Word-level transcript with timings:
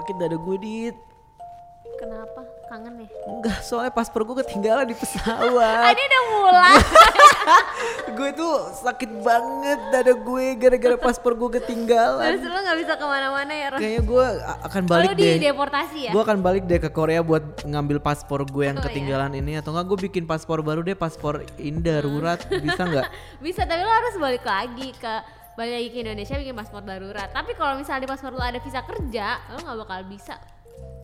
sakit 0.00 0.16
dada 0.16 0.36
gue 0.36 0.56
dit. 0.58 0.96
Kenapa? 1.96 2.40
Kangen 2.66 2.96
ya? 2.96 3.08
Enggak, 3.28 3.60
soalnya 3.60 3.92
paspor 3.92 4.24
gue 4.24 4.40
ketinggalan 4.40 4.88
di 4.88 4.96
pesawat. 4.96 5.84
Adi 5.84 6.00
udah 6.00 6.22
mulai. 6.30 6.76
gue 8.16 8.30
tuh 8.32 8.52
sakit 8.80 9.10
banget 9.20 9.80
dada 9.90 10.14
gue 10.14 10.44
gara-gara 10.56 10.96
paspor 10.96 11.36
gue 11.36 11.60
ketinggalan. 11.60 12.24
Terus 12.30 12.46
lu 12.46 12.56
gak 12.56 12.78
bisa 12.78 12.92
ke 12.94 13.04
mana-mana 13.04 13.52
ya, 13.52 13.66
Ros? 13.68 13.78
Kayaknya 13.78 14.02
gue 14.06 14.26
akan 14.64 14.82
balik 14.86 15.06
lu 15.06 15.14
di 15.14 15.24
deh. 15.26 15.36
deportasi 15.44 15.98
ya? 16.08 16.12
Gue 16.14 16.22
akan 16.24 16.38
balik 16.40 16.62
deh 16.64 16.78
ke 16.78 16.88
Korea 16.88 17.20
buat 17.20 17.44
ngambil 17.62 17.98
paspor 18.00 18.48
gue 18.48 18.64
yang 18.64 18.78
Oh, 18.78 18.80
iya. 18.80 18.86
ketinggalan 18.88 19.32
ini 19.36 19.52
atau 19.60 19.76
enggak 19.76 19.86
gue 19.90 19.98
bikin 20.08 20.24
paspor 20.24 20.64
baru 20.64 20.80
deh 20.80 20.96
paspor 20.96 21.44
ini 21.60 21.84
darurat 21.84 22.40
bisa 22.48 22.80
nggak? 22.80 23.06
Bisa, 23.44 23.68
tapi 23.68 23.82
lo 23.82 23.92
harus 23.92 24.14
balik 24.16 24.44
lagi 24.46 24.94
ke 24.94 25.14
balik 25.58 25.72
lagi 25.76 25.88
ke 25.90 25.98
Indonesia 26.02 26.34
bikin 26.38 26.54
paspor 26.54 26.82
darurat. 26.82 27.28
Tapi 27.30 27.52
kalau 27.58 27.78
misalnya 27.78 28.06
di 28.06 28.10
paspor 28.10 28.32
lo 28.34 28.42
ada 28.42 28.60
visa 28.62 28.80
kerja, 28.82 29.26
lo 29.54 29.58
nggak 29.60 29.78
bakal 29.86 30.00
bisa 30.06 30.34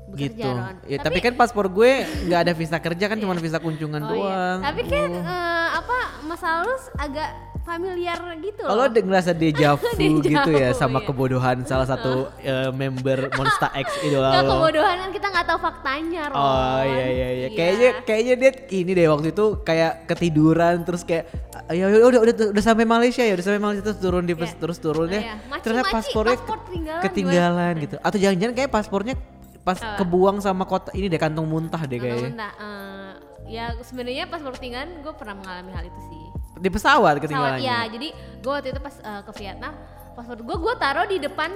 bekerja, 0.07 0.31
gitu. 0.31 0.49
Ron. 0.49 0.77
Ya, 0.87 0.99
tapi, 1.03 1.19
kan 1.19 1.35
paspor 1.35 1.67
gue 1.67 2.07
nggak 2.31 2.41
ada 2.47 2.53
visa 2.55 2.79
kerja 2.79 3.05
kan 3.11 3.19
cuma 3.19 3.35
visa 3.37 3.59
kunjungan 3.59 4.03
oh, 4.07 4.07
iya. 4.07 4.15
doang. 4.15 4.59
Tapi 4.63 4.83
kan 4.87 5.11
eh, 5.11 5.69
apa 5.83 5.99
masalah 6.25 6.63
lu 6.67 6.77
agak 6.99 7.31
familiar 7.67 8.15
gitu 8.39 8.63
Oh, 8.63 8.73
lo 8.73 8.81
loh. 8.81 8.89
udah 8.89 9.03
ngerasa 9.03 9.33
deja 9.35 9.75
vu 9.79 9.91
gitu 10.23 10.51
ya 10.53 10.71
sama 10.71 11.03
iya. 11.03 11.07
kebodohan 11.07 11.67
salah 11.67 11.85
satu 11.85 12.31
eh, 12.41 12.71
member 12.71 13.29
Monster 13.35 13.71
X 13.75 13.89
idola 14.01 14.31
Gak 14.33 14.43
lo. 14.43 14.51
kebodohan 14.55 14.97
kan 14.97 15.11
kita 15.11 15.27
nggak 15.27 15.47
tahu 15.47 15.59
faktanya, 15.59 16.23
Ron. 16.31 16.37
Oh 16.37 16.81
iya 16.81 17.07
iya 17.09 17.29
iya. 17.35 17.49
Kayaknya 17.51 17.91
kayaknya 18.03 18.35
dia 18.37 18.51
ini 18.73 18.91
deh 18.93 19.07
waktu 19.07 19.29
itu 19.31 19.45
kayak 19.61 19.93
ketiduran 20.07 20.75
terus 20.83 21.03
kayak 21.03 21.27
ya 21.69 21.85
udah 21.85 22.01
udah 22.07 22.21
udah, 22.23 22.35
udah 22.55 22.63
sampai 22.63 22.87
Malaysia 22.87 23.21
ya 23.21 23.35
udah 23.35 23.45
sampai 23.45 23.61
Malaysia 23.61 23.83
terus 23.85 23.99
turun 23.99 24.23
di 24.23 24.35
Iya. 24.37 24.55
terus 24.57 24.79
turun 24.79 25.09
ya. 25.11 25.21
Iya. 25.21 25.35
Ternyata 25.61 25.85
maci, 25.85 25.95
paspornya 25.99 26.37
paspor 26.39 26.57
ketinggalan 26.63 27.03
ketinggalan 27.03 27.73
gitu. 27.83 27.97
Atau 27.99 28.17
jangan-jangan 28.17 28.55
kayak 28.55 28.71
paspornya 28.71 29.15
pas 29.61 29.79
kebuang 29.99 30.39
sama 30.39 30.63
kota 30.63 30.95
ini 30.95 31.11
deh 31.11 31.19
kantong 31.19 31.43
muntah 31.45 31.83
deh 31.83 31.99
kayaknya. 31.99 32.31
Nah, 32.33 32.53
eh, 32.55 33.11
ya 33.49 33.75
sebenarnya 33.83 34.25
paspor 34.27 34.55
ketinggalan 34.55 35.03
gue 35.03 35.11
pernah 35.13 35.35
mengalami 35.35 35.71
hal 35.71 35.85
itu 35.85 36.01
sih. 36.07 36.23
Di 36.57 36.69
pesawat 36.69 37.19
ketinggalannya. 37.19 37.61
ya 37.61 37.85
jadi 37.87 38.09
gue 38.37 38.49
waktu 38.51 38.69
itu 38.71 38.81
pas 38.81 38.97
eh, 38.97 39.23
ke 39.23 39.33
Vietnam 39.35 39.73
paspor 40.13 40.37
gue 40.39 40.57
gue 40.57 40.75
taruh 40.77 41.05
di 41.05 41.19
depan 41.19 41.51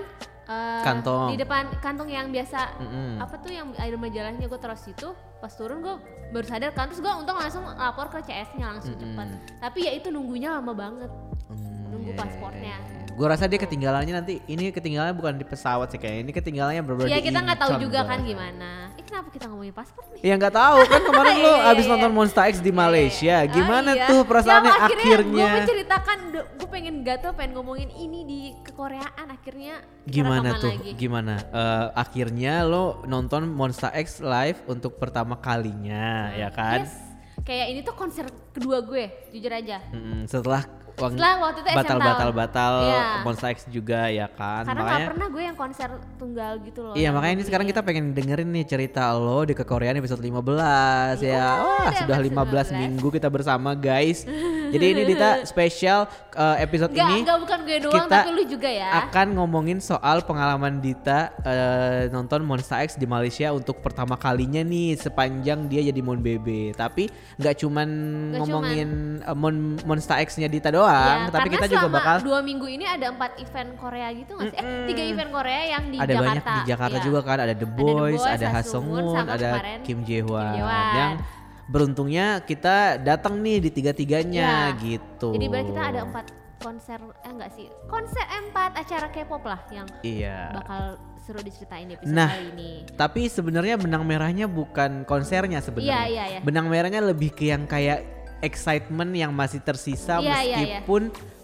eh, 0.44 0.82
Kantong. 0.82 1.32
di 1.32 1.36
depan 1.38 1.72
kantong 1.78 2.06
yang 2.06 2.28
biasa 2.28 2.76
Mm-mm. 2.76 3.16
apa 3.16 3.34
tuh 3.36 3.48
yang 3.48 3.72
ada 3.72 3.96
majalahnya 3.96 4.44
gue 4.44 4.58
taruh 4.58 4.76
situ 4.76 5.08
pas 5.38 5.48
turun 5.50 5.80
gue 5.80 5.96
baru 6.30 6.44
sadar 6.44 6.70
kan 6.70 6.86
terus 6.86 7.00
gue 7.00 7.08
untung 7.10 7.34
langsung 7.34 7.64
lapor 7.64 8.06
ke 8.08 8.20
CS-nya 8.22 8.70
langsung 8.70 8.92
cepat 8.92 9.26
tapi 9.58 9.88
ya 9.88 9.92
itu 9.92 10.08
nunggunya 10.08 10.52
lama 10.52 10.72
banget 10.72 11.10
Hmm, 11.50 11.90
nunggu 11.90 12.14
paspornya 12.14 12.78
Gue 13.20 13.28
rasa 13.28 13.44
dia 13.44 13.60
ketinggalannya 13.60 14.14
nanti 14.16 14.40
ini 14.46 14.72
ketinggalannya 14.72 15.12
bukan 15.12 15.36
di 15.36 15.44
pesawat 15.44 15.92
sih 15.92 16.00
kayak 16.00 16.24
ini 16.24 16.32
ketinggalannya 16.32 16.80
bener-bener 16.80 17.12
ya 17.12 17.20
di 17.20 17.28
kita 17.28 17.38
nggak 17.38 17.58
tahu 17.60 17.72
juga 17.78 18.00
kan 18.02 18.24
gimana 18.24 18.88
eh 18.96 19.04
kenapa 19.04 19.28
kita 19.28 19.44
ngomongin 19.44 19.76
paspor 19.76 20.08
nih 20.08 20.20
Ya 20.20 20.34
nggak 20.34 20.54
tahu 20.54 20.78
kan 20.84 21.00
kemarin 21.04 21.36
lo 21.36 21.44
Iya, 21.46 21.60
iya, 21.60 21.70
abis 21.70 21.84
iya. 21.84 21.92
nonton 21.92 22.10
Monster 22.10 22.44
X 22.48 22.54
di 22.58 22.72
Malaysia. 22.72 23.36
Oh, 23.36 23.52
Gimana 23.52 23.90
iya. 23.92 24.06
tuh 24.08 24.20
perasaannya 24.24 24.72
Yang 24.72 24.84
akhirnya? 24.88 25.36
gue 25.36 25.58
menceritakan 25.60 26.18
gue 26.32 26.68
pengen 26.72 26.94
gatel 27.04 27.32
pengen 27.34 27.52
ngomongin 27.52 27.90
ini 27.90 28.20
di 28.24 28.40
kekoreaan 28.62 29.26
akhirnya 29.28 29.74
Gimana 30.08 30.56
tuh? 30.56 30.72
lagi. 30.72 30.90
Gimana? 30.96 31.34
Eh, 31.44 31.86
akhirnya 31.92 32.64
lo 32.64 33.04
nonton 33.04 33.44
Monster 33.46 33.92
X 33.92 34.24
live 34.24 34.64
untuk 34.64 34.96
pertama 34.96 35.36
kalinya, 35.36 36.32
ya 36.32 36.48
kan? 36.48 36.88
Yes. 36.88 36.96
Kayak 37.40 37.66
ini 37.68 37.80
tuh 37.80 37.96
konser 37.96 38.24
kedua 38.52 38.80
gue, 38.80 39.08
jujur 39.32 39.48
aja. 39.48 39.80
Mm-mm, 39.90 40.28
setelah 40.28 40.60
uang 40.98 41.12
Setelah 41.14 41.34
waktu 41.38 41.58
itu 41.60 41.68
SM 41.70 41.78
batal 41.78 41.98
Town. 41.98 42.08
batal 42.08 42.30
batal 42.34 42.74
X 43.54 43.58
juga 43.70 44.00
ya 44.10 44.26
kan? 44.26 44.62
Karena 44.66 44.80
makanya 44.82 45.08
pernah 45.14 45.28
gue 45.30 45.42
yang 45.42 45.56
konser 45.56 45.88
tunggal 46.18 46.52
gitu 46.66 46.80
loh. 46.82 46.94
Iya 46.98 47.08
makanya 47.14 47.34
ini 47.40 47.44
sekarang 47.46 47.66
kita 47.66 47.80
pengen 47.86 48.12
dengerin 48.12 48.50
nih 48.50 48.64
cerita 48.66 49.14
lo 49.14 49.46
di 49.46 49.54
kekoreaan 49.54 49.96
episode 49.98 50.20
15 50.22 51.22
ya. 51.22 51.30
Iya, 51.30 51.48
Wah, 51.62 51.90
sudah 51.94 52.18
episode 52.18 52.74
15 52.74 52.74
15. 52.74 52.80
minggu 52.82 53.08
kita 53.10 53.28
bersama 53.30 53.72
guys. 53.78 54.26
Jadi 54.70 54.86
ini 54.88 55.02
Dita 55.04 55.30
spesial 55.42 56.00
uh, 56.32 56.56
episode 56.56 56.90
Nggak, 56.90 57.08
ini 57.08 57.18
nggak 57.22 57.38
bukan 57.40 57.58
gue 57.60 57.78
doang 57.80 57.94
kita 57.98 58.14
tapi 58.16 58.30
lu 58.30 58.42
juga 58.44 58.68
ya. 58.68 58.88
akan 59.04 59.26
ngomongin 59.34 59.78
soal 59.78 60.22
pengalaman 60.22 60.78
Dita 60.78 61.34
uh, 61.40 62.06
nonton 62.08 62.40
Monster 62.42 62.78
X 62.80 62.94
di 62.94 63.04
Malaysia 63.04 63.50
untuk 63.50 63.78
pertama 63.78 64.14
kalinya 64.14 64.60
nih 64.60 64.94
sepanjang 64.94 65.66
dia 65.66 65.82
jadi 65.82 66.00
Mon 66.00 66.16
BB. 66.16 66.72
Tapi 66.74 67.10
nggak 67.36 67.54
cuman 67.58 67.88
Nggak 68.30 68.38
ngomongin 68.40 68.88
uh, 69.22 69.34
Mon 69.34 69.56
Monster 69.82 70.16
X-nya 70.20 70.46
Dita 70.46 70.70
doang, 70.70 71.26
Ya, 71.26 71.30
tapi 71.30 71.48
kita 71.48 71.66
juga 71.66 71.88
bakal 71.88 72.22
dua 72.22 72.40
minggu 72.40 72.64
ini 72.64 72.84
ada 72.84 73.10
empat 73.10 73.36
event 73.36 73.74
Korea 73.74 74.08
gitu 74.12 74.38
nggak 74.38 74.52
sih? 74.52 74.58
Eh 74.60 74.86
tiga 74.86 75.02
event 75.04 75.30
Korea 75.30 75.62
yang 75.68 75.84
di 75.88 75.96
ada 75.96 76.06
Jakarta. 76.06 76.22
banyak 76.22 76.44
di 76.44 76.60
Jakarta 76.66 76.96
Iya. 76.96 77.04
juga 77.04 77.20
kan 77.20 77.38
ada 77.40 77.54
The 77.54 77.58
The 77.60 77.68
Boys, 77.68 78.20
Boys, 78.20 78.28
ada 78.28 78.46
Seung-won, 78.60 79.04
sama 79.16 79.32
ada 79.34 79.48
kemarin 79.56 79.78
Kim 79.82 79.98
Jae-hwan 80.04 80.52
Kim 80.52 80.60
Jae-hwan. 80.60 80.94
yang 80.94 81.12
beruntungnya 81.70 82.42
kita 82.42 82.98
datang 82.98 83.38
nih 83.38 83.62
di 83.62 83.70
tiga-tiganya 83.70 84.74
Iya. 84.74 84.82
gitu. 84.82 85.30
Jadi 85.30 85.46
berarti 85.46 85.70
kita 85.70 85.84
ada 85.86 86.00
empat 86.02 86.26
konser 86.60 87.00
eh 87.00 87.30
enggak 87.30 87.50
sih 87.56 87.66
konser 87.88 88.20
empat 88.20 88.76
acara 88.76 89.08
K-pop 89.08 89.40
lah 89.46 89.60
yang 89.70 89.86
Iya. 90.02 90.52
bakal 90.52 90.82
seru 91.16 91.40
diceritain 91.40 91.86
di 91.86 91.94
episode 91.94 92.12
Nah, 92.12 92.28
kali 92.28 92.46
ini. 92.52 92.70
Tapi 92.98 93.30
sebenarnya 93.30 93.78
benang 93.78 94.02
merahnya 94.02 94.50
bukan 94.50 95.06
konsernya 95.06 95.62
sebenarnya. 95.62 95.94
Iya, 95.94 96.02
iya, 96.10 96.24
iya. 96.36 96.40
Benang 96.42 96.66
merahnya 96.66 97.00
lebih 97.00 97.30
ke 97.30 97.48
yang 97.48 97.64
kayak 97.64 98.02
excitement 98.42 99.12
yang 99.14 99.30
masih 99.30 99.62
tersisa 99.62 100.18
Iya, 100.18 100.38
iya, 100.42 100.58
iya. 100.58 100.80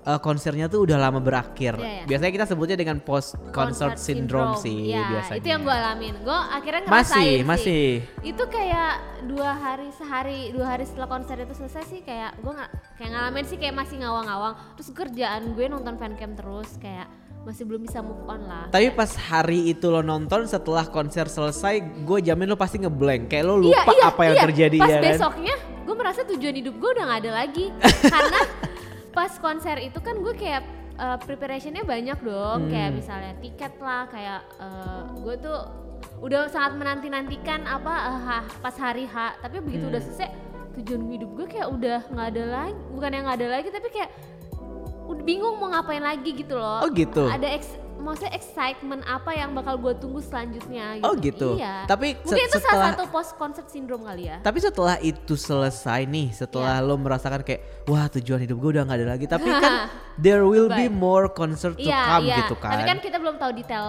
Uh, 0.06 0.20
konsernya 0.22 0.70
tuh 0.70 0.86
udah 0.86 0.96
lama 0.96 1.18
berakhir. 1.18 1.74
Iya, 1.76 1.90
iya. 1.90 2.04
Biasanya 2.06 2.32
kita 2.32 2.46
sebutnya 2.46 2.76
dengan 2.78 3.02
post 3.02 3.34
concert 3.50 3.98
syndrome, 3.98 4.54
sih 4.56 4.94
ya, 4.94 5.10
biasanya. 5.10 5.38
itu 5.42 5.48
yang 5.50 5.60
gue 5.60 5.74
alamin 5.74 6.14
gue 6.22 6.38
akhirnya 6.54 6.80
ngerasain 6.86 6.94
Masih, 6.94 7.26
sih. 7.26 7.38
masih. 7.44 7.84
itu 8.22 8.42
kayak 8.46 8.92
dua 9.26 9.50
hari 9.52 9.88
sehari 9.92 10.40
dua 10.54 10.66
hari 10.72 10.84
setelah 10.86 11.10
konser 11.10 11.36
itu 11.36 11.52
selesai 11.52 11.82
sih 11.84 12.00
kayak 12.00 12.38
gue 12.38 12.52
nggak 12.52 12.70
kayak 12.96 13.10
ngalamin 13.10 13.44
sih 13.44 13.58
kayak 13.58 13.74
masih 13.74 13.96
ngawang-ngawang 13.98 14.54
terus 14.78 14.88
kerjaan 14.90 15.42
gue 15.52 15.66
nonton 15.66 15.94
fancam 15.98 16.30
terus 16.32 16.70
kayak 16.78 17.10
masih 17.42 17.62
belum 17.62 17.82
bisa 17.82 18.02
move 18.02 18.26
on 18.26 18.42
lah 18.42 18.66
Tapi 18.70 18.90
pas 18.90 19.06
hari 19.14 19.70
itu 19.70 19.86
lo 19.86 20.02
nonton 20.02 20.46
setelah 20.46 20.82
konser 20.86 21.26
selesai, 21.26 21.78
gue 22.02 22.18
jamin 22.18 22.50
lo 22.50 22.58
pasti 22.58 22.82
ngeblank. 22.82 23.30
Kayak 23.30 23.44
lo 23.46 23.54
Iya, 23.62 23.70
lupa 23.70 23.92
iya, 23.94 24.04
apa 24.10 24.22
yang 24.26 24.34
iya. 24.34 24.44
terjadi 24.50 24.78
pas 24.82 24.90
ya 24.90 24.98
kan. 24.98 25.04
besoknya 25.14 25.54
gue 25.86 25.94
merasa 25.94 26.20
tujuan 26.26 26.54
hidup 26.58 26.74
gue 26.74 26.90
udah 26.90 27.04
gak 27.06 27.20
ada 27.22 27.30
lagi 27.32 27.66
karena 28.14 28.40
pas 29.16 29.32
konser 29.34 29.80
itu 29.80 29.96
kan 29.98 30.20
gue 30.20 30.34
kayak 30.34 30.60
uh, 30.94 31.16
preparationnya 31.18 31.82
banyak 31.82 32.20
dong 32.20 32.58
Hmm. 32.60 32.70
kayak 32.70 32.90
misalnya 32.92 33.32
tiket 33.40 33.72
lah 33.80 34.04
kayak 34.06 34.44
uh, 34.56 35.08
gue 35.16 35.34
tuh 35.38 35.58
udah 36.18 36.46
sangat 36.46 36.76
menanti 36.76 37.08
nantikan 37.08 37.64
apa 37.64 37.88
uh, 37.88 38.20
ha- 38.22 38.48
pas 38.60 38.76
hari 38.76 39.04
H 39.06 39.16
tapi 39.40 39.58
begitu 39.58 39.88
Hmm. 39.88 39.92
udah 39.92 40.02
selesai 40.02 40.28
tujuan 40.76 41.08
hidup 41.08 41.30
gue 41.34 41.46
kayak 41.48 41.68
udah 41.70 41.98
nggak 42.06 42.28
ada 42.30 42.44
lagi 42.46 42.76
bukan 42.90 43.10
yang 43.10 43.24
nggak 43.24 43.38
ada 43.38 43.48
lagi 43.50 43.68
tapi 43.70 43.88
kayak 43.88 44.10
udah 45.06 45.24
bingung 45.24 45.56
mau 45.56 45.70
ngapain 45.70 46.02
lagi 46.02 46.30
gitu 46.34 46.52
loh 46.52 46.84
Oh 46.84 46.90
gitu. 46.90 47.24
ada 47.24 47.48
maksudnya 47.98 48.32
excitement 48.32 49.02
apa 49.02 49.30
yang 49.30 49.50
bakal 49.50 49.76
gue 49.76 49.92
tunggu 49.96 50.20
selanjutnya 50.20 50.96
gitu 50.96 51.04
Oh 51.04 51.14
gitu. 51.14 51.48
iya 51.56 51.84
Tapi 51.84 52.14
mungkin 52.18 52.36
itu 52.42 52.54
setelah- 52.54 52.72
salah 52.72 52.86
satu 52.92 53.04
post 53.08 53.30
concert 53.34 53.66
syndrome 53.66 54.02
kali 54.02 54.26
ya 54.26 54.36
Tapi 54.38 54.58
setelah 54.58 54.96
itu 54.98 55.34
selesai 55.34 56.04
nih, 56.04 56.30
setelah 56.30 56.76
Iya. 56.76 56.84
lo 56.84 56.94
merasakan 56.96 57.40
kayak 57.40 57.60
wah 57.84 58.06
tujuan 58.10 58.38
hidup 58.38 58.56
gue 58.56 58.70
udah 58.72 58.84
nggak 58.84 58.98
ada 58.98 59.08
lagi. 59.08 59.26
Tapi 59.26 59.48
kan 59.62 59.72
there 60.16 60.42
will 60.42 60.68
be 60.68 60.86
Goodbye. 60.86 60.92
more 60.94 61.26
concert 61.28 61.74
to 61.74 61.82
Iya, 61.82 62.00
come 62.10 62.24
iya. 62.24 62.36
gitu 62.40 62.54
kan. 62.54 62.72
Tapi 62.72 62.82
kan 62.84 62.98
kita 62.98 63.16
belum 63.16 63.36
tahu 63.36 63.50
detail 63.52 63.86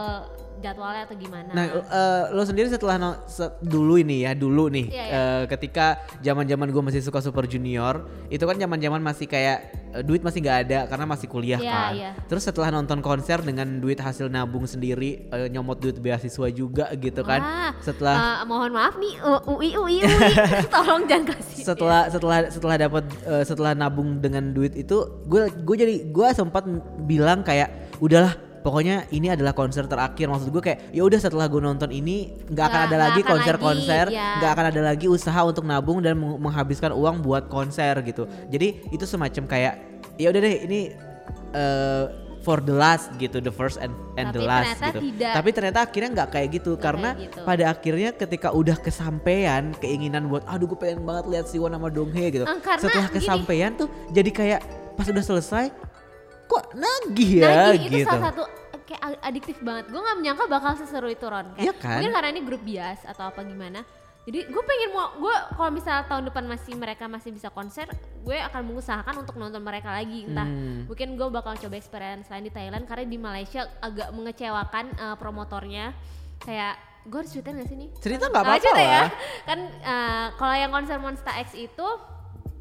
jadwalnya 0.60 1.04
atau 1.04 1.16
gimana. 1.16 1.50
Nah, 1.50 1.66
eh, 1.70 2.24
lo 2.30 2.42
sendiri 2.42 2.68
setelah 2.68 2.96
no- 2.96 3.20
se- 3.26 3.56
dulu 3.60 3.96
ini 3.96 4.22
ya, 4.22 4.32
dulu 4.32 4.68
nih, 4.68 4.86
Iya, 4.88 5.04
iya. 5.04 5.14
eh, 5.14 5.44
ketika 5.48 5.86
zaman-zaman 6.20 6.68
gue 6.68 6.84
masih 6.84 7.00
suka 7.00 7.20
Super 7.20 7.46
Junior, 7.46 8.02
itu 8.28 8.42
kan 8.42 8.56
zaman-zaman 8.56 8.98
masih 8.98 9.26
kayak 9.26 9.58
eh, 9.90 10.02
duit 10.02 10.20
masih 10.20 10.40
nggak 10.40 10.60
ada 10.64 10.80
karena 10.86 11.06
masih 11.06 11.28
kuliah 11.28 11.58
Iya, 11.58 11.72
kan. 11.72 11.92
iya. 11.94 12.12
Terus 12.24 12.44
setelah 12.44 12.70
nonton 12.70 13.00
konser 13.00 13.40
dengan 13.40 13.78
duit 13.78 13.98
hasil 13.98 14.28
nabung 14.28 14.66
sendiri, 14.66 15.28
eh, 15.28 15.48
nyomot 15.48 15.78
duit 15.78 15.98
beasiswa 15.98 16.48
juga 16.50 16.90
gitu 16.94 17.22
kan. 17.22 17.40
Wah, 17.40 17.72
Setelah 17.80 18.16
eh, 18.16 18.46
mohon 18.46 18.72
maaf 18.72 18.96
nih 18.96 19.14
U- 19.20 19.56
UI 19.56 19.70
UI 19.74 19.96
UI 20.00 20.34
tolong 20.68 21.06
jangan 21.06 21.32
kasih. 21.32 21.64
setelah 21.64 22.02
setelah 22.08 22.38
setelah 22.48 22.76
dapat 22.78 23.04
eh, 23.24 23.44
setelah 23.44 23.72
nabung 23.74 24.18
dengan 24.18 24.50
duit 24.50 24.74
itu 24.74 24.98
gue 25.24 25.48
gue 25.54 25.76
jadi 25.78 25.96
gue 26.06 26.28
sempat 26.32 26.64
bilang 27.02 27.42
kayak 27.42 27.70
udahlah 27.98 28.34
pokoknya 28.68 29.08
ini 29.10 29.32
adalah 29.32 29.56
konser 29.56 29.88
terakhir 29.88 30.28
maksud 30.28 30.52
gue 30.52 30.60
kayak 30.60 30.92
ya 30.92 31.00
udah 31.02 31.16
setelah 31.16 31.48
gue 31.48 31.64
nonton 31.64 31.88
ini 31.88 32.36
nggak 32.46 32.66
akan 32.68 32.82
ada 32.84 32.98
lagi 33.00 33.22
konser-konser 33.24 34.12
lagi, 34.12 34.20
ya. 34.20 34.44
nggak 34.44 34.52
akan 34.52 34.66
ada 34.68 34.82
lagi 34.84 35.06
usaha 35.08 35.40
untuk 35.42 35.64
nabung 35.64 36.04
dan 36.04 36.20
meng- 36.20 36.36
menghabiskan 36.38 36.92
uang 36.92 37.24
buat 37.24 37.48
konser 37.48 37.96
gitu 38.04 38.28
jadi 38.52 38.92
itu 38.92 39.08
semacam 39.08 39.48
kayak 39.48 39.74
ya 40.20 40.28
udah 40.28 40.42
deh 40.44 40.56
ini 40.68 40.80
eh, 41.54 42.06
for 42.38 42.60
the 42.60 42.72
last 42.72 43.08
gitu 43.16 43.40
the 43.40 43.52
first 43.52 43.76
and 43.78 43.92
and 44.16 44.32
the 44.32 44.40
Tapi 44.40 44.46
last 44.46 44.68
ternyata 44.74 44.88
gitu 44.90 45.00
tidak. 45.06 45.32
tapi 45.34 45.50
ternyata 45.52 45.80
akhirnya 45.82 46.10
nggak 46.14 46.30
kayak 46.30 46.48
gitu 46.54 46.72
Nggak 46.72 46.84
karena 46.84 47.10
kayak 47.10 47.24
gitu. 47.24 47.40
pada 47.44 47.64
akhirnya 47.68 48.10
ketika 48.14 48.48
udah 48.52 48.78
kesampaian 48.78 49.64
keinginan 49.76 50.28
buat 50.28 50.44
aduh 50.46 50.68
gue 50.68 50.78
pengen 50.78 51.04
banget 51.04 51.26
lihat 51.30 51.46
Siwon 51.48 51.72
sama 51.72 51.88
Donghae 51.88 52.28
gitu 52.30 52.44
karena 52.44 52.80
setelah 52.80 53.08
gini. 53.08 53.16
kesampaian 53.16 53.72
tuh 53.74 53.88
jadi 54.10 54.30
kayak 54.30 54.62
pas 54.96 55.06
udah 55.06 55.24
selesai 55.26 55.66
kok 56.48 56.64
nagih 56.74 57.32
ya 57.38 57.48
Nagih 57.70 57.80
itu 57.84 57.98
gitu 57.98 58.08
salah 58.08 58.24
satu 58.28 58.44
kayak 58.84 59.02
a- 59.02 59.22
adiktif 59.26 59.58
banget 59.60 59.86
gue 59.88 60.00
nggak 60.00 60.18
menyangka 60.18 60.44
bakal 60.46 60.74
seseru 60.74 61.08
itu 61.08 61.24
Ron 61.24 61.52
kayak 61.54 61.62
Iya 61.62 61.74
kan? 61.74 61.92
mungkin 61.94 62.12
karena 62.12 62.30
ini 62.30 62.42
grup 62.42 62.62
bias 62.62 63.04
atau 63.04 63.24
apa 63.26 63.44
gimana 63.44 63.84
jadi 64.24 64.44
gue 64.44 64.60
pengen 64.62 64.90
mau 64.92 65.16
gue 65.18 65.36
kalau 65.54 65.72
misal 65.72 66.04
tahun 66.04 66.24
depan 66.26 66.44
masih 66.46 66.74
mereka 66.74 67.06
masih 67.06 67.32
bisa 67.32 67.48
konser 67.48 67.88
gue 68.18 68.38
akan 68.38 68.62
mengusahakan 68.66 69.22
untuk 69.22 69.36
nonton 69.36 69.60
mereka 69.60 69.88
lagi 69.90 70.24
entah 70.24 70.44
Hmm. 70.44 70.84
mungkin 70.84 71.16
gue 71.16 71.28
bakal 71.30 71.56
coba 71.58 71.76
experience 71.76 72.28
lain 72.28 72.44
di 72.44 72.52
Thailand 72.52 72.84
karena 72.84 73.04
di 73.04 73.18
Malaysia 73.18 73.68
agak 73.78 74.12
mengecewakan 74.12 74.86
eh, 74.90 75.16
promotornya 75.16 75.96
kayak 76.40 76.76
gue 77.04 77.18
harus 77.18 77.32
ceritain 77.32 77.56
gak 77.56 77.68
sih 77.68 77.78
nih? 77.78 77.90
Cerita 77.98 78.24
nggak 78.26 78.36
apa-apa 78.38 78.60
cerita 78.60 78.84
ya. 78.84 79.04
Kan 79.48 79.60
eh, 79.64 80.28
kalau 80.34 80.56
yang 80.58 80.68
konser 80.70 80.96
Monster 80.98 81.32
X 81.38 81.56
itu 81.56 81.88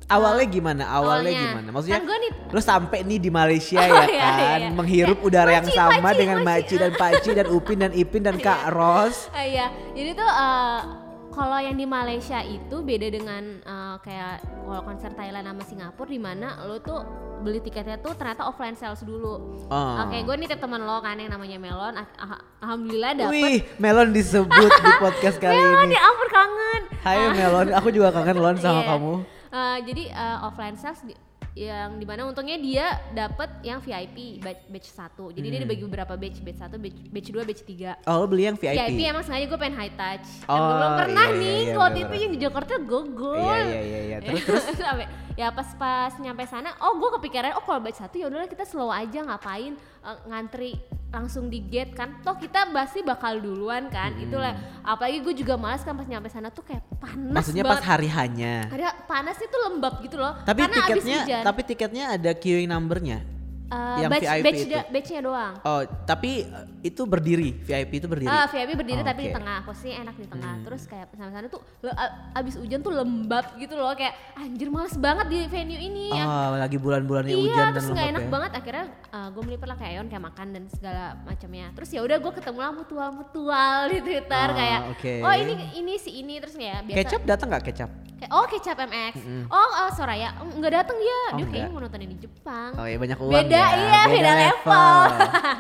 Awalnya 0.07 0.47
gimana? 0.47 0.83
Awalnya, 0.87 1.03
awalnya, 1.29 1.43
gimana? 1.51 1.69
Maksudnya 1.71 1.99
kan 1.99 2.19
nih 2.21 2.33
lo 2.47 2.61
sampai 2.63 2.99
nih 3.03 3.19
di 3.19 3.27
Malaysia 3.29 3.83
Oh, 3.83 3.91
ya 3.91 4.07
iya, 4.07 4.23
kan, 4.23 4.39
iya, 4.39 4.57
iya. 4.57 4.69
menghirup 4.71 5.19
Kayak, 5.19 5.29
udara 5.29 5.51
yang 5.53 5.67
"Maci, 5.67 5.77
sama 5.77 5.99
Maci, 6.01 6.17
dengan 6.17 6.39
Maci." 6.41 6.75
Dan 6.77 6.93
Paci 6.95 7.31
dan 7.33 7.47
Upin 7.49 7.79
dan 7.81 7.93
Ipin 7.93 8.23
dan 8.23 8.37
Kak 8.47 8.61
Iya. 8.63 8.71
Ros. 8.71 9.17
Ah, 9.31 9.43
iya, 9.43 9.67
jadi 9.93 10.15
tuh 10.15 10.25
eh, 10.25 10.81
kalau 11.29 11.59
yang 11.59 11.75
di 11.75 11.85
Malaysia 11.85 12.39
itu 12.41 12.77
beda 12.81 13.09
dengan 13.09 13.43
eh, 13.59 13.95
kayak 14.01 14.35
kalau 14.63 14.83
konser 14.83 15.11
Thailand 15.11 15.43
sama 15.45 15.63
Singapura 15.63 16.07
di 16.07 16.19
mana 16.19 16.63
lo 16.63 16.79
tuh 16.79 17.03
beli 17.37 17.59
tiketnya 17.59 17.99
tuh 17.99 18.15
ternyata 18.15 18.47
offline 18.47 18.73
sales 18.73 19.03
dulu. 19.03 19.59
Oh. 19.67 19.95
Oke, 20.01 20.23
gue 20.23 20.35
nitip 20.37 20.57
teman 20.57 20.81
lo 20.81 20.99
kan 21.01 21.15
yang 21.15 21.29
namanya 21.29 21.59
Melon. 21.59 21.93
Ah- 21.95 22.09
ah- 22.17 22.43
Alhamdulillah 22.63 23.13
dapet. 23.17 23.33
Wih, 23.33 23.59
Melon 23.77 24.11
disebut 24.11 24.49
di 24.73 24.93
podcast 25.03 25.37
kali 25.37 25.53
Melon 25.53 25.85
ini. 25.85 25.95
ya 25.95 26.03
ampun 26.05 26.29
kangen. 26.31 26.81
Hai 27.03 27.19
Melon, 27.29 27.67
aku 27.71 27.89
juga 27.91 28.09
kangen 28.11 28.37
Lon 28.37 28.57
sama 28.57 28.81
Iya. 28.81 28.91
kamu. 28.95 29.15
Eh, 29.57 29.79
jadi 29.83 30.03
eh, 30.11 30.39
offline 30.43 30.77
sales 30.77 31.01
di- 31.03 31.17
yang 31.57 31.97
di 31.97 32.05
mana 32.05 32.29
untungnya 32.29 32.61
dia 32.61 32.85
dapet 33.11 33.49
yang 33.63 33.81
VIP 33.81 34.37
batch, 34.39 34.69
batch 34.69 34.89
1 34.93 35.33
jadi 35.33 35.47
dia 35.47 35.57
Hmm. 35.57 35.65
dibagi 35.65 35.83
beberapa 35.83 36.13
batch 36.15 36.39
batch 36.39 36.61
1 36.61 36.77
batch, 36.77 36.99
batch 37.09 37.29
2 37.31 37.49
batch 37.49 37.63
3 37.65 37.97
Oh, 38.07 38.29
beli 38.29 38.45
yang 38.45 38.55
VIP. 38.55 38.77
VIP 38.77 39.01
emang 39.07 39.25
sengaja 39.25 39.45
gue 39.47 39.57
pengen 39.57 39.73
high 39.75 39.89
touch 39.91 40.29
Oh, 40.45 40.53
belum 40.53 40.91
pernah 40.99 41.27
iya, 41.27 41.39
nih 41.39 41.49
iya, 41.49 41.65
iya, 41.65 41.79
waktu 41.79 41.97
bener, 41.97 42.13
itu 42.13 42.17
yang 42.19 42.31
di 42.31 42.41
Jakarta 42.43 42.75
gogol 42.79 43.41
Iya, 43.41 43.57
iya, 43.65 43.81
iya, 43.81 44.01
iya. 44.05 44.19
Terus 44.21 44.45
terus 44.47 44.65
Sampai- 44.77 45.09
ya 45.33 45.49
pas 45.51 45.69
pas 45.75 46.13
nyampe 46.19 46.45
sana 46.45 46.77
oh 46.79 46.93
gue 46.95 47.11
kepikiran 47.15 47.57
oh 47.57 47.63
kalau 47.63 47.81
batch 47.81 47.99
satu 47.99 48.15
ya 48.15 48.27
udahlah 48.27 48.45
kita 48.47 48.65
slow 48.65 48.89
aja 48.89 49.21
ngapain 49.23 49.73
eh, 49.81 50.17
ngantri 50.27 50.77
langsung 51.17 51.49
di 51.49 51.65
gate 51.65 51.97
kan 51.97 52.21
toh 52.21 52.37
kita 52.37 52.69
pasti 52.69 53.01
bakal 53.01 53.41
duluan 53.41 53.89
kan 53.89 54.13
Hmm. 54.13 54.25
itulah 54.29 54.53
apalagi 54.85 55.25
gue 55.25 55.35
juga 55.41 55.57
males 55.57 55.81
kan 55.81 55.97
pas 55.97 56.05
nyampe 56.05 56.29
sana 56.29 56.53
tuh 56.53 56.61
kayak 56.61 56.85
panas 57.01 57.33
maksudnya 57.33 57.65
pas 57.65 57.81
banget 57.81 57.89
hari 57.89 58.09
hanya. 58.13 58.55
ada 58.69 58.93
panasnya 59.09 59.49
tuh 59.49 59.61
lembab 59.65 59.95
gitu 60.05 60.21
loh 60.21 60.37
Tapi 60.45 60.61
karena 60.61 60.77
abis 60.77 60.85
tiketnya 60.93 61.19
hujan 61.19 61.43
tapi 61.43 61.61
tiketnya 61.65 62.05
ada 62.13 62.31
queuing 62.33 62.69
numbernya. 62.69 63.19
Eh, 63.67 63.99
yang 63.99 64.07
batch, 64.09 64.23
VIP 64.23 64.45
batch 64.45 64.63
itu. 64.63 64.77
batchnya 64.89 65.21
doang 65.21 65.55
Oh, 65.61 65.81
tapi 66.05 66.31
eh, 66.41 66.65
itu 66.85 67.03
berdiri, 67.03 67.51
VIP 67.59 67.99
itu 67.99 68.07
berdiri. 68.07 68.31
Ah, 68.31 68.47
VIP 68.47 68.71
berdiri 68.75 69.01
Oh, 69.01 69.05
tapi 69.05 69.21
di 69.21 69.25
oke. 69.25 69.33
Hmm. 69.33 69.39
tengah, 69.43 69.59
posisinya 69.61 69.97
enak 70.01 70.15
di 70.15 70.27
tengah. 70.29 70.55
Terus 70.63 70.83
kayak 70.85 71.07
sama 71.11 71.31
sana 71.31 71.47
tuh 71.47 71.61
le- 71.81 71.99
abis 72.33 72.55
hujan 72.55 72.79
tuh 72.79 72.93
lembab 72.93 73.43
gitu 73.57 73.75
loh, 73.75 73.91
kayak 73.93 74.15
anjir 74.37 74.69
males 74.69 74.95
banget 74.97 75.27
di 75.27 75.39
venue 75.47 75.81
ini. 75.81 76.05
ya. 76.09 76.23
Oh, 76.23 76.55
lagi 76.57 76.77
bulan-bulannya 76.77 77.27
iya, 77.29 77.43
hujan 77.43 77.59
dan 77.59 77.73
terus 77.73 77.87
nggak 77.89 77.99
lembab 77.99 78.13
enak 78.13 78.23
ya. 78.23 78.31
banget. 78.31 78.51
Akhirnya 78.55 78.85
gue 79.27 79.43
melipir 79.43 79.67
lah 79.67 79.77
kayak 79.77 79.93
Ayon 79.93 80.07
kayak 80.07 80.25
makan 80.25 80.47
dan 80.49 80.63
segala 80.69 81.05
macamnya. 81.21 81.67
Terus 81.73 81.89
ya 81.91 82.01
udah 82.01 82.17
gue 82.17 82.33
ketemu 82.33 82.59
lah 82.61 82.73
mutual-mutual 82.73 83.79
di 83.89 83.99
Twitter 84.01 84.47
Ah, 84.47 84.55
kayak, 84.55 84.81
oke. 84.93 85.15
oh 85.23 85.35
ini 85.35 85.53
ini 85.75 85.95
si 85.97 86.11
ini 86.17 86.39
terus 86.39 86.55
kayak 86.55 86.85
biasa. 86.85 86.99
Kecap 87.03 87.21
datang 87.25 87.49
nggak 87.49 87.65
kecap? 87.67 87.91
Oh 88.29 88.47
kecap 88.47 88.81
MX. 88.81 89.15
Oh, 89.47 89.69
oh 89.79 89.91
Soraya 89.93 90.33
Oh, 90.39 90.49
nggak 90.51 90.73
datang 90.75 90.97
dia. 90.97 91.21
Oh, 91.27 91.37
dia 91.37 91.47
kayaknya 91.47 91.69
mau 91.69 91.81
nontonin 91.81 92.09
di 92.09 92.19
Jepang. 92.19 92.71
Oh 92.75 92.85
ya 92.85 92.97
banyak 92.97 93.19
uang 93.19 93.33
beda 93.35 93.56
ya. 93.57 93.67
iya 93.81 94.01
beda, 94.13 94.33
level, 94.37 95.01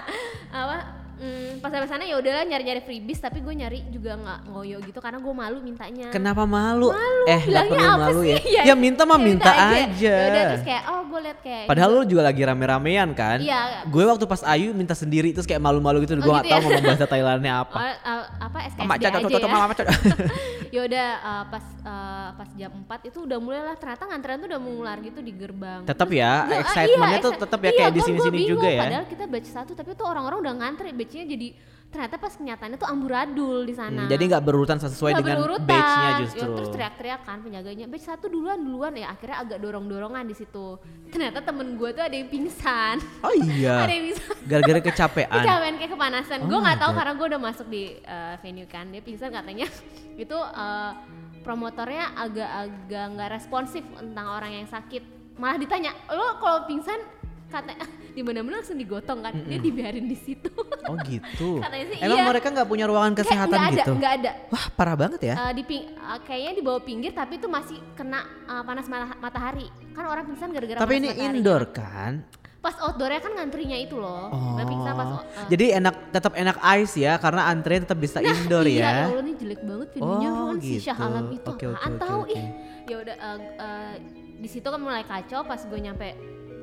apa 0.60 0.76
mm, 1.16 1.50
pas 1.58 1.68
sampai 1.68 1.86
sana 1.86 2.02
ya 2.02 2.16
udahlah 2.16 2.44
nyari-nyari 2.44 2.80
freebies 2.80 3.18
tapi 3.18 3.38
gue 3.38 3.50
nyari 3.50 3.84
juga 3.88 4.14
nggak 4.14 4.40
ngoyo 4.48 4.78
gitu 4.80 4.98
karena 4.98 5.16
gue 5.16 5.34
malu 5.34 5.58
mintanya 5.58 6.08
Kenapa 6.08 6.44
malu? 6.44 6.88
Malu, 6.88 7.22
eh, 7.26 7.40
nggak 7.42 7.64
perlu 7.66 7.84
apa 7.84 7.98
malu 8.02 8.20
sih? 8.22 8.36
ya. 8.56 8.62
Ya, 8.62 8.74
minta 8.74 9.02
mah 9.02 9.16
ya 9.16 9.24
minta, 9.24 9.50
aja. 9.50 10.14
Ya 10.14 10.26
udah 10.26 10.42
terus 10.50 10.64
kayak 10.64 10.82
oh 10.86 11.00
gue 11.06 11.20
liat 11.22 11.38
kayak 11.40 11.64
Padahal 11.66 11.90
lu 11.90 12.02
juga 12.04 12.22
lagi 12.22 12.42
rame-ramean 12.42 13.08
kan? 13.12 13.38
Iya. 13.38 13.84
Gue 13.86 14.04
waktu 14.04 14.24
pas 14.24 14.40
Ayu 14.42 14.70
minta 14.72 14.92
sendiri 14.92 15.30
terus 15.30 15.44
kayak 15.44 15.58
malu-malu 15.58 16.02
gitu, 16.02 16.14
Oh, 16.14 16.22
gue 16.22 16.32
gak 16.32 16.44
gitu 16.44 16.52
tau 16.52 16.58
ya? 16.58 16.64
ngomong 16.64 16.84
bahasa 16.84 17.06
Thailandnya 17.06 17.52
oh, 17.56 17.62
apa. 17.64 17.78
uh, 18.02 18.24
apa 18.38 18.58
SKSD 18.68 18.90
aja 18.90 19.06
ya 19.08 19.24
cocok 19.26 19.48
mama 19.48 19.72
cocok. 19.72 19.86
ya 20.74 20.80
udah 20.82 21.08
uh, 21.18 21.44
pas 21.48 21.64
uh, 21.82 22.28
pas 22.34 22.48
jam 22.52 22.70
4 22.74 23.08
itu 23.08 23.18
udah 23.22 23.38
mulai 23.38 23.62
lah 23.62 23.74
ternyata 23.74 24.02
ngantrean 24.04 24.38
tuh 24.38 24.48
udah 24.48 24.60
mengular 24.60 24.96
gitu 25.00 25.18
di 25.20 25.32
gerbang 25.32 25.80
Tetap 25.84 26.08
ya, 26.10 26.32
excitementnya 26.60 27.18
tuh 27.18 27.32
excite- 27.32 27.42
tetap 27.42 27.60
ya 27.60 27.66
iya, 27.66 27.78
kayak 27.78 27.90
di 27.90 27.96
gua- 27.96 28.06
sini-sini 28.06 28.38
juga 28.44 28.68
ya. 28.68 28.82
Padahal 28.82 29.04
kita 29.06 29.24
batch 29.26 29.48
satu 29.48 29.72
tapi 29.72 29.90
tuh 29.92 30.06
orang-orang 30.06 30.38
udah 30.42 30.54
ngantri 30.58 30.90
batchnya 31.06 31.24
jadi 31.30 31.48
ternyata 31.86 32.18
pas 32.18 32.34
kenyataannya 32.34 32.76
tuh 32.76 32.90
amburadul 32.90 33.62
di 33.62 33.72
sana. 33.72 34.04
Hmm, 34.04 34.10
jadi 34.10 34.20
nggak 34.26 34.44
berurutan 34.44 34.76
sesuai 34.76 35.16
Nggak 35.16 35.22
dengan 35.22 35.38
berurutan. 35.38 35.68
batch-nya 35.70 36.10
Ya, 36.10 36.18
justru. 36.20 36.48
terus 36.52 36.68
teriak-teriak 36.68 37.20
kan 37.24 37.38
penjaganya, 37.40 37.86
batch 37.86 38.04
satu 38.04 38.26
duluan 38.26 38.58
duluan 38.58 38.92
ya 38.92 39.14
akhirnya 39.14 39.36
agak 39.40 39.58
dorong-dorongan 39.62 40.26
di 40.26 40.34
situ. 40.34 40.76
Ternyata 41.08 41.40
temen 41.40 41.78
gue 41.78 41.90
tuh 41.94 42.04
ada 42.04 42.12
yang 42.12 42.28
pingsan. 42.28 43.00
Oh 43.22 43.32
iya. 43.32 43.80
ada 43.86 43.94
yang 43.94 44.12
pingsan. 44.12 44.34
Gara-gara 44.44 44.80
kecapean. 44.82 45.30
Kecapean 45.40 45.74
kayak 45.78 45.92
kepanasan. 45.94 46.38
Oh 46.42 46.46
gue 46.50 46.58
nggak 46.58 46.78
tahu 46.82 46.92
karena 46.92 47.12
gue 47.16 47.26
udah 47.32 47.40
masuk 47.40 47.66
di 47.70 47.82
uh, 48.04 48.34
venue 48.42 48.68
kan. 48.68 48.84
Dia 48.90 49.00
pingsan 49.00 49.30
katanya 49.32 49.66
itu 50.26 50.36
uh, 50.36 50.92
promotornya 51.40 52.12
agak-agak 52.18 53.04
nggak 53.14 53.30
responsif 53.30 53.86
tentang 53.94 54.26
orang 54.26 54.52
yang 54.52 54.68
sakit. 54.68 55.06
Malah 55.38 55.56
ditanya, 55.56 55.94
lo 56.10 56.42
kalau 56.42 56.66
pingsan 56.66 56.98
kata 57.46 57.72
di 58.10 58.22
mana-mana 58.24 58.58
langsung 58.58 58.74
digotong 58.74 59.20
kan. 59.20 59.32
Dia 59.44 59.58
dibiarin 59.58 60.04
di 60.04 60.16
situ. 60.16 60.50
Oh 60.86 60.96
gitu. 61.04 61.56
Katanya 61.64 61.84
sih 61.88 61.98
Emang 62.00 62.18
iya. 62.18 62.26
mereka 62.26 62.46
nggak 62.50 62.68
punya 62.68 62.84
ruangan 62.84 63.14
kesehatan 63.14 63.54
nggak 63.54 63.70
ada, 63.70 63.82
gitu? 63.82 63.92
nggak 63.94 64.12
ada. 64.18 64.30
Wah 64.50 64.64
parah 64.72 64.96
banget 64.96 65.20
ya. 65.22 65.34
Uh, 65.36 65.52
di 65.52 65.62
ping- 65.62 65.88
uh, 65.94 66.18
kayaknya 66.22 66.52
di 66.56 66.62
bawah 66.62 66.82
pinggir 66.82 67.12
tapi 67.12 67.38
itu 67.38 67.46
masih 67.46 67.78
kena 67.94 68.20
uh, 68.46 68.62
panas 68.62 68.86
mata- 68.86 69.18
matahari. 69.18 69.68
Kan 69.92 70.04
orang 70.04 70.24
pingsan 70.26 70.50
gara-gara 70.50 70.78
Tapi 70.78 70.92
panas 70.92 71.02
ini 71.02 71.08
matahari. 71.12 71.36
indoor 71.38 71.62
kan? 71.70 72.12
Pas 72.56 72.74
outdoornya 72.82 73.20
kan 73.22 73.32
ngantrinya 73.38 73.78
itu 73.78 73.94
loh. 73.94 74.26
Oh. 74.26 74.58
Nah, 74.58 74.66
pingsan 74.66 74.92
pas 74.92 75.06
uh, 75.06 75.22
Jadi 75.46 75.64
enak 75.70 75.94
tetap 76.10 76.32
enak 76.34 76.56
ice 76.82 76.94
ya 76.98 77.14
karena 77.16 77.46
antrian 77.46 77.86
tetap 77.86 77.94
bisa 77.96 78.18
indoor 78.18 78.66
iya, 78.66 78.82
ya. 78.82 78.90
ya 78.90 79.04
Allah 79.06 79.22
ini 79.22 79.34
jelek 79.38 79.60
banget 79.62 79.88
videonya 79.94 80.28
Oh, 80.28 80.42
Ron 80.50 80.58
si 80.58 80.74
Syah 80.82 80.96
gitu. 80.98 81.06
Alam 81.06 81.24
itu 81.30 81.46
Oke, 81.46 81.64
oke, 81.70 81.76
apaan 81.78 81.92
oke, 81.94 82.02
tahu 82.02 82.20
oke. 82.26 82.34
ih. 82.34 82.46
Ya 82.86 82.96
udah 83.02 83.16
uh, 83.18 83.38
uh, 83.56 83.92
di 84.36 84.48
situ 84.50 84.66
kan 84.66 84.80
mulai 84.82 85.02
kacau 85.02 85.40
pas 85.42 85.58
gue 85.58 85.78
nyampe 85.78 86.08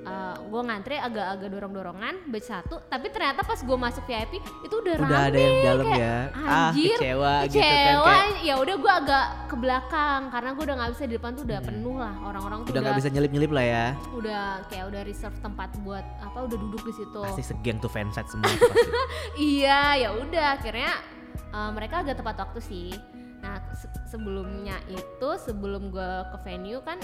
uh, 0.04 0.36
gue 0.38 0.62
ngantri 0.62 0.96
agak-agak 0.96 1.50
dorong-dorongan 1.50 2.14
batch 2.28 2.48
satu 2.48 2.80
tapi 2.84 3.08
ternyata 3.08 3.42
pas 3.42 3.58
gue 3.58 3.78
masuk 3.78 4.04
VIP 4.04 4.34
itu 4.38 4.76
udah, 4.76 4.94
Udah 4.96 5.10
rame 5.10 5.26
ada 5.26 5.38
yang 5.38 5.56
dalam 5.62 5.86
kayak, 5.86 6.00
ya. 6.00 6.18
Ah, 6.34 6.70
anjir 6.70 6.96
kecewa 6.96 7.34
gitu 7.42 7.54
kan, 7.54 7.66
kecewa 7.66 8.06
kayak- 8.06 8.40
ya 8.42 8.54
udah 8.56 8.76
gue 8.76 8.94
agak 8.94 9.26
ke 9.46 9.56
belakang 9.56 10.22
karena 10.30 10.50
gue 10.52 10.64
udah 10.64 10.76
nggak 10.76 10.92
bisa 10.92 11.04
di 11.04 11.14
depan 11.14 11.32
tuh 11.34 11.44
udah 11.44 11.60
penuh 11.62 11.96
lah 11.96 12.14
orang-orang 12.22 12.58
tuh 12.58 12.64
Hmm. 12.64 12.72
Udah 12.72 12.82
nggak 12.82 12.98
bisa 12.98 13.10
nyelip-nyelip 13.10 13.52
lah 13.52 13.66
ya. 13.66 13.86
udah 14.14 14.42
kayak 14.68 14.86
udah 14.88 15.02
reserve 15.04 15.38
tempat 15.40 15.70
buat 15.80 16.06
apa 16.20 16.38
udah 16.42 16.58
duduk 16.60 16.82
di 16.84 16.94
situ 16.94 17.22
Pasti 17.22 17.44
segeng 17.46 17.78
tuh 17.78 17.88
fansite 17.88 18.28
semua. 18.28 18.50
iya 19.40 19.96
ya 19.98 20.10
udah 20.14 20.48
akhirnya 20.54 20.92
uh, 21.50 21.70
mereka 21.70 22.02
agak 22.02 22.16
tepat 22.16 22.36
waktu 22.40 22.60
sih 22.62 22.90
nah 23.40 23.60
se- 23.74 23.92
sebelumnya 24.08 24.80
itu 24.88 25.30
sebelum 25.38 25.90
gue 25.90 26.02
ke 26.26 26.38
venue 26.42 26.80
kan 26.80 26.96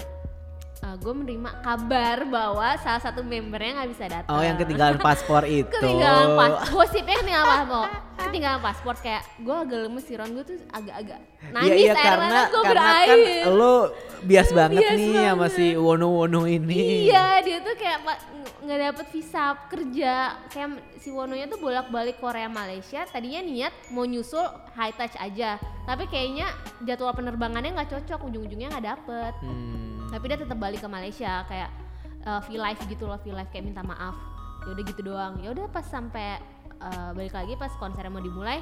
gue 0.80 1.12
menerima 1.12 1.50
kabar 1.60 2.24
bahwa 2.24 2.76
salah 2.76 2.98
satu 2.98 3.20
membernya 3.20 3.80
nggak 3.80 3.90
bisa 3.92 4.04
datang 4.08 4.32
Oh 4.32 4.40
yang 4.40 4.56
ketinggalan 4.56 4.96
paspor 5.06 5.44
itu. 5.44 5.68
ketinggalan 5.70 6.28
pas 6.34 6.52
gosipnya 6.68 7.16
ketinggalan 7.20 7.48
paspor 7.48 7.88
ketinggalan 8.20 8.60
paspor 8.60 8.94
kayak 8.98 9.22
gue 9.38 9.56
agak 9.56 9.78
lemes 9.86 10.04
sih 10.04 10.16
Ron 10.16 10.30
gue 10.32 10.44
tuh 10.44 10.56
agak-agak 10.68 11.20
Iya 11.20 11.52
nangis 11.52 11.72
iya 11.72 11.92
air 11.92 12.04
karena 12.04 12.38
gue 12.44 12.62
karena 12.62 12.82
kan 12.84 13.16
berair 13.16 13.48
lo 13.48 13.74
bias 14.20 14.48
banget 14.52 14.82
Bias 14.84 14.98
nih 15.00 15.14
sama 15.24 15.46
si 15.48 15.66
Wono-Wono 15.72 16.44
ini. 16.44 17.08
Iya, 17.08 17.40
dia 17.40 17.58
tuh 17.64 17.72
kayak 17.72 17.98
nggak 18.60 18.78
dapet 18.84 19.06
visa 19.08 19.56
kerja. 19.64 20.12
Kayak 20.52 20.68
si 21.00 21.08
Wononya 21.08 21.48
tuh 21.48 21.56
bolak-balik 21.56 22.20
Korea 22.20 22.44
Malaysia. 22.44 23.08
Tadinya 23.08 23.40
niat 23.40 23.72
mau 23.88 24.04
nyusul 24.04 24.44
high 24.76 24.92
touch 24.92 25.16
aja, 25.16 25.56
tapi 25.88 26.04
kayaknya 26.04 26.52
jadwal 26.84 27.16
penerbangannya 27.16 27.72
nggak 27.72 27.96
cocok, 27.96 28.28
ujung-ujungnya 28.28 28.68
nggak 28.68 28.86
dapet. 28.92 29.32
Hmm. 29.40 29.99
Tapi 30.10 30.24
dia 30.26 30.38
tetap 30.38 30.58
balik 30.58 30.82
ke 30.82 30.88
Malaysia 30.90 31.46
kayak 31.46 31.70
uh, 32.26 32.42
V 32.44 32.58
live 32.58 32.80
gitu 32.90 33.06
loh, 33.06 33.18
V 33.22 33.30
live 33.30 33.50
kayak 33.54 33.64
minta 33.64 33.80
maaf. 33.86 34.18
Ya 34.66 34.74
udah 34.74 34.84
gitu 34.84 35.00
doang. 35.06 35.38
Ya 35.40 35.54
udah 35.54 35.70
pas 35.70 35.86
sampai 35.86 36.42
uh, 36.82 37.14
balik 37.14 37.32
lagi 37.32 37.54
pas 37.54 37.70
konsernya 37.78 38.10
mau 38.12 38.20
dimulai. 38.20 38.58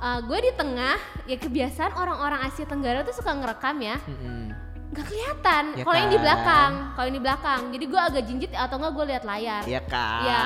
Uh, 0.00 0.24
gue 0.24 0.38
di 0.48 0.52
tengah 0.56 0.96
ya 1.28 1.36
kebiasaan 1.36 1.92
orang-orang 1.92 2.40
Asia 2.48 2.64
Tenggara 2.64 3.04
tuh 3.04 3.12
suka 3.12 3.36
ngerekam 3.36 3.84
ya 3.84 4.00
Mm-mm. 4.08 4.48
Nggak 4.90 5.06
kelihatan 5.06 5.64
Ya 5.78 5.84
kalau 5.86 5.96
yang 5.96 6.10
di 6.10 6.18
kan? 6.18 6.24
belakang 6.26 6.72
kalau 6.90 7.06
yang 7.06 7.14
di 7.14 7.22
belakang 7.22 7.60
jadi 7.70 7.84
gue 7.86 8.00
agak 8.02 8.22
jinjit 8.26 8.50
atau 8.50 8.74
enggak 8.74 8.92
gue 8.92 9.04
lihat 9.14 9.22
layar 9.22 9.62
Iya 9.62 9.80
kan. 9.86 10.20
Iya. 10.26 10.42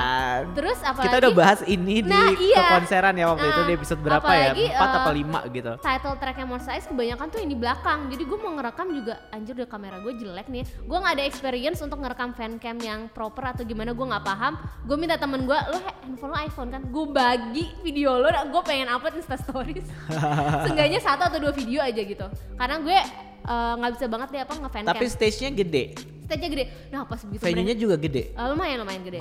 terus 0.52 0.78
apalagi 0.84 1.06
Kita 1.08 1.16
udah 1.16 1.32
bahas 1.32 1.60
ini 1.64 1.94
Nah, 2.04 2.28
di 2.28 2.52
iya. 2.52 2.60
kekonseran 2.60 3.14
ya 3.16 3.26
waktu 3.32 3.46
itu 3.46 3.60
Nah, 3.60 3.66
di 3.66 3.72
episode 3.72 4.00
berapa 4.04 4.20
apalagi, 4.20 4.64
ya? 4.68 4.76
4 4.76 4.84
eh, 4.84 4.98
apa 5.00 5.10
5 5.48 5.56
gitu. 5.56 5.72
title 5.80 6.14
tracknya 6.20 6.44
Monster 6.44 6.72
X 6.76 6.82
kebanyakan 6.86 7.26
tuh 7.32 7.38
yang 7.40 7.50
di 7.50 7.58
belakang 7.58 7.98
jadi 8.12 8.22
gue 8.22 8.38
mau 8.38 8.52
ngerekam 8.52 8.86
juga 8.92 9.14
anjir 9.32 9.52
udah 9.56 9.68
kamera 9.68 9.96
gue 9.98 10.12
jelek 10.12 10.46
nih 10.52 10.64
gue 10.68 10.98
nggak 11.00 11.14
ada 11.16 11.24
experience 11.24 11.80
untuk 11.80 11.98
ngerekam 11.98 12.30
fancam 12.36 12.76
yang 12.78 13.00
proper 13.08 13.44
atau 13.48 13.64
gimana 13.64 13.96
gue 13.96 14.06
nggak 14.06 14.24
paham 14.24 14.52
gue 14.84 14.96
minta 15.00 15.16
temen 15.16 15.48
gue 15.48 15.56
lo 15.56 15.78
handphone 15.80 16.30
lo 16.30 16.38
iPhone 16.38 16.68
kan 16.68 16.82
gue 16.84 17.04
bagi 17.08 17.64
video 17.80 18.20
lo 18.20 18.28
gue 18.28 18.62
pengen 18.62 18.92
upload 18.92 19.16
insta 19.16 19.40
stories 19.40 19.88
seenggaknya 20.68 21.00
satu 21.00 21.32
atau 21.32 21.38
dua 21.40 21.52
video 21.56 21.80
aja 21.80 21.96
gitu 21.96 22.26
karena 22.54 22.76
gue 22.78 22.98
eh, 23.44 23.72
nggak 23.76 23.92
bisa 23.94 24.06
banget 24.06 24.28
deh 24.30 24.40
apa 24.40 24.54
ngefancam 24.56 24.90
Tapi 24.90 25.04
stage-nya 25.06 25.50
gede. 25.52 25.84
stage-nya 26.24 26.50
gede 26.50 26.64
nah 26.88 27.04
pas 27.04 27.20
begitu 27.20 27.42
Venue-nya 27.42 27.76
juga 27.76 27.96
gede. 27.96 28.32
Eh, 28.32 28.46
lumayan 28.48 28.80
lumayan 28.80 29.02
gede 29.02 29.20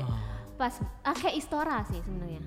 pas 0.53 0.73
ah, 1.01 1.11
kayak 1.11 1.35
Istora 1.35 1.83
sih 1.85 1.99
sebenarnya 1.99 2.41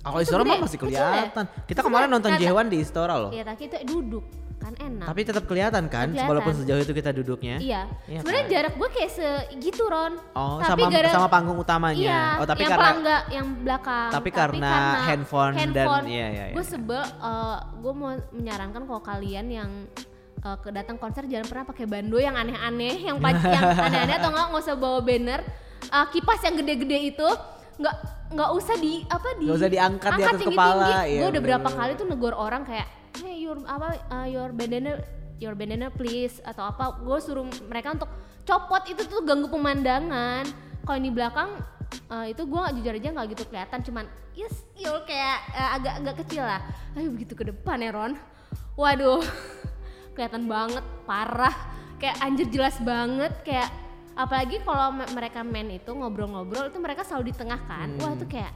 Oh, 0.00 0.16
Itu 0.16 0.32
Istora 0.32 0.48
mah 0.48 0.64
masih 0.64 0.80
kelihatan. 0.80 1.44
ya? 1.44 1.60
Kita 1.68 1.84
kemarin 1.84 2.08
nonton 2.08 2.32
Jewan 2.40 2.72
di 2.72 2.80
Istora 2.80 3.20
loh. 3.20 3.36
Iya, 3.36 3.44
tapi 3.44 3.68
itu 3.68 3.76
duduk 3.84 4.24
kan 4.56 4.72
enak. 4.76 5.06
Tapi 5.08 5.20
tetap 5.24 5.44
kelihatan 5.44 5.88
kan, 5.88 6.08
Kelihatan. 6.08 6.28
walaupun 6.28 6.52
sejauh 6.52 6.80
itu 6.80 6.92
kita 6.92 7.12
duduknya. 7.12 7.56
iya. 7.56 7.84
Iya 8.04 8.20
Sebenarnya 8.20 8.44
kan? 8.44 8.52
jarak 8.52 8.72
gue 8.76 8.88
kayak 8.92 9.10
segitu 9.10 9.84
Ron. 9.84 10.16
Oh, 10.32 10.56
tapi 10.58 10.84
sama 10.84 10.92
gara- 10.92 11.12
sama 11.12 11.28
panggung 11.28 11.56
utamanya. 11.56 12.00
Iya, 12.00 12.20
oh, 12.40 12.46
tapi 12.48 12.60
yang 12.60 12.70
karena 12.70 12.80
pelangga 12.82 13.16
yang 13.28 13.46
belakang. 13.60 14.08
Tapi 14.08 14.28
karena 14.30 14.72
handphone 15.04 15.52
dan- 15.68 15.88
iya, 16.04 16.26
iya, 16.28 16.44
iya. 16.48 16.54
Gue 16.56 16.64
sebel, 16.64 17.00
gue 17.76 17.92
mau 17.92 18.10
menyarankan 18.32 18.82
kalau 18.84 19.02
kalian 19.02 19.46
yang 19.48 19.70
uh, 20.44 20.56
ke 20.60 20.68
datang 20.72 20.96
konser 20.96 21.24
jangan 21.28 21.46
pernah 21.48 21.64
pakai 21.68 21.84
bando 21.88 22.16
yang 22.16 22.36
aneh-aneh, 22.36 23.08
yang 23.08 23.16
yang 23.56 23.64
aneh-aneh 23.76 24.16
atau 24.16 24.30
enggak 24.32 24.46
nggak 24.52 24.62
usah 24.64 24.76
bawa 24.76 25.00
banner, 25.04 25.42
Uh, 25.88 26.06
kipas 26.12 26.44
yang 26.44 26.60
gede-gede 26.60 27.16
itu 27.16 27.28
nggak 27.80 27.96
nggak 28.36 28.50
usah 28.52 28.76
di 28.76 29.00
apa 29.08 29.28
di 29.40 29.48
Nggak 29.48 29.58
usah 29.58 29.70
diangkat 29.72 30.10
di 30.12 30.22
atas 30.22 30.42
kepala, 30.44 30.88
iya, 31.08 31.18
gue 31.24 31.28
udah 31.32 31.42
berapa 31.42 31.68
kali 31.72 31.92
tuh 31.96 32.06
negor 32.06 32.36
orang 32.36 32.62
kayak 32.68 32.86
hey 33.24 33.42
your 33.42 33.58
apa 33.64 33.96
uh, 34.12 34.28
your 34.28 34.52
bandana 34.52 35.00
your 35.40 35.56
bandana 35.56 35.88
please 35.88 36.38
atau 36.44 36.68
apa. 36.68 37.00
Gue 37.00 37.18
suruh 37.18 37.48
mereka 37.66 37.96
untuk 37.96 38.12
copot. 38.44 38.84
Itu 38.86 39.08
tuh 39.08 39.24
ganggu 39.24 39.48
pemandangan. 39.48 40.44
Kalau 40.84 41.00
di 41.00 41.10
belakang 41.10 41.58
uh, 42.12 42.26
itu 42.28 42.44
gue 42.44 42.58
nggak 42.60 42.74
jujur 42.76 42.94
aja 43.00 43.08
nggak 43.16 43.26
gitu 43.34 43.44
kelihatan. 43.48 43.78
Cuman 43.82 44.04
yes 44.36 44.62
yo 44.76 45.00
kayak 45.08 45.38
uh, 45.56 45.70
agak 45.80 45.94
agak 46.04 46.14
kecil 46.22 46.44
lah. 46.44 46.60
Tapi 46.92 47.08
begitu 47.08 47.32
ke 47.34 47.48
depan 47.48 47.80
ya 47.80 47.90
Ron. 47.90 48.14
Waduh 48.76 49.24
kelihatan 50.16 50.46
banget 50.46 50.84
parah. 51.04 51.54
Kayak 52.00 52.16
anjir 52.24 52.46
jelas 52.48 52.76
banget 52.80 53.32
kayak 53.44 53.68
apalagi 54.16 54.60
kalau 54.64 54.92
me- 54.92 55.10
mereka 55.12 55.44
main 55.44 55.68
itu 55.68 55.90
ngobrol-ngobrol 55.92 56.72
itu 56.72 56.78
mereka 56.80 57.04
selalu 57.04 57.32
di 57.32 57.34
tengah 57.36 57.60
kan. 57.68 57.88
Wah 58.00 58.12
itu 58.16 58.26
kayak 58.28 58.52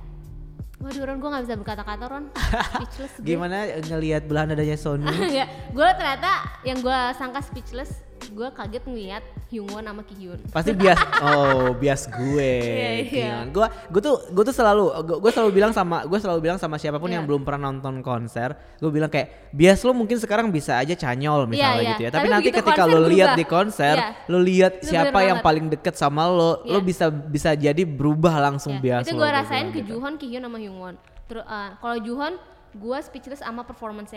waduh 0.84 1.00
Ron 1.08 1.16
gue 1.16 1.28
nggak 1.32 1.44
bisa 1.48 1.56
berkata-kata 1.56 2.04
Ron. 2.08 2.24
Speechless 2.76 3.14
gue 3.20 3.26
gimana 3.32 3.56
ngelihat 3.80 4.22
belahan 4.28 4.52
dadanya 4.52 4.76
Sony? 4.76 5.08
ya 5.40 5.48
gue 5.48 5.88
ternyata 5.96 6.60
yang 6.64 6.78
gue 6.80 7.00
sangka 7.16 7.40
speechless 7.40 8.04
gue 8.30 8.48
kaget 8.54 8.84
ngeliat 8.88 9.24
Hyungwon 9.52 9.84
sama 9.84 10.02
Kihyun 10.02 10.40
Pasti 10.50 10.72
bias. 10.72 10.98
Oh, 11.22 11.76
bias 11.76 12.08
gue. 12.08 12.52
Iya, 12.74 12.90
iya. 13.06 13.36
Gue 13.50 13.66
gue 13.92 14.02
tuh 14.02 14.16
gue 14.32 14.44
tuh 14.46 14.54
selalu 14.54 14.90
gue 15.20 15.30
selalu 15.32 15.50
bilang 15.52 15.72
sama 15.74 16.02
gue 16.08 16.18
selalu 16.18 16.40
bilang 16.40 16.58
sama 16.58 16.80
siapa 16.80 16.98
pun 16.98 17.10
Iya. 17.12 17.20
yang 17.20 17.24
belum 17.28 17.42
pernah 17.46 17.70
nonton 17.70 18.00
konser, 18.02 18.56
gue 18.80 18.90
bilang 18.90 19.12
kayak 19.12 19.52
bias 19.54 19.80
lo 19.84 19.92
mungkin 19.94 20.18
sekarang 20.18 20.48
bisa 20.50 20.80
aja 20.80 20.94
canyol 20.96 21.46
misalnya 21.46 21.82
iya. 21.82 21.90
gitu 21.94 22.02
ya. 22.08 22.10
Tapi 22.10 22.26
Tapi, 22.26 22.34
nanti 22.34 22.48
ketika 22.50 22.82
lo 22.88 22.98
lihat 23.06 23.36
di 23.38 23.44
konser, 23.46 23.96
Iya. 24.00 24.08
lo 24.30 24.38
lihat 24.40 24.72
siapa 24.82 25.18
yang 25.22 25.38
banget. 25.38 25.46
paling 25.46 25.66
deket 25.70 25.94
sama 25.94 26.26
lo, 26.26 26.64
lo 26.64 26.78
Iya. 26.80 26.86
bisa 26.86 27.06
bisa 27.10 27.50
jadi 27.54 27.82
berubah 27.86 28.40
langsung 28.40 28.80
Ya, 28.80 29.02
bias 29.02 29.04
itu 29.06 29.14
lo, 29.14 29.22
gue 29.22 29.30
rasain 29.30 29.66
ke 29.70 29.82
gitu. 29.82 29.98
Juhon, 29.98 30.14
Kihyun 30.18 30.42
sama 30.42 30.58
Hyungwon. 30.58 30.94
Terus 31.30 31.44
uh, 31.46 31.70
kalau 31.78 31.96
Juhon, 32.02 32.34
gue 32.74 32.98
speechless 33.00 33.40
sama 33.40 33.62
performance 33.62 34.10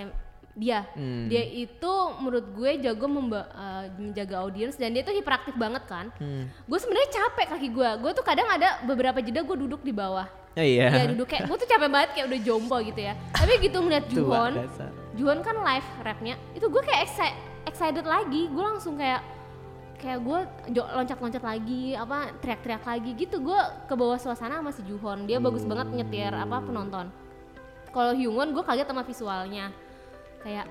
dia. 0.58 0.90
Hmm. 0.98 1.30
Dia 1.30 1.46
itu 1.46 1.94
menurut 2.18 2.50
gue 2.50 2.72
jago 2.82 3.06
memba- 3.06 3.48
uh, 3.54 3.86
menjaga 3.94 4.42
audiens 4.42 4.74
dan 4.74 4.90
dia 4.90 5.06
tuh 5.06 5.14
hiperaktif 5.14 5.54
banget 5.54 5.86
kan. 5.86 6.10
Hmm. 6.18 6.50
Gue 6.66 6.80
sebenarnya 6.82 7.10
capek 7.14 7.46
kaki 7.54 7.70
gue. 7.70 7.90
Gue 8.02 8.12
tuh 8.12 8.26
kadang 8.26 8.50
ada 8.50 8.82
beberapa 8.84 9.22
jeda 9.22 9.46
gue 9.46 9.58
duduk 9.60 9.86
di 9.86 9.94
bawah. 9.94 10.26
Oh, 10.58 10.66
iya. 10.66 10.90
Ya 10.90 11.06
duduk 11.14 11.30
kayak 11.30 11.46
gue 11.46 11.58
tuh 11.62 11.70
capek 11.70 11.86
banget 11.86 12.10
kayak 12.18 12.26
udah 12.28 12.40
jompo 12.42 12.76
gitu 12.82 12.98
ya. 13.00 13.14
Tapi 13.30 13.54
gitu 13.62 13.78
ngeliat 13.78 14.06
Juhon. 14.12 14.54
Juhon 15.14 15.40
kan 15.40 15.56
live 15.56 15.88
rapnya, 16.02 16.36
itu 16.52 16.66
gue 16.66 16.82
kayak 16.82 17.02
exci- 17.06 17.38
excited 17.66 18.02
lagi. 18.04 18.50
Gue 18.50 18.66
langsung 18.66 18.98
kayak 18.98 19.22
kayak 19.98 20.22
gue 20.22 20.40
loncat-loncat 20.74 21.42
lagi, 21.42 21.94
apa 21.94 22.34
teriak-teriak 22.42 22.82
lagi 22.82 23.12
gitu. 23.16 23.38
Gue 23.40 23.58
ke 23.86 23.94
bawah 23.94 24.18
suasana 24.18 24.58
sama 24.58 24.74
si 24.74 24.82
Juhon. 24.82 25.26
Dia 25.26 25.38
bagus 25.38 25.62
banget 25.62 25.94
nyetir 25.94 26.34
apa 26.34 26.58
penonton. 26.60 27.10
Kalau 27.90 28.14
Hyungwon 28.14 28.54
gue 28.54 28.62
kaget 28.62 28.86
sama 28.86 29.02
visualnya. 29.02 29.70
Kayak 30.42 30.66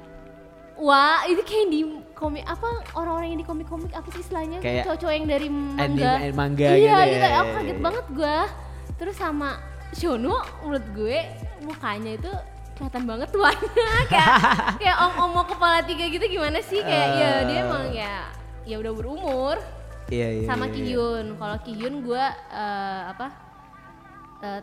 wah 0.77 1.25
ini 1.25 1.43
kayak 1.43 1.67
di 1.69 1.81
komik 2.13 2.45
apa 2.45 2.69
orang-orang 2.93 3.33
yang 3.33 3.41
di 3.41 3.49
komik-komik 3.49 3.93
apa 3.93 4.09
sih 4.11 4.21
istilahnya? 4.21 4.59
Kayak 4.61 4.85
cowok-cowok 4.89 5.15
yang 5.15 5.27
dari 5.27 5.49
manga. 5.49 6.13
Anime- 6.21 6.35
manga 6.35 6.69
iya 6.71 6.77
gitu 6.77 6.93
ya. 6.93 7.05
gitu 7.09 7.27
aku 7.35 7.51
kaget 7.55 7.79
banget 7.81 8.07
gue 8.11 8.39
terus 8.97 9.17
sama 9.17 9.51
Shono 9.93 10.37
menurut 10.61 10.87
gue 10.93 11.19
mukanya 11.63 12.13
itu 12.17 12.33
kelihatan 12.77 13.05
banget 13.05 13.29
tuanya 13.33 13.71
kayak 14.13 14.29
kayak 14.81 14.97
om 15.01 15.15
omo 15.23 15.43
kepala 15.45 15.81
tiga 15.83 16.05
gitu 16.07 16.25
gimana 16.27 16.61
sih? 16.61 16.81
Kayak 16.81 17.09
ya 17.17 17.31
dia 17.45 17.59
emang 17.63 17.85
ya 17.91 18.15
ya 18.67 18.77
udah 18.77 18.93
berumur. 18.93 19.57
Iya, 20.07 20.39
iya. 20.39 20.47
sama 20.47 20.67
iya, 20.67 20.71
iya. 20.71 20.77
Kihyun. 20.87 21.27
Kalau 21.35 21.57
Kihyun 21.63 21.95
gue 22.03 22.25
eh, 22.53 23.03
apa 23.07 23.27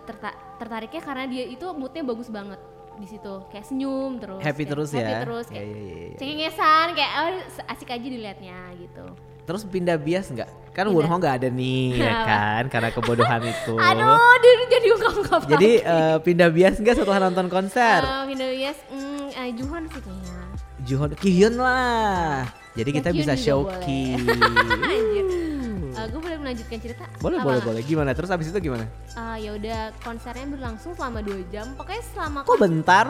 terta- 0.06 0.38
tertariknya 0.56 1.02
karena 1.02 1.26
dia 1.28 1.44
itu 1.44 1.66
moodnya 1.74 2.04
bagus 2.04 2.30
banget 2.30 2.62
di 3.00 3.08
situ 3.10 3.34
kayak 3.50 3.66
senyum 3.66 4.22
terus 4.22 4.40
Happy 4.42 4.64
kayak 4.64 4.72
terus 4.76 4.90
happy 4.94 5.02
ya. 5.04 5.20
terus 5.26 5.46
Iya, 5.50 5.54
kayak 5.54 5.66
iya, 5.68 5.78
iya, 5.82 5.96
iya. 5.98 6.18
cengengesan 6.20 6.88
kayak 6.94 7.12
oh, 7.18 7.30
asik 7.74 7.90
aja 7.90 8.08
dilihatnya 8.08 8.58
gitu 8.78 9.06
Terus 9.44 9.68
pindah 9.68 10.00
bias 10.00 10.32
nggak? 10.32 10.50
Kan 10.72 10.88
Pindah. 10.88 10.96
Wonho 10.96 11.16
nggak 11.20 11.36
ada 11.44 11.50
nih, 11.52 12.00
ya 12.08 12.16
kan? 12.24 12.64
Karena 12.72 12.90
kebodohan 12.96 13.44
itu. 13.44 13.76
aduh 13.76 14.34
dia 14.40 14.54
jadi 14.72 14.88
ungkap-ungkap 14.96 15.42
Jadi 15.52 15.72
eh, 15.84 16.18
pindah 16.24 16.50
bias 16.50 16.80
nggak 16.80 16.96
setelah 16.96 17.20
nonton 17.28 17.52
konser? 17.52 18.00
Uh, 18.02 18.24
Window 18.24 18.48
Yes, 18.48 18.80
mm, 18.88 19.36
eh, 19.36 19.52
Juhon 19.52 19.84
sih 19.92 20.00
kayaknya. 20.00 20.40
Juhon, 20.84 21.12
Kihyun 21.16 21.56
lah. 21.60 22.48
Jadi 22.74 22.90
Ya, 22.90 22.96
kita 23.00 23.10
Kyun 23.12 23.20
bisa 23.20 23.34
showcase. 23.38 24.24
Uh, 25.94 26.08
gue 26.10 26.20
boleh 26.20 26.38
melanjutkan 26.42 26.78
cerita? 26.82 27.06
boleh, 27.22 27.38
Apa 27.38 27.46
boleh, 27.46 27.62
boleh. 27.62 27.82
Gimana? 27.86 28.12
Terus 28.18 28.34
abis 28.34 28.50
itu 28.50 28.60
gimana? 28.60 28.90
Uh, 29.14 29.38
ya 29.38 29.54
udah 29.54 29.80
konsernya 30.02 30.50
berlangsung 30.50 30.98
selama 30.98 31.22
2 31.22 31.54
jam. 31.54 31.70
Pokoknya 31.78 32.04
selama 32.14 32.40
Kok 32.44 32.58
bentar? 32.58 33.08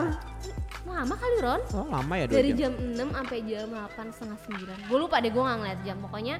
lama 0.84 1.16
kali 1.16 1.36
Ron. 1.40 1.62
Oh 1.72 1.88
lama 1.88 2.12
ya 2.12 2.28
dua 2.28 2.36
Dari 2.38 2.52
jam. 2.54 2.76
jam 2.76 3.08
6 3.08 3.16
sampai 3.16 3.38
jam 3.48 3.66
8 3.72 4.14
setengah 4.14 4.38
9. 4.84 4.88
Gue 4.92 4.98
lupa 5.00 5.16
deh 5.18 5.32
gue 5.32 5.42
nggak 5.42 5.58
ngeliat 5.64 5.80
jam. 5.80 5.96
Pokoknya 5.98 6.36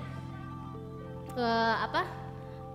eh, 1.34 1.74
apa? 1.80 2.02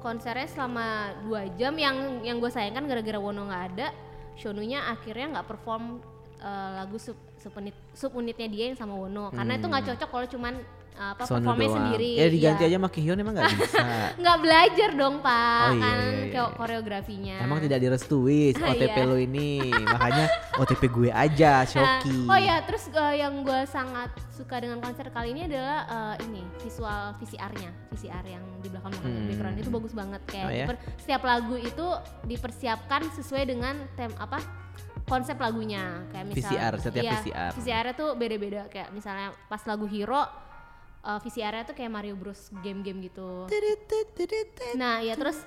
Konsernya 0.02 0.48
selama 0.50 1.14
2 1.30 1.60
jam 1.62 1.74
yang 1.78 2.26
yang 2.26 2.42
gue 2.42 2.50
sayangkan 2.50 2.90
gara-gara 2.90 3.22
Wono 3.22 3.48
nggak 3.48 3.64
ada. 3.76 3.88
Shonunya 4.34 4.90
akhirnya 4.90 5.40
nggak 5.40 5.48
perform 5.48 6.02
eh, 6.42 6.70
lagu 6.74 6.98
sub 6.98 7.16
subunit 7.40 7.78
subunitnya 7.96 8.50
dia 8.50 8.74
yang 8.74 8.78
sama 8.80 8.98
Wono 8.98 9.32
karena 9.32 9.56
itu 9.56 9.66
nggak 9.70 9.86
cocok 9.94 10.10
kalau 10.12 10.28
cuman 10.28 10.54
eh, 10.60 10.79
apa 11.00 11.24
Sono 11.24 11.39
performnya 11.41 11.63
doang. 11.65 11.77
sendiri 11.79 12.12
Ya 12.13 12.27
diganti 12.27 12.62
Iya. 12.62 12.70
aja 12.70 12.77
sama 12.77 12.89
Kihyun 12.89 13.18
emang 13.18 13.34
nggak 13.34 13.51
bisa. 13.56 13.84
nggak 14.22 14.38
belajar 14.38 14.89
dong 14.94 15.15
pak 15.20 15.62
Oh, 15.62 15.72
iya, 15.72 15.79
kan 15.79 15.96
iya, 15.96 16.12
iya. 16.12 16.27
kayak 16.29 16.50
koreografinya 16.53 17.38
Emang 17.39 17.60
tidak 17.60 17.79
direstui 17.79 18.41
Ah, 18.60 18.70
OTP 18.70 18.84
iya. 18.94 19.06
lo 19.06 19.15
ini. 19.15 19.50
Makanya 19.72 20.25
OTP 20.56 20.82
gue 20.88 21.10
aja, 21.10 21.51
Nah, 21.60 21.63
Shoki. 21.65 22.18
oh 22.25 22.36
ya 22.38 22.56
terus 22.62 22.84
eh, 22.89 23.15
yang 23.18 23.41
gue 23.41 23.60
sangat 23.65 24.12
suka 24.29 24.56
dengan 24.58 24.77
konser 24.77 25.08
kali 25.08 25.32
ini 25.32 25.46
adalah 25.46 25.79
eh, 26.13 26.25
ini 26.25 26.44
visual 26.60 27.15
VCR-nya 27.15 27.72
VCR 27.89 28.25
yang 28.29 28.44
di 28.58 28.68
belakang 28.68 28.91
belakang 28.91 29.08
Hmm. 29.10 29.27
background 29.29 29.58
itu 29.58 29.70
bagus 29.70 29.94
banget 29.94 30.22
kayak 30.25 30.46
Oh, 30.46 30.51
ya? 30.51 30.65
diper- 30.65 30.84
setiap 30.98 31.24
lagu 31.24 31.56
itu 31.56 31.88
dipersiapkan 32.25 33.01
sesuai 33.13 33.44
dengan 33.46 33.75
tem 33.94 34.12
apa 34.15 34.39
konsep 35.06 35.36
lagunya 35.36 36.06
kayak 36.10 36.25
misal 36.27 36.51
VCR, 36.51 36.74
setiap 36.77 37.03
iya, 37.03 37.13
VCR. 37.18 37.51
VCR-nya 37.56 37.94
tuh 37.96 38.10
beda-beda 38.13 38.62
kayak 38.68 38.91
misalnya 38.91 39.32
pas 39.46 39.58
lagu 39.63 39.86
Hero 39.86 40.22
eh, 41.01 41.20
VCR-nya 41.20 41.63
tuh 41.63 41.74
kayak 41.74 41.89
Mario 41.89 42.13
Bros 42.13 42.51
game-game 42.60 43.00
gitu 43.03 43.48
Nah 44.74 45.00
ya 45.00 45.13
terus 45.13 45.39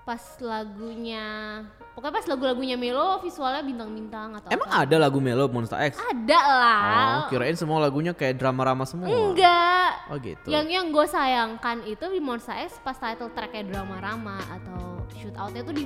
pas 0.00 0.18
lagunya 0.40 1.60
pokoknya 1.92 2.14
pas 2.14 2.26
lagu-lagunya 2.26 2.74
Melo 2.74 3.20
visualnya 3.20 3.60
bintang-bintang 3.60 4.32
atau 4.34 4.48
Emang 4.48 4.66
apa. 4.66 4.82
ada 4.82 4.96
lagu 4.98 5.20
Melo 5.20 5.44
Monster 5.46 5.76
X? 5.78 6.00
ada 6.00 6.38
lah 6.40 6.80
Oh, 6.88 7.22
kirain 7.28 7.52
semua 7.52 7.78
lagunya 7.78 8.10
kayak 8.10 8.34
drama-rama 8.34 8.82
semua. 8.82 9.06
enggak 9.06 9.90
Oh 10.08 10.16
gitu. 10.16 10.48
yang 10.48 10.66
yang 10.66 10.86
gue 10.88 11.04
sayangkan 11.04 11.84
itu 11.84 12.00
di 12.06 12.18
Monster 12.18 12.56
X 12.58 12.80
pas 12.80 12.96
title 12.96 13.30
tracknya 13.30 13.68
drama 13.68 14.00
rama 14.00 14.40
atau 14.50 15.04
shoot 15.12 15.36
outnya 15.36 15.62
tuh 15.62 15.76
di 15.76 15.84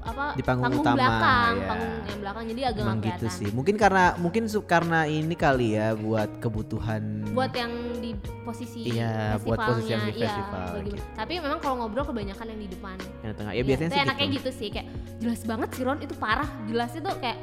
apa 0.00 0.32
Di 0.32 0.40
panggung 0.40 0.72
utama, 0.74 0.96
belakang, 0.96 1.54
ya. 1.54 1.68
panggung 1.68 1.92
yang 2.02 2.18
belakang 2.20 2.44
jadi 2.48 2.60
agak 2.66 2.82
Emang 2.82 2.98
gitu 3.00 3.26
sih. 3.28 3.48
Mungkin 3.50 3.74
karena 3.76 4.04
mungkin 4.16 4.42
su- 4.46 4.64
karena 4.64 5.04
ini 5.04 5.34
kali 5.34 5.74
ya 5.74 5.92
buat 5.92 6.40
kebutuhan 6.40 7.02
Buat 7.30 7.52
yang 7.52 7.68
di 7.96 8.10
posisi 8.40 8.90
Iya, 8.90 9.36
buat 9.38 9.58
posisi 9.58 9.90
yang 9.90 10.04
di 10.04 10.16
iya, 10.16 10.24
festival 10.26 10.64
bagi- 10.74 10.84
gitu. 10.90 11.02
Tapi 11.14 11.32
memang 11.38 11.58
kalau 11.58 11.74
ngobrol 11.78 12.04
kebanyakan 12.06 12.46
yang 12.48 12.60
di 12.60 12.68
depan. 12.68 12.96
yang 13.20 13.34
tengah. 13.34 13.52
Ya 13.52 13.56
Iya, 13.56 13.62
biasanya 13.62 13.86
itu 13.86 13.94
sih 13.94 14.02
enaknya 14.02 14.26
gitu. 14.26 14.36
gitu. 14.38 14.50
sih 14.56 14.68
kayak 14.70 14.86
jelas 15.20 15.40
banget 15.44 15.68
sih 15.70 15.82
Ron 15.82 15.98
itu 16.00 16.14
parah 16.16 16.48
jelasnya 16.64 17.00
tuh 17.02 17.14
kayak 17.18 17.38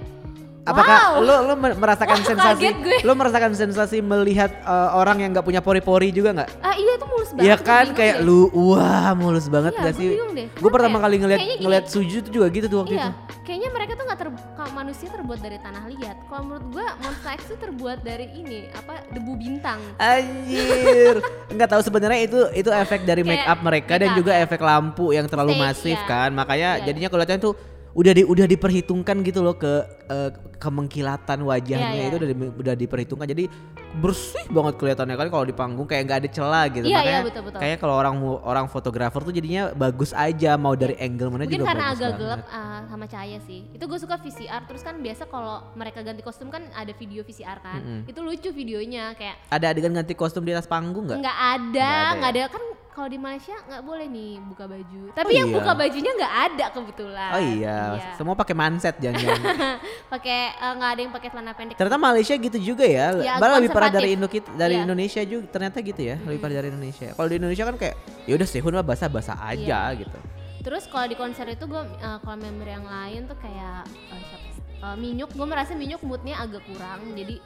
Apakah 0.68 0.98
wow. 1.16 1.24
lo 1.24 1.36
lo 1.44 1.54
mer- 1.56 1.76
merasakan 1.76 2.18
Wah, 2.18 2.28
sensasi 2.28 2.66
gue. 2.76 2.98
lo 3.02 3.14
merasakan 3.14 3.52
sensasi 3.54 3.98
melihat 4.00 4.52
eh, 4.52 4.90
orang 4.94 5.18
yang 5.20 5.32
nggak 5.32 5.44
punya 5.44 5.60
pori-pori 5.60 6.12
juga 6.12 6.36
nggak? 6.36 6.50
ah 6.60 6.76
iya 6.76 6.92
itu 6.94 7.06
mulus 7.06 7.30
banget 7.32 7.46
Iya 7.46 7.56
gue 7.56 7.64
kan 7.64 7.86
kayak 7.94 8.16
deh. 8.18 8.26
lu 8.26 8.42
wah 8.52 9.12
mulus 9.14 9.48
banget 9.48 9.74
Iya, 9.74 9.82
gak 9.82 9.94
gue 9.94 10.02
sih? 10.04 10.10
Gue 10.54 10.70
pertama 10.70 10.98
kali 10.98 11.16
ngeliat 11.18 11.40
ngeliat 11.58 11.86
suju 11.88 12.18
tuh 12.22 12.32
juga 12.32 12.48
gitu 12.50 12.68
tuh 12.68 12.80
waktu 12.82 12.94
Iya, 12.94 13.08
itu. 13.08 13.12
kayaknya 13.42 13.70
mereka 13.72 13.92
tuh 13.94 14.04
nggak 14.04 14.20
ter 14.20 14.30
manusia 14.70 15.08
terbuat 15.10 15.40
dari 15.40 15.58
tanah 15.58 15.84
liat. 15.88 16.18
Kalau 16.24 16.44
menurut 16.44 16.68
gua 16.70 16.86
Monster 17.00 17.34
X 17.34 17.40
tuh 17.48 17.58
terbuat 17.58 17.98
dari 18.02 18.30
ini 18.32 18.70
apa 18.70 19.02
debu 19.10 19.34
bintang. 19.34 19.80
Anjir, 19.98 21.16
nggak 21.56 21.66
tahu 21.68 21.82
sebenarnya 21.82 22.20
itu 22.22 22.40
itu 22.54 22.70
efek 22.70 23.02
dari 23.02 23.24
make 23.24 23.42
up 23.42 23.60
mereka 23.60 23.98
dan 23.98 24.14
juga 24.14 24.32
ya. 24.32 24.44
efek 24.44 24.60
lampu 24.60 25.12
yang 25.12 25.26
terlalu 25.26 25.56
masif 25.56 25.98
iya. 25.98 26.06
kan, 26.06 26.30
makanya 26.30 26.78
Iya. 26.78 26.86
jadinya 26.86 27.10
kelihatannya 27.10 27.42
tuh 27.42 27.54
udah 27.98 28.14
di, 28.14 28.22
udah 28.22 28.46
diperhitungkan 28.46 29.26
gitu 29.26 29.42
loh 29.42 29.58
ke 29.58 29.74
eh, 30.06 30.30
kemengkilatan 30.58 31.42
wajahnya 31.42 31.90
Iya, 31.90 31.98
iya. 31.98 32.08
itu 32.08 32.16
udah 32.16 32.30
di- 32.30 32.54
udah 32.56 32.76
diperhitungkan 32.76 33.26
jadi 33.28 33.50
bersih 33.96 34.46
banget 34.48 34.78
kelihatannya 34.78 35.16
kan 35.16 35.28
kalau 35.28 35.42
di 35.42 35.52
panggung 35.52 35.84
kayak 35.84 36.06
nggak 36.06 36.20
ada 36.20 36.30
celah 36.30 36.66
gitu 36.68 36.86
Iya, 36.86 36.94
iya, 36.94 36.98
makanya 37.00 37.22
betul, 37.26 37.42
betul. 37.50 37.60
kayak 37.60 37.78
kalau 37.80 37.96
orang 37.96 38.16
orang 38.44 38.66
fotografer 38.68 39.18
tuh 39.20 39.34
jadinya 39.34 39.74
bagus 39.74 40.14
aja 40.14 40.54
mau 40.56 40.74
dari 40.74 40.94
angle 40.96 41.30
mana 41.30 41.44
Mungkin 41.44 41.58
juga 41.58 41.68
karena 41.68 41.84
bagus 41.84 41.98
agak 41.98 42.12
banget. 42.12 42.22
gelap 42.22 42.42
ah, 42.48 42.80
sama 42.86 43.06
cahaya 43.08 43.40
sih. 43.42 43.60
Itu 43.72 43.84
gue 43.84 43.98
suka 43.98 44.16
VCR. 44.16 44.62
Terus 44.64 44.82
kan 44.84 44.96
biasa 44.98 45.24
kalau 45.26 45.56
mereka 45.74 46.00
ganti 46.00 46.22
kostum 46.22 46.48
kan 46.48 46.70
ada 46.72 46.94
video 46.94 47.22
VCR 47.22 47.60
kan. 47.60 47.82
Itu 48.06 48.22
lucu 48.22 48.50
videonya 48.52 49.14
kayak 49.14 49.50
ada 49.50 49.66
adegan 49.68 49.90
ganti 49.92 50.14
kostum 50.14 50.42
di 50.42 50.54
atas 50.54 50.66
panggung 50.66 51.08
nggak? 51.08 51.18
nggak 51.18 51.38
ada, 51.56 51.92
Nggak 52.14 52.30
ada 52.30 52.38
ya? 52.38 52.46
ada 52.46 52.54
kan 52.54 52.64
kalau 52.98 53.14
di 53.14 53.22
Malaysia 53.22 53.54
nggak 53.54 53.84
boleh 53.86 54.10
nih 54.10 54.42
buka 54.42 54.66
baju. 54.66 55.02
Tapi 55.14 55.30
Oh 55.30 55.38
yang 55.38 55.48
iya. 55.54 55.56
buka 55.62 55.72
bajunya 55.78 56.12
nggak 56.18 56.34
ada 56.50 56.66
kebetulan. 56.74 57.30
Oh 57.30 57.42
iya, 57.46 57.78
semua 58.18 58.34
pakai 58.34 58.56
manset 58.58 58.98
jangan-jangan. 58.98 59.54
pakai 60.18 60.40
eh, 60.58 60.74
nggak 60.74 60.90
ada 60.90 61.02
yang 61.06 61.14
pakai 61.14 61.30
celana 61.30 61.54
pendek. 61.54 61.78
Ternyata 61.78 62.02
Malaysia 62.02 62.34
gitu 62.34 62.58
juga 62.58 62.90
ya. 62.90 63.14
Iya, 63.14 63.38
Malah 63.38 63.62
lebih 63.62 63.70
parah 63.70 63.94
dari 63.94 64.18
Indo 64.18 64.26
dari 64.58 64.74
Iya. 64.74 64.90
Indonesia 64.90 65.22
juga 65.22 65.46
ternyata 65.46 65.78
gitu 65.86 66.02
ya, 66.02 66.18
lebih 66.26 66.42
parah 66.42 66.56
dari 66.58 66.74
Indonesia. 66.74 67.14
Kalau 67.14 67.28
di 67.30 67.36
Indonesia 67.38 67.64
kan 67.70 67.76
kayak 67.78 67.96
ya 68.26 68.34
udah 68.34 68.48
sehun 68.50 68.74
mah 68.74 68.82
basah-basah 68.82 69.38
aja 69.46 69.94
Iya. 69.94 70.02
gitu. 70.02 70.18
Terus 70.66 70.84
kalau 70.90 71.06
di 71.06 71.14
konser 71.14 71.46
itu 71.48 71.70
gue 71.70 71.84
kalau 72.02 72.38
member 72.42 72.66
yang 72.66 72.84
lain 72.90 73.30
tuh 73.30 73.38
kayak 73.38 73.86
eh, 74.10 74.22
siapa? 74.26 74.48
Eh, 74.90 74.96
Minyuk, 74.98 75.38
gue 75.38 75.46
merasa 75.46 75.78
Minyuk 75.78 76.02
moodnya 76.02 76.42
agak 76.42 76.66
kurang. 76.66 77.14
Jadi 77.14 77.38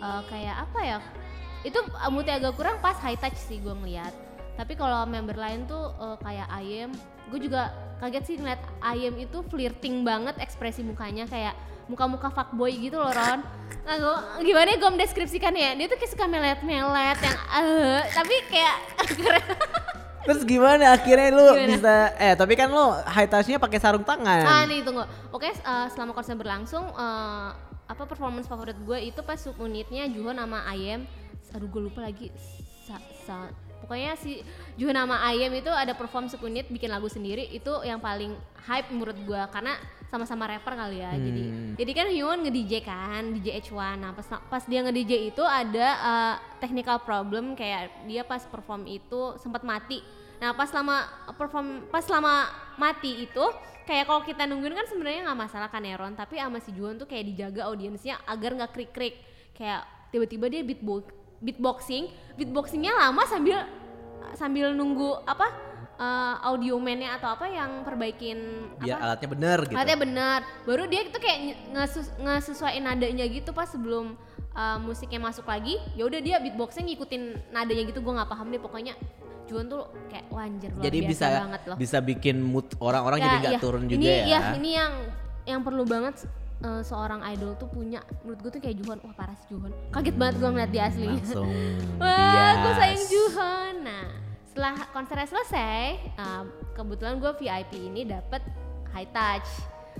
eh, 0.00 0.22
kayak 0.24 0.56
apa 0.64 0.80
ya? 0.80 0.98
Itu 1.68 1.84
moodnya 2.08 2.40
agak 2.40 2.56
kurang 2.56 2.80
pas 2.80 2.96
high 3.04 3.20
touch 3.20 3.36
sih 3.36 3.60
gue 3.60 3.76
ngeliat. 3.76 4.27
Tapi 4.58 4.74
kalau 4.74 5.06
member 5.06 5.38
lain 5.38 5.64
tuh 5.64 5.94
eh, 5.94 6.16
kayak 6.18 6.48
Ayem, 6.50 6.90
gue 7.30 7.38
juga 7.38 7.70
kaget 7.98 8.24
sih 8.26 8.34
ngeliat 8.36 8.58
Ayem 8.82 9.14
itu 9.16 9.38
flirting 9.46 10.02
banget 10.02 10.34
ekspresi 10.38 10.82
mukanya 10.82 11.24
kayak 11.24 11.54
muka-muka 11.86 12.28
fuckboy 12.28 12.74
gitu 12.74 12.98
loh 12.98 13.08
Ron. 13.08 13.40
Nah, 13.86 13.96
gua- 13.96 14.22
gimana 14.38 14.68
ya 14.68 14.76
gue 14.76 14.90
mendeskripsikannya? 14.92 15.78
Dia 15.78 15.86
tuh 15.88 15.96
kayak 15.96 16.12
suka 16.12 16.26
melet-melet 16.26 17.16
yang 17.16 17.36
eh 17.54 18.02
tapi 18.12 18.34
kayak 18.44 18.76
Terus 20.28 20.44
gimana 20.44 20.92
akhirnya 20.92 21.32
lu 21.32 21.46
Gimana? 21.56 21.72
bisa 21.72 21.94
eh 22.20 22.34
tapi 22.36 22.52
kan 22.52 22.68
lu 22.68 22.84
high 23.08 23.24
touch-nya 23.24 23.56
pakai 23.56 23.80
sarung 23.80 24.04
tangan. 24.04 24.44
Ah 24.44 24.62
nih 24.68 24.84
tunggu. 24.84 25.00
Oke 25.32 25.48
eh, 25.48 25.86
selama 25.88 26.12
konser 26.12 26.36
berlangsung 26.36 26.84
eh, 26.84 27.50
apa 27.88 28.02
performance 28.04 28.44
favorit 28.44 28.76
gue 28.76 28.98
itu 29.00 29.24
pas 29.24 29.40
subunitnya 29.40 30.04
Juho 30.12 30.28
nama 30.28 30.68
Ayem. 30.68 31.08
Aduh 31.56 31.72
gue 31.72 31.88
lupa 31.88 32.04
lagi. 32.04 32.28
Sa, 32.84 33.00
sa- 33.24 33.54
pokoknya 33.80 34.14
si 34.18 34.42
Juho 34.78 34.90
nama 34.90 35.22
Ayem 35.26 35.54
itu 35.58 35.70
ada 35.70 35.94
perform 35.94 36.26
subunit 36.26 36.66
bikin 36.68 36.90
lagu 36.90 37.06
sendiri 37.06 37.46
itu 37.50 37.70
yang 37.82 37.98
paling 37.98 38.34
hype 38.66 38.90
menurut 38.92 39.16
gue 39.24 39.42
karena 39.50 39.78
sama-sama 40.08 40.48
rapper 40.48 40.72
kali 40.72 41.04
ya. 41.04 41.12
Jadi 41.12 41.42
Hmm. 41.48 41.72
jadi 41.76 41.92
kan 41.92 42.06
Hyun 42.08 42.38
nge-DJ 42.48 42.72
kan, 42.80 43.22
DJ 43.36 43.60
H1. 43.60 44.00
Nah, 44.00 44.12
pas 44.16 44.24
pas 44.24 44.62
dia 44.64 44.80
nge-DJ 44.80 45.28
itu 45.32 45.44
ada 45.44 45.86
eh, 46.00 46.34
technical 46.64 46.96
problem 47.04 47.52
kayak 47.52 48.08
dia 48.08 48.24
pas 48.24 48.40
perform 48.48 48.88
itu 48.88 49.36
sempat 49.36 49.60
mati. 49.62 50.00
Nah, 50.40 50.56
pas 50.56 50.70
lama 50.72 51.04
perform 51.36 51.92
pas 51.92 52.04
lama 52.08 52.48
mati 52.80 53.28
itu 53.28 53.44
kayak 53.84 54.08
kalau 54.08 54.22
kita 54.24 54.48
nungguin 54.48 54.76
kan 54.76 54.86
sebenarnya 54.88 55.28
nggak 55.28 55.40
masalah 55.44 55.68
kan 55.68 55.84
Eron, 55.84 56.16
tapi 56.16 56.40
sama 56.40 56.60
si 56.60 56.72
Juan 56.72 56.96
tuh 56.96 57.08
kayak 57.08 57.24
dijaga 57.34 57.68
audiensnya 57.68 58.16
agar 58.24 58.56
nggak 58.56 58.72
krik-krik. 58.72 59.20
Kayak 59.52 59.84
tiba-tiba 60.08 60.48
dia 60.48 60.62
beatbox 60.64 61.12
beatboxing, 61.38 62.10
beatboxingnya 62.34 62.92
lama 62.94 63.22
sambil 63.26 63.62
sambil 64.34 64.74
nunggu 64.74 65.22
apa 65.24 65.48
eh, 65.98 66.34
audio 66.46 66.78
man-nya 66.78 67.18
atau 67.18 67.34
apa 67.34 67.46
yang 67.48 67.82
perbaikin 67.82 68.70
Biar 68.78 68.98
apa 68.98 69.04
alatnya 69.10 69.28
bener 69.32 69.58
gitu. 69.66 69.76
Katanya 69.78 70.00
benar. 70.02 70.38
Baru 70.66 70.84
dia 70.86 71.06
itu 71.06 71.18
kayak 71.18 71.38
ngesus 71.74 72.06
ngesesuaiin 72.18 72.84
nadanya 72.84 73.24
gitu 73.26 73.50
pas 73.50 73.66
sebelum 73.66 74.14
uh, 74.54 74.78
musiknya 74.82 75.18
masuk 75.22 75.46
lagi. 75.46 75.78
Ya 75.94 76.06
udah 76.06 76.20
dia 76.22 76.36
beatboxing 76.42 76.86
ngikutin 76.90 77.54
nadanya 77.54 77.82
gitu. 77.90 78.02
Gue 78.02 78.12
nggak 78.14 78.30
paham 78.30 78.50
deh 78.50 78.62
pokoknya. 78.62 78.94
Juan 79.48 79.64
tuh 79.64 79.88
kayak 80.12 80.28
wanjir 80.28 80.70
luar 80.76 80.84
Jadi 80.84 80.98
biasa 81.00 81.08
bisa 81.08 81.26
banget 81.40 81.62
loh. 81.64 81.76
bisa 81.80 81.98
bikin 82.04 82.36
mood 82.44 82.68
orang-orang 82.84 83.18
jadi 83.24 83.36
nggak 83.40 83.54
iya. 83.56 83.60
turun 83.64 83.84
juga 83.88 83.96
ini, 83.96 84.08
ya. 84.12 84.24
Iya, 84.28 84.40
ini 84.60 84.70
yang 84.76 84.92
yang 85.48 85.60
perlu 85.64 85.88
banget 85.88 86.28
uh, 86.64 86.82
seorang 86.82 87.20
idol 87.34 87.54
tuh 87.58 87.68
punya. 87.70 88.02
Menurut 88.22 88.38
gue 88.42 88.50
tuh 88.58 88.62
kayak 88.62 88.76
Juhan. 88.82 88.98
Wah 89.02 89.14
parah 89.14 89.36
sih 89.38 89.54
Juhan. 89.54 89.70
Kaget 89.94 90.16
banget 90.18 90.34
gue 90.40 90.48
ngeliat 90.48 90.70
dia 90.70 90.82
asli. 90.90 91.06
Langsung 91.06 91.48
Wah, 92.02 92.50
gue 92.64 92.72
sayang 92.78 93.04
Juhan. 93.06 93.72
Nah, 93.84 94.06
setelah 94.48 94.74
konsernya 94.90 95.28
selesai, 95.28 95.84
um, 96.18 96.44
kebetulan 96.74 97.14
gue 97.22 97.32
VIP 97.38 97.72
ini 97.78 98.02
dapet 98.08 98.42
high 98.90 99.08
touch. 99.10 99.48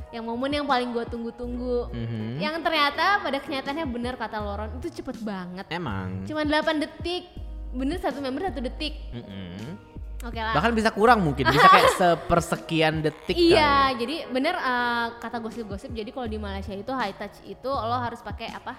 Yang 0.08 0.24
momen 0.24 0.50
yang 0.54 0.66
paling 0.66 0.88
gue 0.96 1.04
tunggu-tunggu. 1.04 1.92
Mhm. 1.92 2.40
Yang 2.40 2.64
ternyata 2.64 3.20
pada 3.20 3.38
kenyataannya 3.44 3.86
bener 3.92 4.14
kata 4.16 4.40
Loron, 4.40 4.70
itu 4.80 5.02
cepet 5.02 5.20
banget. 5.20 5.68
Emang. 5.68 6.24
Cuma 6.24 6.48
8 6.48 6.80
detik. 6.80 7.28
Bener 7.68 8.00
satu 8.00 8.24
member 8.24 8.48
satu 8.48 8.64
detik. 8.64 8.96
Mm-mm. 9.12 9.76
Oke 10.18 10.40
lah. 10.42 10.50
Bahkan 10.50 10.72
bisa 10.74 10.90
kurang 10.90 11.22
mungkin, 11.22 11.46
bisa 11.46 11.68
kayak 11.70 11.90
sepersekian 12.00 13.06
detik 13.06 13.38
Iya, 13.38 13.94
kali. 13.94 14.02
jadi 14.02 14.16
bener 14.34 14.54
eh, 14.58 15.06
kata 15.22 15.38
gosip-gosip. 15.38 15.94
Jadi 15.94 16.10
kalau 16.10 16.26
di 16.26 16.38
Malaysia 16.42 16.74
itu 16.74 16.90
high 16.90 17.14
touch 17.14 17.38
itu 17.46 17.70
lo 17.70 17.94
harus 17.94 18.18
pakai 18.18 18.50
apa? 18.50 18.74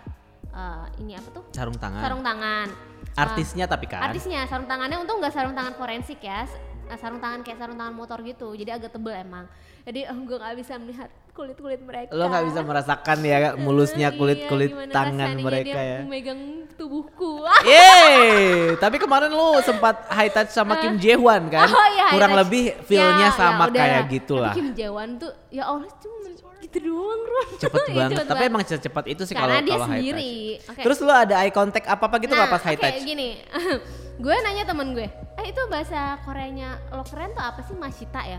Eh, 0.49 0.85
ini 0.99 1.15
apa 1.15 1.29
tuh? 1.31 1.43
Sarung 1.55 1.79
tangan. 1.79 2.01
Sarung 2.03 2.23
tangan. 2.25 2.67
Eh, 2.67 3.21
Artisnya 3.23 3.65
tapi 3.71 3.87
kan. 3.87 4.03
Artisnya 4.03 4.43
sarung 4.51 4.67
tangannya 4.67 4.99
untung 4.99 5.23
nggak 5.23 5.31
sarung 5.31 5.55
tangan 5.55 5.79
forensik 5.79 6.19
ya, 6.19 6.43
uh, 6.89 6.97
sarung 6.99 7.23
tangan 7.23 7.39
kayak 7.47 7.57
sarung 7.57 7.79
tangan 7.79 7.95
motor 7.95 8.19
gitu, 8.21 8.51
jadi 8.55 8.75
agak 8.75 8.91
tebel 8.91 9.15
emang. 9.15 9.47
Jadi 9.89 10.05
oh, 10.05 10.21
gue 10.21 10.37
nggak 10.37 10.53
bisa 10.55 10.77
melihat 10.77 11.09
kulit 11.33 11.57
kulit 11.57 11.81
mereka. 11.81 12.13
Lo 12.13 12.29
nggak 12.29 12.45
bisa 12.45 12.61
merasakan 12.61 13.17
ya 13.25 13.37
mulusnya 13.57 14.13
kulit 14.13 14.45
kulit 14.45 14.69
iya, 14.69 14.85
tangan 14.85 15.33
mereka 15.33 15.65
dia 15.73 15.81
ya. 15.81 15.99
Memegang 16.05 16.41
tubuhku. 16.77 17.41
Yeay, 17.65 18.77
tapi 18.77 19.01
kemarin 19.01 19.33
lu 19.33 19.57
sempat 19.59 20.05
high 20.07 20.29
touch 20.29 20.53
sama 20.53 20.77
Kim 20.77 20.93
Jae-hwan 20.95 21.49
kan? 21.49 21.65
Oh 21.65 21.87
iya, 21.89 22.13
Kurang 22.13 22.31
touch. 22.31 22.41
lebih 22.45 22.63
feel-nya 22.85 23.27
Ya, 23.27 23.33
sama 23.33 23.65
ya 23.65 23.73
kayak 23.73 23.97
lah. 23.99 24.13
gitu 24.13 24.35
Tapi 24.35 24.45
lah. 24.45 24.53
Kim 24.53 24.67
Jae-won 24.71 25.09
tuh 25.17 25.31
ya 25.49 25.63
Allah 25.65 25.89
cuma 25.97 26.17
gitu 26.59 26.77
doang 26.85 27.21
Ron. 27.23 27.47
Cepet 27.57 27.81
banget, 27.97 28.09
cepet 28.13 28.27
tapi 28.27 28.35
banget. 28.37 28.51
emang 28.53 28.61
secepat 28.61 29.05
itu 29.07 29.21
sih 29.25 29.33
kalau 29.33 29.49
kalau 29.49 29.65
high 29.89 29.97
sendiri. 29.97 30.33
touch. 30.53 30.69
Oke. 30.69 30.81
Terus 30.85 30.97
lu 31.01 31.09
ada 31.09 31.35
eye 31.41 31.49
contact 31.49 31.87
apa-apa 31.89 32.15
gitu 32.21 32.37
nggak 32.37 32.51
pas 32.51 32.61
high 32.61 32.77
oke, 32.77 32.83
touch? 32.85 33.01
gini, 33.01 33.29
gue 34.23 34.35
nanya 34.37 34.63
temen 34.67 34.93
gue, 34.93 35.07
eh 35.09 35.45
itu 35.47 35.61
bahasa 35.65 36.19
Koreanya 36.21 36.77
lo 36.91 37.01
keren 37.01 37.33
tuh 37.33 37.41
apa 37.41 37.65
sih 37.65 37.73
Masita 37.73 38.21
ya? 38.21 38.37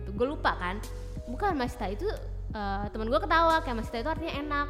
Gitu, 0.00 0.10
gue 0.16 0.26
lupa 0.26 0.56
kan. 0.56 0.80
Bukan 1.28 1.52
Masita 1.54 1.86
itu 1.92 2.08
eh, 2.56 2.84
temen 2.90 3.06
gue 3.12 3.20
ketawa 3.20 3.60
kayak 3.60 3.76
Masita 3.84 3.96
itu 4.00 4.10
artinya 4.10 4.34
enak. 4.40 4.68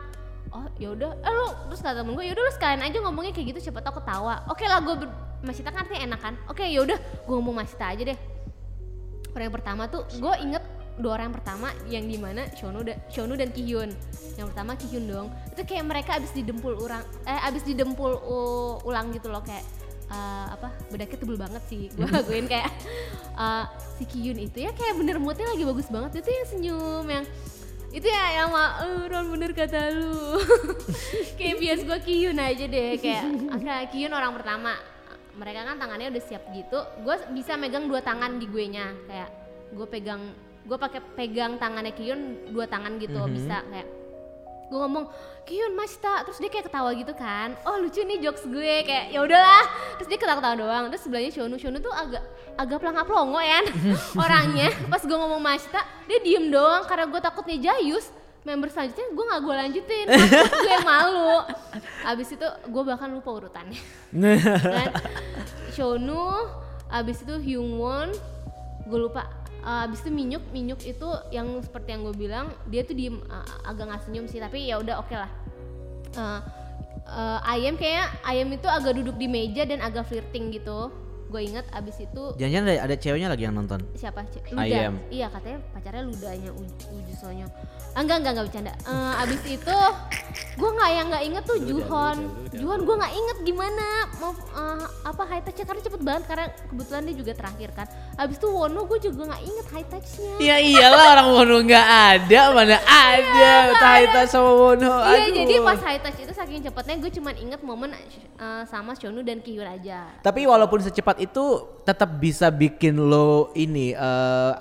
Oh 0.50 0.66
yaudah, 0.82 1.14
eh 1.14 1.30
lu 1.30 1.46
terus 1.70 1.78
kata 1.78 2.02
temen 2.02 2.18
gue 2.18 2.26
yaudah 2.26 2.42
lu 2.42 2.52
sekalian 2.52 2.82
aja 2.82 2.98
ngomongnya 2.98 3.30
kayak 3.30 3.54
gitu 3.54 3.70
siapa 3.70 3.80
tau 3.86 3.94
ketawa. 4.02 4.42
Oke 4.50 4.66
lah 4.66 4.82
gue 4.82 5.06
Masita 5.46 5.70
kan 5.70 5.86
artinya 5.86 6.10
enak 6.10 6.20
kan. 6.20 6.34
Oke 6.50 6.66
yaudah 6.66 6.98
gue 6.98 7.34
ngomong 7.38 7.62
Masita 7.62 7.94
aja 7.94 8.02
deh. 8.02 8.18
Orang 9.30 9.44
yang 9.46 9.54
pertama 9.54 9.82
tuh 9.86 10.02
gue 10.10 10.34
inget 10.42 10.64
dua 11.00 11.16
orang 11.16 11.32
yang 11.32 11.36
pertama 11.38 11.68
yang 11.88 12.04
di 12.04 12.18
mana 12.18 12.44
Shonu 12.58 12.82
dan 12.82 12.98
Shonu 13.08 13.38
dan 13.38 13.54
Kihyun. 13.54 13.94
Yang 14.36 14.46
pertama 14.52 14.74
Kihyun 14.74 15.04
dong. 15.06 15.28
Itu 15.54 15.62
kayak 15.62 15.84
mereka 15.86 16.18
abis 16.18 16.34
didempul 16.34 16.76
orang 16.82 17.06
eh 17.24 17.40
abis 17.46 17.62
didempul 17.62 18.10
ulang 18.82 19.14
gitu 19.14 19.30
loh 19.30 19.40
kayak 19.46 19.62
eh, 20.10 20.46
apa 20.50 20.68
bedaknya 20.88 21.16
tebel 21.16 21.38
banget 21.38 21.62
sih 21.66 21.86
gue 21.88 22.06
akuin 22.18 22.46
kayak 22.46 22.70
eh, 23.32 23.64
si 23.94 24.04
Kihyun 24.04 24.38
itu 24.38 24.58
ya 24.60 24.70
kayak 24.70 24.94
bener 24.96 25.16
moodnya 25.16 25.46
lagi 25.46 25.62
bagus 25.62 25.86
banget. 25.86 26.20
Itu 26.20 26.28
yang 26.28 26.46
senyum 26.46 27.06
yang 27.06 27.24
itu 27.90 28.06
ya 28.06 28.24
yang 28.38 28.48
mah 28.50 28.70
"Eh, 28.80 29.02
Ron 29.06 29.26
bener 29.30 29.50
kata 29.50 29.90
lu. 29.90 30.38
Kayak 31.38 31.56
bias 31.58 31.80
gue 31.82 31.98
Kihyun 32.00 32.38
aja 32.38 32.64
deh 32.64 32.94
kayak 32.96 33.22
akhirnya 33.50 33.86
Kihyun 33.88 34.12
orang 34.12 34.32
pertama. 34.34 34.78
Mereka 35.30 35.60
kan 35.64 35.76
tangannya 35.78 36.10
udah 36.10 36.22
siap 36.22 36.42
gitu 36.50 36.78
gue 37.02 37.14
bisa 37.32 37.54
megang 37.54 37.86
dua 37.86 37.98
tangan 37.98 38.38
di 38.38 38.46
gue 38.46 38.64
nya. 38.68 38.94
Kayak 39.06 39.30
gue 39.74 39.86
pegang 39.86 40.22
gue 40.60 40.76
pakai 40.76 41.02
pegang 41.14 41.56
tangannya 41.56 41.90
Kyun 41.90 42.20
dua 42.52 42.66
tangan 42.66 42.94
gitu 42.98 43.16
Mhm. 43.16 43.32
bisa 43.32 43.58
kayak 43.66 43.88
gue 44.70 44.78
ngomong 44.78 45.04
Kyun 45.42 45.74
Mashita 45.74 46.22
terus 46.22 46.38
dia 46.38 46.46
kayak 46.46 46.70
ketawa 46.70 46.94
gitu 46.94 47.10
kan. 47.18 47.58
Oh 47.66 47.82
lucu 47.82 48.06
nih 48.06 48.22
jokes 48.22 48.46
gue. 48.46 48.86
Kayak 48.86 49.10
ya 49.10 49.18
udahlah. 49.26 49.66
Terus 49.98 50.06
dia 50.06 50.18
ketawa-ketawa 50.22 50.54
doang. 50.54 50.84
Terus 50.94 51.02
sebelahnya 51.02 51.30
Shonu. 51.34 51.58
Shonu 51.58 51.82
tuh 51.82 51.90
agak 51.90 52.22
agak 52.54 52.78
pelangap 52.78 53.04
pelongo 53.10 53.42
ya 53.42 53.58
orangnya. 54.24 54.70
Pas 54.86 55.02
gue 55.02 55.16
ngomong 55.18 55.42
Mashita 55.42 55.82
dia 56.06 56.18
diem 56.22 56.54
doang 56.54 56.86
karena 56.86 57.10
gue 57.10 57.20
takutnya 57.20 57.58
Jayus. 57.58 58.14
Member 58.40 58.72
selanjutnya 58.72 59.10
gue 59.10 59.24
nggak 59.26 59.40
gue 59.42 59.54
lanjutin. 59.58 60.06
Takut 60.06 60.58
gue 60.62 60.72
yang 60.72 60.86
malu. 60.86 61.34
Abis 62.06 62.28
itu 62.32 62.46
gue 62.46 62.82
bahkan 62.86 63.10
lupa 63.10 63.30
urutannya. 63.34 63.80
Kan? 64.78 64.88
Shonu 65.74 66.46
abis 66.90 67.22
itu 67.22 67.34
Hyungwon 67.38 68.10
gue 68.86 68.98
lupa 68.98 69.26
Uh, 69.60 69.84
abis 69.84 70.00
itu 70.00 70.08
Minyuk 70.08 70.44
Minyuk 70.50 70.80
itu 70.82 71.04
yang 71.28 71.60
seperti 71.60 71.92
yang 71.92 72.00
gue 72.02 72.16
bilang 72.16 72.48
dia 72.66 72.80
tuh 72.80 72.96
diem 72.96 73.20
uh, 73.28 73.44
agak 73.62 73.92
nggak 73.92 74.02
senyum 74.02 74.24
sih 74.24 74.40
tapi 74.40 74.64
ya 74.64 74.80
udah 74.80 74.98
oke 74.98 75.12
lah. 75.12 75.28
Uh, 76.16 76.40
uh, 77.04 77.38
ayam 77.44 77.76
kayaknya 77.76 78.08
ayam 78.24 78.48
itu 78.50 78.64
agak 78.64 78.96
duduk 78.96 79.14
di 79.14 79.28
meja 79.28 79.62
dan 79.64 79.80
agak 79.80 80.08
flirting 80.08 80.48
gitu. 80.50 80.88
Gue 81.30 81.46
inget 81.46 81.62
abis 81.70 82.02
itu 82.02 82.34
Jangan-jangan 82.34 82.66
ada, 82.66 82.80
ada 82.90 82.94
ceweknya 82.98 83.28
lagi 83.30 83.46
yang 83.46 83.54
nonton. 83.54 83.78
siapa? 83.94 84.26
Ce- 84.26 84.42
Luda. 84.50 84.66
Ayam. 84.66 84.98
iya 85.14 85.30
katanya 85.30 85.62
pacarnya 85.70 86.02
Ludanya 86.02 86.50
Uj- 86.50 86.88
Uju 86.90 87.14
Sonyo 87.14 87.46
ah, 87.46 87.52
enggak 87.96 88.16
enggak 88.22 88.32
enggak 88.32 88.46
bercanda. 88.50 88.72
Eh, 88.86 89.22
abis 89.26 89.40
itu 89.50 89.78
gue 90.60 90.70
nggak 90.70 90.90
yang 90.92 91.06
nggak 91.08 91.24
inget 91.24 91.44
tuh 91.46 91.58
Juhon. 91.58 92.16
Juhon 92.54 92.80
gue 92.86 92.96
nggak 93.00 93.14
inget 93.14 93.38
gimana. 93.42 93.86
Mau 94.22 94.32
eh, 94.34 94.86
apa 95.06 95.22
high 95.26 95.42
touchnya? 95.42 95.66
Karena 95.66 95.80
cepet 95.82 96.00
banget 96.00 96.22
karena 96.30 96.46
kebetulan 96.70 97.02
dia 97.08 97.16
juga 97.16 97.32
terakhir 97.34 97.70
kan. 97.74 97.86
Abis 98.14 98.36
itu 98.38 98.48
Wono 98.50 98.80
gue 98.86 98.98
juga 99.02 99.22
nggak 99.34 99.42
inget 99.42 99.66
high 99.74 99.88
touchnya. 99.90 100.32
Ya 100.38 100.56
iyalah 100.62 101.04
orang 101.18 101.28
Wono 101.34 101.56
nggak 101.66 101.86
ada, 101.88 102.40
mana 102.54 102.76
ada 103.10 103.52
Taita 103.78 104.20
sama 104.30 104.52
Wono. 104.54 104.92
Iya 105.02 105.20
Aduh. 105.26 105.34
jadi 105.34 105.54
pas 105.64 105.80
high 105.82 106.00
touch 106.00 106.18
itu 106.22 106.32
saking 106.32 106.60
cepetnya 106.62 106.94
gue 107.00 107.10
cuman 107.10 107.34
inget 107.36 107.60
momen 107.60 107.90
eh, 107.92 108.62
sama 108.70 108.94
Shonu 108.94 109.20
dan 109.26 109.42
Kyun 109.42 109.66
aja 109.66 110.08
Tapi 110.22 110.46
walaupun 110.46 110.80
secepat 110.80 111.18
itu 111.20 111.66
tetap 111.82 112.16
bisa 112.20 112.48
bikin 112.52 112.96
lo 112.96 113.50
ini 113.58 113.92
eh, 113.92 114.52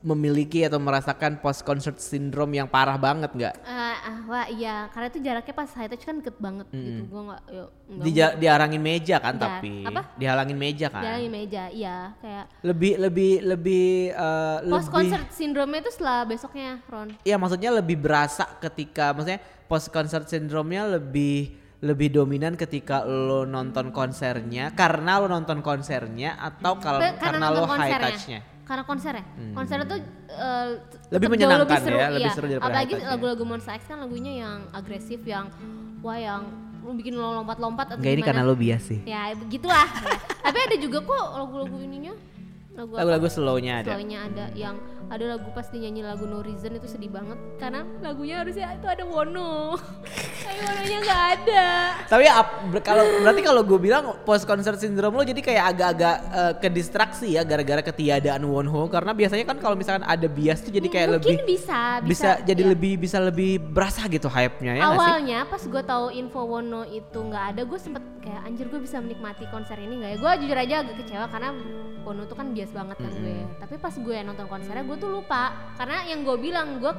memiliki 0.00 0.64
atau 0.64 0.80
merasakan 0.80 1.44
post 1.44 1.60
concert 1.60 2.00
syndrome 2.00 2.56
yang 2.56 2.64
parah 2.64 2.96
banget 2.96 3.28
nggak? 3.36 3.54
Ah, 3.68 4.24
wah 4.24 4.48
iya. 4.48 4.88
Karena 4.96 5.12
itu 5.12 5.20
jaraknya 5.20 5.52
pas 5.52 5.68
high 5.76 5.92
touch 5.92 6.08
kan 6.08 6.24
deket 6.24 6.36
banget 6.40 6.66
gitu. 6.72 7.04
Gue 7.04 7.22
nggak 7.28 7.42
Di, 8.00 8.10
diarangin 8.40 8.80
meja 8.80 9.16
kan 9.20 9.36
tapi. 9.36 9.84
Apa? 9.84 10.16
dihalangin 10.16 10.56
meja 10.56 10.88
kan. 10.88 11.04
jalan 11.04 11.20
di 11.20 11.30
meja 11.30 11.62
iya. 11.68 12.16
Kayak 12.16 12.44
Lebih 12.64 12.92
lebih 12.96 13.32
lebih 13.44 13.86
eh, 14.16 14.58
post 14.64 14.88
lebih 14.88 14.96
concert 14.96 15.26
syndrome 15.36 15.72
itu 15.76 15.90
setelah 15.92 16.24
besoknya 16.24 16.80
Ron. 16.88 17.08
Iya 17.20 17.36
maksudnya 17.36 17.70
lebih 17.76 18.00
berasa 18.00 18.48
ketika 18.56 19.12
maksudnya 19.12 19.40
post 19.68 19.92
concert 19.92 20.24
syndrome-nya 20.26 20.96
lebih 20.96 21.60
lebih 21.80 22.12
dominan 22.12 22.56
ketika 22.56 23.04
lo 23.04 23.44
nonton 23.44 23.92
konsernya. 23.92 24.72
Karena 24.72 25.20
lo 25.20 25.28
nonton 25.28 25.60
konsernya 25.60 26.40
atau 26.40 26.80
kalau 26.80 27.00
Be- 27.00 27.16
karena, 27.20 27.52
lo 27.52 27.68
high 27.68 28.00
touch-nya. 28.00 28.40
Karena 28.70 28.86
konsernya 28.86 29.24
konsernya 29.50 29.86
tuh 29.90 29.98
eh, 30.30 30.68
Lebih 31.10 31.10
tetep 31.10 31.18
jauh 31.18 31.32
menyenangkan 31.34 31.80
seru, 31.82 31.98
ya, 31.98 32.08
lebih 32.14 32.30
iya. 32.30 32.36
seru 32.38 32.46
daripada 32.46 32.70
apalagi 32.70 32.94
lagu-lagu 33.02 33.42
Monsta 33.42 33.74
X 33.74 33.82
kan 33.90 33.98
lagunya 33.98 34.32
yang 34.46 34.58
agresif 34.70 35.18
yang 35.26 35.50
wah 36.06 36.14
yang 36.14 36.46
lu 36.86 36.94
bikin 36.94 37.18
lo 37.18 37.42
lompat-lompat 37.42 37.92
atau 37.92 37.98
Enggak 37.98 38.14
ini 38.14 38.22
karena 38.22 38.42
lo 38.46 38.54
bias 38.54 38.82
sih. 38.86 39.02
ya 39.02 39.34
begitulah 39.34 39.84
ya. 39.90 40.14
tapi 40.46 40.58
ada 40.70 40.76
juga 40.78 41.02
kok 41.02 41.24
lagu-lagu 41.34 41.76
ininya 41.82 42.14
lagu? 42.78 42.92
Lagu-lagu 42.94 43.26
slow-nya 43.26 43.72
ada. 43.84 43.90
Slownya 43.98 44.18
ada 44.30 44.44
yang 44.54 44.78
ada 45.10 45.24
lagu 45.34 45.50
pas 45.50 45.66
dia 45.66 45.90
nyanyi 45.90 46.06
lagu 46.06 46.22
No 46.22 46.38
Reason 46.38 46.70
itu 46.70 46.86
sedih 46.86 47.10
banget. 47.10 47.34
Karena 47.58 47.82
lagunya 47.98 48.46
harusnya 48.46 48.78
itu 48.78 48.86
ada 48.86 49.02
Wono. 49.02 49.74
Tapi 50.46 50.60
Wononya 50.62 50.98
nggak 51.02 51.22
ada. 51.34 51.68
Tapi 52.06 52.24
kalau 52.86 53.04
berarti 53.18 53.42
kalau 53.42 53.62
gue 53.66 53.80
bilang 53.82 54.04
post 54.22 54.46
concert 54.46 54.78
syndrome 54.78 55.18
lo 55.18 55.26
jadi 55.26 55.42
kayak 55.42 55.64
agak-agak 55.74 56.16
eh, 56.30 56.52
ke 56.62 56.68
distraksi 56.70 57.34
ya 57.34 57.42
gara-gara 57.42 57.82
ketiadaan 57.82 58.46
Wonho 58.46 58.86
karena 58.86 59.10
biasanya 59.10 59.44
kan 59.44 59.58
kalau 59.58 59.74
misalkan 59.74 60.06
ada 60.06 60.26
bias 60.30 60.62
tuh 60.62 60.70
jadi 60.70 60.86
kayak 60.86 61.08
mungkin 61.18 61.42
lebih 61.42 61.58
bisa 61.58 61.80
bisa, 62.06 62.30
jadi 62.46 62.62
iya. 62.62 62.70
lebih 62.72 62.92
bisa 63.00 63.18
lebih 63.18 63.58
berasa 63.58 64.06
gitu 64.06 64.30
hype-nya 64.30 64.78
ya 64.78 64.84
awalnya 64.94 65.38
pas 65.50 65.62
gue 65.62 65.82
tahu 65.82 66.14
info 66.14 66.46
Wono 66.46 66.86
itu 66.86 67.18
nggak 67.18 67.44
ada 67.56 67.62
gue 67.66 67.78
sempet 67.78 68.02
kayak 68.20 68.40
anjir 68.44 68.66
gue 68.68 68.80
bisa 68.84 69.00
menikmati 69.00 69.48
konser 69.48 69.80
ini 69.80 69.94
nggak 70.00 70.10
ya? 70.12 70.16
Gue 70.20 70.32
jujur 70.44 70.58
aja 70.60 70.74
agak 70.84 70.96
kecewa 71.02 71.26
karena 71.32 71.50
Wono 72.04 72.22
tuh 72.28 72.36
kan 72.36 72.52
bias 72.52 72.72
banget 72.72 72.96
kan 73.00 73.12
gue. 73.12 73.44
Tapi 73.60 73.74
pas 73.80 73.94
gue 73.96 74.16
nonton 74.24 74.46
konsernya 74.48 74.84
gue 74.84 74.96
tuh 75.00 75.10
lupa 75.10 75.56
karena 75.74 76.04
yang 76.04 76.20
gue 76.22 76.36
bilang 76.36 76.78
gue 76.78 76.92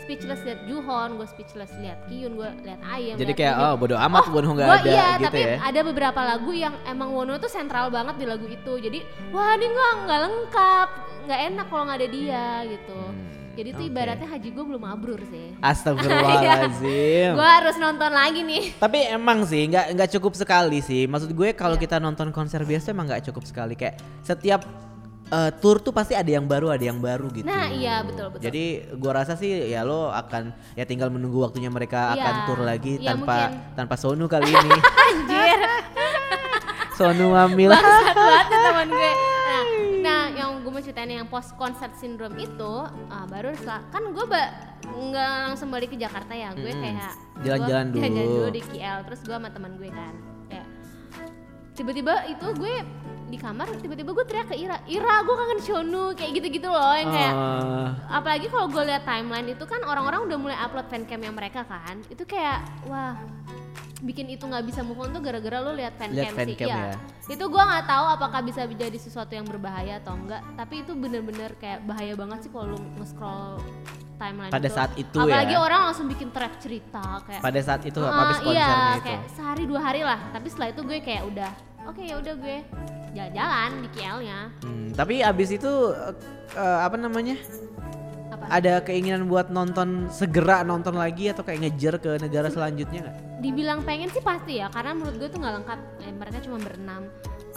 speechless 0.00 0.40
liat 0.40 0.64
Juhon 0.64 1.20
gue 1.20 1.26
speechless 1.28 1.68
liat 1.76 2.00
Kyun 2.08 2.32
gue 2.32 2.48
liat 2.64 2.80
Ayem 2.80 3.20
Jadi 3.20 3.32
kayak 3.36 3.54
Minyuk. 3.60 3.68
oh 3.68 3.74
bodo 3.76 3.96
amat 4.00 4.24
Wonho 4.32 4.50
nggak 4.56 4.68
ada 4.72 4.88
iya, 4.88 5.06
gitu 5.20 5.24
tapi 5.28 5.40
ya. 5.44 5.54
ada 5.60 5.80
beberapa 5.84 6.20
lagu 6.24 6.50
yang 6.56 6.74
emang 6.88 7.12
Wono 7.12 7.36
tuh 7.36 7.52
sentral 7.52 7.92
banget 7.92 8.16
di 8.16 8.24
lagu 8.24 8.48
itu. 8.48 8.72
Jadi 8.80 9.04
wah 9.28 9.52
ini 9.52 9.68
nggak 9.68 9.92
nggak 10.08 10.20
lengkap, 10.24 10.88
nggak 11.28 11.40
enak 11.52 11.66
kalau 11.68 11.82
nggak 11.84 11.98
ada 12.00 12.08
dia 12.08 12.46
gitu. 12.64 13.00
Jadi 13.58 13.74
tuh 13.74 13.82
Hmm, 13.82 13.90
oke. 13.90 13.98
ibaratnya 13.98 14.28
haji 14.30 14.48
gue 14.54 14.64
belum 14.70 14.82
mabrur 14.86 15.20
sih. 15.28 15.50
Astagfirullahaladzim. 15.58 17.34
Gue 17.42 17.48
harus 17.58 17.74
nonton 17.74 18.10
lagi 18.14 18.40
nih. 18.46 18.70
Tapi 18.86 18.98
emang 19.10 19.42
sih 19.44 19.66
nggak 19.66 19.98
nggak 19.98 20.10
cukup 20.14 20.38
sekali 20.38 20.78
sih. 20.78 21.10
Maksud 21.10 21.34
gue 21.34 21.50
kalau 21.58 21.74
kita 21.74 21.98
nonton 21.98 22.30
konser 22.30 22.62
biasa 22.62 22.94
emang 22.94 23.10
nggak 23.10 23.26
cukup 23.26 23.42
sekali. 23.44 23.74
Kayak 23.74 23.98
setiap 24.22 24.62
eh, 25.28 25.50
tour 25.54 25.78
tuh 25.78 25.90
pasti 25.90 26.12
ada 26.12 26.26
yang 26.26 26.44
baru, 26.44 26.70
ada 26.70 26.82
yang 26.82 26.98
baru 26.98 27.28
gitu. 27.30 27.44
Nah 27.44 27.68
iya 27.68 28.00
betul 28.00 28.30
betul. 28.30 28.42
Jadi 28.42 28.64
gua 28.94 29.12
rasa 29.16 29.34
sih 29.34 29.48
ya 29.68 29.82
lo 29.82 30.08
akan 30.08 30.48
ya 30.72 30.82
tinggal 30.82 31.08
menunggu 31.08 31.40
waktunya 31.40 31.68
mereka 31.68 32.12
Iya. 32.12 32.22
akan 32.22 32.34
tour 32.44 32.60
lagi 32.62 32.96
Iya, 32.96 33.08
tanpa 33.08 33.36
mungkin. 33.46 33.74
tanpa 33.74 33.94
Sonu 33.94 34.24
kali 34.30 34.48
ini. 34.48 34.72
Anjir, 34.78 35.58
Sonu 36.92 37.26
bangsat 37.30 37.54
banget 37.54 38.46
tuh 38.46 38.60
teman 38.64 38.88
gue. 38.88 39.12
Nah, 39.48 39.64
nah 40.00 40.22
yang 40.30 40.50
gue 40.58 40.70
mau 40.70 40.78
ceritain 40.78 41.08
yang 41.08 41.26
post 41.26 41.54
concert 41.54 41.94
syndrome 41.94 42.36
itu 42.36 42.72
ah, 43.06 43.24
baru 43.24 43.54
setelah 43.54 43.82
kan 43.88 44.02
gue 44.04 44.24
ba- 44.24 44.52
nggak 44.88 45.30
langsung 45.44 45.68
balik 45.68 45.90
ke 45.90 45.96
Jakarta 45.96 46.32
ya 46.32 46.50
gue 46.52 46.64
Mm-mm. 46.64 46.80
kayak 46.80 47.12
jalan-jalan 47.40 47.86
dulu. 47.88 48.02
dulu 48.02 48.48
di 48.50 48.62
KL 48.62 48.98
terus 49.04 49.20
gue 49.20 49.32
sama 49.32 49.48
teman 49.48 49.74
gue 49.74 49.90
kan 49.90 50.14
kayak 50.48 50.66
tiba-tiba 51.72 52.14
itu 52.26 52.46
gue 52.56 52.74
di 53.28 53.36
kamar 53.36 53.68
tiba-tiba 53.76 54.10
gue 54.10 54.24
teriak 54.24 54.46
ke 54.46 54.56
Ira 54.56 54.80
Ira 54.86 55.20
gue 55.20 55.34
kangen 55.34 55.60
Shonu 55.60 56.04
kayak 56.12 56.32
gitu-gitu 56.34 56.66
loh 56.66 56.92
yang 56.92 57.08
kayak 57.08 57.34
Oh. 57.34 57.88
apalagi 58.10 58.48
kalau 58.48 58.66
gue 58.66 58.82
lihat 58.82 59.04
timeline 59.04 59.48
itu 59.48 59.62
kan 59.62 59.80
orang-orang 59.82 60.24
udah 60.24 60.38
mulai 60.38 60.56
upload 60.56 60.86
fancamnya 60.86 61.28
mereka 61.30 61.60
kan 61.62 62.00
itu 62.06 62.24
kayak 62.24 62.58
wah 62.84 63.12
bikin 63.98 64.28
itu 64.28 64.40
nggak 64.40 64.64
bisa 64.64 64.80
move 64.80 64.96
on 64.96 65.10
tuh 65.10 65.20
gara-gara 65.20 65.58
lo 65.58 65.72
lihat 65.72 65.92
fancam 65.94 66.24
sih 66.24 66.32
fancam 66.32 66.66
Iya. 66.66 66.78
ya. 66.88 66.96
itu 67.28 67.44
gue 67.44 67.62
nggak 67.62 67.84
tahu 67.84 68.04
apakah 68.10 68.40
bisa 68.40 68.64
menjadi 68.64 68.96
sesuatu 68.96 69.30
yang 69.30 69.44
berbahaya 69.44 69.98
atau 69.98 70.14
enggak 70.14 70.40
tapi 70.54 70.80
itu 70.80 70.92
bener-bener 70.94 71.52
kayak 71.54 71.82
bahaya 71.82 72.14
banget 72.14 72.38
sih 72.40 72.50
kalau 72.50 72.72
lo 72.72 72.78
nge-scroll 72.96 73.58
timeline 74.16 74.48
Pada 74.48 74.64
itu. 74.64 74.72
saat 74.72 74.92
itu 74.94 75.18
apalagi 75.20 75.52
ya. 75.52 75.60
orang 75.60 75.80
langsung 75.84 76.06
bikin 76.06 76.30
thread 76.30 76.54
cerita 76.56 77.20
kayak 77.22 77.38
Pada 77.40 77.60
saat 77.60 77.82
itu 77.82 77.98
Ah, 78.00 78.10
habis 78.16 78.38
konsernya 78.38 78.56
iya, 78.56 78.72
itu. 78.94 79.04
kayak 79.04 79.22
sehari 79.28 79.64
dua 79.64 79.80
hari 79.82 80.00
lah 80.00 80.18
tapi 80.30 80.46
setelah 80.48 80.68
itu 80.70 80.80
gue 80.80 80.98
kayak 80.98 81.22
udah 81.26 81.50
oke 81.84 82.00
ya 82.00 82.16
udah 82.16 82.34
gue 82.34 82.58
jalan-jalan 83.12 83.70
di 83.80 83.88
KL-nya 83.92 84.38
Hmm, 84.62 84.88
tapi 84.92 85.20
abis 85.20 85.48
itu 85.52 85.72
eh, 86.54 86.78
apa 86.80 86.96
namanya? 86.96 87.36
apa 88.28 88.44
Ada 88.52 88.80
keinginan 88.80 89.24
buat 89.26 89.48
nonton 89.48 90.08
segera 90.08 90.60
nonton 90.60 90.92
lagi 90.92 91.32
atau 91.32 91.40
kayak 91.40 91.64
ngejar 91.64 91.94
ke 91.96 92.10
negara 92.18 92.48
selanjutnya 92.48 93.00
nggak? 93.04 93.16
dibilang 93.38 93.86
pengen 93.86 94.10
sih 94.10 94.18
pasti 94.18 94.58
ya 94.58 94.66
karena 94.66 94.98
menurut 94.98 95.14
gue 95.16 95.28
tuh 95.30 95.38
nggak 95.38 95.54
lengkap 95.62 95.80
eh, 96.02 96.10
mereka 96.10 96.38
cuma 96.42 96.58
berenam 96.58 97.06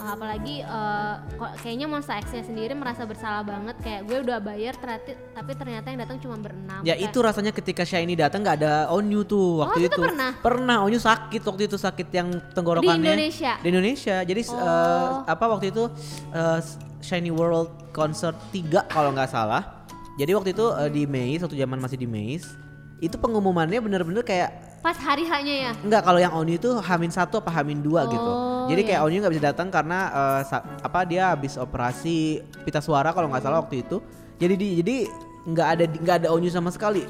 apalagi 0.04 0.60
eh, 0.60 1.14
kok 1.32 1.52
kayaknya 1.58 1.86
Monster 1.86 2.18
X-nya 2.18 2.42
sendiri 2.42 2.72
merasa 2.72 3.02
bersalah 3.02 3.40
banget 3.40 3.76
kayak 3.78 4.00
gue 4.02 4.18
udah 4.20 4.38
bayar 4.38 4.74
ternyata 4.74 5.10
tapi 5.32 5.52
ternyata 5.52 5.86
yang 5.86 6.00
datang 6.00 6.18
cuma 6.18 6.36
berenam 6.36 6.82
Ya 6.82 6.92
Kayak- 6.92 7.06
itu 7.06 7.18
rasanya 7.18 7.52
ketika 7.52 7.82
Shiny 7.82 8.14
datang 8.14 8.40
nggak 8.40 8.56
ada 8.58 8.74
Onyu 8.88 9.22
tuh 9.22 9.60
waktu 9.60 9.78
Oh, 9.78 9.86
itu 9.86 9.92
itu. 9.92 10.02
pernah? 10.02 10.30
Pernah 10.36 10.76
Onyu 10.82 10.98
sakit 10.98 11.42
waktu 11.42 11.62
itu 11.64 11.76
sakit 11.76 12.08
yang 12.10 12.28
tenggorokannya. 12.50 12.96
Di 12.96 13.06
Indonesia? 13.06 13.52
Di 13.58 13.68
Indonesia. 13.68 14.16
Jadi 14.22 14.40
Oh. 14.44 14.58
eh, 14.58 15.08
apa 15.28 15.44
waktu 15.46 15.66
itu 15.68 15.84
eh, 16.30 16.58
Shiny 16.98 17.30
World 17.30 17.90
Concert 17.90 18.34
3 18.50 18.86
kalau 18.86 19.10
nggak 19.10 19.28
salah. 19.28 19.86
Jadi 20.14 20.30
waktu 20.32 20.50
itu 20.50 20.66
eh, 20.72 20.90
di 20.90 21.02
Mei, 21.04 21.36
waktu 21.36 21.54
zaman 21.54 21.78
masih 21.78 21.96
di 21.96 22.06
Mei, 22.06 22.38
itu 22.98 23.16
pengumumannya 23.16 23.78
bener-bener 23.78 24.22
kayak 24.22 24.71
pas 24.82 24.98
hari 24.98 25.22
hanya 25.24 25.54
ya 25.70 25.72
Enggak, 25.78 26.02
kalau 26.02 26.18
yang 26.18 26.34
Onyu 26.34 26.58
itu 26.58 26.70
Hamin 26.82 27.08
satu 27.08 27.38
apa 27.38 27.54
Hamin 27.54 27.78
dua 27.80 28.02
gitu. 28.10 28.18
Oh, 28.18 28.66
Jadi 28.66 28.82
kayak 28.82 28.98
iya. 28.98 29.06
Onyu 29.06 29.16
nggak 29.22 29.32
bisa 29.32 29.44
datang 29.54 29.70
karena 29.70 29.98
sa- 30.42 30.66
apa 30.82 31.06
dia 31.06 31.30
habis 31.30 31.54
operasi 31.54 32.42
pita 32.66 32.82
suara 32.82 33.14
kalau 33.14 33.30
nggak 33.30 33.42
salah 33.42 33.62
waktu 33.62 33.86
itu. 33.86 34.02
Jadi 34.42 34.54
di, 34.58 34.68
jadi 34.82 34.96
nggak 35.46 35.68
ada 35.70 35.84
nggak 35.86 36.16
ada 36.22 36.28
Onyu 36.34 36.50
sama 36.50 36.74
sekali. 36.74 37.06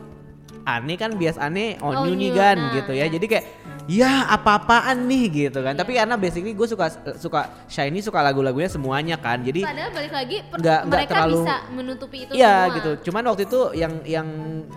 Aneh 0.62 0.94
kan 0.94 1.10
bias 1.12 1.34
aneh 1.36 1.74
Onyu 1.78 2.14
nih 2.14 2.30
Onyu, 2.30 2.38
kan 2.38 2.56
nah, 2.56 2.72
gitu 2.72 2.92
ya. 2.92 3.04
iya. 3.04 3.06
Jadi 3.10 3.26
kayak 3.26 3.44
ya 3.90 4.10
apa-apaan 4.30 4.94
nih 5.04 5.24
gitu 5.50 5.58
kan. 5.58 5.74
Tapi 5.74 5.98
karena 5.98 6.14
basically 6.14 6.54
gue 6.54 6.64
suka 6.64 6.86
suka 7.18 7.40
Shiny 7.66 7.98
suka 7.98 8.22
lagu-lagunya 8.22 8.70
semuanya 8.70 9.18
kan. 9.18 9.42
Jadi 9.42 9.66
Padahal 9.66 9.90
balik 9.90 10.12
lagi 10.12 10.36
nggak 10.44 10.80
mereka 10.86 11.12
terlalu- 11.12 11.42
bisa 11.42 11.56
menutupi 11.68 12.16
itu 12.20 12.32
Iya 12.32 12.54
semua. 12.62 12.76
gitu. 12.78 12.90
Cuman 13.10 13.22
waktu 13.26 13.42
itu 13.44 13.60
yang 13.74 13.92
yang 14.04 14.28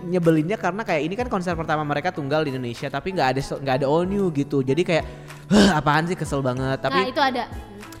nyebelinnya 0.04 0.56
karena 0.56 0.82
kayak 0.82 1.02
ini 1.02 1.14
kan 1.14 1.28
konser 1.28 1.54
pertama 1.54 1.82
mereka 1.82 2.10
tunggal 2.10 2.42
di 2.42 2.50
Indonesia 2.50 2.90
tapi 2.90 3.14
nggak 3.14 3.28
ada 3.30 3.40
nggak 3.40 3.76
ada 3.78 3.86
all 3.86 4.02
new 4.04 4.26
gitu. 4.30 4.60
Jadi 4.60 4.82
kayak 4.82 5.04
"Hah, 5.46 5.78
apaan 5.78 6.10
sih 6.10 6.18
kesel 6.18 6.42
banget. 6.42 6.82
Tapi 6.82 6.98
nah 6.98 7.06
itu 7.06 7.22
ada. 7.22 7.44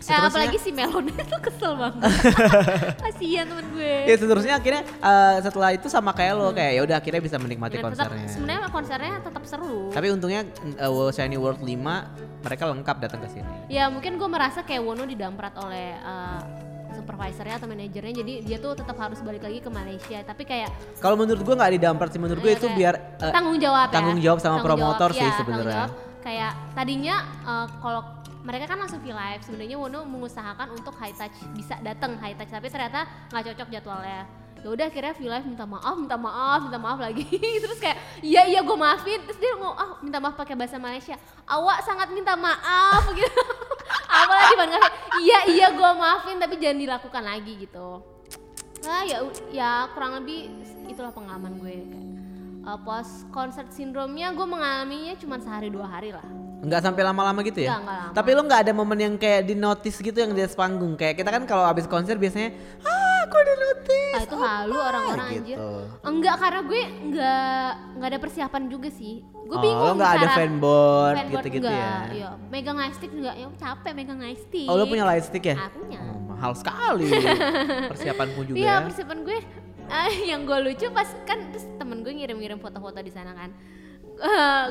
Eh, 0.06 0.08
Seterusnya- 0.08 0.30
apalagi 0.30 0.58
si 0.62 0.70
Melon 0.70 1.04
itu 1.18 1.36
kesel 1.42 1.72
banget. 1.74 2.10
Kasihan 3.02 3.44
temen 3.44 3.66
gue. 3.68 3.94
ya 4.06 4.14
seterusnya 4.14 4.54
akhirnya 4.54 4.82
eh, 4.86 5.36
setelah 5.42 5.70
itu 5.72 5.86
sama 5.86 6.10
kayak 6.12 6.32
lo 6.32 6.50
kayak 6.52 6.72
ya 6.72 6.82
udah 6.82 6.96
akhirnya 6.96 7.18
bisa 7.20 7.36
menikmati 7.36 7.74
tetap 7.74 7.90
konsernya. 7.90 8.28
sebenarnya 8.28 8.60
konsernya 8.68 9.12
tetap 9.18 9.42
seru. 9.42 9.90
Tapi 9.90 10.06
untungnya 10.08 10.46
uh, 10.78 10.86
World 10.88 11.10
Shiny 11.12 11.34
World 11.34 11.58
5 11.58 11.74
mereka 12.40 12.64
lengkap 12.64 12.96
datang 13.00 13.20
ke 13.20 13.28
sini. 13.28 13.50
ya 13.66 13.88
mungkin 13.88 14.14
gue 14.14 14.28
merasa 14.28 14.62
kayak 14.62 14.78
Wono 14.78 15.02
didamprat 15.02 15.58
oleh 15.58 15.98
uh, 15.98 16.38
supervisornya 16.92 17.56
atau 17.56 17.66
manajernya 17.66 18.14
jadi 18.16 18.32
dia 18.42 18.56
tuh 18.56 18.72
tetap 18.72 18.94
harus 18.96 19.18
balik 19.20 19.42
lagi 19.42 19.58
ke 19.58 19.68
Malaysia 19.68 20.22
tapi 20.22 20.42
kayak 20.42 20.70
Kalau 20.96 21.12
menurut 21.14 21.42
gua 21.42 21.54
nggak 21.56 21.72
didamprat 21.74 22.08
sih 22.08 22.16
menurut 22.16 22.40
gue 22.40 22.48
Iya, 22.48 22.56
itu 22.56 22.68
biar 22.72 22.94
uh, 23.18 23.32
tanggung 23.32 23.58
jawab 23.58 23.86
ya 23.86 23.92
tanggung 23.92 24.18
jawab 24.18 24.38
sama 24.38 24.48
Tanggung 24.54 24.66
promotor 24.70 25.10
jawab, 25.10 25.12
sih 25.12 25.20
iya, 25.20 25.34
tanggung 25.34 25.58
sebenarnya. 25.60 25.86
kayak 26.20 26.52
tadinya 26.72 27.16
uh, 27.42 27.66
kalau 27.76 28.02
mereka 28.46 28.70
kan 28.70 28.78
langsung 28.78 29.02
V 29.02 29.10
live 29.10 29.42
sebenarnya 29.42 29.74
Wono 29.74 30.06
mengusahakan 30.06 30.78
untuk 30.78 30.94
high 31.02 31.10
touch 31.18 31.34
bisa 31.58 31.74
datang 31.82 32.14
high 32.22 32.38
touch 32.38 32.54
tapi 32.54 32.70
ternyata 32.70 33.02
nggak 33.34 33.42
cocok 33.52 33.68
jadwalnya. 33.74 34.22
Ya 34.62 34.68
udah 34.70 34.86
akhirnya 34.86 35.12
V 35.18 35.22
live 35.26 35.46
minta 35.50 35.66
maaf 35.66 35.94
minta 35.98 36.14
maaf 36.14 36.60
minta 36.62 36.78
maaf 36.78 36.98
lagi. 37.02 37.26
Terus 37.66 37.78
kayak 37.82 37.98
iya 38.22 38.46
iya 38.46 38.62
gue 38.62 38.78
maafin. 38.78 39.18
Terus 39.26 39.38
dia 39.42 39.50
ngomong 39.58 39.74
ah 39.74 39.90
minta 39.98 40.22
maaf 40.22 40.38
pakai 40.38 40.54
bahasa 40.54 40.78
Malaysia. 40.78 41.18
Awak 41.42 41.78
sangat 41.82 42.08
minta 42.14 42.38
maaf 42.38 43.02
gitu. 43.18 43.42
Apalagi 44.06 44.54
ban 44.54 44.70
kafe 44.78 44.88
iya 45.26 45.38
iya 45.50 45.66
gue 45.74 45.90
maafin 45.98 46.38
tapi 46.38 46.54
jangan 46.62 46.78
dilakukan 46.78 47.22
lagi 47.26 47.52
gitu. 47.66 47.98
Ah 48.86 49.02
ya 49.02 49.26
ya 49.50 49.70
kurang 49.90 50.22
lebih 50.22 50.54
itulah 50.86 51.10
pengalaman 51.10 51.58
gue 51.58 51.82
kayak 51.82 52.06
uh, 52.62 52.78
post 52.86 53.26
concert 53.34 53.70
syndrome-nya 53.74 54.30
gue 54.30 54.46
mengalaminya 54.46 55.18
cuma 55.18 55.42
sehari 55.42 55.66
dua 55.66 55.90
hari 55.90 56.14
lah 56.14 56.45
Nggak 56.58 56.80
sampai 56.82 57.02
lama-lama 57.02 57.40
gitu 57.42 57.60
ya? 57.60 57.72
Nggak, 57.72 57.80
nggak 57.82 57.98
lama. 58.00 58.14
Tapi 58.14 58.30
lo 58.30 58.40
nggak 58.42 58.60
ada 58.62 58.72
momen 58.72 58.98
yang 58.98 59.14
kayak 59.14 59.44
di 59.44 59.54
notice 59.54 59.98
gitu 59.98 60.16
yang 60.16 60.32
di 60.32 60.40
atas 60.40 60.54
panggung 60.54 60.94
kayak 60.94 61.14
kita 61.14 61.28
kan 61.28 61.44
kalau 61.44 61.64
abis 61.64 61.84
konser 61.84 62.16
biasanya 62.16 62.56
ah 62.80 63.22
aku 63.22 63.36
di 63.38 63.54
notice. 63.54 64.14
ah, 64.14 64.22
itu 64.22 64.36
halu 64.38 64.76
orang-orang 64.78 65.26
gitu. 65.28 65.36
anjir 65.36 65.56
enggak 66.02 66.36
karena 66.38 66.60
gue 66.62 66.82
enggak 67.02 67.66
enggak 67.92 68.08
ada 68.08 68.18
persiapan 68.18 68.62
juga 68.66 68.88
sih 68.88 69.14
gue 69.20 69.52
Oh, 69.52 69.60
bingung 69.60 69.84
lo 69.84 69.92
nggak 69.94 70.12
ada 70.14 70.28
fanboard 70.32 71.16
gitu-gitu 71.28 71.66
ya? 71.66 71.76
enggak, 71.76 72.04
iya. 72.10 72.30
megang 72.48 72.76
lightstick 72.76 73.12
enggak 73.12 73.34
ya 73.34 73.46
capek 73.54 73.92
megang 73.92 74.18
lightstick 74.18 74.66
Oh 74.66 74.74
lo 74.74 74.84
punya 74.84 75.04
lightstick 75.04 75.44
ya? 75.44 75.56
Ah, 75.56 75.68
punya. 75.68 76.00
Oh, 76.02 76.18
mahal 76.26 76.52
sekali. 76.52 77.06
Persiapanmu 77.92 78.40
juga 78.44 78.56
Iya 78.56 78.72
ya. 78.72 78.82
persiapan 78.82 79.18
gue 79.22 79.38
ah, 79.86 80.08
yang 80.24 80.40
gue 80.42 80.58
lucu 80.62 80.86
pas 80.90 81.08
kan 81.22 81.38
terus 81.48 81.66
temen 81.76 82.00
gue 82.00 82.12
ngirim-ngirim 82.12 82.56
foto-foto 82.56 82.98
di 82.98 83.10
sana 83.10 83.32
kan 83.32 83.50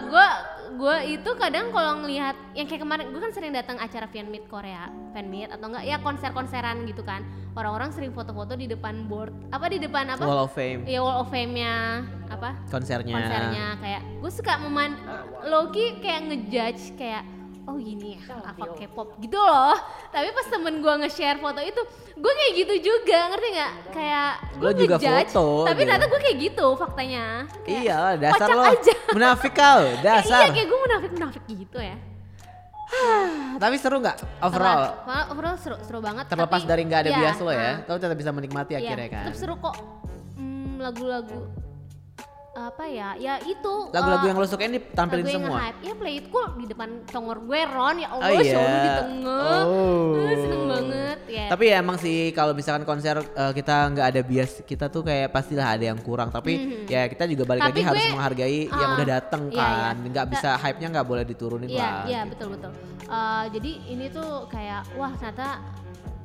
gue 0.09 0.27
gue 0.75 0.95
itu 1.15 1.29
kadang 1.37 1.69
kalau 1.69 2.01
ngelihat 2.01 2.33
yang 2.57 2.65
kayak 2.65 2.81
kemarin 2.81 3.13
gue 3.13 3.21
kan 3.21 3.31
sering 3.31 3.53
datang 3.53 3.77
acara 3.77 4.09
fan 4.09 4.27
meet 4.33 4.43
Korea 4.49 4.89
fan 5.13 5.29
meet 5.29 5.53
atau 5.53 5.69
enggak 5.69 5.85
ya 5.85 6.01
konser-konseran 6.01 6.83
gitu 6.89 7.05
kan. 7.05 7.21
Orang-orang 7.55 7.93
sering 7.95 8.11
foto-foto 8.11 8.57
di 8.57 8.67
depan 8.67 9.07
board 9.07 9.31
apa 9.53 9.71
di 9.71 9.79
depan 9.79 10.11
apa? 10.11 10.25
Wall 10.25 10.49
of 10.49 10.51
Fame. 10.51 10.83
Ya 10.83 10.99
wall 10.99 11.23
of 11.23 11.31
fame-nya 11.31 12.03
apa? 12.27 12.57
Konsernya. 12.67 13.15
konsernya 13.15 13.65
kayak 13.79 14.01
gue 14.19 14.31
suka 14.33 14.53
meman 14.59 14.97
Loki 15.47 16.01
kayak 16.01 16.27
ngejudge 16.27 16.97
kayak 16.99 17.23
oh 17.65 17.75
gini 17.75 18.15
ya 18.15 18.21
apa 18.37 18.65
K-pop? 18.73 19.17
Gitu 19.17 19.33
loh. 19.33 19.73
Tapi 20.07 20.27
pas 20.31 20.47
temen 20.47 20.79
gue 20.79 20.93
nge-share 21.01 21.37
foto 21.37 21.59
itu 21.59 21.81
gue 22.15 22.33
kayak 22.33 22.53
gitu 22.55 22.73
juga 22.87 23.19
ngerti 23.29 23.47
nggak? 23.51 23.71
Kayak 23.89 24.31
gue 24.55 24.63
Lo 24.63 24.71
juga 24.71 24.95
ngejudge 24.95 25.27
foto 25.27 25.45
tapi 25.63 25.75
gitu. 25.75 25.83
ternyata 25.83 26.05
gue 26.05 26.19
kayak 26.21 26.37
gitu 26.39 26.67
faktanya. 26.75 27.25
Kayak, 27.61 27.81
Iya 27.81 27.99
dasar 28.17 28.47
lo. 28.49 28.63
aja. 28.63 28.93
munafik 29.15 29.53
kau 29.53 29.79
kayak 29.81 30.01
dasar. 30.01 30.39
iya 30.39 30.47
kayak 30.51 30.67
gue 30.67 30.79
munafik 30.79 31.11
munafik 31.11 31.43
gitu 31.47 31.79
ya. 31.79 31.95
Tapi 33.61 33.75
seru 33.75 33.97
nggak? 33.97 34.17
Overall? 34.39 34.81
Setelah- 34.95 35.27
overall 35.29 35.55
seru 35.57 35.75
seru 35.81 35.99
banget 35.99 36.25
Terlepas 36.29 36.61
tapi- 36.61 36.69
dari 36.69 36.81
nggak 36.85 37.01
ada 37.01 37.09
iya, 37.09 37.19
bias 37.19 37.37
lo 37.39 37.49
ya, 37.49 37.57
ah. 37.57 37.75
lo 37.83 37.93
tetap 37.97 38.13
bisa 38.15 38.31
menikmati 38.31 38.71
Iya, 38.71 38.79
akhirnya 38.83 39.09
kan. 39.09 39.23
tetap 39.25 39.37
seru 39.37 39.55
kok. 39.57 39.75
Hmm, 40.37 40.77
lagu-lagu 40.77 41.39
apa 42.55 42.87
ya 42.87 43.09
ya 43.15 43.35
itu 43.41 43.91
Lagu-lagu 43.91 44.23
eh, 44.23 44.29
yang 44.31 44.39
lo 44.39 44.47
sukain 44.47 44.71
ditampilin 44.71 45.21
lagu 45.21 45.29
yang 45.29 45.43
semua. 45.43 45.59
nge-hype. 45.59 45.79
ya 45.81 45.93
play 45.93 46.15
it 46.15 46.27
cool 46.31 46.47
di 46.55 46.65
depan 46.65 46.89
congor 47.05 47.37
gue 47.41 47.59
Ron 47.67 47.95
ya 47.97 48.07
Allah 48.09 48.25
Oh 48.25 48.31
iya. 48.33 48.47
show 48.49 48.63
lu 48.63 48.77
di 48.77 48.91
tengah 48.95 49.59
Oh. 49.65 50.09
Eh, 50.17 50.35
seneng 50.37 50.63
banget 50.65 51.19
ya 51.27 51.45
Tapi 51.45 51.63
ya 51.65 51.75
emang 51.77 51.97
sih 51.97 52.17
kalau 52.31 52.51
misalkan 52.51 52.83
konser 52.83 53.19
eh, 53.19 53.51
kita 53.51 53.75
nggak 53.91 54.07
ada 54.07 54.21
bias 54.21 54.63
kita 54.63 54.87
tuh 54.87 55.03
kayak 55.03 55.29
pastilah 55.29 55.67
ada 55.69 55.85
yang 55.85 55.99
kurang. 55.99 56.29
Tapi 56.29 56.51
ya 56.87 57.05
kita 57.05 57.27
juga 57.27 57.43
balik. 57.45 57.61
Tapi 57.61 57.71
lagi 57.73 57.81
harus 57.83 57.99
gue- 58.01 58.13
menghargai 58.13 58.59
yang 58.65 58.89
ah, 58.89 58.95
udah 58.95 59.07
dateng 59.11 59.41
iya, 59.45 59.51
iya. 59.51 59.67
kan. 59.83 59.95
Nggak 60.05 60.25
bisa 60.31 60.49
hype-nya 60.55 60.87
nggak 60.91 61.07
boleh 61.07 61.23
diturunin 61.23 61.67
Iya, 61.67 61.79
lah. 61.81 61.95
iya 62.05 62.19
gitu. 62.23 62.31
betul 62.31 62.47
betul. 62.55 62.71
Eh, 63.05 63.45
jadi 63.51 63.71
ini 63.89 64.05
tuh 64.09 64.29
kayak 64.47 64.95
wah 64.95 65.11
ternyata 65.13 65.47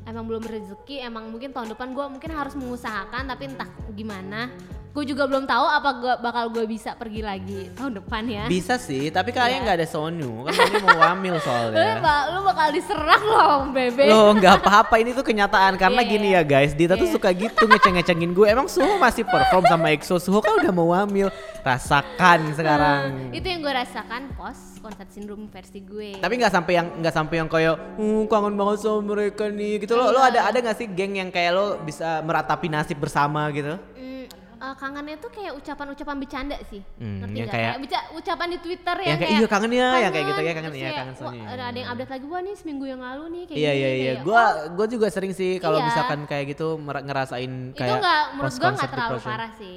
emang 0.03 0.25
belum 0.25 0.43
rezeki, 0.43 0.97
emang 1.03 1.27
mungkin 1.27 1.51
tahun 1.51 1.69
depan 1.71 1.91
gue 1.91 2.07
mungkin 2.09 2.31
harus 2.31 2.55
mengusahakan 2.55 3.27
tapi 3.27 3.43
entah 3.47 3.67
gimana. 3.93 4.51
Gue 4.91 5.07
juga 5.07 5.23
belum 5.23 5.45
tahu 5.45 5.67
apa 5.67 5.91
gua, 5.95 6.15
bakal 6.19 6.51
gue 6.51 6.67
bisa 6.67 6.93
pergi 6.93 7.23
lagi 7.23 7.71
tahun 7.73 8.03
depan 8.03 8.23
ya. 8.25 8.45
Bisa 8.45 8.75
sih, 8.75 9.07
tapi 9.09 9.31
kayaknya 9.31 9.55
Iya. 9.55 9.65
nggak 9.65 9.77
ada 9.79 9.87
Sonyu. 9.87 10.33
Kan 10.43 10.53
Sonyu 10.53 10.79
mau 10.81 10.99
wamil 11.01 11.35
Lu, 11.35 11.41
soalnya. 11.41 11.95
ba- 11.99 12.27
lu 12.29 12.41
bakal 12.43 12.69
diserang 12.71 13.23
loh, 13.23 13.59
bebe. 13.69 14.05
Loh 14.05 14.35
nggak 14.35 14.55
apa-apa 14.59 14.99
ini 14.99 15.11
tuh 15.13 15.23
kenyataan 15.23 15.75
karena 15.77 16.01
Iya, 16.01 16.11
gini 16.11 16.29
iya. 16.29 16.43
ya 16.43 16.49
guys 16.49 16.73
Dita 16.73 16.95
tuh 16.95 17.07
Iya. 17.07 17.15
suka 17.15 17.31
gitu 17.31 17.65
ngeceng-ngecengin 17.65 18.31
gue 18.33 18.47
Emang 18.47 18.67
Suho 18.67 18.95
masih 18.97 19.23
perform 19.23 19.63
sama 19.65 19.91
EXO 19.91 20.19
Suho 20.19 20.39
kan 20.39 20.59
udah 20.59 20.73
mau 20.73 20.91
hamil 20.91 21.31
Rasakan 21.63 22.51
sekarang 22.53 23.31
Eh, 23.31 23.39
itu 23.39 23.47
yang 23.47 23.61
gue 23.61 23.71
rasakan 23.71 24.33
pos 24.33 24.59
konser 24.77 25.07
sindrom 25.07 25.47
versi 25.47 25.79
gue. 25.81 26.17
Tapi 26.17 26.35
nggak 26.35 26.51
sampai 26.51 26.73
yang 26.75 26.89
nggak 26.95 27.15
sampai 27.15 27.35
yang 27.37 27.47
kayak 27.47 27.77
uh, 27.95 28.25
kangen 28.27 28.55
banget 28.55 28.77
sama 28.81 29.01
mereka 29.07 29.45
nih 29.47 29.79
gitu 29.79 29.93
lo 29.93 30.09
lo 30.09 30.19
ada 30.19 30.41
ada 30.43 30.59
nggak 30.59 30.75
sih 30.75 30.89
geng 30.89 31.15
yang 31.15 31.29
kayak 31.29 31.53
lo 31.53 31.79
bisa 31.79 32.21
meratapi 32.21 32.67
nasib 32.67 32.97
bersama 32.97 33.45
gitu 33.51 33.77
Hmm, 33.93 34.20
eh, 34.61 34.75
kangennya 34.77 35.17
tuh 35.17 35.31
kayak 35.31 35.57
ucapan-ucapan 35.57 36.17
bercanda 36.17 36.57
sih, 36.63 36.85
Hmm, 36.95 37.25
ngerti 37.25 37.49
kayak- 37.49 37.81
bica- 37.81 38.09
ucapan 38.13 38.47
di 38.47 38.59
Twitter 38.59 38.93
Yang 38.95 39.07
yang, 39.07 39.19
kayak, 39.19 39.33
"Iya, 39.33 39.47
kangen 39.49 39.73
ya," 39.73 39.89
yang 39.97 40.13
kayak 40.13 40.27
gitu, 40.27 40.41
ya, 40.41 40.53
kangen, 40.53 40.71
kayak, 40.71 40.93
kangen 40.95 41.15
Sony. 41.17 41.39
ada, 41.43 41.63
ada 41.67 41.77
yang 41.77 41.89
update 41.89 42.11
lagi 42.11 42.25
wah 42.27 42.41
nih 42.41 42.55
seminggu 42.55 42.85
yang 42.85 43.01
lalu 43.01 43.25
nih 43.27 43.43
kayak 43.47 43.57
Iya 43.57 43.71
gini, 43.71 43.81
iya 43.81 43.89
iya 43.91 44.13
kayak, 44.13 44.23
gue 44.23 44.37
oh, 44.37 44.51
gue 44.71 44.87
juga 44.91 45.07
sering 45.09 45.33
sih 45.33 45.57
kalau 45.57 45.79
Iya. 45.79 45.87
misalkan 45.87 46.19
kayak 46.25 46.45
gitu 46.51 46.67
ngerasain 46.77 47.53
itu 47.67 47.75
kayak 47.75 47.97
nggak 47.99 48.21
menurut 48.31 48.37
gue 48.37 48.45
post-concert 48.47 48.77
nggak 48.79 48.93
terlalu 48.93 49.11
depression. 49.11 49.33
parah 49.33 49.51
sih. 49.55 49.77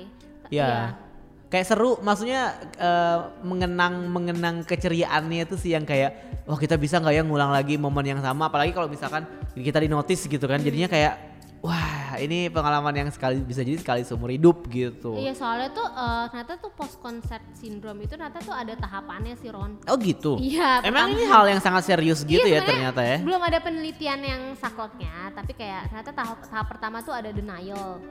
Iya. 0.49 0.69
Kayak 1.49 1.65
seru, 1.65 1.91
maksudnya 1.99 2.41
eh, 2.75 3.17
mengenang 3.41 4.09
mengenang 4.09 4.55
keceriaannya 4.63 5.45
itu 5.45 5.55
sih 5.55 5.71
yang 5.71 5.85
kayak, 5.85 6.11
wah 6.43 6.57
kita 6.57 6.75
bisa 6.75 6.97
nggak 6.97 7.13
ya 7.13 7.21
ngulang 7.21 7.49
lagi 7.49 7.77
momen 7.77 8.03
yang 8.03 8.19
sama, 8.19 8.49
apalagi 8.49 8.69
kalau 8.69 8.85
misalkan 8.85 9.23
kita 9.53 9.77
di 9.77 9.87
notice 9.87 10.25
gitu 10.25 10.43
kan, 10.43 10.59
jadinya 10.59 10.85
kayak, 10.87 11.32
wah 11.63 12.19
ini 12.19 12.51
pengalaman 12.51 12.91
yang 12.91 13.09
sekali 13.09 13.39
bisa 13.39 13.63
jadi 13.63 13.79
sekali 13.79 14.03
seumur 14.03 14.27
hidup 14.29 14.67
gitu. 14.67 15.15
Iya 15.15 15.31
soalnya 15.31 15.71
tuh 15.71 15.87
eh, 15.87 16.25
ternyata 16.27 16.53
tuh 16.59 16.71
post 16.75 16.99
concert 16.99 17.41
syndrome 17.55 18.03
itu 18.03 18.19
ternyata 18.19 18.43
tuh 18.43 18.51
ada 18.51 18.75
tahapannya 18.75 19.39
sih 19.39 19.47
Ron. 19.47 19.79
Oh 19.87 19.95
gitu. 19.95 20.35
Iya, 20.43 20.83
Emang 20.83 21.15
ini 21.15 21.23
hal 21.23 21.47
yang 21.47 21.63
sangat 21.63 21.87
serius 21.87 22.27
gitu 22.27 22.43
ya 22.43 22.59
Iya, 22.59 22.67
sebenarnya 22.67 22.91
ternyata 22.91 23.01
ya. 23.01 23.17
Belum 23.23 23.41
ada 23.41 23.59
penelitian 23.63 24.19
yang 24.19 24.41
sakleknya, 24.59 25.31
tapi 25.31 25.55
kayak 25.55 25.87
ternyata 25.87 26.11
tahap 26.11 26.37
tahap 26.43 26.67
pertama 26.67 26.99
tuh 26.99 27.15
ada 27.15 27.31
denial. 27.31 28.03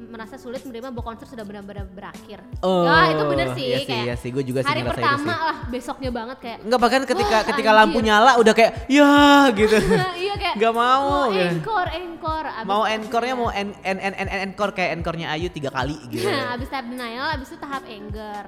Merasa 0.00 0.40
sulit 0.40 0.64
menerima 0.64 0.88
bahwa 0.88 1.04
konser 1.06 1.28
sudah 1.28 1.44
benar-benar 1.44 1.84
berakhir. 1.86 2.40
Oh, 2.64 2.88
ya 2.88 3.12
itu 3.12 3.24
bener 3.28 3.46
sih 3.52 3.64
iya 3.66 3.76
sih, 3.76 3.86
kayak. 3.86 4.04
iya 4.04 4.14
sih, 4.16 4.28
gua 4.32 4.40
juga 4.40 4.60
sih 4.64 4.72
Hari 4.72 4.82
pertama 4.82 5.34
lah, 5.36 5.56
besoknya 5.68 6.08
banget 6.08 6.36
kayak. 6.40 6.58
Enggak 6.64 6.80
bahkan 6.80 7.02
ketika 7.04 7.36
Wah, 7.36 7.46
ketika 7.46 7.70
anjir. 7.70 7.80
lampu 7.84 7.98
nyala 8.00 8.30
udah 8.40 8.54
kayak 8.56 8.72
ya 8.88 9.12
gitu. 9.52 9.76
iya 10.24 10.34
kayak. 10.34 10.54
Nggak 10.56 10.72
mau, 10.72 11.04
Mau 11.04 11.28
gitu. 11.30 11.52
encore, 11.60 11.90
encore. 11.92 12.48
Abis 12.48 12.64
mau 12.64 12.82
encore-nya 12.82 13.34
mau 13.36 13.50
en 13.52 13.68
en 13.82 13.98
en, 14.00 14.14
en- 14.16 14.42
encore 14.48 14.72
kayak 14.72 14.96
encore-nya 14.96 15.28
Ayu 15.30 15.52
tiga 15.52 15.68
kali 15.68 16.00
gitu. 16.08 16.24
Nah, 16.24 16.52
abis 16.56 16.72
tahap 16.72 16.88
denial, 16.88 17.26
abis 17.36 17.48
itu 17.52 17.58
tahap 17.60 17.84
anger. 17.84 18.44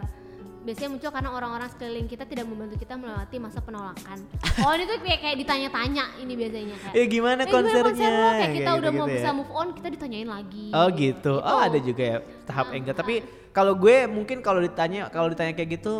Biasanya 0.62 0.90
muncul 0.94 1.10
karena 1.10 1.30
orang-orang 1.34 1.68
sekeliling 1.68 2.06
kita 2.06 2.22
tidak 2.22 2.46
membantu 2.46 2.78
kita 2.78 2.94
melewati 2.94 3.36
masa 3.36 3.58
penolakan. 3.58 4.18
Oh 4.62 4.72
ini 4.78 4.84
tuh 4.86 5.02
kayak, 5.02 5.20
kayak 5.20 5.36
ditanya-tanya 5.42 6.04
ini 6.22 6.32
biasanya 6.38 6.76
kayak. 6.78 6.94
Ya 6.94 7.04
gimana 7.10 7.40
"Eh, 7.42 7.50
konsernya? 7.50 7.82
konser 7.82 8.10
lo?" 8.10 8.28
Kayak 8.30 8.52
kita 8.54 8.70
udah 8.70 8.90
mau 8.90 9.06
gitu-gitu 9.06 9.16
bisa 9.18 9.28
ya. 9.28 9.34
move 9.34 9.52
on, 9.52 9.68
kita 9.74 9.88
ditanyain 9.90 10.28
lagi. 10.30 10.66
Oh 10.70 10.86
gitu. 10.94 11.34
Oh 11.38 11.58
ada 11.58 11.78
juga 11.78 12.02
ya 12.02 12.16
tahap 12.46 12.66
Ah, 12.70 12.76
anger. 12.78 12.94
Tapi 12.94 13.14
kalau 13.50 13.74
gue 13.74 13.96
mungkin 14.06 14.38
kalau 14.38 14.62
ditanya 14.62 15.10
kalau 15.10 15.28
ditanya 15.28 15.52
kayak 15.52 15.82
gitu 15.82 15.94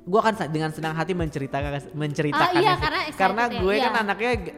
gue 0.00 0.18
akan 0.18 0.32
dengan 0.50 0.70
senang 0.72 0.96
hati 0.96 1.12
menceritakan 1.12 1.92
menceritakan 1.92 2.54
Ah, 2.56 2.62
iya, 2.62 2.72
karena 2.80 3.00
karena 3.14 3.42
ya, 3.46 3.60
gue 3.60 3.74
iya. 3.76 3.84
kan 3.84 3.94
anaknya 4.00 4.32
g- 4.40 4.54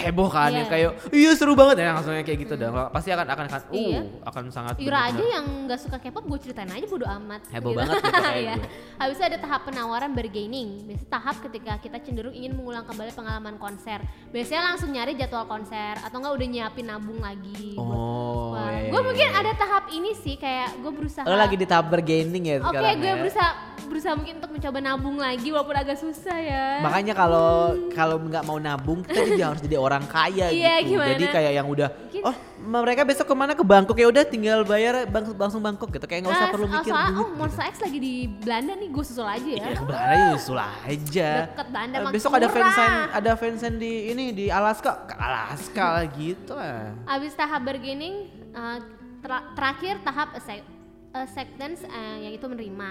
heboh 0.00 0.28
kan 0.28 0.48
Iya. 0.48 0.56
yang 0.56 0.68
kayak 0.68 0.90
iya 1.10 1.30
seru 1.32 1.52
banget 1.52 1.76
ya 1.78 1.92
langsungnya 1.92 2.22
kayak 2.22 2.38
gitu 2.40 2.54
dah 2.54 2.70
pasti 2.88 3.08
akan 3.08 3.26
akan 3.26 3.44
akan 3.46 3.60
uh 3.62 3.76
Iya. 3.76 4.00
akan 4.22 4.42
sangat 4.48 4.74
Ira 4.76 4.88
aja 5.02 5.12
benar-benar- 5.12 5.30
yang 5.30 5.46
nggak 5.64 5.80
suka 5.80 5.96
K-pop 5.98 6.24
gue 6.26 6.38
ceritain 6.40 6.66
aja 6.66 6.86
bodo 6.86 7.06
amat. 7.06 7.40
Heboh 7.48 7.72
banget 7.72 7.94
gitu 7.96 8.10
kayak 8.26 8.36
Iya. 8.36 8.54
gue. 8.56 8.68
Habis 8.96 9.16
itu 9.16 9.24
ada 9.26 9.38
tahap 9.38 9.60
penawaran 9.64 10.10
bargaining. 10.10 10.68
Biasanya 10.84 11.10
tahap 11.10 11.36
ketika 11.40 11.72
kita 11.78 11.96
cenderung 12.00 12.32
ingin 12.32 12.52
mengulang 12.52 12.82
kembali 12.82 13.12
pengalaman 13.12 13.56
konser. 13.56 14.00
Biasanya 14.28 14.62
langsung 14.66 14.90
nyari 14.90 15.12
jadwal 15.14 15.44
konser 15.44 15.94
atau 15.96 16.16
enggak 16.16 16.34
udah 16.34 16.48
nyiapin 16.48 16.86
nabung 16.86 17.20
lagi. 17.20 17.76
oh 17.76 18.56
iya, 18.56 18.88
gue 18.88 18.92
iya, 18.92 19.00
mungkin 19.02 19.28
iya. 19.28 19.38
ada 19.38 19.52
tahap 19.54 19.84
ini 19.90 20.10
sih 20.14 20.34
kayak 20.34 20.78
gue 20.78 20.90
berusaha. 20.90 21.22
lo 21.22 21.34
lagi 21.34 21.54
di 21.54 21.64
tahap 21.64 21.86
bargaining 21.88 22.44
ya 22.44 22.56
Oke, 22.58 22.72
sekarang 22.72 22.96
gue 22.96 23.06
ya? 23.06 23.16
berusaha 23.16 23.50
berusaha 23.90 24.14
mungkin 24.14 24.38
untuk 24.38 24.50
mencoba 24.50 24.78
nabung 24.78 25.16
lagi 25.16 25.48
walaupun 25.48 25.74
agak 25.74 25.98
susah 25.98 26.36
ya. 26.36 26.66
makanya 26.78 27.10
kalau 27.12 27.50
kalau 27.90 28.16
nggak 28.16 28.44
mau 28.44 28.56
nabung 28.56 29.02
kita 29.02 29.26
juga 29.28 29.44
harus 29.48 29.60
jadi 29.60 29.76
orang 29.76 30.06
kaya 30.06 30.46
Iya, 30.48 30.74
gitu 30.78 30.94
gimana? 30.94 31.10
jadi 31.12 31.24
kayak 31.28 31.52
yang 31.52 31.66
udah 31.66 31.88
Mungkin- 31.90 32.24
oh 32.24 32.34
mereka 32.60 33.02
besok 33.02 33.24
ke 33.24 33.34
mana 33.34 33.52
ke 33.52 33.60
Bangkok 33.62 33.96
ya 33.96 34.06
udah 34.06 34.22
tinggal 34.22 34.62
bayar 34.62 35.04
bang- 35.04 35.32
langsung 35.32 35.58
Bangkok 35.58 35.90
gitu 35.90 36.04
kayak 36.04 36.22
nggak 36.22 36.32
usah 36.32 36.42
Nah, 36.42 36.52
perlu 36.52 36.66
mikir 36.68 36.86
soalnya, 36.86 37.08
duit 37.08 37.18
oh, 37.18 37.26
gitu. 37.26 37.38
Monster 37.40 37.64
X 37.64 37.74
lagi 37.80 37.98
di 37.98 38.14
Belanda 38.30 38.72
nih, 38.74 38.88
gue 38.90 39.04
susul 39.04 39.24
aja 39.24 39.48
ya. 39.50 39.58
Ya 39.60 39.72
kebetulan 39.74 40.06
aja 40.06 40.26
usul 40.34 40.58
aja. 40.60 41.28
Deket 41.46 41.66
Belanda, 41.68 41.90
Eh, 41.90 42.00
mah 42.00 42.12
Besok 42.12 42.30
ada 42.32 42.48
fansign, 42.48 42.92
ada 43.10 43.30
fansign 43.34 43.74
di 43.76 43.92
ini 44.06 44.24
di 44.30 44.46
Alaska, 44.48 44.92
ke 45.02 45.14
Alaska 45.16 45.84
lah 45.90 46.06
gitu 46.12 46.52
lah. 46.52 46.92
Abis 47.06 47.32
tahap 47.32 47.60
bargaining, 47.62 48.14
uh, 48.52 48.78
ter- 49.18 49.46
terakhir 49.52 49.94
tahap 50.00 50.28
accept- 50.32 50.68
acceptance 51.12 51.80
uh, 51.82 52.16
yang 52.18 52.30
itu 52.30 52.44
menerima. 52.44 52.90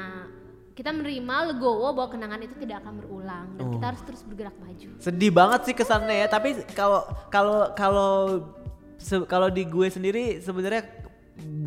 Kita 0.80 0.96
menerima 0.96 1.52
legowo 1.52 1.92
bahwa 1.92 2.08
kenangan 2.08 2.40
itu 2.40 2.56
tidak 2.56 2.80
akan 2.80 3.04
berulang 3.04 3.52
dan 3.60 3.68
Oh. 3.68 3.72
kita 3.76 3.86
harus 3.92 4.02
terus 4.08 4.24
bergerak 4.24 4.56
maju. 4.64 4.88
Sedih 4.96 5.28
banget 5.28 5.68
sih 5.68 5.76
kesannya 5.76 6.24
ya, 6.24 6.28
tapi 6.32 6.56
kalau 6.72 7.04
kalau 7.28 7.76
kalau 7.76 8.12
kalau 9.28 9.48
di 9.52 9.68
gue 9.68 9.92
sendiri 9.92 10.40
sebenarnya 10.40 10.88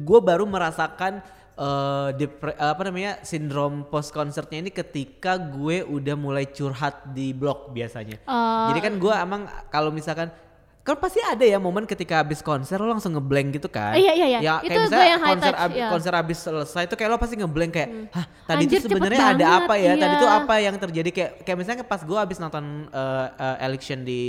gue 0.01 0.21
baru 0.25 0.49
merasakan 0.49 1.21
eh, 1.53 2.09
depre- 2.17 2.57
apa 2.57 2.89
namanya 2.89 3.21
sindrom 3.21 3.85
post 3.85 4.17
concertnya 4.17 4.65
ini 4.65 4.73
ketika 4.73 5.37
gue 5.37 5.85
udah 5.85 6.17
mulai 6.17 6.49
curhat 6.49 7.13
di 7.13 7.37
blog 7.37 7.69
biasanya. 7.77 8.17
Oh. 8.25 8.73
Jadi 8.73 8.81
kan 8.81 8.95
gue 8.97 9.13
emang 9.13 9.45
kalau 9.69 9.93
misalkan 9.93 10.33
kan 10.83 10.99
pasti 10.99 11.23
ada 11.23 11.41
ya 11.41 11.57
momen 11.57 11.87
ketika 11.87 12.19
habis 12.19 12.43
konser 12.43 12.75
lo 12.77 12.91
langsung 12.91 13.15
ngeblank 13.15 13.55
gitu 13.55 13.71
kan. 13.71 13.95
Iya, 13.95 14.13
iya, 14.13 14.27
iya. 14.27 14.39
Ya, 14.43 14.55
Itu 14.59 14.67
kayak 14.67 14.75
gue 14.75 14.83
misalnya 14.85 15.07
yang 15.07 15.23
high 15.23 15.31
konser 15.31 15.53
touch, 15.55 15.63
ab- 15.63 15.77
iya. 15.79 15.89
konser 15.89 16.13
habis 16.13 16.39
selesai 16.39 16.83
itu 16.85 16.95
kayak 16.99 17.09
lo 17.09 17.17
pasti 17.17 17.35
ngeblank 17.39 17.71
kayak, 17.71 17.89
hah 18.11 18.27
tadi 18.45 18.65
Anjir, 18.67 18.79
itu 18.79 18.89
sebenarnya 18.91 19.23
ada 19.23 19.31
banget, 19.39 19.59
apa 19.63 19.75
ya? 19.79 19.93
Tadi 19.95 20.03
iya. 20.11 20.19
itu 20.19 20.27
apa 20.29 20.55
yang 20.59 20.75
terjadi 20.77 21.11
kayak 21.11 21.31
kayak 21.43 21.57
misalnya 21.57 21.85
pas 21.87 22.01
gue 22.03 22.19
habis 22.19 22.37
nonton 22.37 22.65
uh, 22.91 23.27
uh, 23.31 23.57
election 23.63 24.03
di 24.03 24.23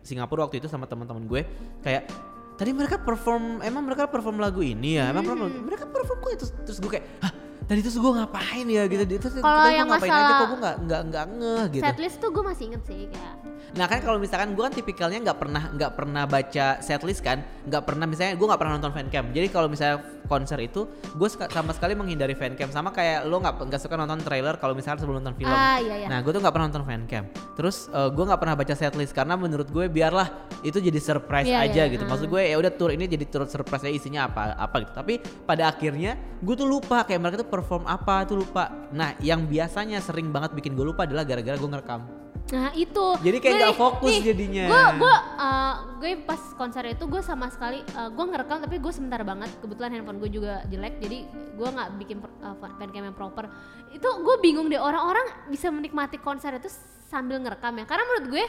Singapura 0.00 0.46
waktu 0.46 0.62
itu 0.62 0.70
sama 0.70 0.86
teman-teman 0.86 1.26
gue 1.26 1.42
kayak 1.82 2.06
tadi 2.54 2.70
mereka 2.70 2.98
perform 2.98 3.58
emang 3.60 3.82
mereka 3.82 4.06
perform 4.06 4.38
lagu 4.38 4.62
ini 4.62 4.96
ya 4.96 5.10
emang 5.10 5.26
Hmm. 5.26 5.30
perform, 5.34 5.52
mereka 5.66 5.84
perform 5.84 6.18
kok 6.18 6.30
itu 6.32 6.44
terus 6.62 6.78
gue 6.78 6.90
kayak 6.90 7.06
hah 7.20 7.32
tadi 7.68 7.78
itu 7.84 7.90
gue 7.92 8.12
ngapain 8.16 8.66
ya 8.66 8.82
gitu 8.88 9.04
terus 9.20 9.34
Kalau 9.44 9.68
yang 9.68 9.86
ngapain 9.86 10.08
aja 10.08 10.16
masalah 10.16 10.38
kok 10.40 10.46
gue 10.48 10.58
nggak 10.58 10.76
nggak 10.88 11.00
nggak 11.12 11.24
ngeh 11.36 11.64
gitu 11.76 11.84
Setlist 11.84 12.16
tuh 12.16 12.30
gue 12.32 12.42
masih 12.42 12.64
inget 12.72 12.82
sih 12.88 13.00
kayak 13.12 13.34
Nah 13.76 13.84
kan 13.84 14.00
kalau 14.00 14.16
misalkan 14.16 14.56
gue 14.56 14.64
kan 14.64 14.72
tipikalnya 14.72 15.20
nggak 15.20 15.38
pernah 15.38 15.62
nggak 15.76 15.92
pernah 15.92 16.24
baca 16.24 16.80
setlist 16.80 17.20
kan, 17.20 17.44
nggak 17.68 17.84
pernah 17.84 18.08
misalnya 18.08 18.32
gue 18.38 18.46
nggak 18.48 18.60
pernah 18.60 18.72
nonton 18.80 18.92
fancam. 18.96 19.24
Jadi 19.34 19.46
kalau 19.52 19.68
misalnya 19.68 20.00
konser 20.24 20.60
itu 20.60 20.88
gue 20.88 21.28
sama 21.28 21.72
sekali 21.76 21.92
menghindari 21.96 22.32
fancam 22.36 22.68
sama 22.72 22.92
kayak 22.92 23.28
lo 23.28 23.40
nggak 23.40 23.68
nggak 23.68 23.80
suka 23.80 23.96
nonton 24.00 24.24
trailer 24.24 24.56
kalau 24.56 24.72
misalnya 24.72 25.04
sebelum 25.04 25.20
nonton 25.20 25.36
film. 25.36 25.52
Ah, 25.52 25.76
iya, 25.84 26.04
iya. 26.04 26.08
Nah 26.08 26.24
gue 26.24 26.32
tuh 26.32 26.40
nggak 26.40 26.54
pernah 26.56 26.66
nonton 26.72 26.84
fancam. 26.88 27.22
Terus 27.60 27.76
gue 27.92 28.24
nggak 28.24 28.40
pernah 28.40 28.54
baca 28.56 28.74
setlist 28.74 29.12
karena 29.12 29.34
menurut 29.36 29.68
gue 29.68 29.84
biarlah 29.92 30.28
itu 30.64 30.80
jadi 30.80 31.00
surprise 31.00 31.48
Iya, 31.48 31.68
aja 31.68 31.82
iya, 31.84 31.92
gitu. 31.92 32.04
ah. 32.04 32.08
Maksud 32.08 32.26
gue 32.32 32.42
ya 32.48 32.56
udah 32.56 32.72
tour 32.72 32.90
ini 32.92 33.04
jadi 33.04 33.24
tour 33.28 33.44
surprise 33.44 33.84
aja 33.84 33.92
isinya 33.92 34.32
apa 34.32 34.56
apa 34.56 34.76
gitu. 34.80 34.92
Tapi 34.96 35.20
pada 35.44 35.68
akhirnya 35.68 36.16
gue 36.40 36.54
tuh 36.56 36.64
lupa 36.64 37.04
kayak 37.04 37.20
mereka 37.20 37.36
tuh 37.44 37.48
perform 37.58 37.84
apa 37.90 38.22
tuh 38.22 38.46
lupa. 38.46 38.70
Nah 38.94 39.18
yang 39.18 39.44
biasanya 39.50 39.98
sering 39.98 40.30
banget 40.30 40.54
bikin 40.54 40.78
gue 40.78 40.86
lupa 40.86 41.04
adalah 41.04 41.26
gara-gara 41.26 41.58
gue 41.58 41.70
ngerekam. 41.70 42.02
Nah 42.48 42.72
itu. 42.72 43.06
Jadi 43.20 43.38
kayak 43.44 43.52
Gue 43.52 43.60
nggak 43.60 43.76
fokus 43.76 44.12
nih, 44.14 44.20
jadinya. 44.32 44.64
Gue 44.70 44.84
gue 45.04 45.14
uh, 45.36 45.74
gue 46.00 46.10
pas 46.24 46.40
konser 46.56 46.84
itu 46.94 47.04
gue 47.04 47.20
sama 47.20 47.52
sekali 47.52 47.84
uh, 47.92 48.08
gue 48.08 48.24
ngerekam 48.24 48.64
tapi 48.64 48.80
gue 48.80 48.92
sebentar 48.94 49.20
banget. 49.20 49.50
Kebetulan 49.60 49.90
handphone 49.98 50.18
gue 50.22 50.30
juga 50.32 50.64
jelek 50.70 51.02
jadi 51.02 51.18
gue 51.28 51.68
nggak 51.68 51.88
bikin 52.00 52.16
uh, 52.40 52.56
fancam 52.56 53.02
yang 53.04 53.16
proper. 53.16 53.50
Itu 53.92 54.08
gue 54.24 54.36
bingung 54.40 54.72
deh 54.72 54.80
orang-orang 54.80 55.50
bisa 55.52 55.68
menikmati 55.68 56.16
konser 56.22 56.56
itu 56.56 56.72
sambil 57.10 57.36
ngerekam 57.42 57.76
ya. 57.76 57.84
Karena 57.84 58.04
menurut 58.08 58.26
gue 58.32 58.44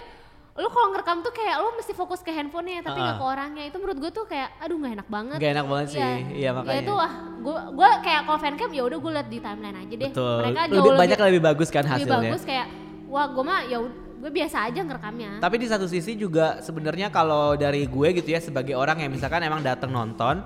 lu 0.59 0.67
kalau 0.67 0.91
ngerekam 0.91 1.17
tuh 1.19 1.31
kayak 1.31 1.55
lu 1.57 1.71
mesti 1.73 1.93
fokus 1.93 2.19
ke 2.19 2.29
handphonenya 2.29 2.83
tapi 2.83 2.99
nggak 2.99 3.15
Ah. 3.15 3.17
ke 3.17 3.25
orangnya 3.25 3.63
itu 3.63 3.77
menurut 3.77 3.97
gue 3.97 4.11
tuh 4.11 4.25
kayak 4.27 4.49
aduh 4.59 4.75
nggak 4.75 4.93
enak 4.93 5.07
banget 5.07 5.37
Gak 5.39 5.51
enak 5.55 5.65
banget 5.65 5.87
sih, 5.89 6.01
iya 6.01 6.19
ya 6.35 6.49
makanya. 6.51 6.81
itu 6.81 6.93
ah 6.93 7.11
gue 7.39 7.57
gue 7.71 7.89
kayak 8.01 8.21
kalau 8.21 8.37
fancam 8.37 8.69
ya 8.69 8.83
udah 8.83 8.97
gue 8.99 9.11
liat 9.13 9.27
di 9.27 9.39
timeline 9.39 9.77
aja 9.77 9.95
deh 9.95 10.11
Betul. 10.11 10.37
mereka 10.37 10.59
lebih 10.65 10.75
jauh 10.83 10.99
banyak 10.99 11.17
lebih 11.25 11.43
bagus 11.45 11.69
kan 11.69 11.83
lebih 11.83 11.93
hasilnya. 11.95 12.19
bagus 12.27 12.41
kayak 12.43 12.65
wah 13.07 13.25
gue 13.25 13.41
mah 13.41 13.59
ya 13.65 13.77
gue 14.19 14.31
biasa 14.35 14.57
aja 14.67 14.79
ngerekamnya 14.83 15.31
Tapi 15.39 15.55
di 15.55 15.67
satu 15.67 15.87
sisi 15.87 16.11
juga 16.13 16.59
sebenarnya 16.59 17.07
kalau 17.07 17.55
dari 17.55 17.87
gue 17.87 18.07
gitu 18.13 18.27
ya 18.27 18.39
sebagai 18.39 18.75
orang 18.75 18.99
yang 18.99 19.09
misalkan 19.09 19.39
emang 19.39 19.63
datang 19.63 19.89
nonton 19.89 20.43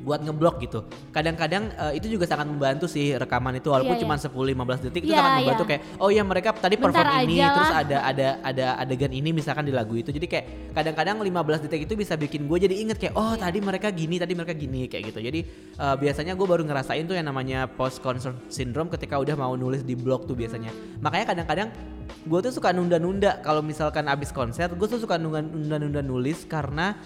buat 0.00 0.20
ngeblok 0.20 0.64
gitu. 0.64 0.80
Kadang-kadang 1.10 1.68
eh, 1.70 1.92
itu 2.00 2.08
juga 2.08 2.24
sangat 2.24 2.48
membantu 2.48 2.88
sih 2.88 3.12
rekaman 3.12 3.56
itu 3.56 3.68
walaupun 3.68 3.96
Iya, 3.96 4.02
cuma 4.02 4.16
iya. 4.16 4.24
10 4.26 4.54
15 4.56 4.84
detik 4.88 5.02
itu 5.04 5.12
Iya, 5.12 5.18
sangat 5.18 5.32
membantu 5.40 5.64
iya. 5.64 5.70
kayak 5.70 5.82
oh 6.00 6.10
ya 6.10 6.22
mereka 6.24 6.48
tadi 6.52 6.74
Bentar 6.74 7.04
perform 7.04 7.24
ini 7.24 7.36
aja 7.38 7.48
terus 7.52 7.70
lah. 7.70 7.80
ada 7.82 7.98
ada 8.02 8.28
ada 8.40 8.66
adegan 8.80 9.12
ini 9.12 9.30
misalkan 9.30 9.64
di 9.64 9.72
lagu 9.72 9.94
itu. 9.94 10.08
Jadi 10.08 10.26
kayak 10.26 10.44
kadang-kadang 10.72 11.16
15 11.20 11.64
detik 11.64 11.80
itu 11.84 11.94
bisa 11.94 12.14
bikin 12.14 12.44
gue 12.44 12.58
jadi 12.60 12.74
inget 12.74 12.96
kayak 12.96 13.14
oh 13.14 13.36
tadi 13.36 13.58
mereka 13.60 13.88
gini, 13.90 14.16
tadi 14.16 14.32
mereka 14.32 14.52
gini 14.52 14.86
kayak 14.86 15.12
gitu. 15.12 15.20
Jadi 15.20 15.40
eh, 15.76 15.96
biasanya 15.96 16.32
gue 16.32 16.46
baru 16.46 16.62
ngerasain 16.64 17.04
tuh 17.04 17.14
yang 17.14 17.28
namanya 17.28 17.68
post 17.68 18.00
concert 18.00 18.34
syndrome 18.48 18.88
ketika 18.88 19.16
udah 19.16 19.36
mau 19.36 19.52
nulis 19.54 19.84
di 19.84 19.92
blog 19.92 20.24
tuh 20.24 20.34
biasanya. 20.34 20.72
Makanya 20.98 21.36
kadang-kadang 21.36 21.68
gue 22.10 22.40
tuh 22.42 22.52
suka 22.52 22.72
nunda-nunda 22.72 23.38
kalau 23.40 23.62
misalkan 23.62 24.04
abis 24.04 24.28
konser 24.30 24.66
gue 24.66 24.88
tuh 24.88 24.98
suka 24.98 25.14
nunda- 25.16 25.40
nunda-nunda 25.40 26.02
nulis 26.02 26.42
karena 26.44 26.98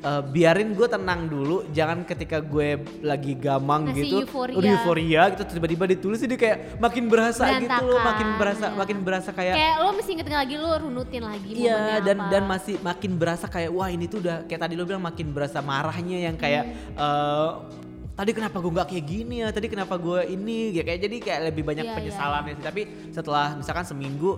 eh, 0.00 0.22
biarin 0.24 0.72
gue 0.72 0.86
tenang 0.86 1.20
dulu 1.24 1.68
jangan 1.70 2.02
ketika 2.02 2.38
gue 2.38 2.68
lagi 3.00 3.32
gamang 3.34 3.86
Masih 3.86 3.96
gitu 4.00 4.16
euforia. 4.22 4.56
udah 4.56 4.70
euforia 4.74 5.22
gitu 5.30 5.42
tiba-tiba 5.46 5.84
ditulis 5.86 6.18
jadi 6.18 6.34
kayak 6.34 6.58
makin 6.76 7.04
berasa 7.06 7.44
gitu 7.56 7.68
loh 7.80 7.94
Berantakan, 7.94 8.06
makin 8.06 8.28
berasa 8.34 8.64
iya. 8.64 8.76
makin 8.76 8.98
berasa 9.00 9.30
kayak 9.30 9.54
kayak 9.54 9.74
lo 9.78 9.88
mesti 9.92 10.10
inget 10.12 10.26
lagi 10.26 10.54
lo 10.56 10.70
runutin 10.74 11.22
lagi 11.22 11.48
Iya 11.52 11.80
dan 12.00 12.16
apa. 12.18 12.28
dan 12.28 12.42
masih 12.44 12.74
makin 12.80 13.12
berasa 13.14 13.46
kayak 13.46 13.70
wah 13.70 13.88
ini 13.88 14.04
tuh 14.04 14.18
udah 14.18 14.36
kayak 14.44 14.60
tadi 14.60 14.74
lo 14.74 14.84
bilang 14.84 15.02
makin 15.02 15.30
berasa 15.30 15.60
marahnya 15.60 16.18
yang 16.22 16.34
kayak 16.34 16.64
Hmm. 16.90 16.96
eh, 16.96 17.50
tadi 18.12 18.30
kenapa 18.30 18.56
gue 18.58 18.68
nggak 18.70 18.88
kayak 18.88 19.04
gini 19.06 19.34
ya 19.38 19.48
tadi 19.48 19.66
kenapa 19.66 19.96
gue 19.96 20.28
ini 20.28 20.72
ya 20.72 20.82
kayak 20.82 21.00
jadi 21.00 21.16
kayak 21.18 21.40
lebih 21.46 21.62
banyak 21.62 21.82
Iya, 21.82 21.90
iya. 21.90 21.98
penyesalannya 21.98 22.52
sih 22.52 22.64
tapi 22.66 22.82
setelah 23.10 23.46
misalkan 23.54 23.84
seminggu 23.86 24.36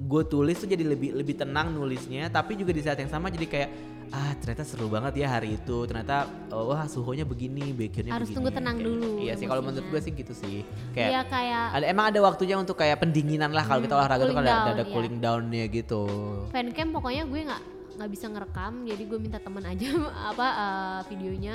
gue 0.00 0.22
tulis 0.24 0.56
tuh 0.56 0.64
jadi 0.64 0.80
lebih 0.82 1.12
lebih 1.12 1.36
tenang 1.36 1.70
nulisnya 1.70 2.28
tapi 2.28 2.56
juga 2.56 2.72
di 2.72 2.80
saat 2.80 2.96
yang 2.96 3.12
sama 3.12 3.28
jadi 3.28 3.44
kayak 3.44 3.70
ah 4.10 4.34
ternyata 4.34 4.66
seru 4.66 4.90
banget 4.90 5.22
ya 5.22 5.28
hari 5.30 5.54
itu 5.54 5.86
ternyata 5.86 6.26
oh, 6.50 6.72
wah 6.72 6.82
suhunya 6.84 7.22
begini 7.22 7.70
bakernya 7.70 8.10
Harus 8.10 8.26
begini. 8.26 8.36
tunggu 8.42 8.50
tenang 8.50 8.76
Kayak 8.76 8.88
dulu 8.90 9.10
iya 9.22 9.32
sih 9.36 9.46
kalau 9.46 9.62
menurut 9.62 9.86
gue 9.86 10.00
sih 10.00 10.12
gitu 10.12 10.32
sih. 10.34 10.56
Kayak 10.90 11.08
Iya 11.14 11.20
kayak 11.28 11.64
ada 11.76 11.84
emang 11.86 12.04
ada 12.10 12.18
waktunya 12.18 12.56
untuk 12.58 12.74
kayak 12.74 12.98
pendinginan 12.98 13.54
lah 13.54 13.62
kalau 13.62 13.78
kita 13.78 13.94
Hmm, 13.94 14.00
olahraga 14.02 14.24
tuh 14.24 14.34
kan 14.34 14.42
cooling 14.42 14.50
ada, 14.50 14.64
down, 14.66 14.74
ada 14.74 14.82
iya. 14.82 14.90
cooling 14.90 15.16
downnya 15.22 15.64
gitu. 15.68 16.02
Fancam 16.50 16.88
pokoknya 16.90 17.22
gue 17.22 17.40
nggak 17.46 17.62
nggak 18.00 18.10
bisa 18.10 18.26
ngerekam 18.26 18.72
jadi 18.82 19.02
gue 19.04 19.18
minta 19.20 19.38
temen 19.38 19.62
aja 19.62 19.88
apa 20.32 20.46
eh, 20.48 21.00
videonya 21.06 21.54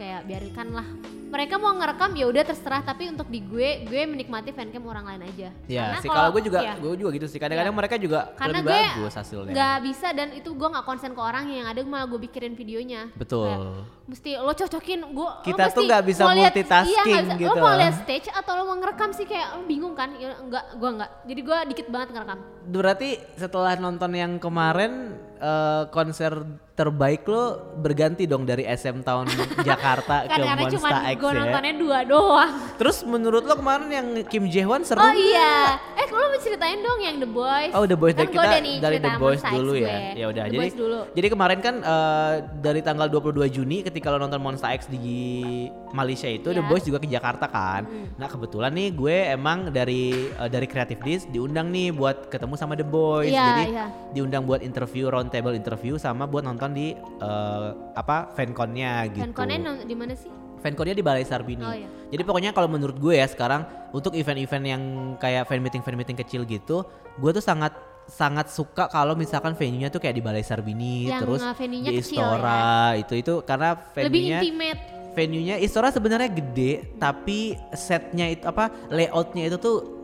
kayak 0.00 0.24
biarkan 0.24 0.68
lah 0.72 0.88
mereka 1.30 1.54
mau 1.62 1.70
ngerekam 1.78 2.10
ya 2.18 2.26
udah 2.26 2.42
terserah 2.42 2.82
tapi 2.82 3.06
untuk 3.06 3.28
di 3.30 3.38
gue 3.44 3.86
gue 3.86 4.02
menikmati 4.02 4.50
fancam 4.50 4.82
orang 4.88 5.04
lain 5.14 5.22
aja 5.30 5.48
Ya 5.70 5.94
Karena 5.94 5.98
sih 6.02 6.08
kalau 6.10 6.30
gue 6.34 6.42
juga 6.42 6.58
iya. 6.58 6.74
gue 6.74 6.90
juga 6.98 7.10
gitu 7.14 7.26
sih. 7.30 7.38
Kadang-kadang 7.38 7.70
Iya. 7.70 7.78
mereka 7.78 7.94
juga 8.02 8.20
karena 8.34 8.58
lebih 8.58 8.66
gue 8.66 8.80
bagus 8.98 9.14
hasilnya. 9.14 9.52
nggak 9.54 9.76
bisa 9.86 10.08
dan 10.10 10.28
itu 10.34 10.50
gue 10.50 10.68
nggak 10.74 10.82
konsen 10.82 11.14
ke 11.14 11.22
orangnya 11.22 11.56
yang 11.62 11.68
ada 11.70 11.80
malah 11.86 12.10
gue 12.10 12.20
pikirin 12.26 12.58
videonya 12.58 13.14
Betul. 13.14 13.46
Kayak, 13.46 14.10
mesti 14.10 14.30
lo 14.42 14.52
cocokin 14.58 15.00
gue 15.06 15.30
Kita 15.46 15.64
tuh 15.70 15.82
nggak 15.86 16.02
bisa 16.02 16.22
multitasking 16.26 17.22
iya, 17.22 17.38
gitu 17.38 17.46
lo 17.46 17.62
mau 17.62 17.74
lihat 17.78 17.94
stage 18.02 18.28
atau 18.34 18.52
lo 18.58 18.62
mau 18.66 18.76
ngerekam 18.82 19.10
sih 19.14 19.26
kayak 19.28 19.46
lo 19.54 19.62
bingung 19.70 19.94
kan 19.94 20.10
ya, 20.18 20.34
enggak 20.34 20.64
gue 20.74 20.90
enggak 20.98 21.10
jadi 21.30 21.40
gue 21.46 21.58
dikit 21.70 21.86
banget 21.94 22.08
ngerekam 22.10 22.38
Berarti 22.60 23.08
setelah 23.38 23.78
nonton 23.78 24.10
yang 24.18 24.32
kemarin 24.42 25.14
eh, 25.38 25.84
konser 25.94 26.42
terbaik 26.80 27.28
lo 27.28 27.76
berganti 27.76 28.24
dong 28.24 28.48
dari 28.48 28.64
SM 28.64 29.04
Town 29.04 29.28
Jakarta 29.68 30.24
ke 30.24 30.32
kan 30.32 30.38
karena 30.40 30.64
cuma 30.72 30.88
Monster 30.88 31.12
X 31.12 31.16
gue 31.20 31.30
ya. 31.30 31.38
nontonnya 31.44 31.74
dua 31.76 31.98
doang 32.08 32.52
Terus 32.80 32.96
menurut 33.04 33.44
lo 33.44 33.54
kemarin 33.60 33.88
yang 33.92 34.06
Kim 34.24 34.48
Jae 34.48 34.64
Hwan 34.64 34.80
seru? 34.80 35.04
oh 35.04 35.12
iya 35.12 35.76
eh 36.00 36.08
lo 36.08 36.24
mau 36.32 36.40
ceritain 36.40 36.80
dong 36.80 37.00
yang 37.04 37.16
The 37.20 37.28
Boys 37.28 37.72
Oh 37.76 37.84
The 37.84 37.98
Boys 38.00 38.16
kan 38.16 38.32
kita 38.32 38.58
nih 38.64 38.76
dari 38.80 38.96
The 38.96 39.12
Boys 39.20 39.44
X 39.44 39.52
dulu 39.52 39.72
ya. 39.76 39.84
gue. 39.84 40.20
Ya 40.20 40.26
udah. 40.32 40.44
The 40.48 40.56
Jadi 40.56 40.68
dulu 40.72 40.98
jadi 41.12 41.26
kemarin 41.28 41.58
kan 41.60 41.74
eh, 41.84 42.34
dari 42.64 42.80
tanggal 42.80 43.06
22 43.12 43.44
Juni 43.52 43.84
ketika 43.84 44.08
lo 44.08 44.16
nonton 44.16 44.40
Monster 44.40 44.72
X 44.72 44.88
di 44.88 45.68
Malaysia 45.90 46.30
itu 46.30 46.48
The 46.54 46.62
Ya. 46.62 46.68
Boys 46.68 46.84
juga 46.86 46.98
ke 47.02 47.08
Jakarta 47.10 47.50
kan. 47.50 47.82
Nah, 48.14 48.28
kebetulan 48.30 48.70
nih 48.70 48.88
gue 48.94 49.16
emang 49.34 49.72
dari 49.74 50.30
eh, 50.30 50.48
dari 50.50 50.66
Creative 50.70 51.00
Disk 51.02 51.24
diundang 51.34 51.72
nih 51.74 51.90
buat 51.90 52.30
ketemu 52.30 52.54
sama 52.54 52.78
The 52.78 52.86
Boys. 52.86 53.32
Iya, 53.32 53.44
jadi 53.44 53.64
iya. 53.74 53.86
diundang 54.14 54.46
buat 54.46 54.60
interview 54.62 55.10
round 55.10 55.34
table 55.34 55.56
interview 55.56 55.98
sama 55.98 56.30
buat 56.30 56.46
nonton 56.46 56.69
di 56.72 56.94
eh, 56.96 57.68
apa 57.94 58.32
fanconnya 58.34 59.08
gitu. 59.10 59.24
Fanconnya 59.30 59.84
di 59.84 59.96
mana 59.96 60.14
sih 60.16 60.30
Fanconnya 60.60 60.92
di 60.92 61.00
Balai 61.00 61.24
Sarbini. 61.24 61.64
Oh, 61.64 61.72
iya. 61.72 61.88
Jadi 62.12 62.22
pokoknya 62.22 62.50
kalau 62.52 62.68
menurut 62.68 63.00
gue 63.00 63.16
ya 63.16 63.24
sekarang 63.24 63.64
untuk 63.96 64.12
event-event 64.12 64.64
yang 64.68 64.82
kayak 65.16 65.48
fan 65.48 65.64
meeting 65.64 65.80
fan 65.80 65.96
meeting 65.96 66.20
kecil 66.20 66.44
gitu, 66.44 66.84
gue 67.16 67.30
tuh 67.32 67.40
sangat 67.40 67.72
sangat 68.10 68.50
suka 68.50 68.90
kalau 68.90 69.14
misalkan 69.14 69.54
venue-nya 69.54 69.88
tuh 69.88 70.02
kayak 70.02 70.18
di 70.18 70.22
Balai 70.24 70.42
Sarbini 70.42 71.06
Yang, 71.06 71.20
terus 71.22 71.40
uh, 71.46 71.54
venue-nya 71.54 71.90
di 71.94 72.02
kecil 72.02 72.18
Istora 72.18 72.98
itu 72.98 73.14
itu 73.14 73.34
karena 73.46 73.68
lebih 73.78 73.94
venue-nya 73.94 74.38
intimate 74.42 74.80
venue-nya 75.14 75.56
Istora 75.62 75.88
sebenarnya 75.94 76.26
gede 76.26 76.72
tapi 76.98 77.54
setnya 77.70 78.26
itu 78.34 78.50
apa 78.50 78.66
layoutnya 78.90 79.46
itu 79.46 79.62
tuh 79.62 80.00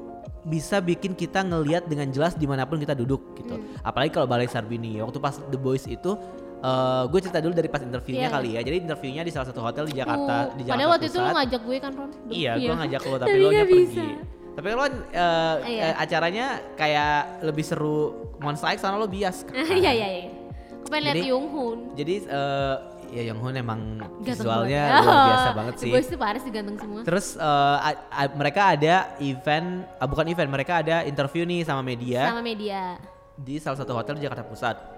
bisa 0.47 0.79
bikin 0.79 1.19
kita 1.19 1.43
ngelihat 1.43 1.91
dengan 1.91 2.07
jelas 2.15 2.39
di 2.39 2.47
mana 2.47 2.63
pun 2.63 2.79
kita 2.79 2.95
duduk 2.95 3.35
gitu. 3.35 3.59
Hmm. 3.59 3.67
Apalagi 3.83 4.15
kalau 4.15 4.31
Balai 4.31 4.47
Sarbini 4.47 5.03
waktu 5.03 5.19
pas 5.19 5.43
The 5.43 5.59
Boys 5.59 5.91
itu 5.91 6.15
eh 6.67 7.03
gue 7.07 7.21
cerita 7.21 7.39
dulu 7.39 7.53
dari 7.53 7.69
pas 7.69 7.79
interviewnya 7.81 8.27
Iya, 8.27 8.35
kali 8.35 8.49
ya. 8.53 8.61
Jadi 8.61 8.77
interviewnya 8.81 9.23
di 9.23 9.31
salah 9.31 9.47
satu 9.47 9.61
hotel 9.61 9.85
di 9.87 9.95
Jakarta 9.95 10.35
Uh, 10.45 10.45
di 10.53 10.63
Jakarta 10.63 10.73
padahal 10.73 10.91
waktu 10.91 11.07
itu 11.07 11.19
lo 11.19 11.31
ngajak 11.33 11.61
gue 11.63 11.77
kan 11.79 11.93
Ron 11.93 12.11
Iya, 12.27 12.53
gue 12.57 12.75
ngajak 12.77 13.03
lo 13.03 13.17
tapi, 13.23 13.37
lo 13.37 13.49
nya 13.49 13.65
pergi. 13.65 14.07
Tapi 14.53 14.67
lo 14.69 14.83
eh, 14.83 14.91
Iya. 15.69 15.83
eh, 15.85 15.95
acaranya 15.97 16.47
kayak 16.75 17.15
lebih 17.43 17.63
seru 17.63 17.99
Monster 18.37 18.69
X 18.71 18.81
karena 18.81 18.97
lo 18.97 19.07
bias. 19.07 19.37
kan. 19.47 19.55
iya 19.55 19.93
iya 19.93 20.09
iya 20.11 20.25
gue 20.77 20.89
pengen 20.89 21.05
liat 21.05 21.17
Jadi- 21.17 21.29
Yung 21.29 21.47
Hoon 21.49 21.79
Jadi 21.95 22.15
eh, 22.25 22.77
ya 23.09 23.23
Young 23.25 23.39
Hoon 23.39 23.55
emang 23.55 23.81
Ganteng 24.19 24.27
visualnya 24.43 24.83
banget. 24.89 25.05
luar 25.05 25.27
biasa 25.31 25.51
banget 25.53 25.75
sih. 25.77 25.91
Boys 25.91 26.09
tuh 26.09 26.19
Paris 26.19 26.43
diganteng 26.43 26.77
semua 26.77 27.01
Terus 27.03 27.27
a- 27.37 27.79
a- 28.09 28.35
mereka 28.35 28.63
ada 28.69 28.95
event, 29.21 29.69
ah, 29.95 30.07
bukan 30.07 30.27
event, 30.27 30.49
mereka 30.49 30.81
ada 30.81 31.03
interview 31.03 31.43
nih 31.43 31.63
sama 31.63 31.83
media 31.83 32.27
sama 32.27 32.41
media 32.41 32.99
di 33.37 33.61
salah 33.61 33.77
satu 33.77 33.93
hotel 33.93 34.17
di 34.17 34.25
Jakarta 34.25 34.43
Pusat. 34.43 34.96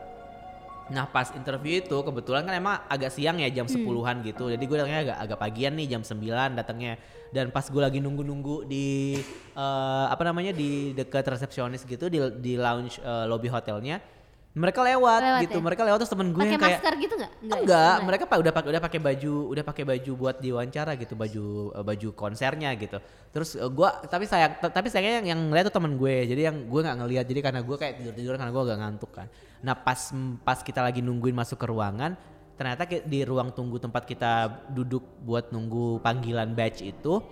Nah 0.89 1.05
pas 1.09 1.29
interview 1.37 1.85
itu 1.85 1.97
kebetulan 2.01 2.49
kan 2.49 2.55
emang 2.57 2.81
agak 2.89 3.13
siang 3.13 3.37
ya 3.41 3.49
jam 3.53 3.69
10-an 3.69 4.25
gitu. 4.25 4.49
Jadi 4.49 4.65
gue 4.65 4.77
datangnya 4.77 5.01
agak 5.05 5.19
agak 5.29 5.39
pagian 5.39 5.73
nih 5.77 5.87
jam 5.97 6.03
9 6.03 6.59
datangnya. 6.59 6.97
Dan 7.29 7.53
pas 7.53 7.65
gue 7.69 7.83
lagi 7.83 8.01
nunggu-nunggu 8.01 8.65
di 8.65 9.21
eh, 9.53 10.07
apa 10.09 10.23
namanya 10.25 10.57
di 10.57 10.97
dekat 10.97 11.29
resepsionis 11.29 11.85
gitu 11.85 12.09
di 12.09 12.19
di 12.41 12.57
lounge 12.57 13.01
eh, 13.05 13.25
lobby 13.29 13.53
hotelnya. 13.53 14.18
Mereka 14.57 14.81
lewat, 14.81 15.21
Lewat 15.21 15.43
gitu. 15.45 15.59
ya? 15.61 15.63
Mereka 15.63 15.83
lewat 15.85 15.99
terus 16.03 16.13
temen 16.13 16.29
gue 16.33 16.41
pakai 16.41 16.51
yang 16.51 16.61
kayak 16.61 16.81
masker 16.81 16.95
gitu 16.99 17.15
nggak 17.21 17.33
Enggak, 17.39 17.97
mereka 18.03 18.25
pak 18.27 18.39
udah 18.41 18.53
pakai 18.57 18.69
udah 18.73 18.83
pakai 18.83 19.01
baju, 19.01 19.35
udah 19.55 19.65
pakai 19.65 19.85
baju 19.85 20.13
buat 20.17 20.37
diwawancara 20.41 20.93
gitu, 20.99 21.15
baju 21.15 21.45
eh, 21.77 21.85
baju 21.85 22.09
konsernya 22.17 22.71
gitu. 22.75 22.99
Terus 23.31 23.55
eh, 23.55 23.71
gua 23.71 24.03
tapi 24.09 24.25
sayang 24.25 24.59
t- 24.59 24.73
tapi 24.73 24.89
sayangnya 24.89 25.23
yang 25.23 25.27
yang 25.37 25.41
ngeliat 25.53 25.69
tuh 25.71 25.77
temen 25.79 25.95
gue. 25.95 26.17
Jadi 26.27 26.43
yang 26.49 26.57
gue 26.67 26.81
nggak 26.81 26.97
ngeliat 27.05 27.25
jadi 27.29 27.41
karena 27.45 27.61
gue 27.63 27.77
kayak 27.77 27.95
tidur-tidur 28.03 28.35
karena 28.41 28.51
gue 28.51 28.63
agak 28.67 28.79
ngantuk 28.83 29.11
kan. 29.15 29.27
Nah, 29.63 29.75
pas 29.79 30.01
pas 30.43 30.59
kita 30.65 30.81
lagi 30.83 31.05
nungguin 31.05 31.37
masuk 31.37 31.59
ke 31.61 31.67
ruangan, 31.69 32.19
ternyata 32.59 32.83
di 32.89 33.21
ruang 33.23 33.55
tunggu 33.55 33.79
tempat 33.79 34.03
kita 34.09 34.65
duduk 34.75 35.05
buat 35.23 35.55
nunggu 35.55 36.03
panggilan 36.03 36.51
batch 36.57 36.83
itu 36.83 37.23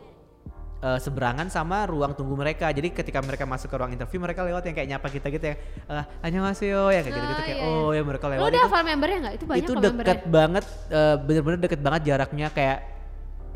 eh, 0.86 0.98
seberangan 1.02 1.50
sama 1.50 1.82
ruang 1.90 2.14
tunggu 2.14 2.38
mereka. 2.38 2.70
Jadi 2.70 2.94
ketika 2.94 3.18
mereka 3.18 3.42
masuk 3.42 3.66
ke 3.66 3.76
ruang 3.76 3.90
interview 3.90 4.22
mereka 4.22 4.46
lewat 4.46 4.62
yang 4.64 4.74
kayak 4.78 4.88
nyapa 4.94 5.08
kita 5.10 5.26
gitu 5.34 5.44
yang 5.50 5.58
eh 5.90 6.04
annyeonghaseyo 6.22 6.94
ya 6.94 7.00
kayak 7.02 7.14
gitu-gitu 7.14 7.34
Ah, 7.34 7.46
kayak 7.46 7.58
iya, 7.58 7.66
iya. 7.66 7.82
oh 7.82 7.90
ya 7.90 8.02
mereka 8.06 8.24
lo 8.26 8.32
lewat 8.32 8.46
udah 8.46 8.54
itu 8.54 8.66
hafal 8.70 8.82
membernya 8.86 9.18
nggak? 9.18 9.34
Itu 9.34 9.44
banyak 9.50 9.62
itu 9.66 9.72
membernya? 9.74 10.18
banget 10.30 10.64
eh, 10.88 11.16
bener-bener 11.18 11.58
deket 11.58 11.80
banget 11.82 12.02
jaraknya. 12.06 12.48
Kayak 12.54 12.78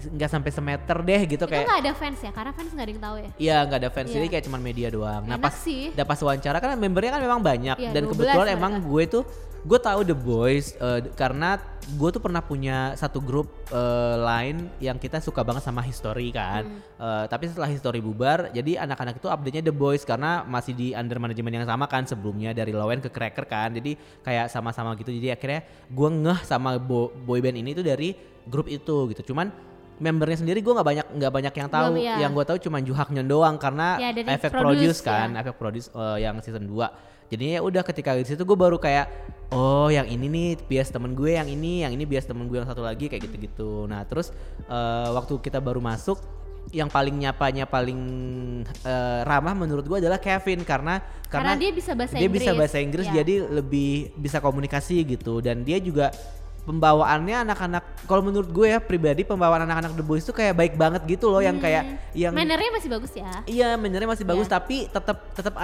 nggak 0.03 0.30
sampai 0.30 0.51
semeter 0.51 0.98
deh 0.98 1.20
gitu 1.26 1.36
itu 1.36 1.46
kayak 1.46 1.64
nggak 1.64 1.80
ada 1.80 1.92
fans 1.92 2.18
ya 2.18 2.30
karena 2.30 2.51
fans 2.51 2.70
nggak 2.70 2.82
ada 2.82 2.92
yang 2.92 3.03
tahu 3.03 3.16
ya 3.16 3.28
Iya 3.36 3.57
nggak 3.62 3.78
ada 3.78 3.90
fans 3.90 4.07
Iya. 4.07 4.14
jadi 4.14 4.26
kayak 4.28 4.44
cuman 4.46 4.61
media 4.61 4.88
doang. 4.88 5.22
Nah 5.22 5.34
Enak 5.34 5.42
pas 5.42 5.55
sih. 5.55 5.90
udah 5.90 6.07
pas 6.07 6.18
wawancara 6.18 6.57
kan 6.59 6.70
membernya 6.74 7.11
kan 7.12 7.22
memang 7.22 7.40
banyak 7.40 7.76
Iya, 7.76 7.90
dan 7.90 8.03
12 8.05 8.11
kebetulan 8.11 8.36
mereka. 8.46 8.57
emang 8.57 8.72
gue 8.80 9.05
tuh 9.07 9.24
gue 9.61 9.76
tahu 9.78 10.01
The 10.03 10.16
Boys 10.16 10.72
eh, 10.74 11.01
karena 11.12 11.61
gue 11.90 12.11
tuh 12.11 12.18
pernah 12.18 12.40
punya 12.40 12.92
satu 12.94 13.20
grup 13.20 13.44
eh, 13.68 13.78
lain 14.18 14.57
yang 14.78 14.96
kita 14.96 15.18
suka 15.18 15.40
banget 15.40 15.61
sama 15.61 15.80
History 15.80 16.28
kan. 16.30 16.64
Hmm. 16.64 16.80
Eh, 16.96 17.24
tapi 17.26 17.44
setelah 17.44 17.68
History 17.68 18.01
bubar 18.01 18.48
jadi 18.51 18.80
anak-anak 18.80 19.16
itu 19.16 19.28
update-nya 19.28 19.61
The 19.62 19.74
Boys 19.74 20.01
karena 20.03 20.42
masih 20.42 20.72
di 20.72 20.88
under 20.92 21.16
manajemen 21.18 21.53
yang 21.55 21.66
sama 21.66 21.84
kan 21.84 22.05
sebelumnya 22.05 22.51
dari 22.51 22.72
Lowen 22.72 22.98
ke 22.98 23.09
Cracker 23.09 23.44
kan. 23.44 23.68
Jadi 23.70 23.94
kayak 24.18 24.48
sama-sama 24.48 24.96
gitu. 24.96 25.09
Jadi 25.11 25.28
akhirnya 25.28 25.61
gue 25.86 26.09
ngeh 26.11 26.40
sama 26.42 26.74
bo- 26.74 27.12
boyband 27.18 27.55
ini 27.55 27.70
tuh 27.70 27.82
dari 27.82 28.16
grup 28.42 28.64
itu 28.64 29.12
gitu. 29.12 29.28
Cuman 29.28 29.53
membernya 30.01 30.40
sendiri 30.40 30.59
gue 30.59 30.72
nggak 30.72 30.88
banyak 30.88 31.07
nggak 31.12 31.32
banyak 31.32 31.55
yang 31.55 31.68
tahu 31.68 31.86
Belum, 31.92 32.01
iya. 32.01 32.14
yang 32.18 32.32
gue 32.32 32.42
tahu 32.42 32.59
cuma 32.59 32.80
Juhak 32.80 33.12
Nyon 33.12 33.28
doang 33.28 33.57
karena 33.57 34.01
Ya, 34.01 34.11
efek 34.11 34.51
produce, 34.51 34.96
produce, 34.96 35.01
kan 35.05 35.28
ya. 35.30 35.44
efek 35.44 35.55
produce 35.55 35.86
eh, 35.92 36.18
yang 36.24 36.40
season 36.40 36.64
2 36.64 37.28
jadinya 37.30 37.53
ya 37.57 37.62
udah 37.62 37.82
ketika 37.84 38.16
di 38.16 38.26
situ 38.26 38.42
gue 38.42 38.59
baru 38.59 38.74
kayak 38.74 39.07
oh 39.53 39.86
yang 39.86 40.03
ini 40.05 40.26
nih 40.26 40.48
bias 40.59 40.90
temen 40.90 41.14
gue 41.14 41.36
yang 41.36 41.46
ini 41.46 41.84
yang 41.84 41.92
ini 41.92 42.03
bias 42.03 42.26
temen 42.26 42.48
gue 42.48 42.59
yang 42.59 42.66
satu 42.66 42.82
lagi 42.82 43.07
kayak 43.07 43.22
gitu-gitu 43.22 43.86
nah 43.86 44.03
terus 44.03 44.32
eh, 44.66 45.09
waktu 45.12 45.38
kita 45.38 45.61
baru 45.61 45.78
masuk 45.78 46.18
yang 46.72 46.88
paling 46.88 47.16
nyapanya 47.16 47.64
paling 47.64 48.01
eh, 48.66 49.20
ramah 49.22 49.55
menurut 49.55 49.84
gue 49.84 49.98
adalah 50.01 50.18
Kevin 50.18 50.62
karena 50.62 50.98
Karena 51.30 51.55
dia 51.55 51.70
bisa 51.70 51.94
bahasa 51.94 52.18
dia 52.18 52.26
bisa 52.26 52.51
Inggris. 52.51 52.59
bahasa 52.59 52.76
Inggris 52.78 53.07
Ya. 53.07 53.22
jadi 53.22 53.34
lebih 53.46 54.11
bisa 54.18 54.42
komunikasi 54.42 55.05
gitu 55.07 55.38
dan 55.38 55.62
dia 55.62 55.78
juga 55.78 56.11
pembawaannya 56.71 57.51
anak-anak 57.51 57.83
kalau 58.07 58.23
menurut 58.23 58.47
gue 58.47 58.71
ya 58.71 58.79
pribadi 58.79 59.27
pembawaan 59.27 59.66
anak-anak 59.66 59.99
The 59.99 60.07
Boys 60.07 60.23
itu 60.23 60.31
kayak 60.31 60.55
baik 60.55 60.75
banget 60.79 61.03
gitu 61.11 61.27
loh 61.27 61.43
yang 61.43 61.59
kayak 61.59 61.99
yang 62.14 62.31
mannernya 62.31 62.71
masih 62.71 62.87
bagus 62.87 63.11
ya 63.11 63.27
Iya, 63.43 63.75
benernya 63.75 64.07
masih 64.07 64.23
bagus 64.23 64.47
Iya. 64.47 64.55
tapi 64.55 64.77
tetap 64.87 65.16
tetap 65.35 65.55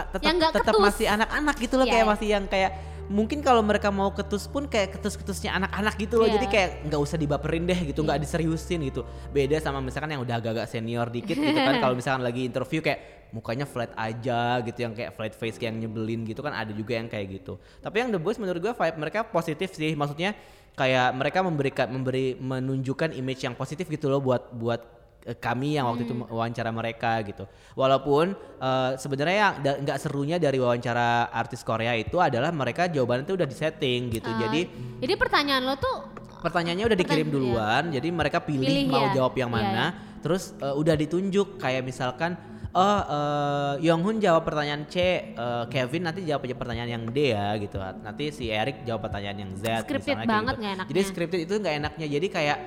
tetap 0.51 0.75
masih 0.75 1.07
anak-anak 1.07 1.55
gitu 1.63 1.75
loh 1.79 1.87
Iya, 1.87 1.93
kayak 1.95 2.05
iya. 2.05 2.11
masih 2.11 2.29
yang 2.35 2.45
kayak 2.51 2.71
mungkin 3.07 3.39
kalau 3.41 3.63
mereka 3.63 3.89
mau 3.95 4.11
ketus 4.11 4.51
pun 4.51 4.67
kayak 4.67 4.99
ketus-ketusnya 4.99 5.55
anak-anak 5.55 5.95
gitu 5.97 6.19
loh. 6.19 6.27
Iya. 6.27 6.35
Jadi 6.41 6.47
kayak 6.51 6.71
nggak 6.91 7.01
usah 7.01 7.17
dibaperin 7.17 7.65
deh 7.67 7.81
gitu, 7.93 8.03
nggak 8.03 8.19
Iya. 8.19 8.25
diseriusin 8.27 8.81
gitu. 8.87 9.03
Beda 9.31 9.57
sama 9.63 9.79
misalkan 9.79 10.15
yang 10.15 10.23
udah 10.23 10.37
agak-agak 10.39 10.67
senior 10.67 11.07
dikit 11.11 11.39
gitu 11.39 11.61
kan 11.61 11.79
kalau 11.83 11.95
misalkan 11.95 12.23
lagi 12.27 12.43
interview 12.47 12.83
kayak 12.83 13.31
mukanya 13.35 13.67
flat 13.67 13.91
aja 13.99 14.63
gitu 14.63 14.79
yang 14.87 14.95
kayak 14.95 15.13
flat 15.19 15.35
face 15.35 15.59
kayak 15.59 15.75
yang 15.75 15.91
nyebelin 15.91 16.23
gitu 16.25 16.41
kan 16.41 16.55
ada 16.55 16.71
juga 16.71 16.97
yang 16.97 17.11
kayak 17.11 17.43
gitu. 17.43 17.59
Tapi 17.83 17.97
yang 18.03 18.09
The 18.15 18.19
Boys 18.23 18.39
menurut 18.39 18.63
gue 18.63 18.73
vibe 18.73 18.97
mereka 18.97 19.27
positif 19.27 19.75
sih. 19.75 19.93
Maksudnya 19.93 20.33
kayak 20.77 21.17
mereka 21.17 21.41
memberikan 21.41 21.89
memberi 21.89 22.37
menunjukkan 22.37 23.17
image 23.17 23.45
yang 23.45 23.57
positif 23.57 23.89
gitu 23.89 24.13
loh 24.13 24.21
buat 24.21 24.53
buat 24.53 24.96
kami 25.35 25.74
yang 25.74 25.91
waktu 25.91 26.07
itu 26.07 26.14
Hmm. 26.14 26.31
wawancara 26.31 26.70
mereka 26.70 27.18
gitu. 27.20 27.43
Walaupun 27.74 28.31
eh, 28.57 28.91
sebenarnya 28.95 29.37
yang 29.37 29.55
da- 29.59 29.79
nggak 29.81 29.99
serunya 29.99 30.39
dari 30.39 30.57
wawancara 30.57 31.29
artis 31.29 31.61
Korea 31.61 31.93
itu 31.93 32.16
adalah 32.16 32.49
mereka 32.49 32.87
jawabannya 32.87 33.27
itu 33.27 33.35
udah 33.35 33.45
disetting 33.45 34.09
gitu. 34.09 34.29
Ah, 34.29 34.39
Jadi 34.39 34.61
jadi 34.99 35.14
pertanyaan 35.16 35.66
lo 35.66 35.74
tuh 35.74 35.97
pertanyaannya 36.39 36.87
udah 36.87 36.99
dikirim 36.99 37.27
Pertanyaan, 37.27 37.51
duluan, 37.59 37.83
jadi 37.91 38.09
mereka 38.09 38.39
pilih, 38.39 38.62
Pilih, 38.62 38.87
mau 38.87 39.05
ya. 39.05 39.12
jawab 39.12 39.35
yang 39.35 39.51
Iya, 39.51 39.57
mana. 39.59 39.85
Terus 40.22 40.55
eh, 40.57 40.70
udah 40.72 40.95
ditunjuk 40.95 41.59
kayak 41.59 41.83
misalkan 41.83 42.39
oh 42.70 42.99
eh, 43.03 43.74
Yonghun 43.83 44.20
jawab 44.20 44.45
pertanyaan 44.45 44.87
C, 44.87 44.97
eh, 45.33 45.64
Kevin 45.66 46.03
nanti 46.05 46.22
jawab 46.22 46.47
aja 46.47 46.55
pertanyaan 46.55 46.91
yang 46.93 47.05
D 47.09 47.35
ya 47.35 47.57
gitu. 47.57 47.77
Nanti 47.79 48.31
si 48.31 48.47
Eric 48.47 48.85
jawab 48.85 49.03
pertanyaan 49.03 49.43
yang 49.43 49.53
Z. 49.53 49.83
Scripted 49.83 50.22
banget 50.22 50.55
gitu. 50.55 50.62
nggak 50.62 50.72
enaknya. 50.72 50.91
Jadi 50.93 51.01
scripted 51.03 51.41
itu 51.43 51.55
nggak 51.57 51.74
enaknya. 51.77 52.07
Jadi 52.07 52.27
kayak 52.29 52.59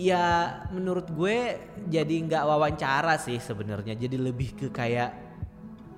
ya 0.00 0.58
menurut 0.72 1.08
gue 1.12 1.58
jadi 1.88 2.14
nggak 2.28 2.44
wawancara 2.44 3.20
sih 3.20 3.36
sebenarnya. 3.36 3.96
Jadi 3.96 4.16
lebih 4.16 4.56
ke 4.56 4.66
kayak 4.72 5.10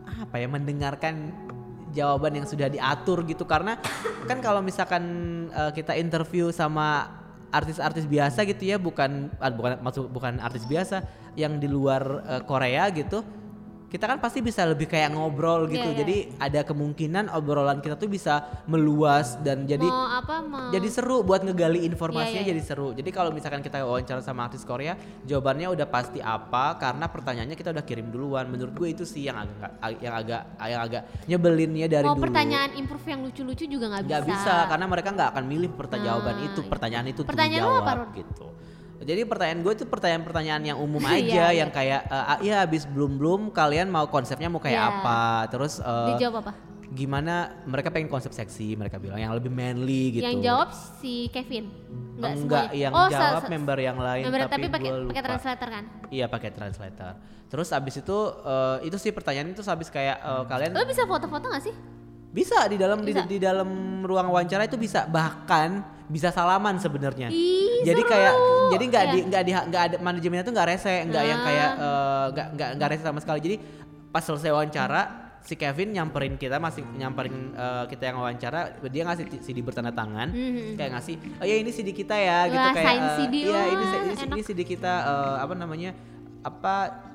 apa 0.05 0.36
ya 0.38 0.47
mendengarkan 0.47 1.34
jawaban 1.95 2.42
yang 2.42 2.47
sudah 2.47 2.66
diatur 2.66 3.22
gitu 3.22 3.47
karena 3.47 3.78
kan 4.28 4.42
kalau 4.42 4.59
misalkan 4.59 5.05
eh, 5.55 5.70
kita 5.70 5.95
interview 5.95 6.51
sama 6.51 7.07
artis-artis 7.55 8.11
biasa 8.11 8.42
gitu 8.51 8.66
ya 8.66 8.76
bukan 8.82 9.30
ah, 9.38 9.55
bukan 9.55 9.78
maksud 9.78 10.11
bukan 10.11 10.42
artis 10.42 10.66
biasa 10.66 11.07
yang 11.38 11.62
di 11.62 11.70
luar 11.70 12.03
eh, 12.26 12.42
Korea 12.42 12.90
gitu 12.90 13.22
kita 13.95 14.11
kan 14.11 14.18
pasti 14.18 14.42
bisa 14.42 14.66
lebih 14.66 14.90
kayak 14.90 15.14
ngobrol 15.14 15.70
gitu. 15.70 15.78
Iya, 15.78 15.95
iya. 15.95 15.99
Jadi 16.03 16.16
ada 16.42 16.61
kemungkinan 16.66 17.30
obrolan 17.30 17.78
kita 17.78 17.95
tuh 17.95 18.11
bisa 18.11 18.42
meluas 18.66 19.38
dan 19.38 19.70
jadi 19.70 19.86
mau 19.86 20.11
apa 20.11 20.42
mau 20.42 20.74
jadi 20.74 20.88
seru 20.90 21.22
buat 21.22 21.47
ngegali 21.47 21.86
informasinya 21.86 22.42
Iya, 22.42 22.51
iya, 22.51 22.51
jadi 22.51 22.62
seru. 22.66 22.90
Jadi 22.90 23.07
kalau 23.14 23.30
misalkan 23.30 23.62
kita 23.62 23.86
wawancara 23.86 24.18
sama 24.18 24.51
artis 24.51 24.66
Korea, 24.66 24.99
jawabannya 25.22 25.70
udah 25.70 25.86
pasti 25.86 26.18
apa 26.18 26.74
karena 26.74 27.07
pertanyaannya 27.07 27.55
kita 27.55 27.70
udah 27.70 27.84
kirim 27.86 28.11
duluan. 28.11 28.51
Menurut 28.51 28.74
gue 28.74 28.88
itu 28.90 29.07
sih 29.07 29.30
yang 29.30 29.38
agak 29.38 29.70
yang 30.03 30.14
agak 30.18 30.42
yang 30.59 30.80
agak 30.82 31.03
nyebelinnya 31.30 31.86
dari 31.86 32.07
mau 32.11 32.18
dulu. 32.18 32.26
pertanyaan 32.26 32.70
improve 32.74 33.07
yang 33.07 33.20
lucu-lucu 33.22 33.64
juga 33.70 33.86
nggak 33.95 34.03
bisa. 34.03 34.11
Nggak 34.11 34.24
bisa 34.26 34.55
karena 34.66 34.86
mereka 34.90 35.09
nggak 35.14 35.28
akan 35.38 35.45
milih 35.47 35.70
pertanyaan 35.70 35.92
Ah, 35.95 36.11
jawaban 36.18 36.36
itu, 36.42 36.61
iya. 36.61 36.68
pertanyaan 36.68 37.07
itu 37.07 37.20
Pertanyaan 37.22 37.62
apa, 37.62 37.70
dijawab 37.70 37.95
Rod? 38.03 38.11
gitu. 38.18 38.47
Jadi 39.05 39.20
pertanyaan 39.28 39.61
gue 39.61 39.72
itu 39.76 39.84
pertanyaan-pertanyaan 39.84 40.62
yang 40.74 40.78
umum 40.80 41.05
Iya, 41.07 41.14
aja 41.14 41.44
iya. 41.52 41.59
yang 41.61 41.70
kayak 41.70 42.00
eh, 42.09 42.32
ah, 42.32 42.38
ya 42.40 42.55
habis 42.64 42.88
belum 42.88 43.20
belum 43.20 43.40
kalian 43.52 43.92
mau 43.92 44.09
konsepnya 44.09 44.48
mau 44.48 44.59
kayak 44.61 44.80
Iya. 44.80 44.90
apa, 45.00 45.22
terus 45.52 45.78
eh, 45.78 46.09
Dijawab 46.16 46.36
apa? 46.44 46.52
gimana 46.94 47.50
mereka 47.66 47.90
pengen 47.90 48.07
konsep 48.07 48.30
seksi 48.30 48.78
mereka 48.78 49.02
bilang 49.02 49.18
yang 49.18 49.34
lebih 49.34 49.50
manly 49.50 50.14
gitu. 50.14 50.22
Yang 50.22 50.46
jawab 50.46 50.68
si 51.02 51.26
Kevin. 51.34 51.66
Enggak, 52.14 52.70
semuanya. 52.70 52.70
yang 52.70 52.92
oh, 52.94 53.09
jawab 53.11 53.42
member 53.50 53.78
yang 53.82 53.98
lain 53.98 54.22
member 54.30 54.40
tapi, 54.46 54.50
tapi 54.55 54.66
pakai 54.70 54.90
pakai 55.11 55.22
translator 55.26 55.68
kan? 55.68 55.84
Iya 56.14 56.26
pakai 56.30 56.50
translator. 56.55 57.12
Terus 57.50 57.68
abis 57.74 57.94
itu 57.98 58.18
eh, 58.46 58.76
itu 58.86 58.96
sih 59.02 59.11
pertanyaan 59.11 59.50
itu 59.50 59.62
habis 59.66 59.90
kayak 59.90 60.22
eh, 60.22 60.44
kalian 60.46 60.70
Lo 60.70 60.86
bisa 60.86 61.02
foto-foto 61.05 61.50
gak 61.50 61.64
sih? 61.66 61.74
Bisa 62.35 62.66
di 62.66 62.74
dalam 62.74 62.99
di, 62.99 63.14
Bisa. 63.14 63.22
di 63.24 63.39
dalam 63.39 63.68
ruang 64.03 64.26
wawancara 64.28 64.66
itu 64.66 64.74
bisa 64.74 65.07
bahkan 65.07 65.80
bisa 66.05 66.28
salaman 66.28 66.76
sebenarnya. 66.76 67.30
Jadi 67.80 67.97
seru. 67.97 68.11
kayak 68.11 68.35
jadi 68.68 68.85
nggak 68.85 69.05
di 69.07 69.16
Iya. 69.16 69.24
nggak 69.24 69.43
di 69.43 69.53
nggak 69.55 69.82
ada 69.85 69.97
manajemennya 69.99 70.43
tuh 70.43 70.53
nggak 70.53 70.68
rese 70.68 70.95
nggak 71.07 71.24
yang 71.24 71.39
Ah. 71.39 71.47
kayak 71.47 71.70
eh, 71.72 72.24
nggak 72.28 72.47
nggak 72.53 72.70
nggak 72.76 72.89
rese 72.91 73.05
sama 73.05 73.20
sekali. 73.22 73.39
Jadi 73.41 73.57
pas 74.11 74.20
selesai 74.20 74.51
wawancara 74.51 75.03
si 75.41 75.55
Kevin 75.55 75.93
nyamperin 75.93 76.35
kita 76.35 76.57
masih 76.57 76.82
nyamperin 76.91 77.53
eh, 77.53 77.85
kita 77.87 78.03
yang 78.05 78.16
wawancara 78.18 78.61
dia 78.82 79.03
ngasih 79.05 79.24
CD 79.39 79.61
bertanda 79.61 79.93
tangan 79.93 80.28
Mhm. 80.28 80.74
kayak 80.74 80.91
ngasih 80.93 81.14
oh 81.37 81.45
ya 81.45 81.55
ini 81.55 81.70
CD 81.70 81.93
kita 81.93 82.16
ya 82.16 82.49
gitu 82.49 82.59
Wah, 82.59 82.72
kayak 82.72 82.87
sign 82.89 83.01
eh, 83.01 83.12
CD, 83.14 83.35
iya 83.45 83.62
ini, 83.66 83.85
ini, 83.85 84.14
ini 84.26 84.43
CD 84.43 84.61
kita 84.64 84.93
eh, 85.05 85.37
apa 85.39 85.55
namanya 85.55 85.91
apa 86.45 86.74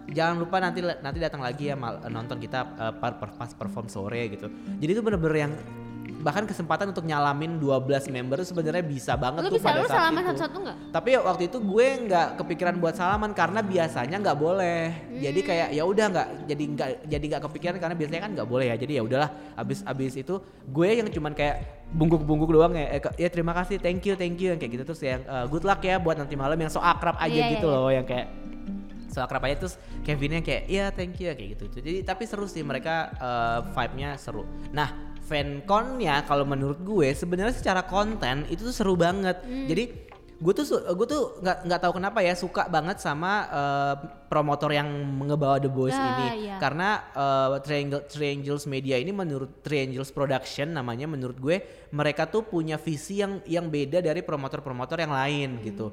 jangan 0.10 0.42
lupa 0.42 0.58
nanti 0.58 0.82
nanti 0.82 1.20
datang 1.22 1.40
lagi 1.40 1.70
ya 1.70 1.78
mal- 1.78 2.02
nonton 2.04 2.42
kita 2.42 2.66
par- 2.98 3.22
pas 3.22 3.52
perform 3.54 3.86
sore 3.86 4.34
gitu 4.34 4.50
jadi 4.82 4.92
itu 4.92 5.02
bener-bener 5.06 5.38
yang 5.40 5.54
bahkan 6.20 6.44
kesempatan 6.44 6.92
untuk 6.92 7.08
nyalamin 7.08 7.62
12 7.62 8.12
member 8.12 8.44
sebenarnya 8.44 8.84
bisa 8.84 9.16
banget 9.16 9.40
Lo 9.40 9.48
tuh 9.48 9.56
bisa 9.56 9.68
pada 9.72 9.80
lo 9.80 9.88
saat 9.88 9.96
salaman 10.04 10.20
itu. 10.20 10.28
satu-satu 10.28 10.58
nggak? 10.60 10.78
Tapi 10.92 11.10
waktu 11.16 11.44
itu 11.48 11.58
gue 11.64 11.88
nggak 12.10 12.28
kepikiran 12.36 12.76
buat 12.76 12.96
salaman 12.98 13.32
karena 13.32 13.64
biasanya 13.64 14.18
nggak 14.20 14.36
boleh. 14.36 14.82
Jadi 15.16 15.40
kayak 15.40 15.68
ya 15.72 15.84
udah 15.86 16.06
nggak 16.12 16.28
jadi 16.44 16.64
nggak 16.76 16.90
jadi 17.08 17.26
nggak 17.30 17.44
kepikiran 17.48 17.76
karena 17.80 17.96
biasanya 17.96 18.22
kan 18.26 18.32
nggak 18.36 18.50
boleh 18.50 18.66
ya. 18.68 18.76
Jadi 18.76 18.92
ya 19.00 19.04
udahlah 19.06 19.30
abis 19.56 19.80
abis 19.86 20.14
itu 20.18 20.36
gue 20.68 20.90
yang 20.92 21.08
cuman 21.08 21.32
kayak 21.32 21.56
bungguk-bungguk 21.96 22.50
doang 22.52 22.74
ya. 22.76 23.00
Eh, 23.00 23.02
ya 23.16 23.30
terima 23.32 23.56
kasih, 23.56 23.80
thank 23.80 24.04
you, 24.04 24.20
thank 24.20 24.36
you 24.36 24.52
yang 24.52 24.60
kayak 24.60 24.76
gitu 24.76 24.84
terus 24.84 25.00
yang 25.00 25.24
eh, 25.24 25.46
good 25.48 25.64
luck 25.64 25.80
ya 25.80 26.04
buat 26.04 26.20
nanti 26.20 26.36
malam 26.36 26.60
yang 26.60 26.68
so 26.68 26.84
akrab 26.84 27.16
aja 27.16 27.32
Iya, 27.32 27.56
gitu 27.56 27.68
iya, 27.70 27.76
loh 27.80 27.88
yang 27.88 28.04
kayak 28.04 28.28
so 29.10 29.20
akrab 29.20 29.44
aja 29.44 29.60
terus 29.60 29.76
Kevinnya 30.00 30.40
kayak 30.40 30.64
iya 30.66 30.90
thank 30.90 31.18
you 31.18 31.28
kayak 31.30 31.58
gitu 31.58 31.66
jadi 31.76 32.02
tapi 32.02 32.24
seru 32.24 32.46
sih 32.46 32.62
mereka 32.62 33.10
eh, 33.12 33.60
vibe-nya 33.70 34.16
seru. 34.16 34.46
Nah 34.72 34.90
fanconnya 35.22 36.26
kalau 36.26 36.42
menurut 36.44 36.82
gue 36.82 37.14
sebenarnya 37.14 37.54
secara 37.54 37.86
konten 37.86 38.50
itu 38.50 38.66
tuh 38.66 38.74
seru 38.74 38.94
banget. 38.94 39.38
Hmm. 39.46 39.70
jadi 39.70 40.10
gue 40.40 40.54
tuh 40.56 40.64
gue 40.72 41.04
tuh 41.04 41.44
nggak 41.44 41.68
nggak 41.68 41.82
tahu 41.84 41.94
kenapa 42.00 42.24
ya 42.24 42.32
suka 42.32 42.72
banget 42.72 42.98
sama 42.98 43.44
eh, 43.52 43.96
promotor 44.32 44.72
yang 44.72 44.88
ngebawa 45.20 45.60
The 45.60 45.68
Boys 45.68 45.92
Ah, 45.92 46.16
ini. 46.16 46.48
iya. 46.48 46.56
karena 46.58 46.90
eh, 47.12 47.60
Triangle 47.60 48.08
Triangles 48.08 48.64
Media 48.64 48.96
ini 48.96 49.12
menurut 49.12 49.60
Triangles 49.62 50.10
Production 50.10 50.72
namanya 50.72 51.12
menurut 51.12 51.36
gue 51.36 51.60
mereka 51.92 52.24
tuh 52.26 52.48
punya 52.48 52.80
visi 52.80 53.20
yang 53.20 53.44
yang 53.44 53.68
beda 53.68 54.00
dari 54.00 54.24
promotor-promotor 54.24 54.98
yang 54.98 55.12
lain 55.12 55.50
gitu 55.60 55.92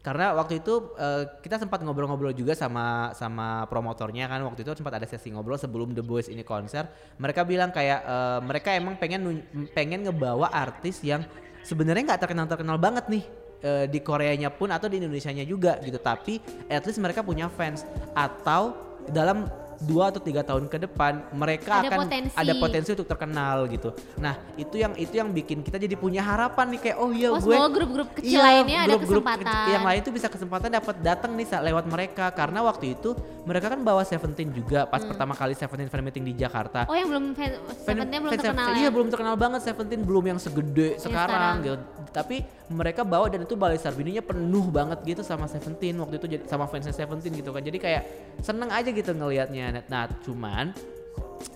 karena 0.00 0.32
waktu 0.32 0.64
itu 0.64 0.96
eh, 0.96 1.28
kita 1.44 1.60
sempat 1.60 1.84
ngobrol-ngobrol 1.84 2.32
juga 2.32 2.56
sama 2.56 3.12
sama 3.12 3.68
promotornya 3.68 4.32
kan. 4.32 4.40
Waktu 4.48 4.64
itu 4.64 4.72
sempat 4.72 4.96
ada 4.96 5.04
sesi 5.04 5.28
ngobrol 5.28 5.60
sebelum 5.60 5.92
The 5.92 6.00
Boys 6.00 6.32
ini 6.32 6.40
konser. 6.40 6.88
Mereka 7.20 7.44
bilang 7.44 7.68
kayak 7.68 8.00
eh, 8.08 8.40
mereka 8.40 8.72
emang 8.72 8.96
pengen 8.96 9.44
pengen 9.76 10.08
ngebawa 10.08 10.48
artis 10.48 11.04
yang 11.04 11.20
sebenarnya 11.60 12.16
nggak 12.16 12.20
terkenal 12.24 12.48
terkenal 12.48 12.80
banget 12.80 13.12
nih 13.12 13.24
eh, 13.60 13.84
di 13.92 14.00
Koreanya 14.00 14.48
pun 14.48 14.72
atau 14.72 14.88
di 14.88 15.04
Indonesianya 15.04 15.44
juga 15.44 15.76
gitu. 15.84 16.00
Tapi 16.00 16.40
at 16.72 16.80
least 16.88 16.96
mereka 16.96 17.20
punya 17.20 17.52
fans. 17.52 17.84
Atau 18.16 18.72
dalam 19.12 19.52
dua 19.80 20.08
atau 20.08 20.20
tiga 20.20 20.40
tahun 20.40 20.66
ke 20.66 20.76
depan 20.82 21.32
mereka 21.32 21.80
Ada 21.80 21.88
akan 21.88 21.98
potensi. 22.00 22.34
ada 22.34 22.52
potensi 22.54 22.88
untuk 22.92 23.08
terkenal 23.08 23.64
gitu 23.66 23.88
nah 24.16 24.36
itu 24.54 24.76
yang 24.76 24.92
itu 24.94 25.14
yang 25.14 25.28
bikin 25.28 25.60
kita 25.60 25.76
jadi 25.76 25.94
punya 25.94 26.20
harapan 26.20 26.68
nih 26.70 26.80
kayak 26.82 26.96
oh 26.96 27.10
iya 27.10 27.28
Oh, 27.30 27.38
gue 27.38 27.48
semoga 27.48 27.70
grup-grup 27.70 28.08
kecil 28.12 28.28
Iya, 28.30 28.40
lainnya 28.42 28.78
ada 28.78 28.88
grup-grup 28.92 29.24
kesempatan. 29.24 29.46
kecil 29.46 29.70
yang 29.70 29.86
lain 29.86 30.00
tuh 30.00 30.12
bisa 30.12 30.26
kesempatan 30.26 30.68
dapat 30.70 30.96
datang 30.98 31.32
nih 31.32 31.46
lewat 31.48 31.84
mereka 31.86 32.24
karena 32.30 32.60
waktu 32.60 32.92
itu 32.92 33.10
mereka 33.40 33.66
kan 33.68 33.80
bawa 33.80 34.02
Seventeen 34.02 34.50
juga 34.50 34.84
pas 34.84 35.00
pertama 35.00 35.32
kali 35.32 35.54
Seventeen 35.54 35.88
fan 35.88 36.00
meeting 36.00 36.22
di 36.22 36.34
Jakarta. 36.34 36.84
Hmm. 36.84 36.92
Oh 36.92 36.96
yang 36.96 37.08
belum 37.08 37.24
fan, 37.32 37.50
Seventeen 37.78 38.20
belum 38.20 38.32
fan- 38.32 38.42
terkenal 38.44 38.68
Iya 38.70 38.82
ya? 38.82 38.90
belum 38.90 39.08
terkenal 39.08 39.34
banget 39.34 39.60
Seventeen 39.62 40.00
belum 40.00 40.24
yang 40.26 40.38
segede 40.38 40.98
sekarang, 40.98 41.00
sekarang. 41.00 41.54
gitu. 41.62 41.76
Tapi 42.10 42.36
mereka 42.68 43.02
bawa 43.02 43.26
dan 43.26 43.42
itu 43.42 43.54
balai 43.54 43.76
Sarbininya 43.76 44.20
penuh 44.20 44.66
banget 44.68 44.98
gitu 45.04 45.22
sama 45.22 45.46
Seventeen 45.46 45.96
waktu 45.96 46.18
itu 46.18 46.26
jadi 46.28 46.42
sama 46.44 46.66
fansnya 46.66 46.92
Seventeen 46.92 47.32
gitu 47.32 47.48
kan. 47.48 47.60
Jadi 47.60 47.78
kayak 47.78 48.02
seneng 48.40 48.68
aja 48.68 48.86
gitu 48.86 49.10
ngelihatnya. 49.10 49.69
Nah 49.88 50.10
cuman 50.22 50.74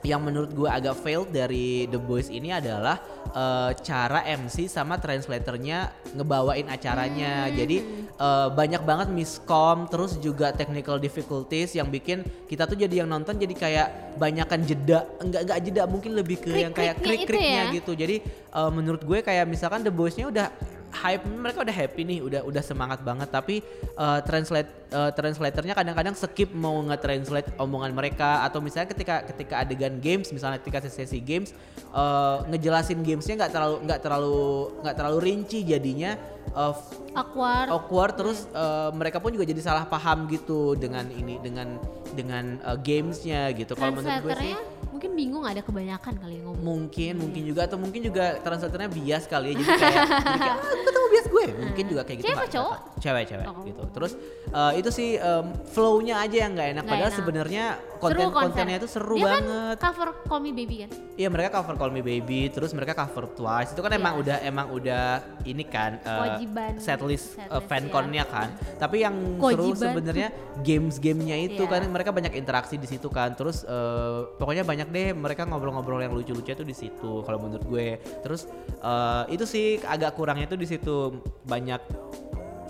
yang 0.05 0.21
menurut 0.21 0.53
gue 0.53 0.69
agak 0.69 1.01
failed 1.01 1.33
dari 1.33 1.89
The 1.89 2.01
Boys 2.01 2.29
ini 2.29 2.53
adalah 2.53 3.01
eh, 3.33 3.71
cara 3.81 4.25
MC 4.25 4.69
sama 4.69 5.01
translatornya 5.01 5.93
ngebawain 6.13 6.69
acaranya. 6.69 7.49
Jadi 7.53 7.81
eh, 8.13 8.49
banyak 8.53 8.83
banget 8.85 9.09
miskom, 9.13 9.89
terus 9.89 10.17
juga 10.21 10.53
technical 10.53 11.01
difficulties 11.01 11.77
yang 11.77 11.89
bikin 11.89 12.25
kita 12.49 12.69
tuh 12.69 12.77
jadi 12.77 13.05
yang 13.05 13.09
nonton 13.09 13.37
jadi 13.37 13.55
kayak 13.57 13.89
banyakan 14.21 14.61
jeda, 14.65 15.09
enggak 15.21 15.43
enggak 15.49 15.61
jeda 15.65 15.83
mungkin 15.89 16.13
lebih 16.17 16.37
ke 16.41 16.53
yang 16.53 16.73
kayak 16.73 17.01
Krik-kriknya 17.01 17.73
ya? 17.73 17.75
gitu. 17.81 17.93
Jadi 17.97 18.17
eh, 18.29 18.71
menurut 18.73 19.05
gue 19.05 19.19
kayak 19.25 19.49
misalkan 19.49 19.85
The 19.85 19.93
Boys-nya 19.93 20.29
udah 20.29 20.49
hype 20.95 21.27
mereka 21.27 21.67
udah 21.67 21.75
happy 21.75 22.03
nih 22.07 22.19
udah 22.23 22.41
udah 22.47 22.63
semangat 22.63 23.03
banget 23.03 23.29
tapi 23.29 23.61
eh, 23.99 24.21
translate 24.23 24.71
eh, 24.95 25.11
translatornya 25.11 25.75
kadang-kadang 25.75 26.15
skip 26.15 26.55
mau 26.55 26.79
nge-translate 26.87 27.59
omongan 27.59 27.91
mereka 27.91 28.47
atau 28.47 28.63
misalnya 28.63 28.95
ketika 28.95 29.27
ketika 29.35 29.55
adegan 29.67 29.99
games 29.99 30.31
misalnya 30.31 30.63
ketika 30.63 30.87
sesi 30.87 31.19
games 31.19 31.51
eh, 31.91 32.37
ngejelasin 32.55 33.03
gamesnya 33.03 33.35
nggak 33.45 33.53
terlalu 33.53 33.77
nggak 33.85 34.01
terlalu 34.01 34.43
nggak 34.87 34.97
terlalu 34.97 35.19
rinci 35.19 35.61
jadinya 35.67 36.15
eh, 36.55 36.75
Awkward. 37.15 37.69
awkward 37.71 38.15
terus 38.19 38.47
eh, 38.51 38.91
mereka 38.95 39.19
pun 39.19 39.35
juga 39.35 39.47
jadi 39.47 39.61
salah 39.63 39.87
paham 39.87 40.31
gitu 40.31 40.79
dengan 40.79 41.07
ini 41.11 41.39
dengan 41.43 41.79
dengan 42.15 42.45
eh, 42.59 42.79
gamesnya 42.79 43.41
gitu 43.53 43.73
kalau 43.73 43.93
menurut 43.93 44.23
gue 44.23 44.35
sih 44.41 44.55
mungkin 44.87 45.11
bingung 45.13 45.43
ada 45.43 45.59
kebanyakan 45.59 46.15
kali 46.17 46.39
ngomong. 46.39 46.63
mungkin 46.63 47.13
mungkin 47.19 47.43
juga 47.45 47.61
atau 47.65 47.77
mungkin 47.77 48.01
juga 48.01 48.39
translatornya 48.39 48.87
bias 48.89 49.27
kali 49.27 49.51
ya 49.51 49.55
jadi 49.57 49.73
kayak, 49.75 49.95
jadi 50.25 50.39
kayak 50.39 50.57
ah, 50.57 50.77
ketemu 50.81 51.07
bias 51.11 51.27
gue 51.27 51.45
mungkin 51.61 51.85
juga 51.85 52.03
kayak 52.03 52.19
gitu 52.19 52.29
Cewek 52.31 52.49
cowok? 52.49 52.77
cewek 52.97 53.25
cewek 53.27 53.47
Oh. 53.47 53.63
gitu 53.63 53.83
terus 53.91 54.13
eh, 54.49 54.73
itu 54.77 54.91
sih 54.91 55.09
em, 55.17 55.45
flow-nya 55.67 56.15
aja 56.21 56.37
yang 56.41 56.53
nggak 56.55 56.69
enak 56.71 56.81
Nggak 56.81 56.93
padahal 56.95 57.13
sebenarnya 57.13 57.65
konten 57.95 58.21
Seru 58.21 58.31
kontennya 58.31 58.77
itu 58.77 58.89
seru 58.89 59.15
Dia 59.15 59.25
banget 59.27 59.43
kan 59.75 59.83
cover 59.83 60.09
Call 60.25 60.41
Me 60.41 60.53
Baby 60.53 60.77
kan? 60.79 60.91
Iya 61.15 61.29
mereka 61.29 61.49
cover 61.55 61.75
Call 61.75 61.91
Me 61.91 62.03
Baby, 62.03 62.41
terus 62.49 62.71
mereka 62.71 62.93
cover 62.93 63.25
Twice. 63.31 63.71
Itu 63.71 63.81
kan 63.81 63.93
emang 63.93 64.15
Iya. 64.15 64.21
udah 64.21 64.37
emang 64.43 64.67
udah 64.69 65.05
ini 65.45 65.65
kan 65.65 65.97
eh, 65.97 66.11
Kewajiban. 66.11 66.73
setlist, 66.77 67.39
Setlist, 67.39 67.65
fanconnya 67.65 68.25
kan. 68.27 68.49
Tapi 68.77 68.97
yang 69.01 69.15
seru 69.39 69.73
Kewajiban. 69.73 69.79
sebenarnya 69.81 70.29
games-gamenya 70.61 71.37
itu 71.45 71.63
Iya. 71.63 71.71
kan 71.71 71.81
mereka 71.87 72.04
banyak 72.11 72.35
interaksi 72.37 72.77
di 72.77 72.89
situ 72.91 73.09
kan. 73.09 73.33
Terus 73.39 73.63
eh, 73.65 74.21
pokoknya 74.37 74.67
banyak 74.67 74.89
deh 74.91 75.09
mereka 75.15 75.47
ngobrol-ngobrol 75.47 76.03
yang 76.03 76.13
lucu-lucu 76.13 76.53
itu 76.53 76.65
di 76.67 76.75
situ 76.75 77.23
kalau 77.25 77.39
menurut 77.41 77.65
gue. 77.65 78.03
Terus 78.21 78.51
eh, 78.83 79.25
itu 79.33 79.45
sih 79.47 79.67
agak 79.85 80.19
kurangnya 80.19 80.51
itu 80.51 80.57
di 80.59 80.67
situ 80.69 81.23
banyak 81.47 81.81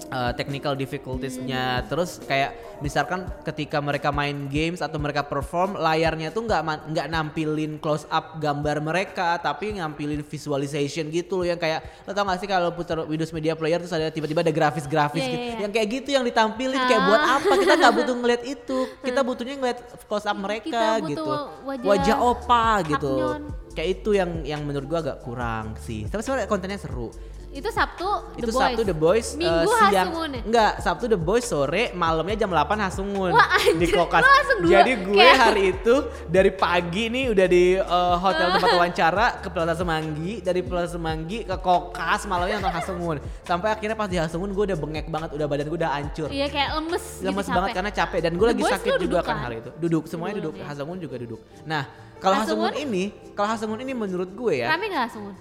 uh, 0.09 0.33
technical 0.33 0.75
difficultiesnya. 0.75 1.65
Hmm. 1.77 1.87
terus 1.87 2.19
kayak 2.21 2.51
misalkan 2.79 3.25
ketika 3.43 3.79
mereka 3.79 4.11
main 4.11 4.47
games 4.47 4.79
atau 4.79 4.99
mereka 4.99 5.23
perform 5.23 5.75
layarnya 5.75 6.29
tuh 6.29 6.43
nggak 6.43 6.61
nggak 6.91 7.07
nampilin 7.09 7.79
close 7.79 8.05
up 8.09 8.37
gambar 8.37 8.79
mereka 8.79 9.39
tapi 9.39 9.73
nampilin 9.73 10.21
visualization 10.21 11.09
gitu 11.09 11.41
loh. 11.41 11.47
Yang 11.47 11.61
kayak 11.61 11.81
lo 12.03 12.13
tau 12.13 12.25
gak 12.25 12.39
sih 12.39 12.49
kalau 12.49 12.71
putar 12.71 13.03
Windows 13.05 13.31
Media 13.31 13.55
Player 13.55 13.79
terus 13.79 13.93
ada 13.93 14.09
tiba-tiba 14.09 14.41
ada 14.41 14.51
grafis-grafis 14.51 15.21
Iya, 15.21 15.31
gitu. 15.31 15.39
iya, 15.39 15.51
iya. 15.51 15.61
yang 15.63 15.73
kayak 15.73 15.89
gitu 15.93 16.09
yang 16.13 16.25
ditampilin 16.25 16.81
kayak 16.81 17.03
buat 17.05 17.23
Ah. 17.23 17.37
apa? 17.39 17.53
Kita 17.57 17.73
nggak 17.77 17.93
butuh 17.99 18.15
ngeliat 18.17 18.43
itu. 18.45 18.79
Kita 19.01 19.21
butuhnya 19.21 19.55
ngeliat 19.57 19.79
close 20.05 20.25
up 20.25 20.37
mereka 20.37 20.67
Kita 20.67 20.87
butuh 20.99 21.09
gitu. 21.09 21.25
wajah 21.65 21.85
wajah 21.85 22.17
opa 22.21 22.67
gitu. 22.87 23.13
Kayak 23.75 23.89
itu 23.93 24.11
yang 24.13 24.31
yang 24.45 24.61
menurut 24.63 24.87
gua 24.87 25.01
agak 25.01 25.19
kurang 25.21 25.75
sih. 25.79 26.07
Tapi 26.07 26.21
sebenarnya 26.21 26.47
kontennya 26.47 26.79
seru 26.79 27.11
Itu 27.55 27.71
Sabtu 27.71 28.35
itu 28.35 28.43
The 28.43 28.51
Boys. 28.51 28.59
Sabtu 28.61 28.83
The 28.83 28.97
Boys 28.97 29.27
eh, 29.29 29.39
Minggu 29.39 29.71
siang 29.71 29.93
Hasungun 30.11 30.29
ya? 30.29 30.41
enggak 30.43 30.73
Sabtu 30.77 31.05
The 31.07 31.17
Boys 31.17 31.45
sore 31.45 31.95
malamnya 31.95 32.35
jam 32.37 32.51
8 32.51 32.67
Hasungun 32.81 33.31
Wah, 33.31 33.47
di 33.55 33.71
anjir, 33.81 33.95
kokas 33.95 34.21
langsung 34.21 34.59
dua- 34.61 34.73
jadi 34.75 34.93
gue 34.99 35.15
kayak- 35.17 35.39
hari 35.39 35.63
itu 35.73 35.95
dari 36.27 36.51
pagi 36.51 37.05
nih 37.09 37.25
udah 37.31 37.47
di 37.47 37.65
eh, 37.77 37.85
hotel 38.17 38.47
tempat 38.51 38.71
wawancara 38.75 39.27
ke 39.39 39.49
Plaza 39.49 39.75
Semanggi 39.77 40.33
dari 40.41 40.61
Plaza 40.61 40.89
Semanggi 40.93 41.39
ke 41.43 41.57
kokas 41.57 42.27
malamnya 42.27 42.59
nonton 42.59 42.75
Hasungun 42.75 43.17
sampai 43.41 43.69
akhirnya 43.71 43.95
pas 43.95 44.09
di 44.09 44.19
Hasungun 44.19 44.51
gue 44.51 44.65
udah 44.67 44.79
bengek 44.81 45.07
banget 45.07 45.31
udah 45.33 45.47
badan 45.47 45.67
gue 45.67 45.79
udah 45.79 45.93
hancur 45.93 46.29
Iya 46.29 46.47
kayak 46.49 46.71
lemes. 46.77 47.05
gitu, 47.15 47.25
lemes 47.25 47.39
capek. 47.41 47.55
banget 47.55 47.71
karena 47.73 47.91
capek 47.93 48.19
dan 48.21 48.33
gue 48.35 48.47
lagi 48.49 48.61
Boys 48.61 48.73
sakit 48.75 48.93
juga 48.99 49.19
kan 49.21 49.31
kan? 49.31 49.39
hari 49.41 49.57
itu 49.61 49.71
duduk 49.79 50.03
semuanya 50.05 50.35
Duduk, 50.37 50.53
duduk. 50.53 50.67
Hasungun 50.67 50.99
juga 50.99 51.17
duduk 51.17 51.41
nah 51.63 51.87
kalau 52.19 52.35
Hasungun? 52.37 52.67
Hasungun 52.67 52.85
ini 52.85 53.05
kalau 53.33 53.49
Hasungun 53.49 53.79
ini 53.79 53.93
menurut 53.93 54.27
gue 54.29 54.55
ya 54.59 54.69
Rame 54.69 54.87
gak 54.89 55.07
Hasungun? 55.07 55.37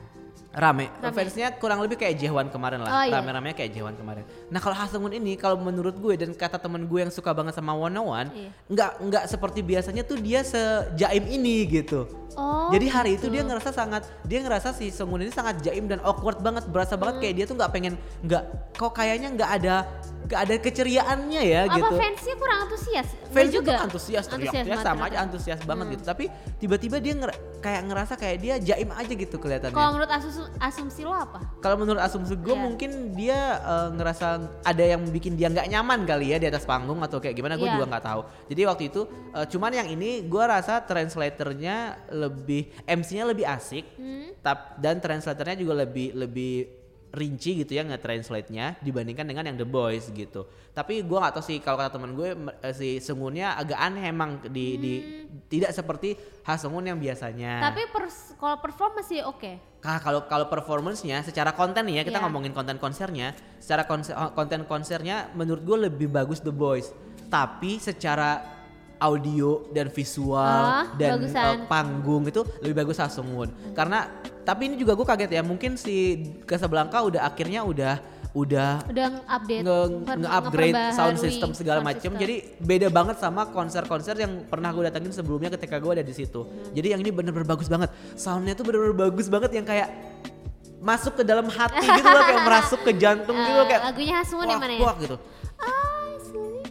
Rame. 0.54 0.86
Rame. 0.94 1.14
Fansnya 1.14 1.50
kurang 1.54 1.82
lebih 1.82 1.98
kayak 1.98 2.14
Jewan 2.16 2.48
kemarin 2.48 2.80
Oh, 2.80 2.86
lah. 2.86 3.04
iya. 3.04 3.14
Rame-ramenya 3.16 3.54
kayak 3.54 3.72
Jewan 3.72 3.94
kemarin. 3.94 4.22
Nah 4.48 4.60
kalau 4.60 4.74
Hasungun 4.74 5.12
ini 5.12 5.34
kalau 5.34 5.58
menurut 5.58 5.96
gue 5.96 6.14
dan 6.16 6.30
kata 6.32 6.56
temen 6.56 6.84
gue 6.84 7.00
yang 7.00 7.10
suka 7.10 7.32
banget 7.32 7.54
sama 7.54 7.74
One 7.74 7.94
One, 7.96 8.30
Iya. 8.30 8.50
nggak 8.68 8.92
nggak 9.02 9.24
seperti 9.28 9.60
biasanya 9.62 10.04
tuh 10.04 10.18
dia 10.18 10.42
sejaim 10.44 11.26
ini 11.28 11.66
gitu. 11.66 12.06
Oh. 12.34 12.70
Jadi 12.70 12.86
hari 12.88 13.12
itu 13.14 13.26
gitu. 13.26 13.34
dia 13.34 13.44
ngerasa 13.44 13.70
sangat 13.70 14.06
dia 14.24 14.42
ngerasa 14.42 14.72
si 14.72 14.90
Sungun 14.90 15.22
ini 15.22 15.30
sangat 15.30 15.62
jaim 15.62 15.86
dan 15.86 16.02
awkward 16.02 16.38
banget, 16.40 16.66
berasa 16.66 16.94
banget 16.94 17.18
kayak 17.20 17.34
dia 17.36 17.46
tuh 17.46 17.56
nggak 17.56 17.72
pengen 17.72 17.94
nggak 18.22 18.44
kok 18.74 18.90
kayaknya 18.92 19.30
nggak 19.32 19.52
ada 19.54 19.76
nggak 20.24 20.40
ada 20.40 20.56
keceriaannya 20.58 21.42
ya 21.44 21.62
Apa 21.68 21.78
gitu. 21.78 21.96
fansnya 21.96 22.36
kurang 22.36 22.60
antusias? 22.64 23.08
Fans 23.28 23.50
juga. 23.50 23.70
juga 23.70 23.74
antusias, 23.84 24.24
teriak-teriak 24.26 24.66
banget 24.72 24.86
sama 24.88 25.04
aja 25.04 25.18
antusias 25.20 25.60
banget 25.62 25.86
Hmm. 25.86 25.94
gitu. 25.94 26.04
Tapi 26.04 26.26
tiba-tiba 26.58 26.98
dia 26.98 27.14
nger- 27.14 27.40
kayak 27.60 27.82
ngerasa 27.86 28.14
kayak 28.16 28.38
dia 28.40 28.54
jaim 28.58 28.90
aja 28.90 29.14
gitu 29.14 29.36
kelihatannya. 29.36 29.72
Kalau 29.72 29.90
menurut 29.92 30.12
asumsi 30.58 31.02
lo 31.02 31.12
apa? 31.12 31.40
Kalau 31.60 31.76
menurut 31.76 32.00
asumsi 32.00 32.36
gue 32.36 32.50
Iya. 32.50 32.60
mungkin 32.60 32.92
dia 33.14 33.40
eh, 33.60 33.88
ngerasa 33.92 34.28
ada 34.62 34.84
yang 34.84 35.04
bikin 35.06 35.34
dia 35.34 35.48
nggak 35.48 35.68
nyaman 35.68 36.04
kali 36.04 36.30
ya 36.30 36.38
di 36.38 36.46
atas 36.46 36.64
panggung 36.64 37.00
atau 37.00 37.18
kayak 37.18 37.34
gimana 37.34 37.56
gue 37.56 37.64
Iya. 37.64 37.76
juga 37.76 37.86
nggak 37.88 38.06
tahu. 38.06 38.22
Jadi 38.48 38.62
waktu 38.64 38.84
itu 38.88 39.02
eh, 39.32 39.46
cuman 39.48 39.72
yang 39.74 39.88
ini 39.88 40.10
gue 40.24 40.44
rasa 40.44 40.82
translatornya 40.82 41.76
lebih 42.10 42.74
MC-nya 42.84 43.26
lebih 43.26 43.46
asik 43.46 43.86
Hmm? 43.94 44.36
tap, 44.40 44.76
dan 44.78 44.98
translatornya 44.98 45.56
juga 45.56 45.74
lebih 45.80 46.12
lebih 46.14 46.83
rinci 47.14 47.62
gitu 47.62 47.78
ya 47.78 47.86
nge-translate-nya 47.86 48.82
dibandingkan 48.82 49.22
dengan 49.22 49.46
yang 49.46 49.58
The 49.62 49.70
Boys 49.70 50.10
gitu. 50.10 50.50
Tapi 50.74 51.06
gue 51.06 51.14
nggak 51.14 51.38
tahu 51.38 51.46
sih 51.46 51.62
kalau 51.62 51.78
kata 51.78 51.94
temen 51.94 52.18
gue 52.18 52.34
eh, 52.60 52.74
si 52.74 52.98
Sungunnya 52.98 53.54
agak 53.54 53.78
aneh 53.78 54.10
emang 54.10 54.42
di, 54.50 54.82
di 54.82 54.94
tidak 55.46 55.72
seperti 55.72 56.18
Hasungun 56.42 56.90
yang 56.90 56.98
biasanya. 56.98 57.62
Hmm. 57.62 57.66
Tapi 57.70 57.82
pers- 57.94 58.34
kalau 58.34 58.58
perform 58.58 58.92
masih 58.98 59.24
oke. 59.24 59.52
Nah, 59.86 60.02
kalau 60.02 60.26
kalau 60.26 60.50
performance-nya 60.50 61.22
secara 61.22 61.54
konten 61.54 61.86
nih 61.86 62.02
ya 62.02 62.04
kita 62.04 62.18
Iya. 62.18 62.26
ngomongin 62.26 62.50
konten 62.52 62.82
konsernya, 62.82 63.38
secara 63.62 63.86
konser, 63.86 64.18
konten 64.34 64.66
konsernya 64.66 65.30
menurut 65.38 65.62
gue 65.62 65.78
lebih 65.88 66.10
bagus 66.10 66.42
The 66.42 66.50
Boys. 66.50 66.90
Tapi 67.30 67.78
secara 67.78 68.42
audio 69.04 69.50
dan 69.70 69.88
visual 69.90 70.40
Ah, 70.64 70.88
dan 70.96 71.20
bagusan. 71.20 71.44
eh, 71.44 71.68
panggung 71.68 72.24
itu 72.24 72.42
lebih 72.60 72.76
bagus 72.80 72.98
Hasungun. 72.98 73.52
Karena 73.72 74.08
tapi 74.42 74.66
ini 74.66 74.76
juga 74.76 74.94
gue 74.94 75.04
kaget 75.04 75.32
ya, 75.34 75.42
mungkin 75.42 75.76
si 75.76 76.16
Casablanca 76.42 77.00
udah 77.02 77.22
akhirnya 77.24 77.62
udah 77.62 78.00
udah 78.34 78.82
Udah 78.90 79.08
update 79.30 79.62
nge- 79.62 79.94
nge-upgrade 80.18 80.74
sound 80.92 81.18
system 81.18 81.54
segala 81.54 81.80
macam. 81.80 82.12
Jadi 82.14 82.58
beda 82.58 82.90
banget 82.90 83.20
sama 83.20 83.46
konser-konser 83.46 84.16
yang 84.16 84.42
pernah 84.44 84.72
gue 84.72 84.84
datengin 84.84 85.12
sebelumnya 85.12 85.52
ketika 85.52 85.78
gue 85.78 85.92
ada 85.92 86.02
di 86.02 86.12
situ. 86.12 86.42
Jadi 86.72 86.88
yang 86.90 87.00
ini 87.00 87.12
bener-bener 87.12 87.46
bagus 87.46 87.68
banget. 87.68 87.94
Soundnya 88.16 88.54
tuh 88.54 88.66
bener-bener 88.66 88.98
bagus 88.98 89.28
banget 89.28 89.54
yang 89.54 89.62
kayak 89.64 89.86
masuk 90.80 91.16
ke 91.16 91.24
dalam 91.24 91.46
hati 91.46 91.80
gitu 91.86 92.04
loh 92.06 92.24
kayak 92.26 92.44
merasuk 92.50 92.82
ke 92.82 92.92
jantung 92.94 93.38
gitu 93.38 93.54
loh 93.54 93.64
Eh, 93.64 93.70
kayak 93.70 93.82
lagunya 93.86 94.14
Hasungun 94.18 94.48
yang 94.48 94.60
mana 94.60 94.74
ya? 94.74 94.82
kuak 94.82 94.96
gitu. 95.00 95.16
I 95.62 96.63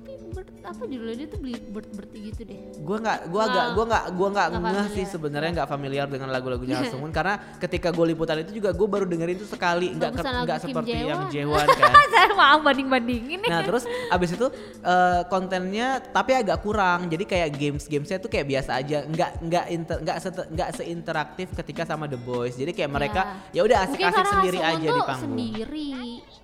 apa 0.72 0.82
judulnya 0.88 1.16
dia 1.20 1.28
tuh 1.28 1.38
beli 1.38 1.56
bird 1.60 1.88
bird 1.92 2.10
gitu 2.10 2.42
deh. 2.42 2.58
Gue 2.80 2.96
nggak, 2.98 3.18
gue 3.28 3.42
agak, 3.42 3.66
gue 3.76 3.84
nggak, 3.84 4.04
gue 4.16 4.28
nggak 4.32 4.48
ngeh 4.52 4.86
sih 4.96 5.04
sebenarnya 5.04 5.50
nggak 5.60 5.68
familiar 5.68 6.06
dengan 6.08 6.28
lagu-lagunya 6.32 6.80
Hasungun 6.80 7.12
karena 7.16 7.36
ketika 7.60 7.92
gue 7.92 8.06
liputan 8.10 8.40
itu 8.40 8.56
juga 8.56 8.72
gue 8.72 8.88
baru 8.88 9.04
dengerin 9.04 9.36
itu 9.36 9.46
sekali, 9.46 9.92
nggak 9.92 10.10
nggak 10.16 10.58
seperti 10.58 10.90
yang 10.96 11.28
Jae-won. 11.28 11.62
Jewan 11.62 11.66
kan. 11.68 11.92
Saya 12.12 12.28
mau 12.32 12.58
banding 12.64 12.88
bandingin. 12.88 13.40
Nah 13.44 13.60
terus 13.62 13.84
abis 14.08 14.30
itu 14.32 14.46
eh, 14.80 15.20
kontennya 15.28 16.00
tapi 16.00 16.32
agak 16.32 16.64
kurang 16.64 17.12
jadi 17.12 17.24
kayak 17.28 17.50
games 17.54 17.84
gamesnya 17.86 18.18
tuh 18.18 18.30
kayak 18.32 18.46
biasa 18.48 18.80
aja 18.80 19.04
nggak 19.04 19.30
nggak 19.42 19.64
inter 19.68 19.96
nggak 20.00 20.16
nggak 20.52 20.68
seinteraktif 20.72 21.48
ketika 21.52 21.82
sama 21.84 22.08
The 22.08 22.16
Boys 22.16 22.56
jadi 22.56 22.72
kayak 22.72 22.90
mereka 22.90 23.20
ya 23.52 23.60
udah 23.66 23.84
asik-asik 23.84 24.26
sendiri 24.28 24.58
aja 24.62 24.88
di 24.88 25.02
panggung. 25.04 25.36
Sendiri. 25.36 25.88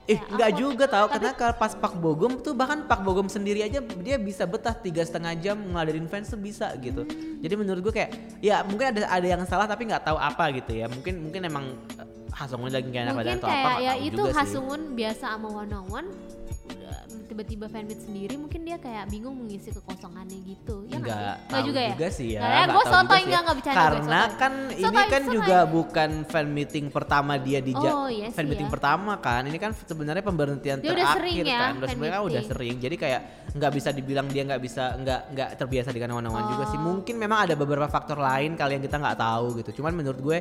Eh 0.08 0.16
Ya, 0.16 0.24
nggak 0.24 0.50
aku- 0.50 0.60
juga 0.60 0.84
tahu 0.88 1.06
karena 1.12 1.30
pas 1.52 1.72
Pak 1.76 1.94
Bogum 2.00 2.32
tuh 2.40 2.56
bahkan 2.56 2.80
Pak 2.88 3.00
Bogum 3.04 3.28
sendiri 3.28 3.60
aja 3.60 3.78
dia 3.80 4.16
bisa 4.20 4.44
betah 4.44 4.74
tiga 4.74 5.02
setengah 5.06 5.34
jam 5.38 5.56
ngeladenin 5.56 6.10
fans 6.10 6.28
tuh 6.28 6.40
bisa 6.40 6.74
gitu. 6.78 7.06
Jadi 7.40 7.54
menurut 7.54 7.80
gue 7.90 7.94
kayak 7.94 8.10
ya 8.44 8.62
mungkin 8.66 8.94
ada 8.94 9.08
ada 9.08 9.26
yang 9.26 9.42
salah 9.46 9.64
tapi 9.64 9.88
nggak 9.88 10.04
tahu 10.04 10.18
apa 10.18 10.50
gitu 10.54 10.78
ya. 10.78 10.86
Mungkin 10.90 11.14
mungkin 11.28 11.42
emang 11.46 11.64
eh, 11.96 12.06
Hasungun 12.28 12.70
lagi 12.70 12.86
gak 12.94 13.02
enak 13.02 13.14
Mungkin 13.18 13.34
badan 13.34 13.38
atau 13.42 13.48
apa 13.50 13.70
kayak 13.74 13.82
ya 13.82 13.94
itu. 13.98 14.22
Hasungun 14.30 14.82
biasa 14.94 15.24
sama 15.34 15.48
One 15.50 15.72
on 15.74 15.84
One 15.90 16.08
tiba-tiba 17.38 17.70
fanmeet 17.70 18.02
sendiri 18.02 18.34
mungkin 18.34 18.66
dia 18.66 18.74
kayak 18.76 19.06
bingung 19.06 19.30
mengisi 19.30 19.70
kekosongannya 19.70 20.42
gitu 20.42 20.82
ya 20.84 20.98
nggak 20.98 21.06
Enggak? 21.14 21.36
Nggak 21.46 21.62
juga 21.62 21.78
ya 21.78 22.10
sih 22.10 22.28
ya. 22.34 22.40
Nah, 22.40 22.50
nggak 22.50 22.66
gue 22.66 22.74
tahu 22.74 22.90
sotoy 22.90 22.98
juga 22.98 23.06
sih 23.06 23.14
ya. 23.14 23.22
enggak 23.22 23.38
enggak 23.38 23.56
bercanda 23.56 23.70
gue, 23.70 23.78
Karena 23.78 24.18
sotoy. 24.18 24.34
kan 24.34 24.52
ini 24.58 24.82
Sotoy, 24.82 25.06
kan 25.06 25.22
sotoy. 25.22 25.34
juga 25.38 25.56
bukan 25.64 26.10
fan 26.26 26.46
meeting 26.48 26.86
pertama 26.90 27.32
dia 27.38 27.58
di 27.62 27.72
Oh, 27.78 28.10
iya 28.10 28.26
fan 28.28 28.44
meeting 28.44 28.66
ya. 28.66 28.74
pertama 28.74 29.12
kan. 29.16 29.42
Ini 29.46 29.54
kan 29.56 29.70
sebenarnya 29.70 30.24
pemberhentian 30.26 30.76
Dia 30.82 30.90
udah 30.90 30.98
terakhir 30.98 31.20
sering 31.22 31.36
ya, 31.38 31.46
kan. 31.54 31.70
Udah 31.70 31.86
fan 31.86 31.94
sebenarnya 31.94 32.18
udah 32.18 32.32
meeting. 32.34 32.50
sering. 32.50 32.76
Jadi 32.82 32.96
kayak 32.98 33.20
nggak 33.54 33.70
bisa 33.70 33.88
dibilang 33.94 34.26
dia 34.26 34.42
nggak 34.42 34.58
bisa 34.58 34.84
nggak 34.98 35.20
nggak 35.30 35.48
terbiasa 35.54 35.88
dengan 35.94 36.10
one 36.18 36.26
juga 36.26 36.64
Oh. 36.66 36.70
sih. 36.74 36.78
Mungkin 36.80 37.14
memang 37.14 37.38
ada 37.46 37.54
beberapa 37.54 37.86
faktor 37.86 38.18
lain 38.18 38.58
kali 38.58 38.74
yang 38.74 38.82
kita 38.82 38.98
nggak 38.98 39.14
tahu 39.16 39.62
gitu. 39.62 39.78
Cuman 39.78 39.94
menurut 39.94 40.18
gue 40.18 40.38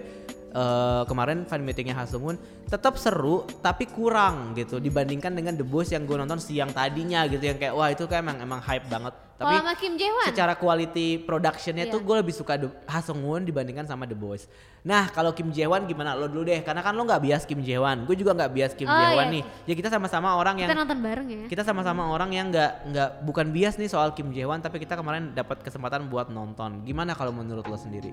eh, 0.58 1.04
kemarin 1.06 1.46
fan 1.46 1.62
meetingnya 1.62 1.94
Hasungun 1.94 2.42
tetap 2.66 2.98
seru 2.98 3.46
tapi 3.62 3.86
kurang 3.86 4.58
gitu 4.58 4.82
dibandingkan 4.82 5.32
dengan 5.38 5.54
The 5.54 5.64
Boys 5.64 5.94
yang 5.94 6.10
gue 6.10 6.18
nonton 6.18 6.42
siang 6.42 6.74
tadinya 6.74 7.30
gitu 7.30 7.46
yang 7.46 7.62
kayak 7.62 7.74
wah 7.78 7.94
itu 7.94 8.10
kayak 8.10 8.26
emang 8.26 8.38
emang 8.42 8.60
hype 8.66 8.90
banget 8.90 9.14
tapi 9.38 9.54
Kalau 9.54 9.70
sama 9.70 9.74
Kim 9.78 9.94
secara 10.02 10.54
quality 10.58 11.22
productionnya 11.22 11.86
Iya. 11.86 11.94
tuh 11.94 12.02
gue 12.02 12.16
lebih 12.26 12.34
suka 12.34 12.58
Hasungun 12.90 13.46
dibandingkan 13.46 13.86
sama 13.86 14.10
The 14.10 14.18
Boys. 14.18 14.50
Nah 14.82 15.14
kalau 15.14 15.30
Kim 15.38 15.54
Jae-won 15.54 15.86
gimana 15.86 16.18
lo 16.18 16.26
dulu 16.26 16.50
deh 16.50 16.66
karena 16.66 16.82
kan 16.82 16.98
lo 16.98 17.06
nggak 17.06 17.22
bias 17.22 17.46
Kim 17.46 17.62
Jae-won, 17.62 18.10
gue 18.10 18.18
juga 18.18 18.34
nggak 18.34 18.50
bias 18.50 18.74
Kim 18.74 18.90
Oh, 18.90 18.98
Jae-won 18.98 19.30
iya. 19.30 19.34
nih. 19.38 19.44
Ya 19.70 19.74
kita 19.78 19.90
sama-sama 19.94 20.34
orang 20.42 20.58
yang 20.66 20.70
kita 20.74 20.82
nonton 20.82 21.00
bareng 21.06 21.28
ya 21.30 21.46
kita 21.54 21.62
sama-sama 21.62 22.10
orang 22.10 22.34
yang 22.34 22.50
nggak 22.50 22.72
nggak 22.90 23.10
bukan 23.30 23.48
bias 23.54 23.78
nih 23.78 23.90
soal 23.94 24.10
Kim 24.18 24.34
Jae-won 24.34 24.58
tapi 24.58 24.82
kita 24.82 24.98
kemarin 24.98 25.38
dapat 25.38 25.62
kesempatan 25.62 26.10
buat 26.10 26.34
nonton. 26.34 26.82
Gimana 26.82 27.14
kalau 27.14 27.30
menurut 27.30 27.70
lo 27.70 27.78
sendiri? 27.78 28.10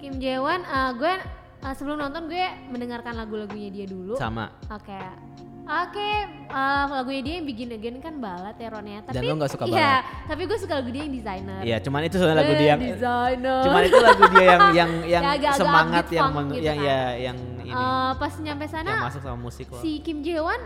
Kim 0.00 0.16
Jae-won 0.16 0.64
eh, 0.64 0.90
gue 0.96 1.14
eh, 1.62 1.74
sebelum 1.74 1.96
nonton 1.96 2.26
gue 2.26 2.42
mendengarkan 2.68 3.14
lagu-lagunya 3.14 3.70
dia 3.70 3.86
dulu 3.86 4.14
Sama. 4.14 4.50
Oke. 4.68 4.98
Oke, 5.62 6.10
eh, 6.26 6.84
lagunya 6.90 7.22
dia 7.22 7.34
yang 7.38 7.46
Begin 7.46 7.70
Again 7.70 7.96
kan 7.98 8.18
balad 8.18 8.56
ya 8.56 8.68
Ron 8.68 8.82
ya. 8.84 8.98
Tapi 9.00 9.22
lo 9.22 9.34
nggak 9.36 9.46
suka 9.48 9.62
Iya, 9.64 9.94
tapi 10.26 10.42
gue 10.44 10.58
suka 10.58 10.74
lagu 10.74 10.90
dia 10.90 11.02
yang 11.02 11.14
designer. 11.14 11.60
Iya, 11.62 11.76
cuman 11.78 12.00
itu 12.02 12.16
soalnya 12.18 12.36
lagu 12.36 12.52
dia 12.52 12.68
yang 12.68 12.82
designer. 12.82 13.62
cuman 13.62 13.80
itu 13.80 13.98
lagu 14.00 14.22
dia 14.28 14.42
yang 14.44 14.62
yang 14.72 14.90
yang 15.14 15.22
Ya, 15.22 15.30
agak-agak 15.32 15.54
semangat 15.56 16.02
upbeat 16.02 16.10
yang 16.12 16.24
funk 16.24 16.34
meng- 16.36 16.50
gitu 16.50 16.64
yang 16.64 16.76
kan. 16.76 16.84
ya 16.84 17.00
yang 17.16 17.38
ini 17.62 17.70
Eh, 17.72 18.10
pas 18.18 18.32
nyampe 18.36 18.64
yang 18.64 18.74
sana 18.74 18.92
masuk 19.00 19.20
sama 19.22 19.38
musik 19.38 19.66
lo. 19.70 19.78
si 19.78 19.90
Kim 20.00 20.18
Jae-won 20.20 20.60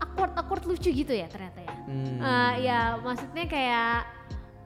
awkward 0.00 0.32
awkward 0.32 0.62
lucu 0.64 0.90
gitu 0.90 1.10
ya 1.12 1.26
ternyata 1.26 1.60
ya. 1.60 1.74
Hmm. 1.84 2.16
Eh, 2.16 2.52
ya 2.62 2.78
maksudnya 2.96 3.44
kayak 3.44 3.94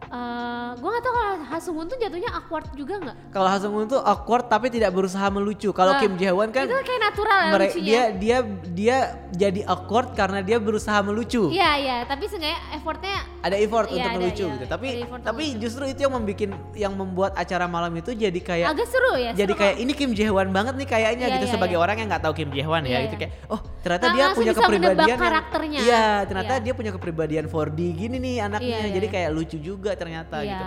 eh 0.06 0.68
gue 0.74 0.90
gak 0.90 1.02
tau 1.02 1.12
kalau 1.12 1.32
Hasungun 1.46 1.86
tuh 1.86 1.96
jatuhnya 1.96 2.30
awkward 2.32 2.66
juga 2.72 2.94
nggak? 2.98 3.16
Kalau 3.30 3.46
Hasungun 3.46 3.84
tuh 3.86 4.00
awkward 4.00 4.46
tapi 4.46 4.68
tidak 4.68 4.90
berusaha 4.90 5.26
melucu. 5.28 5.70
Kalau 5.70 5.92
Nah, 5.92 6.00
Kim 6.00 6.14
Jae-won 6.14 6.50
kan 6.50 6.64
itu 6.64 6.74
kayak 6.76 7.02
natural 7.02 7.38
ya 7.38 7.48
mere- 7.48 7.66
lucunya. 7.68 7.84
dia 7.84 8.02
dia 8.10 8.36
dia 8.66 8.96
jadi 9.30 9.60
awkward 9.64 10.12
karena 10.12 10.40
dia 10.40 10.58
berusaha 10.58 10.98
melucu. 11.00 11.48
Iya 11.48 11.70
iya, 11.76 11.96
tapi 12.02 12.26
seenggaknya 12.26 12.58
effortnya 12.72 13.16
Ada 13.40 13.56
effort 13.58 13.86
Iya, 13.86 13.94
untuk 13.94 14.08
ada, 14.08 14.16
melucu 14.16 14.40
iya. 14.42 14.52
gitu. 14.52 14.64
Tapi 14.66 14.86
tapi 15.20 15.44
melucu. 15.44 15.60
justru 15.60 15.84
itu 15.86 16.00
yang 16.00 16.12
membuat 16.12 16.40
yang 16.74 16.92
membuat 16.92 17.32
acara 17.34 17.66
malam 17.66 17.92
itu 17.92 18.10
jadi 18.10 18.40
kayak 18.40 18.68
agak 18.70 18.88
seru 18.88 19.12
ya. 19.14 19.30
jadi 19.32 19.46
seru 19.46 19.60
kayak 19.60 19.76
ini 19.78 19.92
Kim 19.92 20.10
Jae-won 20.10 20.48
banget 20.48 20.74
nih 20.74 20.88
kayaknya 20.88 21.26
Iya, 21.28 21.34
gitu 21.36 21.46
iya, 21.46 21.52
sebagai 21.52 21.76
iya. 21.76 21.82
orang 21.82 21.96
yang 21.96 22.08
nggak 22.08 22.22
tahu 22.22 22.34
Kim 22.34 22.50
Jae-won 22.50 22.82
ya 22.82 22.90
Iya, 22.90 22.98
itu 23.02 23.14
iya. 23.14 23.20
kayak 23.20 23.32
oh 23.46 23.60
ternyata 23.78 24.04
Nah, 24.04 24.14
dia 24.14 24.26
punya 24.32 24.52
kepribadian 24.54 25.08
yang- 25.08 25.20
karakternya. 25.20 25.78
iya 25.80 26.04
ternyata 26.24 26.54
Iya. 26.54 26.62
dia 26.62 26.72
punya 26.72 26.90
kepribadian 26.90 27.44
4D 27.46 27.78
gini 27.92 28.16
nih 28.18 28.36
anaknya 28.40 28.78
Iya, 28.80 28.88
jadi 28.92 29.06
kayak 29.06 29.30
lucu 29.30 29.56
juga 29.58 29.90
ternyata 29.96 30.36
Iya. 30.38 30.50
gitu 30.50 30.66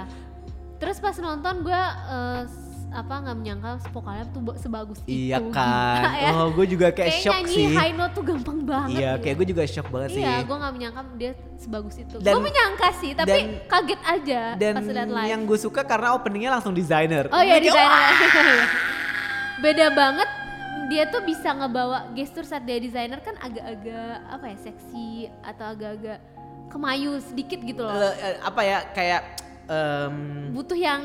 Terus 0.78 0.98
pas 0.98 1.16
nonton 1.18 1.56
gue 1.62 1.84
s- 2.44 2.66
apa 2.88 3.20
nggak 3.20 3.36
menyangka 3.36 3.70
vokalnya 3.90 4.24
tuh 4.30 4.40
ba- 4.42 4.56
sebagus 4.56 5.02
iya 5.04 5.38
itu. 5.38 5.50
kan 5.50 6.00
Gila 6.00 6.14
ya. 6.16 6.30
oh 6.32 6.48
gue 6.50 6.66
juga 6.68 6.88
kayak, 6.90 7.10
Kayak 7.10 7.20
shock 7.20 7.34
nyanyi 7.36 7.52
sih 7.52 7.68
high 7.74 7.94
note 7.94 8.14
tuh 8.14 8.24
gampang 8.24 8.58
banget. 8.64 8.96
iya 8.96 9.12
gitu. 9.12 9.22
kayak 9.22 9.36
gue 9.36 9.48
juga 9.50 9.64
shock 9.66 9.88
banget 9.88 10.10
sih 10.12 10.22
Iya, 10.22 10.36
gue 10.40 10.56
nggak 10.56 10.74
menyangka 10.74 11.02
dia 11.14 11.32
sebagus 11.58 11.96
itu. 11.98 12.16
Gue 12.18 12.40
menyangka 12.40 12.88
sih, 12.96 13.12
tapi 13.12 13.28
dan- 13.34 13.54
kaget 13.66 14.02
aja 14.08 14.42
dan 14.56 14.74
pas 14.74 14.86
lihat 14.88 15.10
live. 15.10 15.28
yang 15.28 15.42
gue 15.44 15.60
suka 15.60 15.82
karena 15.82 16.08
openingnya 16.14 16.52
langsung 16.54 16.72
desainer 16.72 17.26
Oh 17.28 17.42
iya 17.42 17.58
kayak, 17.60 17.66
desainer. 17.66 18.60
Beda 19.64 19.88
banget 19.90 20.30
dia 20.88 21.04
tuh 21.06 21.20
bisa 21.20 21.50
ngebawa 21.52 22.08
gestur 22.14 22.46
saat 22.46 22.64
dia 22.64 22.78
desainer 22.78 23.20
kan 23.20 23.36
agak-agak 23.36 24.14
apa 24.30 24.46
ya 24.48 24.58
seksi 24.62 25.08
atau 25.44 25.66
agak-agak 25.68 26.20
kemayu 26.68 27.18
sedikit 27.20 27.60
gitu 27.60 27.82
loh 27.82 27.94
Le- 27.94 28.18
eh, 28.18 28.36
apa 28.40 28.62
ya 28.62 28.78
kayak 28.92 29.22
em, 29.66 30.16
butuh 30.52 30.76
yang 30.76 31.02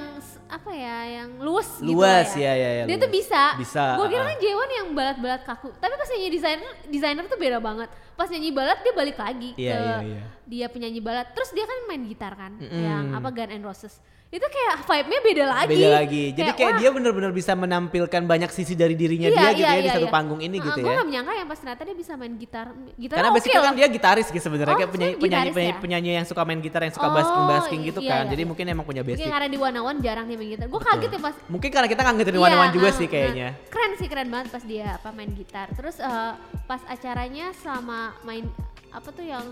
apa 0.47 0.69
ya 0.71 0.97
yang 1.19 1.31
luas 1.41 1.81
gitu 1.81 1.97
Luas, 1.97 2.29
ya, 2.37 2.53
ya, 2.53 2.71
ya, 2.75 2.85
dia 2.85 2.93
luas. 2.93 3.01
tuh 3.01 3.11
bisa 3.11 3.43
Bisa, 3.57 3.85
gue 3.97 4.07
kira 4.07 4.21
uh-uh. 4.21 4.29
kan 4.29 4.39
Jewan 4.39 4.71
yang 4.71 4.89
balat-balat 4.93 5.43
kaku 5.43 5.73
tapi 5.75 5.95
pas 5.95 6.09
nyanyi 6.09 6.29
desainer 6.31 6.71
desainer 6.87 7.25
tuh 7.25 7.39
beda 7.41 7.57
banget 7.57 7.89
pas 8.13 8.29
nyanyi 8.29 8.51
balat 8.51 8.79
dia 8.79 8.93
balik 8.93 9.17
lagi 9.17 9.51
Iya, 9.57 9.73
ke 9.73 9.81
iya, 9.81 9.97
iya. 10.05 10.23
dia 10.45 10.67
penyanyi 10.69 11.01
balat 11.01 11.33
terus 11.33 11.49
dia 11.51 11.65
kan 11.65 11.79
main 11.87 12.05
gitar 12.05 12.33
kan 12.33 12.53
Mm-mm. 12.55 12.69
yang 12.77 13.05
apa 13.13 13.29
Gun 13.31 13.51
and 13.51 13.65
Roses 13.65 13.97
itu 14.33 14.47
kayak 14.49 14.89
vibe-nya 14.89 15.20
beda 15.20 15.45
lagi. 15.45 15.68
Beda 15.76 15.89
lagi. 15.93 16.24
Jadi 16.33 16.51
kayak 16.57 16.72
wah, 16.72 16.80
dia 16.80 16.89
bener-bener 16.89 17.33
bisa 17.37 17.53
menampilkan 17.53 18.22
banyak 18.24 18.49
sisi 18.49 18.72
dari 18.72 18.97
dirinya 18.97 19.28
iya, 19.28 19.37
dia 19.37 19.45
iya, 19.45 19.53
gitu 19.53 19.68
ya 19.68 19.76
di 19.76 19.85
iya, 19.85 19.97
satu 20.01 20.09
iya. 20.09 20.14
panggung 20.16 20.41
ini 20.41 20.57
Uh, 20.57 20.64
gitu 20.72 20.78
gue 20.80 20.89
ya. 20.89 20.97
gak 20.97 21.09
menyangka 21.11 21.33
ya 21.37 21.45
pas 21.45 21.59
ternyata 21.61 21.83
dia 21.85 21.97
bisa 22.01 22.12
main 22.16 22.35
gitar. 22.41 22.66
Gitar 22.97 23.16
karena 23.20 23.30
basically 23.37 23.61
loh. 23.61 23.66
kan 23.68 23.74
dia 23.76 23.89
gitaris 23.93 24.26
gitu 24.33 24.45
sebenarnya 24.49 24.72
Oh, 24.72 24.78
kayak 24.80 24.91
penyanyi, 24.97 25.14
penyanyi, 25.20 25.51
ya? 25.53 25.76
penyanyi 25.76 26.11
yang 26.16 26.24
suka 26.24 26.43
main 26.49 26.61
gitar 26.64 26.80
yang 26.80 26.95
suka 26.97 27.09
Oh, 27.09 27.12
basking 27.12 27.45
basking 27.45 27.80
gitu 27.85 28.01
iya, 28.01 28.09
kan. 28.09 28.22
iya, 28.24 28.30
jadi 28.33 28.43
iya. 28.43 28.49
mungkin 28.49 28.64
emang 28.72 28.87
punya 28.89 29.03
mungkin 29.05 29.20
basic. 29.20 29.28
karena 29.37 29.49
di 29.53 29.59
One 29.61 29.80
One 29.85 29.99
jarang 30.01 30.24
dia 30.24 30.39
main 30.41 30.51
gitar. 30.57 30.66
Gue 30.72 30.80
kaget 30.80 31.11
ya 31.12 31.20
pas 31.20 31.35
mungkin 31.53 31.68
karena 31.68 31.89
kita 31.93 32.01
nggak 32.01 32.14
ngertiin 32.16 32.37
Iya, 32.41 32.47
one 32.49 32.57
one 32.57 32.72
juga 32.72 32.89
uh, 32.89 32.97
sih 32.97 33.07
uh. 33.07 33.11
kayaknya. 33.12 33.49
Keren 33.68 33.93
sih 34.01 34.07
keren 34.09 34.28
banget 34.33 34.49
pas 34.49 34.64
dia 34.64 34.87
apa 34.97 35.09
main 35.12 35.30
gitar. 35.37 35.66
Terus 35.76 35.97
eh, 36.01 36.33
pas 36.64 36.80
acaranya 36.89 37.53
sama 37.61 38.16
main 38.24 38.49
apa 38.93 39.09
tuh 39.09 39.24
yang 39.24 39.45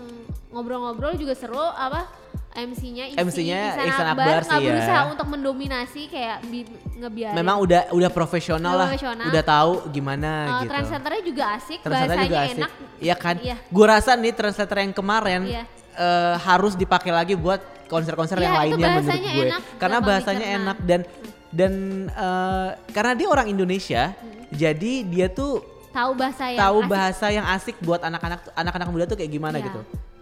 ngobrol-ngobrol 0.49 1.13
juga 1.13 1.33
seru 1.33 1.57
apa 1.57 2.05
MC-nya 2.51 3.07
isi- 3.07 3.17
MC-nya 3.17 3.59
Ihsan 3.71 3.85
Ihsan 3.87 4.07
Akbar 4.09 4.43
sih 4.43 4.53
ya. 4.53 4.69
berusaha 4.69 5.01
untuk 5.07 5.27
mendominasi 5.29 6.01
kayak 6.05 6.37
bi- 6.45 6.67
ngebiarin. 6.93 7.33
memang 7.33 7.57
udah 7.57 7.89
udah 7.89 8.09
profesional 8.09 8.75
lah 8.75 8.91
udah 9.23 9.41
tahu 9.41 9.71
gimana 9.89 10.29
Eh, 10.29 10.55
gitu 10.61 10.71
translatornya 10.71 11.21
juga 11.23 11.43
asik, 11.55 11.79
bahasanya 11.81 12.27
juga 12.27 12.39
asik. 12.39 12.57
enak. 12.59 12.71
Iya 12.99 13.15
kan? 13.15 13.35
Iya. 13.39 13.55
Gue 13.65 13.85
rasa 13.87 14.11
nih 14.13 14.31
translator 14.31 14.77
yang 14.77 14.91
kemarin 14.91 15.41
Iya. 15.43 15.63
eh, 15.95 16.35
harus 16.37 16.75
dipakai 16.75 17.09
lagi 17.09 17.33
buat 17.33 17.63
konser-konser 17.87 18.35
Iya, 18.35 18.43
yang 18.43 18.55
lainnya 18.57 18.87
menurut 18.93 19.09
gue. 19.09 19.45
enak, 19.47 19.61
Karena 19.75 19.97
bahasanya 19.99 20.45
dicerna. 20.45 20.61
enak 20.61 20.77
dan 20.81 21.01
dan 21.49 21.73
eh, 22.09 22.69
karena 22.91 23.11
dia 23.15 23.27
orang 23.27 23.47
Indonesia, 23.47 24.11
jadi 24.51 24.93
dia 25.03 25.27
tuh 25.27 25.63
Tahu 25.91 26.11
bahasa 26.15 26.43
yang 26.47 26.59
tahu 26.59 26.77
asik. 26.79 26.89
bahasa 26.89 27.25
yang 27.29 27.45
asik 27.45 27.75
buat 27.83 28.01
anak-anak 28.01 28.39
anak-anak 28.55 28.87
muda 28.87 29.05
tuh 29.05 29.15
kayak 29.15 29.31
gimana 29.31 29.59
Iya. 29.59 29.67
gitu. 29.67 29.81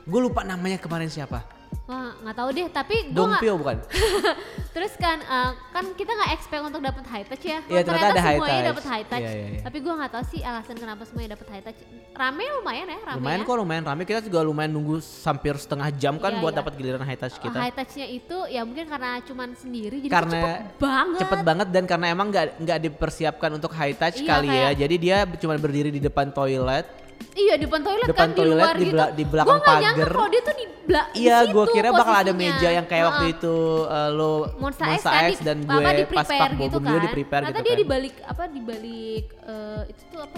Gue 0.09 0.21
lupa 0.25 0.41
namanya 0.41 0.81
kemarin 0.81 1.05
siapa. 1.07 1.45
Wah, 1.85 2.13
nggak 2.21 2.35
tahu 2.37 2.49
deh, 2.53 2.67
tapi 2.69 2.95
gue 3.09 3.17
Dongpyo 3.17 3.53
bukan? 3.57 3.77
Terus 4.77 4.93
kan 4.93 5.17
eh, 5.21 5.51
kan 5.73 5.85
kita 5.93 6.13
nggak 6.13 6.31
expect 6.37 6.61
untuk 6.61 6.81
dapat 6.81 7.01
high 7.09 7.25
touch 7.25 7.45
ya. 7.45 7.65
Iya, 7.65 7.81
ternyata 7.81 8.13
ada 8.13 8.21
high 8.21 8.37
semuanya 8.37 8.63
dapat 8.69 8.85
high 8.85 9.05
touch. 9.09 9.25
Iya, 9.25 9.31
iya, 9.33 9.47
iya. 9.57 9.61
Tapi 9.65 9.77
gue 9.81 9.93
nggak 9.97 10.11
tahu 10.13 10.23
sih 10.29 10.41
alasan 10.45 10.77
kenapa 10.77 11.01
semuanya 11.09 11.29
dapat 11.33 11.47
high 11.49 11.65
touch. 11.65 11.79
Rame 12.13 12.43
lumayan 12.61 12.87
ya, 12.93 12.99
rame 13.05 13.17
lumayan 13.17 13.41
ya. 13.41 13.45
kok 13.49 13.55
lumayan 13.57 13.83
rame. 13.89 14.01
Kita 14.05 14.19
juga 14.21 14.39
lumayan 14.45 14.71
nunggu 14.73 14.95
hampir 15.01 15.53
setengah 15.57 15.89
jam 15.93 16.15
kan 16.21 16.31
Iya, 16.37 16.41
buat 16.41 16.53
iya. 16.53 16.59
dapat 16.61 16.73
giliran 16.77 17.01
high 17.01 17.19
touch 17.21 17.37
kita. 17.41 17.57
High 17.57 17.73
touchnya 17.73 18.07
itu 18.07 18.37
ya 18.49 18.61
mungkin 18.61 18.85
karena 18.85 19.11
cuman 19.25 19.49
sendiri 19.57 19.97
jadi 20.05 20.13
karena 20.13 20.33
cepet 20.37 20.53
banget. 20.77 21.19
cepet 21.25 21.39
banget 21.41 21.67
dan 21.73 21.83
karena 21.89 22.05
emang 22.13 22.27
nggak 22.29 22.45
nggak 22.61 22.79
dipersiapkan 22.85 23.49
untuk 23.57 23.73
high 23.73 23.97
touch 23.97 24.21
Iya, 24.21 24.29
kali 24.29 24.47
ya 24.47 24.53
kayak- 24.53 24.77
jadi 24.77 24.95
dia 25.01 25.17
cuma 25.41 25.53
berdiri 25.57 25.89
di 25.89 26.01
depan 26.01 26.29
toilet 26.29 26.85
Iya 27.31 27.53
di 27.55 27.63
depan 27.63 27.81
toilet 27.81 28.05
Depan 28.05 28.19
kan 28.21 28.29
toilet, 28.33 28.51
di 28.51 28.59
luar 28.59 28.73
di 28.73 28.81
gitu. 28.81 28.93
bela- 28.93 29.11
di 29.11 29.23
belakang 29.23 29.47
Gua 29.49 29.57
nggak 29.61 29.77
nyangka 29.77 29.95
pagar. 29.97 30.11
kalau 30.11 30.29
dia 30.29 30.41
tuh 30.41 30.53
di 30.53 30.65
bela- 30.81 31.09
di 31.09 31.19
iya 31.19 31.37
gue 31.45 31.65
kira 31.69 31.89
bakal 31.89 32.13
ada 32.13 32.23
posisinya. 32.25 32.51
meja 32.53 32.69
yang 32.69 32.85
kayak 32.85 33.05
waktu 33.05 33.23
Heeh. 33.23 33.35
itu 33.37 33.55
uh, 33.85 34.09
lo 34.09 34.31
Monster, 34.57 34.85
X 34.85 34.91
Monster 34.91 35.11
kan 35.11 35.23
X 35.25 35.37
dan 35.39 35.57
apa, 35.59 35.71
gue 35.71 35.79
di 35.79 36.03
pas 36.05 36.09
prepare 36.25 36.39
pak 36.49 36.59
gitu 36.59 36.75
kan. 36.75 36.83
juga 36.83 36.97
di 36.97 37.09
prepare 37.09 37.41
Ternyata 37.41 37.53
gitu 37.53 37.63
dia 37.63 37.71
kan 37.71 37.79
di 37.79 37.87
balik 37.87 38.15
apa 38.23 38.43
di 38.45 38.61
balik 38.61 39.25
eh, 39.41 39.81
itu 39.87 40.03
tuh 40.05 40.19
apa 40.21 40.37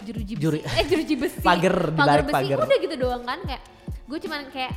jeruji 0.00 0.32
besi. 0.32 0.40
Juri- 0.40 0.64
eh 0.74 0.84
jeruji 0.84 1.14
besi. 1.16 1.38
Pagar, 1.40 1.76
di 1.86 1.98
balik 1.98 2.24
besi. 2.24 2.34
pagar. 2.34 2.56
Udah 2.60 2.78
gitu 2.78 2.96
doang 2.96 3.22
kan 3.22 3.38
kayak 3.42 3.62
gue 4.04 4.18
cuman 4.20 4.40
kayak 4.48 4.72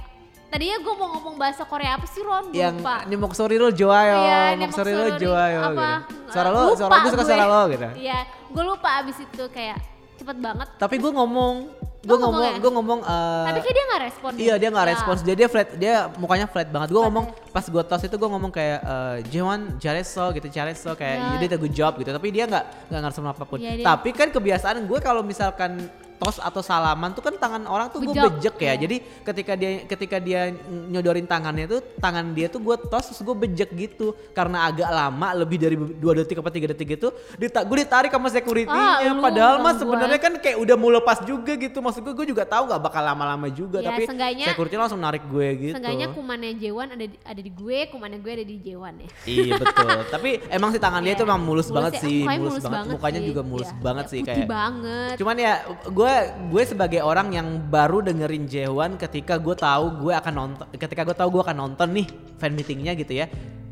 tadinya 0.48 0.78
gue 0.78 0.94
mau 0.94 1.08
ngomong 1.10 1.36
bahasa 1.38 1.64
Korea 1.64 1.96
apa 1.96 2.06
sih 2.06 2.20
Ron? 2.20 2.46
Gua 2.46 2.58
yang 2.58 2.76
lupa. 2.76 2.96
ini 3.06 3.16
mau 3.16 3.32
sorry 3.32 3.56
lo 3.56 3.70
joayo 3.70 4.18
Iya, 4.18 4.40
mau 4.58 4.74
sorry 4.74 4.92
lo 4.92 5.08
joayo 5.16 5.60
apa, 5.66 5.90
gitu. 6.02 6.28
suara 6.28 6.50
lo 6.50 6.60
lupa 6.66 6.76
suara 6.78 6.96
gue 6.98 7.12
suka 7.12 7.24
suara 7.24 7.46
lo 7.46 7.62
gitu 7.70 7.88
Iya, 7.98 8.20
gue 8.50 8.64
lupa 8.66 8.90
abis 9.00 9.18
itu 9.18 9.44
kayak 9.48 9.80
cepet 10.22 10.38
banget. 10.38 10.68
tapi 10.76 10.96
gue 10.96 11.12
ngomong 11.12 11.56
gue 12.02 12.10
ngomong 12.10 12.34
ngomong 12.34 12.44
ya? 12.48 12.58
gue 12.58 12.72
ngomong 12.74 13.00
uh, 13.04 13.46
Tapi 13.46 13.60
kayak 13.60 13.76
dia 13.76 13.86
nggak 13.86 14.02
respon. 14.04 14.32
Iya 14.34 14.54
dia 14.56 14.70
nggak 14.70 14.86
Ya. 14.86 14.92
respons 14.92 15.20
dia 15.22 15.36
dia 15.36 15.48
flat 15.48 15.68
dia 15.76 15.94
mukanya 16.16 16.46
flat 16.46 16.66
banget. 16.68 16.90
Gue 16.90 17.02
ngomong 17.04 17.26
pas 17.50 17.62
gue 17.64 17.84
tos 17.84 18.02
itu 18.02 18.16
gue 18.16 18.30
ngomong 18.32 18.50
kayak 18.50 18.80
eh, 18.82 19.18
Jewan 19.28 19.78
Jareso 19.78 20.30
gitu 20.32 20.48
Jareso 20.48 20.92
kayak 20.94 21.16
Ya. 21.16 21.28
you 21.28 21.38
did 21.40 21.54
a 21.54 21.60
good 21.60 21.70
job 21.72 21.94
gitu. 21.96 22.10
Tapi 22.10 22.28
dia 22.30 22.46
nggak 22.46 22.66
nggak 22.90 23.00
ngerespon 23.02 23.28
apa 23.28 23.44
pun. 23.44 23.58
Iya, 23.58 23.72
dia- 23.76 23.86
Tapi 23.86 24.10
kan 24.12 24.28
kebiasaan 24.28 24.82
gue 24.82 25.00
kalau 25.00 25.22
misalkan 25.22 25.78
tos 26.22 26.38
atau 26.38 26.62
salaman 26.62 27.10
tuh 27.12 27.24
kan 27.24 27.34
tangan 27.34 27.66
orang 27.66 27.90
tuh 27.90 27.98
gue 28.00 28.14
Bejek. 28.14 28.54
ya. 28.56 28.72
Iya. 28.72 28.74
Jadi 28.80 28.96
ketika 29.24 29.54
dia 29.56 29.70
ketika 29.84 30.18
dia 30.18 30.54
nyodorin 30.70 31.26
tangannya 31.26 31.66
tuh 31.66 31.82
tangan 31.98 32.30
dia 32.30 32.46
tuh 32.46 32.62
gue 32.62 32.78
tos 32.84 33.10
terus 33.10 33.20
gue 33.20 33.34
bejek 33.36 33.74
gitu 33.74 34.14
karena 34.32 34.68
agak 34.68 34.86
lama 34.88 35.28
lebih 35.36 35.58
dari 35.58 35.74
dua 35.74 36.14
detik 36.16 36.38
apa 36.38 36.50
tiga 36.50 36.70
detik 36.70 36.94
itu 36.94 37.10
dita 37.36 37.62
gue 37.62 37.78
ditarik 37.80 38.10
sama 38.10 38.30
security-nya 38.30 38.78
Ah, 39.02 39.18
padahal 39.18 39.58
mah 39.58 39.72
bukan 39.72 39.82
sebenarnya 39.82 40.20
kan 40.20 40.34
kayak 40.38 40.58
udah 40.58 40.76
mau 40.76 40.92
lepas 40.92 41.18
juga 41.22 41.56
gitu 41.56 41.82
maksud 41.82 42.02
gue 42.02 42.14
gue 42.14 42.28
juga 42.30 42.44
tahu 42.44 42.68
nggak 42.68 42.82
bakal 42.82 43.02
lama-lama 43.02 43.50
juga 43.50 43.82
Ya, 43.82 43.90
tapi 43.90 44.06
security 44.44 44.76
langsung 44.76 45.00
narik 45.00 45.26
gue 45.26 45.48
gitu 45.60 45.74
Seenggaknya 45.74 46.12
kumannya 46.12 46.54
Jewan 46.54 46.88
ada 46.92 47.02
di, 47.02 47.18
ada 47.18 47.42
di 47.42 47.50
gue, 47.50 47.80
kumannya 47.88 48.20
gue 48.20 48.32
ada 48.32 48.46
di 48.46 48.58
Jewan 48.60 48.94
ya. 48.96 49.08
iya 49.26 49.54
betul 49.56 49.90
tapi 50.14 50.30
emang 50.48 50.70
sih 50.70 50.78
tangan 50.78 51.00
dia 51.00 51.10
Iya. 51.10 51.18
tuh 51.18 51.26
emang 51.26 51.42
mulus, 51.42 51.68
banget 51.68 51.94
ya, 51.94 52.02
sih 52.02 52.20
mukanya 52.22 52.40
mulus, 52.42 52.64
banget. 52.64 52.94
mukanya 52.94 53.18
sih. 53.18 53.28
juga 53.28 53.42
mulus 53.42 53.68
Iya, 53.68 53.80
banget 53.80 54.06
ya, 54.06 54.12
sih 54.12 54.20
kayak 54.22 54.48
banget. 54.48 55.16
cuman 55.16 55.36
ya 55.38 55.54
gue 55.88 56.11
gue 56.52 56.64
sebagai 56.64 57.02
orang 57.02 57.34
yang 57.34 57.48
baru 57.70 58.06
dengerin 58.06 58.46
Jewan 58.48 58.96
ketika 58.96 59.38
gue 59.38 59.56
tahu 59.58 60.08
gue 60.08 60.14
akan 60.14 60.34
nonton 60.34 60.66
ketika 60.76 61.02
gue 61.08 61.16
tahu 61.18 61.30
gue 61.40 61.42
akan 61.44 61.58
nonton 61.58 61.90
nih 61.92 62.08
fan 62.38 62.54
meetingnya 62.54 62.94
gitu 62.96 63.14
ya 63.18 63.26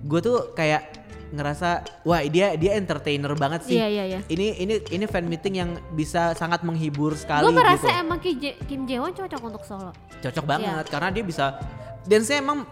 gue 0.04 0.20
tuh 0.20 0.52
kayak 0.56 1.00
ngerasa 1.30 1.86
wah 2.10 2.26
dia 2.26 2.58
dia 2.58 2.74
entertainer 2.74 3.30
banget 3.38 3.62
sih 3.70 3.78
Iya, 3.78 3.88
iya, 3.88 4.04
iya. 4.18 4.20
ini 4.34 4.58
ini 4.58 4.76
ini 4.90 5.06
fan 5.06 5.30
meeting 5.30 5.56
yang 5.62 5.72
bisa 5.94 6.34
sangat 6.34 6.66
menghibur 6.66 7.14
sekali 7.14 7.46
gue 7.46 7.54
merasa 7.54 7.86
gitu. 7.86 8.02
emang 8.02 8.20
Kim, 8.66 8.82
Jewan 8.90 9.14
cocok 9.14 9.42
untuk 9.46 9.62
solo. 9.62 9.94
cocok 10.26 10.46
banget 10.46 10.86
karena 10.90 11.10
dia 11.14 11.24
bisa 11.24 11.46
dance-nya 12.10 12.42
emang 12.42 12.66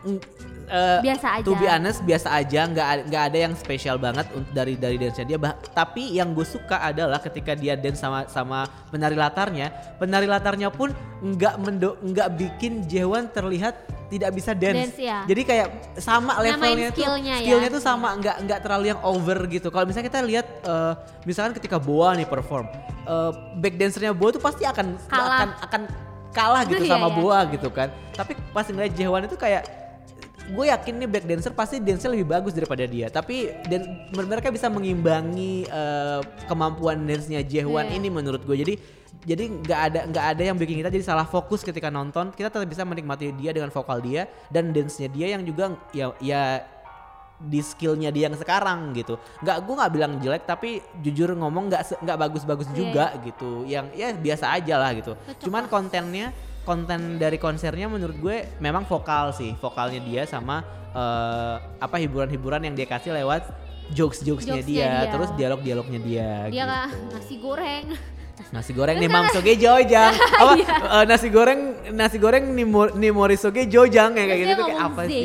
eh, 0.68 1.00
Biasa 1.02 1.28
aja. 1.34 1.44
to 1.44 1.54
be 1.54 1.66
honest 1.66 2.00
biasa 2.02 2.28
aja 2.30 2.62
nggak 2.66 2.88
nggak 3.08 3.24
ada 3.26 3.38
yang 3.40 3.54
spesial 3.54 3.96
banget 3.96 4.28
untuk 4.32 4.52
dari 4.52 4.76
dari 4.76 4.96
dance-nya 4.96 5.26
dia 5.26 5.38
bah- 5.38 5.56
tapi 5.72 6.12
yang 6.12 6.32
gue 6.32 6.44
suka 6.44 6.80
adalah 6.82 7.18
ketika 7.18 7.52
dia 7.52 7.74
dance 7.74 7.98
sama 7.98 8.28
sama 8.28 8.60
penari 8.88 9.16
latarnya 9.16 9.72
penari 9.96 10.26
latarnya 10.26 10.68
pun 10.68 10.92
nggak 11.20 11.56
mendo 11.58 11.96
nggak 12.02 12.28
bikin 12.36 12.84
Jewan 12.84 13.28
terlihat 13.28 13.76
tidak 14.08 14.32
bisa 14.34 14.52
dance, 14.52 14.96
Dance, 14.96 15.00
ya. 15.02 15.20
jadi 15.24 15.42
kayak 15.44 15.68
sama 16.00 16.40
Namain 16.40 16.56
levelnya 16.56 16.90
tuh 16.90 16.96
skillnya 16.96 17.36
ya. 17.36 17.44
skillnya 17.44 17.70
tuh 17.70 17.84
sama 17.84 18.08
nggak 18.16 18.36
nggak 18.44 18.60
terlalu 18.62 18.86
yang 18.88 19.02
over 19.04 19.36
gitu 19.46 19.68
kalau 19.68 19.84
misalnya 19.84 20.08
kita 20.08 20.20
lihat 20.22 20.48
eh, 20.64 20.94
misalkan 21.24 21.52
ketika 21.52 21.76
Boa 21.76 22.12
nih 22.14 22.24
perform 22.24 22.72
eh, 23.04 23.32
back 23.56 23.76
dancernya 23.76 24.12
Boa 24.12 24.32
tuh 24.32 24.40
pasti 24.40 24.64
akan 24.64 24.96
Kalah. 25.06 25.28
akan 25.34 25.50
akan 25.62 25.82
kalah 26.30 26.64
gitu 26.64 26.84
Iya, 26.84 26.92
sama 26.94 27.08
iya. 27.08 27.16
Boa 27.16 27.40
gitu 27.50 27.68
kan. 27.68 27.90
Tapi 28.14 28.32
pas 28.52 28.64
ngeliat 28.64 28.94
Jewan 28.94 29.26
itu 29.26 29.34
kayak 29.34 29.64
gue 30.48 30.66
yakin 30.72 30.94
nih 30.96 31.10
back 31.10 31.26
dancer 31.28 31.52
pasti 31.52 31.84
dance 31.84 32.08
lebih 32.08 32.28
bagus 32.28 32.56
daripada 32.56 32.88
dia. 32.88 33.12
Tapi 33.12 33.52
dan 33.68 34.08
mereka 34.16 34.48
bisa 34.48 34.72
mengimbangi 34.72 35.68
eh, 35.68 36.20
kemampuan 36.48 37.04
dance-nya 37.04 37.44
Jewan 37.44 37.88
Iya. 37.88 37.96
ini 38.00 38.08
menurut 38.08 38.44
gue. 38.48 38.56
Jadi 38.56 38.74
jadi 39.28 39.44
nggak 39.50 39.80
ada 39.92 40.00
nggak 40.08 40.26
ada 40.36 40.44
yang 40.48 40.56
bikin 40.56 40.80
kita 40.80 40.88
jadi 40.88 41.04
salah 41.04 41.28
fokus 41.28 41.62
ketika 41.62 41.92
nonton. 41.92 42.32
Kita 42.32 42.48
tetap 42.48 42.68
bisa 42.68 42.88
menikmati 42.88 43.36
dia 43.36 43.52
dengan 43.52 43.68
vokal 43.70 44.00
dia 44.00 44.32
dan 44.48 44.72
dance-nya 44.72 45.12
dia 45.12 45.36
yang 45.36 45.44
juga 45.44 45.76
ya 45.92 46.16
ya 46.24 46.64
di 47.38 47.62
skillnya 47.62 48.10
dia 48.10 48.26
yang 48.26 48.34
sekarang 48.34 48.98
gitu 48.98 49.22
nggak 49.46 49.58
gue 49.62 49.74
nggak 49.78 49.92
bilang 49.94 50.14
jelek 50.18 50.50
tapi 50.50 50.82
jujur 51.06 51.38
ngomong 51.38 51.70
nggak 51.70 52.02
nggak 52.02 52.18
bagus-bagus 52.18 52.66
Iya, 52.74 52.78
juga 52.82 53.06
gitu 53.22 53.62
yang 53.70 53.94
ya 53.94 54.10
biasa 54.10 54.58
aja 54.58 54.82
lah 54.82 54.90
gitu 54.98 55.14
cuman 55.46 55.70
kontennya 55.70 56.34
konten 56.68 57.16
dari 57.16 57.40
konsernya 57.40 57.88
menurut 57.88 58.20
gue 58.20 58.60
memang 58.60 58.84
vokal 58.84 59.32
sih 59.32 59.56
vokalnya 59.64 60.04
dia 60.04 60.28
sama 60.28 60.60
eh, 60.92 61.56
apa 61.80 61.96
hiburan-hiburan 61.96 62.68
yang 62.68 62.76
dia 62.76 62.84
kasih 62.84 63.16
lewat 63.16 63.48
jokes-jokesnya 63.96 64.60
Jokesnya 64.60 64.68
dia, 64.68 64.92
dia. 65.08 65.12
terus 65.16 65.30
dialog-dialognya 65.40 66.00
dia 66.04 66.30
Dia 66.52 66.66
gitu. 66.92 67.16
nasi 67.16 67.36
goreng. 67.40 68.17
Nasi 68.48 68.72
goreng 68.72 68.96
nih 68.96 69.08
mam 69.08 69.28
soge 69.28 69.54
jojang 69.56 70.14
apa 70.40 70.54
Iya. 70.56 70.76
eh, 70.94 71.04
nasi 71.06 71.28
goreng 71.28 71.60
nasi 71.92 72.16
goreng 72.16 72.44
nih 72.50 72.64
mo- 72.66 72.94
nih 72.94 73.12
mori 73.12 73.36
soge 73.36 73.66
jojang 73.66 74.12
ya 74.12 74.24
kayak 74.24 74.40
gitu 74.40 74.54
tuh 74.54 74.66
kayak 74.66 74.82
apa 74.82 75.02
sih 75.06 75.24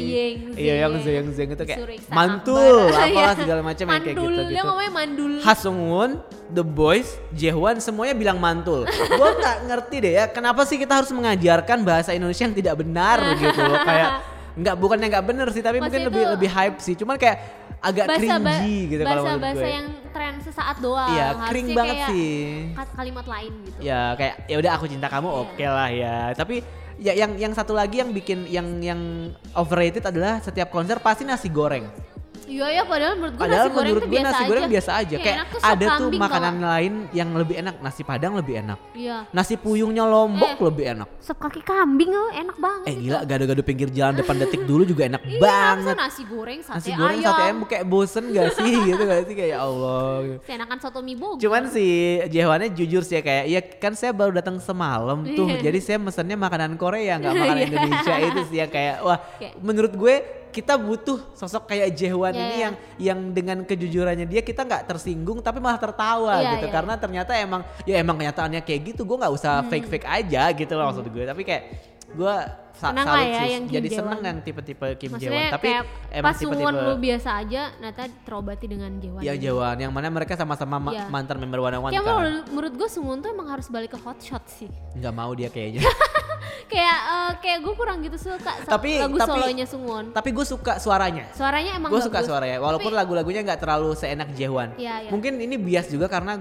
iya 0.52 0.74
yang 0.80 0.98
zeyeng 0.98 1.28
zeyeng 1.30 1.50
itu 1.50 1.64
kayak 1.64 1.80
mantul 2.08 2.88
apa 2.88 3.06
Iya. 3.14 3.30
segala 3.36 3.60
macam 3.62 3.84
yang 3.86 4.02
kayak 4.02 4.16
gitu 4.16 4.40
Dia 4.42 4.50
gitu 4.50 4.64
ngomongnya 4.64 4.92
mandul. 4.92 5.32
Ha 5.38 5.52
Sung-won, 5.54 6.10
The 6.48 6.64
Boys, 6.64 7.08
Jaehwan 7.30 7.78
semuanya 7.78 8.12
bilang 8.12 8.38
mantul. 8.38 8.82
Gue 8.84 9.30
nggak 9.38 9.56
ngerti 9.64 9.96
deh 9.98 10.12
ya, 10.14 10.24
kenapa 10.26 10.64
sih 10.64 10.76
kita 10.76 10.98
harus 10.98 11.10
mengajarkan 11.10 11.78
bahasa 11.80 12.10
Indonesia 12.10 12.42
yang 12.42 12.54
tidak 12.54 12.74
benar 12.76 13.18
gitu 13.36 13.60
loh 13.60 13.78
kayak 13.80 14.10
nggak 14.52 14.76
bukannya 14.76 15.06
nggak 15.08 15.24
bener 15.24 15.48
sih 15.48 15.62
tapi 15.64 15.80
mungkin 15.80 16.00
Maksudnya 16.02 16.08
lebih 16.12 16.24
lebih 16.36 16.50
hype 16.52 16.78
sih. 16.80 16.94
Cuman 16.96 17.16
kayak 17.16 17.38
agak 17.82 18.06
bahasa 18.06 18.34
cringy 18.38 18.78
gitu 18.94 19.02
kalau 19.02 19.10
bahasa 19.10 19.26
menurut 19.26 19.42
bahasa 19.42 19.66
gue. 19.66 19.70
yang 19.74 19.86
tren 20.12 20.34
sesaat 20.44 20.76
doang. 20.78 21.10
Iya 21.10 21.26
kering 21.48 21.68
banget 21.74 21.96
kayak 21.96 22.10
sih. 22.12 22.40
kalimat 22.94 23.26
lain 23.26 23.52
gitu. 23.66 23.78
Ya 23.80 24.02
kayak 24.14 24.34
ya 24.46 24.56
udah 24.60 24.70
aku 24.76 24.86
cinta 24.86 25.06
kamu 25.08 25.28
Iya. 25.28 25.40
oke 25.42 25.64
lah 25.66 25.88
ya. 25.90 26.16
Tapi 26.36 26.56
ya 27.00 27.12
yang 27.16 27.32
yang 27.34 27.52
satu 27.56 27.72
lagi 27.74 27.98
yang 27.98 28.10
bikin 28.14 28.46
yang 28.46 28.68
yang 28.78 29.00
overrated 29.56 30.04
adalah 30.06 30.38
setiap 30.38 30.70
konser 30.70 31.00
pasti 31.02 31.26
nasi 31.26 31.50
goreng 31.50 32.11
iya 32.44 32.66
ya 32.70 32.82
padahal 32.82 33.14
menurut 33.14 33.32
gue 33.32 33.42
Padahal 33.42 33.58
nasi 33.60 33.70
goreng 33.70 33.84
menurut 33.84 34.02
gue 34.02 34.12
biasa 34.12 34.26
nasi 34.28 34.42
goreng 34.44 34.62
aja. 34.62 34.72
biasa 34.72 34.90
aja. 34.94 35.16
Kayak 35.16 35.24
Kayak 35.24 35.46
tuh 35.48 35.60
ada 35.62 35.86
tuh 35.92 36.08
makanan 36.14 36.54
nggak? 36.54 36.70
lain 36.70 36.92
yang 37.10 37.28
lebih 37.32 37.54
enak. 37.56 37.74
Nasi 37.78 38.00
padang 38.02 38.32
lebih 38.34 38.54
enak. 38.58 38.78
iya 38.92 39.16
Nasi 39.28 39.54
puyungnya 39.54 40.04
lombok 40.04 40.50
Eh. 40.52 40.58
lebih 40.62 40.84
enak. 40.90 41.08
sop 41.18 41.38
kaki 41.38 41.60
kambing 41.60 42.10
oh 42.10 42.30
enak 42.30 42.56
banget 42.56 42.84
Eh 42.84 42.92
itu. 42.92 43.02
gila 43.04 43.18
gado-gado 43.22 43.62
pinggir 43.62 43.88
jalan 43.88 44.14
depan 44.14 44.34
detik 44.42 44.62
dulu 44.62 44.82
juga 44.82 45.02
enak 45.06 45.22
iya 45.22 45.38
banget. 45.38 45.94
nasi 45.96 46.22
goreng 46.24 46.60
sate 46.60 46.76
Nasi 46.76 46.90
goreng 46.92 47.16
ayam 47.16 47.26
sate 47.28 47.42
ayam 47.42 47.58
kayak 47.64 47.84
bosen 47.84 48.24
gak 48.28 48.48
sih 48.52 48.72
gitu 48.88 49.02
gak 49.02 49.22
sih 49.24 49.34
kayak 49.34 49.50
ya 49.50 49.58
Allah. 49.60 50.16
Seenakan 50.42 50.78
soto 50.78 50.98
mie 51.00 51.14
bogor 51.14 51.38
Cuman 51.38 51.62
si 51.66 51.86
Jehwannya 52.24 52.68
jujur 52.70 53.02
sih 53.02 53.16
ya 53.16 53.22
kayak 53.22 53.44
ya 53.46 53.60
kan 53.76 53.92
saya 53.92 54.10
baru 54.10 54.32
datang 54.32 54.58
semalam 54.58 55.22
tuh. 55.28 55.46
Iya. 55.48 55.62
Jadi 55.62 55.78
saya 55.80 55.98
mesennya 55.98 56.36
makanan 56.36 56.74
Korea 56.74 57.16
nggak 57.16 57.32
makanan 57.32 57.58
Iya. 57.60 57.68
Indonesia 57.68 58.14
itu 58.20 58.40
sih 58.44 58.58
ya 58.58 58.66
kayak 58.66 58.96
wah 59.00 59.18
menurut 59.58 59.92
gue 59.92 60.14
kita 60.52 60.76
butuh 60.76 61.32
sosok 61.32 61.72
kayak 61.72 61.96
Jehwan 61.96 62.30
Iya, 62.30 62.38
ini 62.38 62.52
iya. 62.52 62.60
yang 62.60 62.74
yang 63.00 63.18
dengan 63.32 63.58
kejujurannya 63.64 64.28
dia 64.28 64.44
kita 64.44 64.62
nggak 64.62 64.84
tersinggung 64.86 65.40
tapi 65.40 65.58
malah 65.58 65.80
tertawa 65.80 66.38
Iya, 66.38 66.50
gitu 66.54 66.66
iya. 66.68 66.74
karena 66.76 66.94
ternyata 67.00 67.32
emang 67.34 67.64
ya 67.82 67.96
emang 67.98 68.20
kenyataannya 68.20 68.60
kayak 68.60 68.92
gitu 68.92 69.02
gue 69.02 69.16
nggak 69.16 69.32
usah 69.32 69.64
fake 69.66 69.88
fake 69.88 70.06
aja 70.06 70.52
gitu 70.52 70.72
loh 70.76 70.92
maksud 70.92 71.08
gue 71.08 71.24
tapi 71.24 71.42
kayak 71.42 71.62
gue 72.12 72.34
Senang 72.72 73.04
lah 73.04 73.20
ya 73.20 73.42
yang 73.48 73.64
Kim 73.64 73.74
jadi 73.74 73.88
seneng 73.92 74.20
yang 74.20 74.38
tipe-tipe 74.40 74.86
Kim 74.96 75.10
Maksudnya 75.10 75.30
Jae-won. 75.38 75.52
Tapi 75.52 75.66
kayak 75.68 75.84
emang 76.10 76.24
pas 76.24 76.36
tipe-tipe 76.36 76.72
lu 76.82 76.94
biasa 76.98 77.30
aja 77.38 77.62
Nata 77.76 78.02
terobati 78.22 78.66
dengan 78.66 78.90
Jewan 78.96 79.20
ya 79.20 79.34
Jawan 79.34 79.76
yang 79.78 79.90
mana 79.90 80.08
mereka 80.08 80.34
sama-sama 80.34 80.76
ma- 80.78 80.92
Iya. 80.92 81.06
mantan 81.06 81.36
member 81.38 81.60
One 81.60 81.78
One 81.80 81.90
Kayak 81.90 82.02
kan. 82.02 82.14
menurut, 82.14 82.44
menurut 82.48 82.74
gue 82.74 82.88
Suwon 82.88 83.18
tuh 83.18 83.28
emang 83.28 83.48
harus 83.48 83.66
balik 83.66 83.90
ke 83.90 83.98
hot 83.98 84.18
shot 84.18 84.44
sih. 84.46 84.68
Nggak 84.92 85.12
mau 85.12 85.30
dia 85.30 85.48
kayaknya. 85.48 85.84
Kayak 86.64 86.98
eh, 87.04 87.32
kayak 87.38 87.58
gue 87.60 87.74
kurang 87.74 87.98
gitu 88.00 88.16
suka 88.18 88.52
Tapi- 88.64 88.98
lagu 88.98 89.14
tapi- 89.14 89.30
solonya 89.30 89.66
Suwon. 89.66 90.04
tapi 90.10 90.30
gue 90.30 90.42
suka 90.42 90.72
suaranya. 90.76 91.28
Suaranya 91.30 91.76
emang 91.76 91.88
gue 91.88 92.00
suka 92.00 92.20
suaranya 92.20 92.58
walaupun 92.58 92.88
Tapi- 92.88 92.98
lagu-lagunya 92.98 93.40
nggak 93.42 93.60
terlalu 93.60 93.92
seenak 93.92 94.32
Jehwan 94.32 94.72
Iya, 94.74 95.06
iya. 95.06 95.10
mungkin 95.10 95.36
ini 95.36 95.54
bias 95.54 95.86
juga 95.88 96.06
karena 96.06 96.40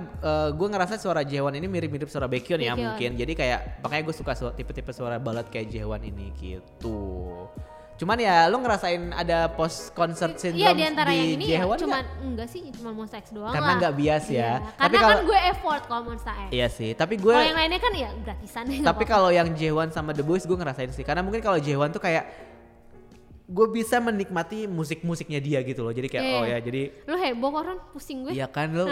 gue 0.51 0.67
ngerasa 0.67 0.95
suara 0.97 1.21
Jehwan 1.21 1.53
ini 1.53 1.67
mirip-mirip 1.67 2.07
suara 2.07 2.25
Baekhyun 2.25 2.59
ya 2.59 2.73
mungkin. 2.73 3.13
Jadi 3.13 3.34
kayak 3.34 3.82
makanya 3.82 4.03
gue 4.03 4.15
suka 4.15 4.32
su- 4.34 4.53
tipe-tipe 4.53 4.91
suara 4.91 5.17
balad 5.17 5.47
kayak 5.47 5.67
Jehwan 5.69 6.01
ini 6.01 6.20
gitu 6.32 6.99
cuman 7.95 8.17
ya 8.17 8.49
lu 8.49 8.57
ngerasain 8.57 9.13
ada 9.13 9.45
post 9.47 9.93
concert 9.93 10.34
syndrome 10.36 10.57
Iya 10.59 10.74
di 10.74 10.84
antara 10.84 11.13
yang 11.13 11.38
ini 11.38 11.45
ya 11.47 11.61
Jaehwan 11.61 11.78
cuman 11.78 12.01
nggak? 12.01 12.26
enggak 12.26 12.47
sih 12.49 12.61
cuma 12.74 12.89
Monsta 12.91 13.22
X 13.22 13.30
doang 13.30 13.53
Karena 13.53 13.67
lah. 13.67 13.78
nggak 13.78 13.93
bias 13.93 14.26
ya. 14.26 14.34
Iya, 14.34 14.49
Tapi 14.57 14.74
Karena 14.74 14.97
kalau- 14.97 15.13
kan 15.13 15.19
gue 15.24 15.39
effort 15.47 15.82
kalau 15.86 16.01
Monsta 16.03 16.32
X. 16.34 16.49
iya 16.49 16.67
sih 16.67 16.91
tapi 16.91 17.13
gue 17.15 17.30
Kalau 17.30 17.45
yang 17.45 17.59
lainnya 17.61 17.78
kan 17.78 17.93
ya 17.93 18.09
gratisan 18.17 18.63
ya 18.67 18.82
tapi 18.82 19.03
kalau 19.05 19.30
yang 19.30 19.53
Jehwan 19.53 19.89
sama 19.89 20.11
The 20.11 20.22
Boys 20.22 20.43
gue 20.43 20.55
ngerasain 20.55 20.89
sih 20.89 21.05
karena 21.05 21.22
mungkin 21.22 21.39
kalau 21.39 21.57
Jehwan 21.57 21.89
tuh 21.89 22.01
kayak 22.01 22.26
gue 23.52 23.68
bisa 23.70 23.99
menikmati 23.99 24.64
musik-musiknya 24.64 25.38
dia 25.38 25.60
gitu 25.60 25.82
loh 25.82 25.91
jadi 25.91 26.08
kayak 26.08 26.24
Iya, 26.24 26.34
oh 26.34 26.43
iya. 26.43 26.56
ya 26.56 26.64
jadi 26.64 26.82
lu 27.04 27.16
heboh 27.16 27.49
koran 27.52 27.78
pusing 27.91 28.24
gue. 28.24 28.32
Iya 28.32 28.47
kan 28.47 28.72
lo. 28.72 28.88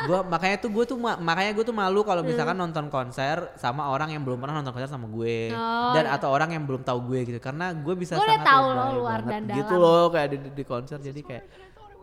gua 0.00 0.22
makanya 0.24 0.56
tuh 0.58 0.70
gue 0.70 0.84
tuh 0.84 0.96
ma- 0.96 1.14
makanya 1.16 1.52
gue 1.52 1.64
tuh 1.64 1.72
malu 1.72 2.02
kalau 2.02 2.22
misalkan 2.22 2.54
nonton 2.54 2.86
konser 2.86 3.50
sama 3.54 3.86
orang 3.86 4.10
yang 4.10 4.22
belum 4.22 4.38
pernah 4.38 4.58
nonton 4.58 4.70
konser 4.72 4.86
sama 4.88 5.06
gue 5.06 5.48
Hmm. 5.48 5.58
Oh, 5.58 5.92
dan 5.92 6.04
atau 6.08 6.28
orang 6.28 6.50
yang 6.50 6.64
belum 6.64 6.82
tahu 6.82 6.98
gue 7.04 7.20
gitu 7.24 7.38
karena 7.38 7.70
gue 7.72 7.94
bisa 7.94 8.14
Gua 8.14 8.24
sangat 8.24 8.42
tahu 8.44 8.66
lo 8.68 8.84
luar 8.96 9.20
dan 9.22 9.42
gitu 9.46 9.74
dalam. 9.74 9.82
loh 9.84 10.06
kayak 10.08 10.28
di, 10.28 10.36
di, 10.38 10.50
di 10.52 10.64
konser 10.64 10.98
jadi 10.98 11.20
kayak 11.20 11.44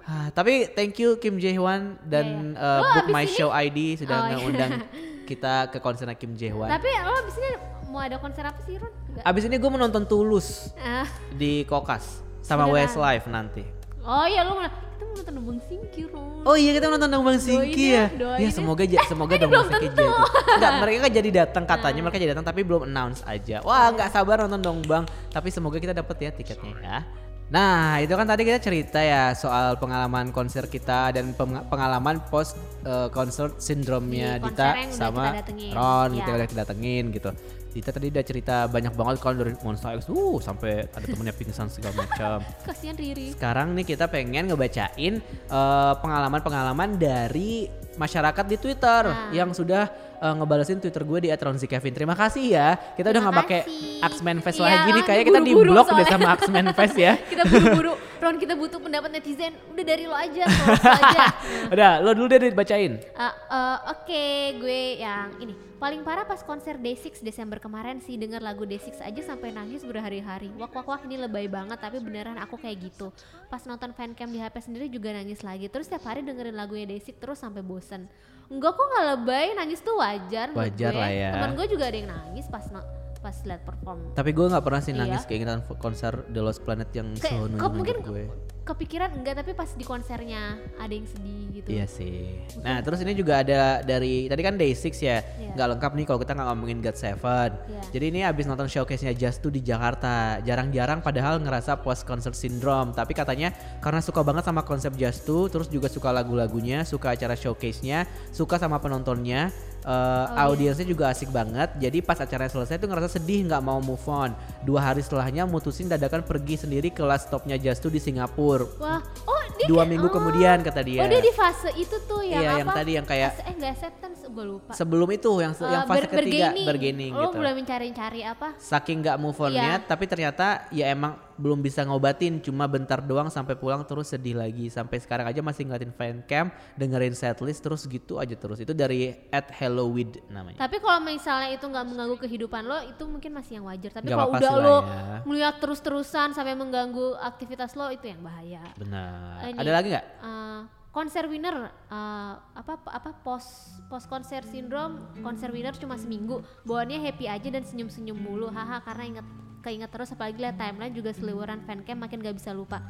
Ah, 0.01 0.29
tapi 0.29 0.69
thank 0.69 0.93
you 0.95 1.17
Kim 1.17 1.35
Jae-hwan 1.35 1.97
dan 1.99 2.53
Iya, 2.53 2.61
iya. 2.61 2.61
uh, 2.61 2.77
Lo 2.77 2.89
Book 2.93 3.07
My 3.09 3.25
ini- 3.25 3.33
Show 3.33 3.49
ID 3.49 3.79
sudah 3.97 4.13
Oh, 4.15 4.23
iya. 4.23 4.35
ngundang 4.37 4.71
kita 5.25 5.53
ke 5.67 5.81
konsernya 5.81 6.13
Kim 6.13 6.37
Jae-hwan. 6.37 6.69
Tapi 6.69 6.85
lo 6.93 7.09
abis 7.15 7.35
ini 7.35 7.49
mau 7.95 8.03
ada 8.03 8.19
konser 8.19 8.43
apa 8.43 8.59
sih 8.61 8.75
Ron? 8.75 8.91
Enggak. 9.07 9.23
Abis 9.23 9.43
ini 9.45 9.55
gue 9.55 9.71
menonton 9.71 10.03
Tulus 10.03 10.75
Ah. 10.75 11.07
di 11.31 11.63
Kokas 11.63 12.19
sama 12.41 12.67
Beneran? 12.67 12.75
Westlife 12.83 13.25
nanti. 13.25 13.63
Oh 14.03 14.27
iya 14.27 14.43
lo 14.43 14.53
mau 14.53 14.67
kita 14.67 15.01
mau 15.01 15.15
nonton 15.15 15.35
Bang 15.41 15.59
Singki 15.63 16.01
Ron. 16.05 16.43
Oh 16.43 16.53
iya 16.53 16.71
kita 16.71 16.85
nonton 16.87 17.07
Dong 17.07 17.23
Bang 17.23 17.39
Singki 17.39 17.85
ya, 17.89 17.95
ya. 17.97 18.05
doain 18.13 18.37
Ya 18.37 18.43
ya. 18.43 18.51
semoga 18.51 18.83
ja- 18.85 19.07
semoga 19.09 19.33
Bang 19.39 19.65
Singki 19.65 19.87
jadi. 19.89 20.05
Enggak, 20.51 20.71
mereka 20.77 20.99
kan 20.99 21.11
jadi 21.13 21.29
datang 21.33 21.63
katanya 21.65 21.99
mereka 22.03 22.17
jadi 22.17 22.31
datang 22.31 22.45
tapi 22.45 22.61
belum 22.61 22.83
announce 22.85 23.23
aja. 23.23 23.59
Wah, 23.61 23.89
nggak 23.89 24.11
sabar 24.11 24.43
nonton 24.43 24.59
Dong 24.59 24.79
Bang. 24.83 25.03
Tapi 25.31 25.47
semoga 25.49 25.79
kita 25.79 25.91
dapet 25.91 26.15
ya 26.19 26.29
tiketnya 26.29 26.75
ya. 26.77 26.97
Nah, 27.45 28.01
itu 28.01 28.09
kan 28.09 28.25
tadi 28.25 28.41
kita 28.41 28.57
cerita 28.57 28.97
ya 28.97 29.29
soal 29.31 29.77
pengalaman 29.77 30.29
konser 30.29 30.65
kita 30.65 31.13
dan 31.13 31.29
peng- 31.31 31.61
pengalaman 31.63 32.17
post 32.25 32.57
uh, 32.81 33.05
concert 33.07 33.57
syndrome-nya 33.59 34.37
Di 34.37 34.49
Dita 34.49 34.69
sama. 34.89 35.29
Ron 35.69 36.09
Ya. 36.11 36.17
kita 36.19 36.29
udah 36.35 36.47
kita 36.47 36.59
datengin 36.61 37.09
gitu. 37.09 37.29
Dita 37.75 37.91
tadi 37.91 38.07
udah 38.07 38.23
cerita 38.23 38.55
banyak 38.65 38.95
banget 38.95 39.19
kalau 39.19 39.35
dari 39.35 39.51
Monster 39.59 39.99
X, 39.99 40.07
uh 40.07 40.39
sampai 40.39 40.87
ada 40.87 41.03
temennya 41.03 41.35
pingsan 41.35 41.67
segala 41.67 41.91
macam. 41.97 42.39
Kasihan 42.67 42.95
Riri. 42.95 43.35
Sekarang 43.35 43.75
nih 43.75 43.83
kita 43.85 44.07
pengen 44.07 44.47
ngebacain 44.47 45.19
eh, 45.51 45.93
pengalaman-pengalaman 45.99 46.95
dari 46.95 47.67
masyarakat 47.95 48.45
di 48.45 48.55
Twitter 48.55 49.01
Nah. 49.05 49.31
yang 49.31 49.51
sudah 49.51 49.91
eh, 50.15 50.33
ngebalesin 50.33 50.79
Twitter 50.79 51.03
gue 51.03 51.19
di 51.21 51.29
@ronzikevin. 51.29 51.91
Terima 51.91 52.15
kasih 52.15 52.45
ya. 52.47 52.79
Kita 52.95 53.11
udah 53.11 53.19
Terima 53.19 53.27
nggak 53.27 53.41
pakai. 53.43 53.61
Axman 53.99 54.39
Fest 54.39 54.55
Iya, 54.55 54.65
lagi 54.65 54.89
nih. 54.89 54.95
kan 54.95 55.07
Kayak 55.11 55.23
kita 55.27 55.39
di 55.41 55.53
blok 55.53 55.87
deh 55.91 56.07
sama 56.07 56.27
Axman 56.31 56.67
Fest 56.71 56.95
ya. 56.95 57.13
kita 57.31 57.43
buru-buru. 57.43 57.93
Ron 58.25 58.41
kita 58.41 58.57
butuh 58.57 58.81
pendapat 58.81 59.13
netizen. 59.13 59.53
Udah 59.69 59.85
dari 59.85 60.09
lo 60.09 60.17
aja, 60.17 60.49
close 60.49 60.81
aja. 60.81 61.23
Udah, 61.73 61.91
lo 62.01 62.17
dulu 62.17 62.25
deh 62.33 62.49
dibacain. 62.49 62.97
Uh, 63.13 63.29
uh, 63.53 63.77
Oke, 63.93 64.57
gue 64.57 64.97
yang 64.97 65.29
ini 65.37 65.53
paling 65.77 66.01
parah 66.01 66.25
pas 66.25 66.41
konser 66.41 66.81
Day6 66.81 67.21
Desember 67.21 67.61
kemarin 67.61 68.01
sih 68.01 68.17
denger 68.17 68.41
lagu 68.41 68.65
Day6 68.65 68.97
aja 68.97 69.21
sampai 69.21 69.53
nangis 69.53 69.85
berhari-hari. 69.85 70.49
Wak 70.57 70.73
wak 70.73 70.89
wak 70.89 71.01
ini 71.05 71.21
lebay 71.21 71.45
banget 71.45 71.77
tapi 71.77 72.01
beneran 72.01 72.41
aku 72.41 72.57
kayak 72.57 72.89
gitu. 72.89 73.13
Pas 73.45 73.61
nonton 73.69 73.93
fancam 73.93 74.25
di 74.25 74.41
HP 74.41 74.57
sendiri 74.57 74.89
juga 74.89 75.13
nangis 75.13 75.45
lagi. 75.45 75.69
Terus 75.69 75.85
setiap 75.85 76.09
hari 76.09 76.25
dengerin 76.25 76.57
lagunya 76.57 76.89
Day6 76.89 77.21
terus 77.21 77.37
sampai 77.37 77.61
bosen. 77.61 78.09
Enggak 78.49 78.73
kok 78.73 78.85
nggak 78.89 79.05
lebay, 79.13 79.45
nangis 79.53 79.85
tuh 79.85 80.01
wajar. 80.01 80.49
Wajar 80.57 80.91
gue. 80.97 80.97
lah 80.97 81.11
ya. 81.13 81.29
Temen 81.37 81.53
gue 81.53 81.65
juga 81.69 81.93
ada 81.93 81.97
yang 82.01 82.09
nangis 82.09 82.49
pas 82.49 82.65
no- 82.73 83.04
pas 83.25 83.37
lihat 83.41 83.65
perform. 83.65 84.13
Tapi 84.13 84.29
gue 84.29 84.45
nggak 84.45 84.61
pernah 84.61 84.77
sih 84.79 84.93
Iya. 84.93 85.01
nangis 85.01 85.25
keingetan 85.25 85.65
konser 85.81 86.13
The 86.29 86.41
Lost 86.45 86.61
Planet 86.61 86.93
yang 86.93 87.09
selalu 87.17 87.57
kok 87.57 87.71
mungkin 87.73 87.97
gue. 88.05 88.25
kepikiran 88.65 89.21
enggak 89.21 89.37
tapi 89.37 89.53
pas 89.53 89.69
di 89.69 89.81
konsernya 89.81 90.57
ada 90.77 90.89
yang 90.89 91.05
sedih 91.05 91.53
gitu. 91.53 91.69
Iya 91.69 91.85
sih. 91.85 92.41
Nah 92.61 92.81
terus 92.81 92.97
ini 93.01 93.13
juga 93.13 93.41
ada 93.41 93.81
dari 93.81 94.25
tadi 94.25 94.41
kan 94.41 94.57
Day 94.57 94.73
6 94.73 95.01
ya, 95.01 95.21
Iya. 95.21 95.53
nggak 95.53 95.67
lengkap 95.77 95.91
nih 95.93 96.05
kalau 96.05 96.17
kita 96.17 96.31
nggak 96.33 96.47
ngomongin 96.49 96.79
God 96.81 96.97
Seven. 96.97 97.49
Iya. 97.65 97.81
Jadi 97.93 98.05
ini 98.09 98.19
abis 98.21 98.45
nonton 98.45 98.65
showcase-nya 98.65 99.13
Just 99.13 99.41
tuh 99.41 99.49
di 99.49 99.61
Jakarta. 99.61 100.41
Jarang-jarang 100.41 101.01
padahal 101.01 101.41
ngerasa 101.41 101.81
post 101.81 102.05
concert 102.05 102.33
syndrome. 102.33 102.89
Tapi 102.93 103.13
katanya 103.13 103.53
karena 103.81 104.01
suka 104.01 104.21
banget 104.21 104.45
sama 104.45 104.61
konsep 104.61 104.93
Just 104.93 105.25
tuh, 105.25 105.45
terus 105.45 105.69
juga 105.69 105.85
suka 105.85 106.09
lagu-lagunya, 106.09 106.85
suka 106.85 107.13
acara 107.13 107.37
showcase-nya, 107.37 108.05
suka 108.33 108.57
sama 108.57 108.77
penontonnya. 108.77 109.53
Oh, 109.85 109.91
eh, 109.91 110.25
iya. 110.27 110.41
audiensnya 110.43 110.81
juga 110.83 111.07
asik 111.07 111.29
banget. 111.29 111.69
Jadi 111.77 112.01
pas 112.01 112.17
acaranya 112.17 112.49
selesai 112.49 112.75
tuh 112.75 112.85
ngerasa 112.85 113.09
sedih 113.11 113.45
nggak 113.45 113.61
mau 113.61 113.77
move 113.77 114.01
on. 114.05 114.33
Dua 114.59 114.81
hari 114.83 114.99
setelahnya 114.99 115.45
mutusin 115.45 115.85
dadakan 115.85 116.21
pergi 116.21 116.57
sendiri 116.57 116.89
ke 116.89 116.99
last 116.99 117.27
stopnya 117.27 117.53
Just 117.55 117.79
tuh 117.79 117.89
di 117.89 117.97
Singapura. 117.97 118.65
Wah, 118.75 118.97
oh 119.23 119.41
dia 119.55 119.65
Dua 119.65 119.77
kayak- 119.77 119.89
minggu 119.91 120.07
oh. 120.07 120.11
kemudian 120.11 120.57
kata 120.59 120.81
dia. 120.81 120.99
Oh 120.99 121.07
dia 121.07 121.21
di 121.21 121.29
fase 121.31 121.69
itu 121.75 121.95
tuh 122.03 122.19
yang 122.19 122.41
Iya, 122.41 122.49
apa? 122.49 122.59
yang 122.59 122.69
tadi 122.73 122.91
yang 122.93 123.05
kayak 123.05 123.31
eh 123.39 123.53
enggak 123.53 123.71
acceptance 123.71 124.19
gue 124.25 124.45
lupa. 124.47 124.71
sebelum 124.73 125.07
itu 125.07 125.29
yang 125.37 125.53
se- 125.53 125.63
yang 125.63 125.83
Eh, 125.83 125.87
fase 125.87 125.97
ber- 126.01 126.11
ketiga 126.11 126.49
bergaining. 126.49 126.65
bargaining 126.65 127.11
Lo 127.11 127.21
gitu. 127.23 127.35
mulai 127.37 127.53
mencari-cari 127.53 128.21
apa? 128.21 128.47
Saking 128.57 128.97
nggak 128.99 129.17
move 129.17 129.37
onnya, 129.37 129.77
Iya. 129.77 129.85
tapi 129.85 130.03
ternyata 130.05 130.45
ya 130.69 130.89
emang 130.89 131.13
belum 131.35 131.59
bisa 131.59 131.83
ngobatin, 131.83 132.39
cuma 132.39 132.65
bentar 132.65 133.03
doang 133.03 133.27
sampai 133.27 133.55
pulang 133.59 133.83
terus 133.83 134.11
sedih 134.11 134.35
lagi. 134.39 134.71
Sampai 134.71 134.99
sekarang 135.03 135.27
aja 135.27 135.43
masih 135.43 135.67
ngeliatin 135.67 135.93
fan 135.93 136.23
cam, 136.25 136.47
dengerin 136.79 137.15
setlist 137.15 137.59
terus 137.63 137.83
gitu 137.85 138.17
aja 138.17 138.35
terus. 138.35 138.59
Itu 138.59 138.71
dari 138.71 139.13
at 139.29 139.51
Halloween 139.51 140.15
namanya. 140.31 140.59
Tapi 140.59 140.79
kalau 140.79 141.03
misalnya 141.03 141.51
itu 141.51 141.65
nggak 141.67 141.85
mengganggu 141.85 142.17
kehidupan 142.23 142.63
lo, 142.65 142.79
itu 142.87 143.03
mungkin 143.03 143.31
masih 143.35 143.59
yang 143.59 143.65
wajar. 143.67 143.91
Tapi 143.91 144.07
kalau 144.07 144.31
udah 144.31 144.53
lo 144.55 144.77
ya. 144.81 145.19
melihat 145.27 145.55
terus-terusan 145.59 146.31
sampai 146.31 146.55
mengganggu 146.55 147.19
aktivitas 147.19 147.75
lo, 147.75 147.91
itu 147.91 148.07
yang 148.07 148.23
bahaya. 148.23 148.63
Benar. 148.79 149.51
Ini, 149.51 149.59
Ada 149.59 149.71
lagi 149.71 149.87
nggak? 149.91 150.05
eh, 150.23 150.59
konser 150.95 151.27
winner 151.27 151.75
eh, 151.91 152.33
apa 152.39 152.79
apa 152.87 153.11
post 153.19 153.83
post 153.91 154.07
konser 154.07 154.47
sindrom 154.47 155.03
konser 155.19 155.51
winner 155.51 155.75
cuma 155.75 155.99
seminggu. 155.99 156.39
Bawaannya 156.63 157.03
happy 157.03 157.27
aja 157.27 157.51
dan 157.51 157.67
senyum 157.67 157.91
senyum 157.91 158.15
mulu. 158.15 158.47
Haha 158.47 158.79
karena 158.79 159.03
inget 159.19 159.27
keinget 159.59 159.89
terus 159.91 160.13
apalagi 160.13 160.39
lihat 160.39 160.55
timeline 160.61 160.93
juga 160.93 161.09
seliweran 161.11 161.65
fancam 161.65 161.97
makin 161.97 162.21
gak 162.21 162.37
bisa 162.37 162.53
lupa 162.53 162.85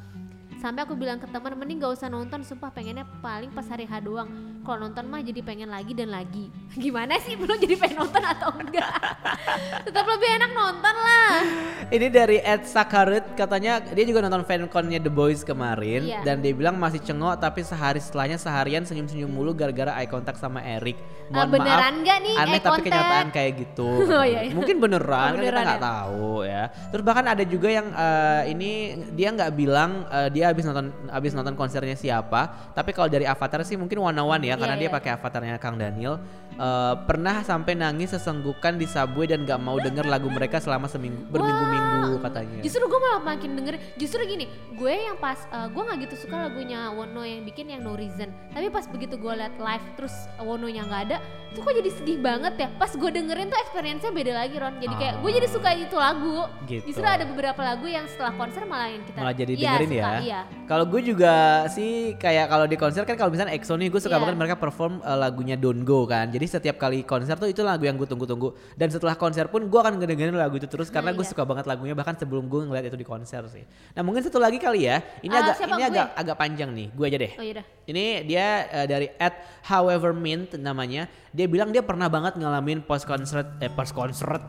sampai 0.65 0.81
aku 0.81 0.97
bilang 0.97 1.21
ke 1.21 1.29
teman 1.29 1.53
mending 1.53 1.77
gak 1.77 1.93
usah 1.93 2.09
nonton 2.09 2.41
sumpah 2.41 2.73
pengennya 2.73 3.05
paling 3.21 3.53
pas 3.53 3.61
hari 3.63 3.85
H 3.85 4.01
doang 4.01 4.25
kalau 4.65 4.81
nonton 4.81 5.05
mah 5.05 5.21
jadi 5.21 5.37
pengen 5.39 5.69
lagi 5.69 5.93
dan 5.93 6.09
lagi 6.09 6.49
gimana 6.75 7.21
sih 7.21 7.37
belum 7.37 7.53
jadi 7.55 7.77
pengen 7.77 8.01
nonton 8.01 8.17
atau 8.19 8.49
enggak 8.51 8.89
tetap 9.85 10.01
lebih 10.03 10.29
enak 10.33 10.51
nonton 10.51 10.95
lah 10.97 11.33
Ini 11.85 12.07
dari 12.09 12.41
Ed 12.41 12.65
Sakarut 12.65 13.21
katanya 13.35 13.77
dia 13.85 14.01
juga 14.03 14.25
nonton 14.25 14.41
fanconnya 14.41 14.97
The 14.97 15.13
Boys 15.13 15.45
kemarin 15.45 16.01
Iya. 16.01 16.25
dan 16.25 16.41
dia 16.41 16.49
bilang 16.51 16.75
masih 16.75 16.97
cengok 16.97 17.37
tapi 17.37 17.61
sehari 17.61 18.01
setelahnya 18.01 18.35
seharian 18.35 18.81
senyum-senyum 18.81 19.29
mulu 19.29 19.53
gara-gara 19.53 19.93
eye 19.95 20.09
contact 20.09 20.37
sama 20.37 20.59
Eric. 20.59 20.97
Ah, 21.29 21.45
beneran 21.45 22.01
nggak 22.01 22.17
nih 22.21 22.35
Aneh 22.35 22.49
eye 22.49 22.57
tapi 22.57 22.65
contact? 22.71 22.85
kenyataan 22.87 23.27
kayak 23.29 23.51
gitu. 23.59 23.89
Oh, 24.15 24.23
iya, 24.23 24.49
iya. 24.49 24.51
Mungkin 24.51 24.77
beneran, 24.77 25.13
Oh, 25.13 25.25
kan 25.29 25.33
kita 25.35 25.41
beneran 25.45 25.61
nggak 25.63 25.77
ya? 25.77 25.85
tahu 25.85 26.29
ya. 26.41 26.63
Terus 26.89 27.03
bahkan 27.05 27.25
ada 27.27 27.43
juga 27.43 27.67
yang 27.69 27.87
eh, 27.91 28.41
ini 28.49 28.71
dia 29.13 29.29
nggak 29.29 29.51
bilang 29.53 29.91
eh, 30.09 30.29
dia 30.31 30.45
habis 30.55 30.63
nonton 30.63 30.95
habis 31.11 31.35
nonton 31.35 31.53
konsernya 31.59 31.99
siapa, 31.99 32.71
tapi 32.71 32.95
kalau 32.95 33.11
dari 33.11 33.27
Avatar 33.27 33.67
sih 33.67 33.75
mungkin 33.75 33.99
one 33.99 34.15
on 34.15 34.39
one 34.39 34.43
ya 34.47 34.55
karena 34.55 34.79
Iya, 34.79 34.87
dia 34.87 34.89
iya. 34.89 34.95
pakai 34.95 35.11
avatarnya 35.19 35.55
Kang 35.59 35.75
Daniel. 35.75 36.15
Eh, 36.55 36.95
pernah 37.03 37.43
sampai 37.43 37.75
nangis 37.75 38.15
sesenggukan 38.15 38.79
di 38.79 38.87
subway 38.87 39.27
dan 39.27 39.43
nggak 39.43 39.59
mau 39.59 39.75
denger 39.75 40.07
lagu 40.07 40.31
mereka 40.31 40.63
selama 40.63 40.87
seminggu 40.87 41.27
berminggu-minggu 41.27 42.23
katanya. 42.23 42.63
Justru 42.63 42.87
gue 42.87 42.95
malah 42.95 43.21
makin 43.25 43.51
denger 43.53 43.75
Justru 43.95 44.23
gini 44.23 44.47
Gue 44.71 44.95
yang 44.95 45.15
pas 45.15 45.35
uh, 45.49 45.67
Gue 45.67 45.83
gak 45.83 45.99
gitu 46.01 46.15
suka 46.17 46.47
lagunya 46.47 46.91
Wono 46.91 47.21
yang 47.21 47.43
bikin 47.43 47.67
yang 47.67 47.81
No 47.81 47.93
Reason 47.93 48.27
Tapi 48.51 48.67
pas 48.67 48.87
begitu 48.87 49.15
gue 49.15 49.33
liat 49.35 49.55
live 49.55 49.85
Terus 49.95 50.15
Wononya 50.37 50.83
gak 50.85 51.01
ada 51.07 51.17
Itu 51.51 51.59
kok 51.59 51.71
jadi 51.71 51.89
sedih 51.91 52.17
banget 52.19 52.53
ya 52.55 52.67
Pas 52.75 52.91
gue 52.91 53.09
dengerin 53.09 53.47
tuh 53.47 53.59
experience-nya 53.59 54.11
beda 54.11 54.33
lagi 54.35 54.55
Ron 54.55 54.75
Jadi 54.79 54.95
kayak 54.95 55.15
gue 55.19 55.31
jadi 55.33 55.47
suka 55.49 55.69
itu 55.73 55.95
lagu 55.95 56.47
Gitu. 56.65 56.81
Justru 56.89 57.05
ada 57.05 57.25
beberapa 57.25 57.61
lagu 57.61 57.85
yang 57.85 58.09
setelah 58.09 58.33
konser 58.33 58.65
malah 58.65 58.89
yang 58.89 59.03
kita 59.05 59.19
malah 59.21 59.35
jadi 59.35 59.51
Iya, 59.53 59.61
dengerin 59.69 59.89
suka, 59.89 60.01
ya. 60.01 60.17
Iya 60.23 60.39
Kalau 60.65 60.85
gue 60.87 61.01
juga 61.03 61.33
sih 61.69 61.91
kayak 62.15 62.45
kalau 62.47 62.65
di 62.65 62.75
konser 62.75 63.01
kan 63.03 63.15
kalau 63.15 63.29
misalnya 63.29 63.53
EXO 63.53 63.75
nih 63.75 63.89
gue 63.89 64.01
suka 64.01 64.17
Iya. 64.17 64.21
banget 64.23 64.35
mereka 64.35 64.55
perform 64.57 64.97
uh, 65.01 65.13
lagunya 65.13 65.53
Don't 65.55 65.83
Go 65.83 66.03
kan. 66.05 66.29
Jadi 66.29 66.44
setiap 66.47 66.79
kali 66.79 67.03
konser 67.05 67.35
tuh 67.37 67.49
itu 67.49 67.61
lagu 67.61 67.83
yang 67.85 67.97
gue 67.99 68.07
tunggu-tunggu. 68.07 68.53
Dan 68.73 68.89
setelah 68.89 69.17
konser 69.19 69.49
pun 69.51 69.65
gue 69.67 69.79
akan 69.79 69.99
ngedengerin 69.99 70.33
lagu 70.33 70.57
itu 70.57 70.65
terus 70.65 70.87
karena 70.93 71.11
Nah, 71.11 71.17
gue 71.17 71.25
iya. 71.25 71.31
suka 71.33 71.43
banget 71.45 71.65
lagunya 71.69 71.93
bahkan 71.97 72.15
sebelum 72.17 72.47
gue 72.49 72.65
ngeliat 72.69 72.87
itu 72.89 72.97
di 72.97 73.05
konser 73.05 73.45
sih. 73.51 73.63
Nah 73.93 74.01
mungkin 74.01 74.21
satu 74.25 74.37
lagi 74.41 74.57
kali 74.57 74.87
ya. 74.89 75.03
Ini 75.21 75.33
Ah, 75.33 75.41
agak 75.51 75.55
ini 75.65 75.73
Gue? 75.75 75.85
agak 75.91 76.07
agak 76.17 76.35
panjang 76.37 76.69
nih. 76.73 76.87
Gue 76.93 77.05
aja 77.09 77.17
deh. 77.21 77.31
Oh 77.37 77.43
yaudah 77.45 77.65
Ini 77.85 78.05
dia 78.25 78.47
uh, 78.71 78.85
dari 78.89 79.07
at 79.21 79.35
however 79.65 80.13
mint 80.15 80.57
namanya. 80.57 81.05
Dia 81.35 81.45
bilang 81.45 81.69
dia 81.69 81.85
pernah 81.85 82.09
banget 82.09 82.39
ngalamin 82.39 82.81
post 82.85 83.05
concert 83.05 83.59
eh 83.61 83.69
post 83.69 83.93
concert 83.93 84.41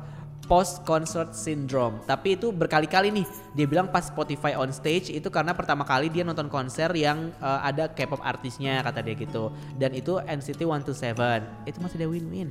post 0.47 0.83
concert 0.83 1.35
syndrome. 1.35 1.99
Tapi 2.07 2.39
itu 2.39 2.51
berkali-kali 2.51 3.11
nih. 3.11 3.27
Dia 3.53 3.67
bilang 3.67 3.91
pas 3.91 4.07
Spotify 4.07 4.55
on 4.55 4.71
stage 4.71 5.11
itu 5.11 5.27
karena 5.29 5.53
pertama 5.53 5.83
kali 5.83 6.07
dia 6.07 6.23
nonton 6.23 6.47
konser 6.47 6.91
yang 6.95 7.31
uh, 7.39 7.61
ada 7.63 7.91
K-pop 7.91 8.23
artisnya 8.23 8.81
kata 8.83 9.03
dia 9.03 9.15
gitu. 9.15 9.51
Dan 9.75 9.93
itu 9.93 10.19
NCT 10.23 10.63
127. 10.63 11.67
Itu 11.67 11.79
masih 11.83 11.97
ada 11.99 12.07
win-win. 12.07 12.49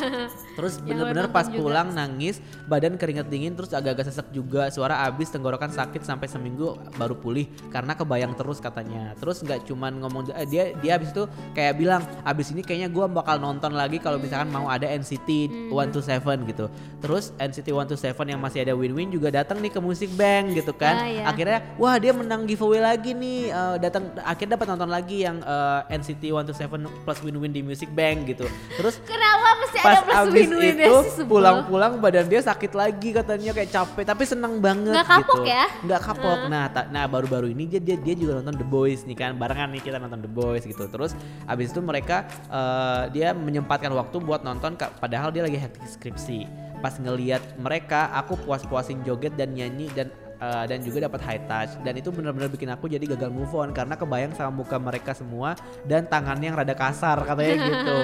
Terus 0.56 0.78
Yang 0.82 0.86
bener-bener 0.86 1.26
pas 1.30 1.46
juga. 1.48 1.58
pulang 1.58 1.88
nangis, 1.94 2.38
badan 2.66 3.00
keringet 3.00 3.26
dingin 3.30 3.52
terus 3.54 3.70
agak-agak 3.72 4.10
sesek 4.10 4.28
juga, 4.30 4.68
suara 4.68 5.06
abis, 5.06 5.30
tenggorokan 5.32 5.70
sakit 5.70 6.02
sampai 6.04 6.26
seminggu 6.26 6.76
baru 6.96 7.16
pulih 7.16 7.48
karena 7.70 7.94
kebayang 7.94 8.34
terus 8.36 8.58
katanya. 8.58 9.14
Terus 9.16 9.40
nggak 9.40 9.64
cuman 9.70 9.92
ngomong 10.02 10.22
eh, 10.34 10.46
dia 10.46 10.74
dia 10.78 10.98
abis 10.98 11.14
itu 11.14 11.24
kayak 11.54 11.74
bilang 11.78 12.02
abis 12.22 12.52
ini 12.52 12.60
kayaknya 12.60 12.90
gua 12.90 13.06
bakal 13.08 13.38
nonton 13.38 13.72
lagi 13.72 13.96
kalau 13.96 14.18
misalkan 14.18 14.50
mau 14.50 14.68
ada 14.68 14.86
NCT 14.86 15.30
Hmm. 15.50 15.70
127 15.72 16.42
gitu. 16.50 16.66
Terus 17.00 17.29
NCT 17.36 17.68
127 17.68 18.00
yang 18.26 18.40
masih 18.40 18.62
ada 18.62 18.72
Win-Win 18.72 19.10
juga 19.10 19.28
datang 19.30 19.58
nih 19.58 19.68
ke 19.68 19.78
Music 19.78 20.10
Bank 20.12 20.54
gitu 20.54 20.72
kan. 20.72 20.94
Ah, 20.96 21.06
iya. 21.06 21.24
Akhirnya 21.24 21.58
wah 21.76 21.96
dia 21.96 22.10
menang 22.10 22.42
giveaway 22.44 22.78
lagi 22.78 23.12
nih 23.12 23.48
eh, 23.48 23.76
datang 23.78 24.08
akhirnya 24.18 24.54
dapat 24.54 24.66
nonton 24.68 24.88
lagi 24.88 25.22
yang 25.22 25.38
eh, 25.38 25.80
NCT 25.92 26.22
127 26.26 26.66
plus 27.00 27.18
Win-Win 27.20 27.50
di 27.50 27.60
Music 27.60 27.88
Bank 27.88 28.26
gitu. 28.26 28.46
Terus 28.72 28.98
Kenapa 29.02 29.48
mesti 29.58 29.78
ada 29.78 30.00
plus 30.00 30.28
win-win 30.32 30.74
ya 30.74 30.86
itu 30.86 30.96
sih 31.02 31.12
sebel. 31.16 31.30
pulang-pulang 31.30 31.92
badan 31.98 32.26
dia 32.26 32.40
sakit 32.40 32.72
lagi 32.72 33.10
katanya 33.10 33.50
kayak 33.50 33.70
capek 33.70 34.04
tapi 34.04 34.22
senang 34.24 34.58
banget 34.58 34.92
Nggak 34.92 35.08
kapok 35.08 35.36
gitu. 35.36 35.50
ya? 35.50 35.64
nggak 35.80 36.00
kapok 36.00 36.38
nah 36.46 36.64
ta- 36.66 36.86
nah 36.86 37.04
baru-baru 37.04 37.48
ini 37.48 37.66
dia, 37.66 37.80
dia 37.80 37.96
dia 37.96 38.14
juga 38.14 38.38
nonton 38.38 38.56
The 38.56 38.64
Boys 38.64 39.02
nih 39.02 39.16
kan 39.16 39.30
barengan 39.34 39.68
nih 39.70 39.82
kita 39.82 39.98
nonton 39.98 40.20
The 40.20 40.30
Boys 40.30 40.62
gitu 40.62 40.86
terus 40.86 41.12
abis 41.44 41.70
itu 41.70 41.80
mereka 41.80 42.24
eh, 42.46 43.02
dia 43.10 43.32
menyempatkan 43.32 43.90
waktu 43.90 44.16
buat 44.18 44.40
nonton 44.40 44.74
padahal 44.76 45.28
dia 45.28 45.42
lagi 45.42 45.56
hektik 45.56 45.84
skripsi 45.86 46.46
pas 46.80 46.96
ngelihat 46.96 47.40
mereka 47.60 48.10
aku 48.16 48.36
puas-puasin 48.44 49.04
joget 49.04 49.36
dan 49.36 49.52
nyanyi 49.52 49.92
dan 49.92 50.08
eh, 50.40 50.64
dan 50.66 50.80
juga 50.80 51.06
dapat 51.06 51.20
high 51.22 51.42
touch 51.46 51.76
dan 51.84 51.94
itu 51.96 52.08
benar-benar 52.08 52.48
bikin 52.48 52.72
aku 52.72 52.88
jadi 52.88 53.04
gagal 53.16 53.30
move 53.30 53.52
on 53.52 53.70
karena 53.76 53.94
kebayang 53.94 54.32
sama 54.32 54.64
muka 54.64 54.76
mereka 54.80 55.12
semua 55.12 55.54
dan 55.84 56.08
tangannya 56.08 56.52
yang 56.52 56.58
rada 56.58 56.74
kasar 56.74 57.22
katanya 57.24 57.54
gitu. 57.68 57.98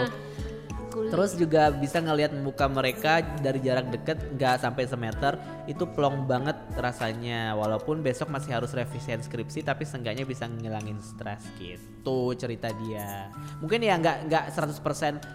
Terus 0.97 1.37
juga 1.37 1.68
bisa 1.77 2.01
ngelihat 2.01 2.33
muka 2.41 2.64
mereka 2.72 3.20
dari 3.45 3.61
jarak 3.61 3.93
deket 3.93 4.16
nggak 4.33 4.64
sampai 4.64 4.89
semeter 4.89 5.37
itu 5.67 5.85
plong 5.85 6.25
banget 6.25 6.55
rasanya 6.73 7.53
walaupun 7.53 7.99
besok 7.99 8.27
masih 8.27 8.55
harus 8.55 8.71
revisian 8.71 9.19
skripsi 9.19 9.61
tapi 9.61 9.83
seenggaknya 9.83 10.23
bisa 10.23 10.47
ngilangin 10.47 10.99
stres 10.99 11.43
gitu 11.57 12.33
cerita 12.33 12.71
dia 12.77 13.31
mungkin 13.59 13.81
ya 13.81 13.95
nggak 13.97 14.17
nggak 14.27 14.45
100% 14.55 14.79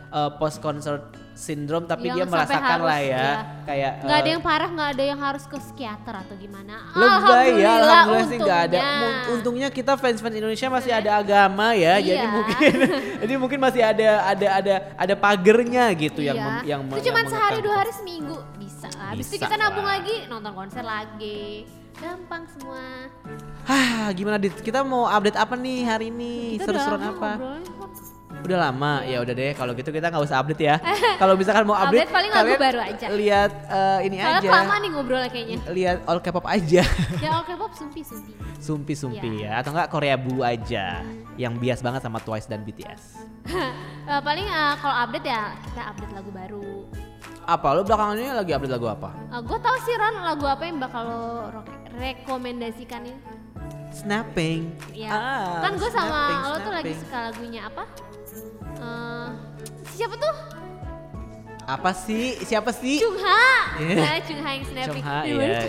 uh, 0.10 0.32
post 0.36 0.60
concert 0.60 1.04
syndrome 1.32 1.84
tapi 1.84 2.08
Yang 2.08 2.16
dia 2.18 2.26
merasakan 2.28 2.80
harus, 2.80 2.88
lah 2.88 3.00
ya 3.00 3.12
ya. 3.12 3.30
kayak 3.64 3.92
nggak 4.02 4.18
ada 4.18 4.24
uh, 4.24 4.34
yang 4.34 4.42
parah 4.42 4.70
nggak 4.70 4.90
ada 4.94 5.04
yang 5.04 5.20
harus 5.20 5.44
ke 5.44 5.58
psikiater 5.58 6.14
atau 6.18 6.36
gimana 6.36 6.76
Lebay 6.92 7.48
ya, 7.58 7.72
alhamdulillah 7.74 8.26
sih 8.28 8.38
nggak 8.38 8.60
ada. 8.68 8.80
untungnya. 9.32 9.68
Kita 9.68 9.96
fans-fans 9.96 10.34
Indonesia 10.34 10.68
masih 10.68 10.92
ada 10.92 11.12
agama 11.18 11.72
ya, 11.74 11.98
jadi 11.98 12.20
Iya. 12.22 12.30
mungkin, 12.30 12.74
jadi 13.24 13.34
mungkin 13.36 13.60
masih 13.60 13.82
ada 13.82 14.10
ada 14.28 14.48
ada 14.54 14.76
ada 14.94 15.16
pagernya 15.16 15.88
gitu 15.96 16.20
yang 16.20 16.36
Iya. 16.36 16.46
mem- 16.46 16.66
yang 16.68 16.82
itu 16.92 17.08
cuma 17.08 17.20
yang 17.20 17.32
sehari 17.32 17.60
dua 17.60 17.76
hari 17.80 17.92
seminggu 17.92 18.38
bisa 18.60 18.88
lah. 18.92 19.16
Habis 19.16 19.26
itu 19.28 19.36
kita 19.40 19.56
nabung 19.56 19.82
lah. 19.82 19.98
lagi 19.98 20.16
nonton 20.28 20.52
konser 20.52 20.84
lagi. 20.84 21.66
Gampang 21.94 22.48
semua. 22.50 23.12
Hah, 23.64 24.10
gimana 24.12 24.38
dit? 24.38 24.56
Kita 24.56 24.82
mau 24.82 25.06
update 25.06 25.38
apa 25.38 25.54
nih 25.54 25.84
hari 25.84 26.10
ini? 26.10 26.56
Kita 26.58 26.72
udah 26.72 26.82
Seru-seruan 26.82 27.02
lama 27.04 27.14
apa? 27.14 27.32
Udah 28.42 28.58
lama, 28.58 28.94
ya 29.06 29.22
udah 29.22 29.34
deh. 29.38 29.54
Kalau 29.54 29.78
gitu 29.78 29.94
kita 29.94 30.10
nggak 30.10 30.24
usah 30.24 30.42
update 30.42 30.64
ya. 30.66 30.76
Kalau 31.22 31.38
misalkan 31.38 31.62
mau 31.62 31.78
update, 31.78 32.10
Update 32.10 32.14
paling 32.16 32.32
lagu 32.34 32.54
baru 32.58 32.80
aja. 32.82 33.06
Lihat 33.14 33.52
eh, 33.70 34.00
ini 34.10 34.16
Soalnya 34.18 34.40
aja. 34.42 34.50
kelamaan 34.50 34.80
nih 34.82 34.90
ngobrolnya 34.90 35.30
kayaknya. 35.30 35.58
Lihat 35.70 35.98
all 36.10 36.20
K-pop 36.20 36.46
aja. 36.50 36.82
ya 37.22 37.32
oke 37.38 37.54
pop 37.54 37.72
sumpi 37.78 38.02
sumpi. 38.02 38.34
Sumpi-sumpi 38.58 39.30
Iya. 39.42 39.58
ya, 39.58 39.62
atau 39.62 39.74
enggak 39.74 39.90
Korea 39.90 40.16
Bu 40.18 40.42
aja. 40.42 41.06
Yang 41.38 41.54
bias 41.60 41.80
banget 41.82 42.02
sama 42.02 42.18
Twice 42.18 42.50
dan 42.50 42.66
BTS. 42.66 43.04
Eh, 44.02 44.18
paling 44.26 44.44
eh, 44.44 44.74
kalau 44.82 44.96
update 45.06 45.28
ya 45.30 45.54
kita 45.62 45.82
update 45.94 46.14
lagu 46.18 46.32
baru. 46.34 46.72
Apa? 47.46 47.68
Lo 47.74 47.82
belakangan 47.82 48.16
ini 48.18 48.30
lagi 48.32 48.52
update 48.54 48.74
lagu 48.74 48.88
apa? 48.90 49.10
gue 49.42 49.58
tau 49.60 49.78
sih 49.86 49.94
Ron 49.98 50.16
lagu 50.22 50.46
apa 50.46 50.64
yang 50.66 50.78
bakal 50.78 51.04
lo 51.06 51.24
rekomendasikan 51.98 53.02
ini. 53.06 53.20
Snapping. 53.92 54.72
Ya. 54.96 55.10
Ah, 55.12 55.68
kan 55.68 55.76
gue 55.76 55.92
sama 55.92 56.08
snapping, 56.08 56.40
lo 56.48 56.58
tuh 56.64 56.72
lagi 56.72 56.94
snapping. 56.96 57.02
suka 57.04 57.18
lagunya 57.28 57.62
apa? 57.68 57.84
Eh, 58.82 59.30
siapa 59.92 60.16
tuh? 60.16 60.36
Apa 61.68 61.92
sih? 61.94 62.40
Siapa 62.42 62.72
sih? 62.74 62.98
Chungha. 63.04 63.44
Iya. 63.80 63.96
Nah, 64.00 64.20
Chungha 64.24 64.50
yang 64.50 64.66
snapping. 64.66 65.04
Chungha, 65.04 65.18
iya. 65.28 65.60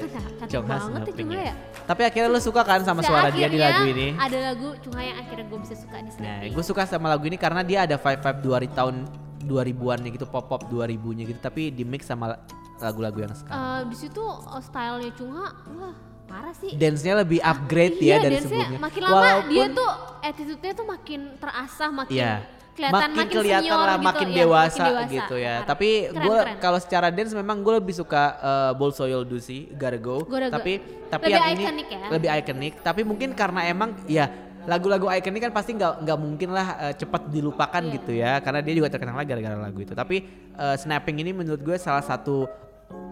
Chungha 0.48 0.76
banget 0.78 1.00
tuh 1.02 1.14
snapping 1.14 1.28
ya. 1.34 1.42
ya. 1.50 1.54
Tapi 1.82 2.02
akhirnya 2.06 2.28
lo 2.30 2.40
suka 2.40 2.62
kan 2.62 2.80
sama 2.86 3.02
suara 3.02 3.28
dia 3.34 3.50
di 3.50 3.58
lagu 3.58 3.90
ini? 3.90 4.14
Ada 4.14 4.38
lagu 4.54 4.68
Chungha 4.86 5.02
yang 5.02 5.18
akhirnya 5.18 5.44
gue 5.50 5.58
bisa 5.66 5.74
suka 5.74 5.96
di 5.98 6.10
Nah, 6.10 6.14
snapping. 6.14 6.50
gue 6.54 6.64
suka 6.64 6.82
sama 6.86 7.06
lagu 7.10 7.24
ini 7.26 7.36
karena 7.36 7.62
dia 7.66 7.84
ada 7.84 7.96
vibe-vibe 7.98 8.38
dua 8.40 8.58
tahun 8.70 8.94
2000-annya 9.42 10.10
gitu, 10.14 10.26
pop-pop 10.26 10.66
2000-nya 10.70 11.24
gitu, 11.28 11.40
tapi 11.42 11.68
di 11.74 11.82
mix 11.82 12.06
sama 12.06 12.38
lagu-lagu 12.78 13.18
yang 13.22 13.34
sekarang. 13.34 13.62
Eh, 13.62 13.80
di 13.90 13.96
situ 13.96 14.22
eh, 14.22 14.62
stylenya 14.62 15.12
Chungha, 15.14 15.46
wah 15.78 15.94
parah 16.26 16.54
sih. 16.56 16.72
Dance-nya 16.74 17.14
lebih 17.22 17.38
upgrade 17.44 17.96
iya, 18.00 18.18
ya 18.18 18.24
dari 18.24 18.36
sebelumnya. 18.40 18.78
Makin 18.80 19.00
lama 19.04 19.30
dia 19.52 19.66
tuh 19.70 19.90
attitude-nya 20.24 20.72
tuh 20.72 20.86
makin 20.88 21.20
terasah, 21.36 21.90
makin 21.92 22.16
Iya. 22.16 22.34
kelihatan 22.72 22.96
makin, 22.96 23.12
makin, 23.20 23.36
kelihatan 23.36 23.68
senior 23.68 23.80
lah, 23.84 23.96
gitu, 24.00 24.08
makin 24.08 24.28
ya, 24.28 24.36
dewasa, 24.40 24.80
makin 24.80 24.88
dewasa. 24.96 25.12
gitu 25.12 25.34
ya. 25.36 25.54
Parah. 25.60 25.68
Tapi 25.68 25.88
gue 26.08 26.36
kalau 26.56 26.78
secara 26.80 27.06
dance 27.12 27.32
memang 27.36 27.56
gue 27.60 27.74
lebih 27.76 27.92
suka 27.92 28.22
uh, 28.40 28.72
Bol 28.72 28.96
Soyol 28.96 29.28
Dusi, 29.28 29.68
Gotta 29.76 30.00
Go. 30.00 30.24
Gotta 30.24 30.48
Go. 30.48 30.56
Tapi 30.56 30.72
tapi 31.12 31.24
Lebih 31.28 31.36
yang 31.36 31.52
ini 31.52 31.84
ya? 31.84 32.08
lebih 32.08 32.28
ikonik. 32.32 32.74
Tapi 32.80 33.00
mungkin 33.04 33.36
karena 33.36 33.68
emang 33.68 33.92
ya 34.08 34.24
lagu-lagu 34.62 35.10
ikonik 35.10 35.50
kan 35.50 35.52
pasti 35.54 35.74
nggak 35.74 36.06
nggak 36.06 36.18
mungkin 36.18 36.48
lah 36.54 36.66
uh, 36.78 36.94
cepat 36.94 37.26
dilupakan 37.28 37.82
Iya. 37.82 37.94
gitu 37.98 38.12
ya 38.14 38.32
karena 38.38 38.60
dia 38.62 38.74
juga 38.78 38.88
terkenal 38.94 39.18
gara-gara 39.26 39.58
lagu 39.58 39.78
itu 39.82 39.92
tapi 39.92 40.22
uh, 40.54 40.76
snapping 40.78 41.18
ini 41.22 41.34
menurut 41.34 41.58
gue 41.58 41.76
salah 41.78 42.02
satu 42.02 42.46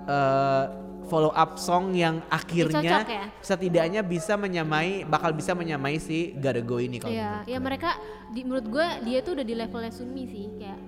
uh, 0.06 0.64
follow 1.10 1.34
up 1.34 1.58
song 1.58 1.90
yang 1.90 2.22
akhirnya 2.30 3.02
ya? 3.02 3.26
setidaknya 3.42 4.00
bisa 4.06 4.38
menyamai 4.38 5.02
bakal 5.02 5.34
bisa 5.34 5.58
menyamai 5.58 5.98
si 5.98 6.38
Gotta 6.38 6.62
Go 6.62 6.78
ini 6.78 7.02
kalau 7.02 7.10
Iya, 7.10 7.42
menurut 7.42 7.50
ya 7.50 7.58
mereka 7.58 7.90
di, 8.30 8.40
menurut 8.46 8.66
gue 8.70 8.86
dia 9.10 9.18
tuh 9.26 9.34
udah 9.34 9.46
di 9.46 9.54
levelnya 9.58 9.90
Sunmi 9.90 10.24
sih, 10.30 10.46
kayak 10.54 10.78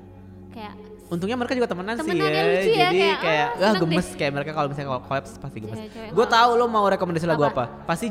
kayak 0.54 0.74
Untungnya 1.12 1.36
mereka 1.36 1.52
juga 1.52 1.68
temenan, 1.68 2.00
sih 2.00 2.08
Temenan, 2.08 2.24
ya. 2.24 2.32
ya, 2.32 2.42
lucu 2.48 2.70
ya, 2.72 2.78
Jadi 2.88 2.96
kayak, 2.96 3.18
kayak, 3.20 3.48
ah, 3.52 3.68
ah, 3.68 3.74
gemes 3.76 4.08
kayak 4.16 4.32
mereka 4.32 4.50
kalau 4.56 4.68
misalnya 4.72 4.88
kalau 4.88 5.02
collab 5.04 5.24
pasti 5.28 5.58
gemes. 5.60 5.76
Cewek-cewek 5.76 6.08
Gue 6.16 6.24
tahu 6.24 6.50
lo 6.56 6.66
mau 6.72 6.86
rekomendasi 6.88 7.26
lagu 7.28 7.44
Apa? 7.44 7.52
apa? 7.52 7.64
Pasti 7.84 8.06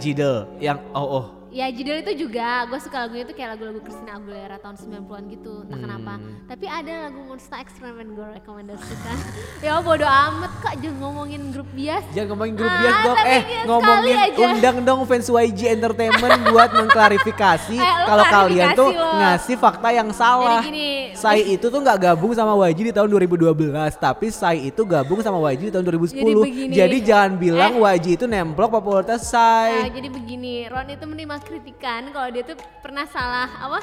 Jidel 0.00 0.56
yang 0.56 0.80
oh 0.96 1.04
oh 1.20 1.35
ya 1.56 1.72
judul 1.72 1.96
itu 1.98 2.12
juga 2.20 2.68
gue 2.68 2.76
suka 2.76 2.96
lagunya 3.00 3.24
tuh 3.24 3.32
kayak 3.32 3.56
lagu-lagu 3.56 3.80
Christina 3.80 4.12
Aguilera 4.14 4.56
tahun 4.58 4.76
90-an 4.76 5.22
gitu 5.30 5.52
entah 5.64 5.78
kenapa 5.78 6.12
Hmm. 6.16 6.32
tapi 6.44 6.66
ada 6.66 6.92
lagu 7.02 7.20
Monster 7.24 7.56
X 7.58 7.68
gue 7.78 8.28
rekomendasikan 8.34 9.16
ya 9.64 9.80
bodo 9.80 10.04
amat 10.04 10.52
kak 10.58 10.74
jangan 10.78 10.96
ngomongin 10.98 11.42
grup 11.48 11.68
bias 11.72 12.04
Jangan 12.12 12.28
ngomongin 12.30 12.54
grup 12.54 12.68
Ah, 12.68 12.78
bias 12.78 12.96
dong, 13.02 13.16
eh 13.26 13.42
ngomongin 13.64 14.16
aja. 14.18 14.36
undang 14.44 14.76
dong 14.82 15.00
fans 15.04 15.26
YG 15.26 15.60
Entertainment 15.70 16.40
buat 16.52 16.70
mengklarifikasi 16.70 17.76
Eh, 17.76 17.96
kalau 18.04 18.24
kalian 18.26 18.68
tuh 18.74 18.90
lo. 18.90 19.16
ngasih 19.16 19.56
fakta 19.56 19.88
yang 19.90 20.08
salah. 20.10 20.60
Jadi 20.60 20.68
gini. 20.68 20.90
Sai 21.14 21.40
itu 21.54 21.66
tuh 21.66 21.78
nggak 21.78 21.98
gabung 22.02 22.32
sama 22.32 22.52
YG 22.62 22.78
di 22.82 22.92
tahun 22.92 23.08
2012, 23.08 23.56
tapi 23.96 24.26
Sai 24.28 24.66
itu 24.66 24.82
gabung 24.82 25.20
sama 25.20 25.40
YG 25.46 25.60
di 25.62 25.72
tahun 25.72 25.84
2010. 25.86 26.12
Jadi 26.12 26.32
begini. 26.36 26.72
Jadi 26.74 26.96
jangan 27.02 27.32
bilang 27.34 27.72
Eh. 27.74 27.84
YG 27.94 28.06
itu 28.14 28.26
nemplok 28.26 28.68
popularitas 28.70 29.24
Nah, 29.26 29.30
Sai. 29.32 29.88
jadi 29.90 30.08
begini, 30.08 30.66
Ron 30.66 30.88
itu 30.88 31.04
menerima 31.04 31.36
kritikan 31.46 32.10
kalau 32.10 32.28
dia 32.28 32.42
tuh 32.42 32.54
pernah 32.80 33.06
salah 33.06 33.46
apa? 33.56 33.80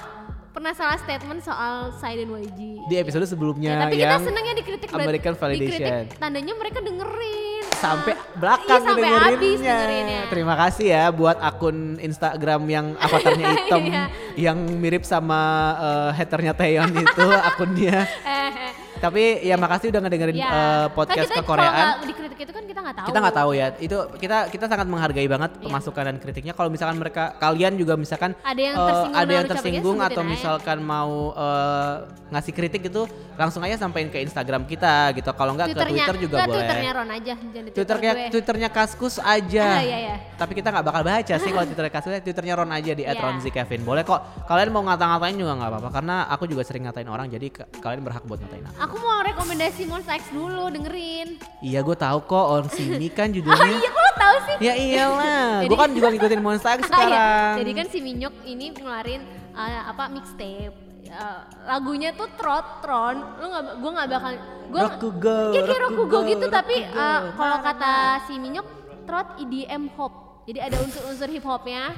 Pernah 0.53 0.70
salah 0.72 0.93
statement 0.95 1.41
soal 1.41 1.89
Sai 1.97 2.14
dan 2.14 2.30
YG. 2.30 2.86
Di 2.86 2.95
episode 2.95 3.26
sebelumnya 3.26 3.74
Ya, 3.74 3.82
tapi 3.82 3.97
kita 3.97 4.22
senangnya 4.22 4.53
dikritik 4.53 4.86
American 4.91 5.34
Validation. 5.34 5.82
dikritik, 5.82 6.20
tandanya 6.20 6.53
mereka 6.53 6.80
dengerin. 6.80 7.41
sampai 7.74 8.14
Ah, 8.14 8.20
belakang 8.38 8.80
iya, 8.80 8.86
sampai 8.86 9.09
habis 9.09 9.59
dengerinnya. 9.59 10.22
Terima 10.30 10.55
kasih 10.55 10.88
ya 10.88 11.03
buat 11.09 11.36
akun 11.36 11.78
Instagram 11.97 12.61
yang 12.66 12.86
avatarnya 12.95 13.47
hitam 13.57 13.82
Iya. 13.84 14.03
yang 14.38 14.57
mirip 14.78 15.03
sama 15.03 15.41
eh, 15.76 16.09
haternya 16.16 16.53
Taeyeon 16.53 16.91
itu 16.93 17.26
akunnya. 17.43 18.05
Eh, 18.24 18.51
eh. 18.61 18.72
Tapi 19.04 19.43
ya 19.43 19.60
makasih 19.60 19.91
udah 19.91 20.01
ngedengerin 20.01 20.32
Ya. 20.34 20.47
Kan 20.47 20.95
podcast 20.95 21.28
kita 21.28 21.43
kekoreaan. 21.43 21.86
Kalau 21.93 22.08
dikritik 22.08 22.39
itu 22.39 22.54
kan 22.56 22.64
kita 22.64 22.80
nggak 22.80 22.95
tahu. 22.95 23.08
Kita 23.12 23.18
nggak 23.20 23.36
tahu 23.36 23.51
ya. 23.51 23.68
Itu 23.78 23.97
kita 24.16 24.38
kita 24.47 24.66
sangat 24.66 24.88
menghargai 24.88 25.28
banget 25.28 25.51
Iya. 25.60 25.68
masukan 25.68 26.04
dan 26.08 26.18
kritiknya. 26.18 26.54
Kalau 26.56 26.70
misalkan 26.72 26.95
mereka 26.95 27.36
kalian 27.36 27.76
juga 27.76 27.99
misalkan 27.99 28.32
Ada 28.39 28.62
yang 28.64 28.76
eh, 28.76 28.88
tersinggung 28.88 29.12
ada 29.12 29.20
dengan 29.20 29.28
yang 29.28 29.43
ucapannya, 29.43 29.51
tersinggung 29.51 29.97
atau 29.99 30.22
aja. 30.24 30.32
misalkan 30.32 30.78
mau 30.80 31.12
eh, 31.36 31.93
ngasih 32.32 32.54
kritik 32.54 32.82
itu 32.88 33.01
langsung 33.36 33.62
aja 33.62 33.76
sampein 33.76 34.08
ke 34.08 34.24
Instagram 34.24 34.64
kita 34.64 35.12
gitu. 35.14 35.30
Kalau 35.34 35.51
nggak 35.54 35.68
ke 35.70 35.84
Twitter 35.84 36.16
juga 36.18 36.36
nggak, 36.39 36.47
boleh. 36.47 36.58
Twitternya 36.64 36.91
Ron 36.93 37.10
aja, 37.12 37.34
Twitternya. 37.76 38.12
Twitternya 38.32 38.70
Kaskus 38.72 39.16
aja. 39.20 39.68
Ah, 39.68 39.84
iya, 39.84 39.97
iya. 39.99 40.16
Tapi 40.34 40.51
kita 40.54 40.72
nggak 40.72 40.86
bakal 40.86 41.01
baca 41.04 41.36
sih 41.36 41.49
kalau 41.51 41.66
Twitternya 41.68 41.91
Kaskus. 41.91 42.12
Twitternya 42.24 42.56
Ron 42.56 42.72
aja 42.72 42.91
di 42.93 43.04
Iya. 43.04 43.20
@ronzikevin. 43.20 43.82
Boleh 43.84 44.01
kok. 44.01 44.47
Kalian 44.47 44.70
mau 44.72 44.82
ngata-ngatain 44.82 45.36
juga 45.36 45.54
nggak 45.54 45.70
apa-apa 45.70 45.89
karena 45.91 46.16
aku 46.26 46.43
juga 46.47 46.64
sering 46.64 46.88
ngatain 46.88 47.06
orang 47.06 47.28
jadi 47.28 47.47
kalian 47.51 48.01
berhak 48.01 48.24
buat 48.24 48.39
ngatain 48.39 48.64
aku. 48.66 48.78
Aku 48.80 48.93
mau 49.00 49.22
rekomendasi 49.24 49.82
Monster 49.86 50.16
X 50.16 50.30
dulu, 50.30 50.70
dengerin. 50.70 51.39
Iya 51.60 51.80
gue 51.80 51.96
tahu 51.96 52.18
kok 52.24 52.46
on 52.52 52.66
sini 52.68 53.08
kan 53.10 53.30
Oh 53.30 53.36
judulnya. 53.36 53.74
iya, 53.82 53.89
kok 53.89 54.14
tahu 54.16 54.36
sih? 54.46 54.56
Ya 54.60 54.74
iyalah, 54.76 55.64
gue 55.64 55.78
kan 55.78 55.89
juga 55.91 56.08
ngikutin 56.12 56.41
Monster 56.41 56.72
X 56.76 56.80
Ah, 56.80 56.84
iya. 56.84 56.89
sekarang. 56.91 57.54
Jadi 57.64 57.72
kan 57.74 57.86
si 57.89 57.98
Minyok 58.00 58.36
ini 58.44 58.66
ngeluarin 58.72 59.22
uh, 59.52 59.82
apa 59.89 60.04
mixtape. 60.12 60.76
Uh, 61.14 61.41
lagunya 61.70 62.10
tuh 62.12 62.26
Trot 62.36 62.82
Tron. 62.82 63.38
Lu 63.38 63.46
nggak 63.46 63.64
gua 63.78 63.91
nggak 63.94 64.08
bakal 64.10 64.34
gua 64.74 64.82
Rokugo, 64.89 65.38
Iya 65.54 65.62
kayak 65.62 65.82
Rokugo, 65.86 66.02
Rokugo 66.10 66.18
gitu 66.26 66.46
tapi 66.50 66.76
uh, 66.89 67.20
kalau 67.38 67.58
kata 67.62 67.94
si 68.26 68.34
Minyok 68.36 68.68
Trot 69.06 69.28
EDM 69.38 69.94
hop. 69.94 70.14
Jadi 70.44 70.60
ada 70.60 70.76
unsur-unsur 70.82 71.30
hip 71.30 71.46
hopnya. 71.46 71.94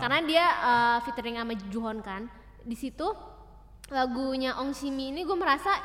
Karena 0.00 0.18
dia 0.24 0.44
uh, 0.64 0.96
featuring 1.04 1.38
sama 1.38 1.54
Juhon 1.70 2.02
kan. 2.02 2.26
Di 2.64 2.74
situ 2.74 3.06
lagunya 3.92 4.56
Ong 4.56 4.72
Simi 4.72 5.12
ini 5.12 5.22
gue 5.22 5.36
merasa 5.36 5.76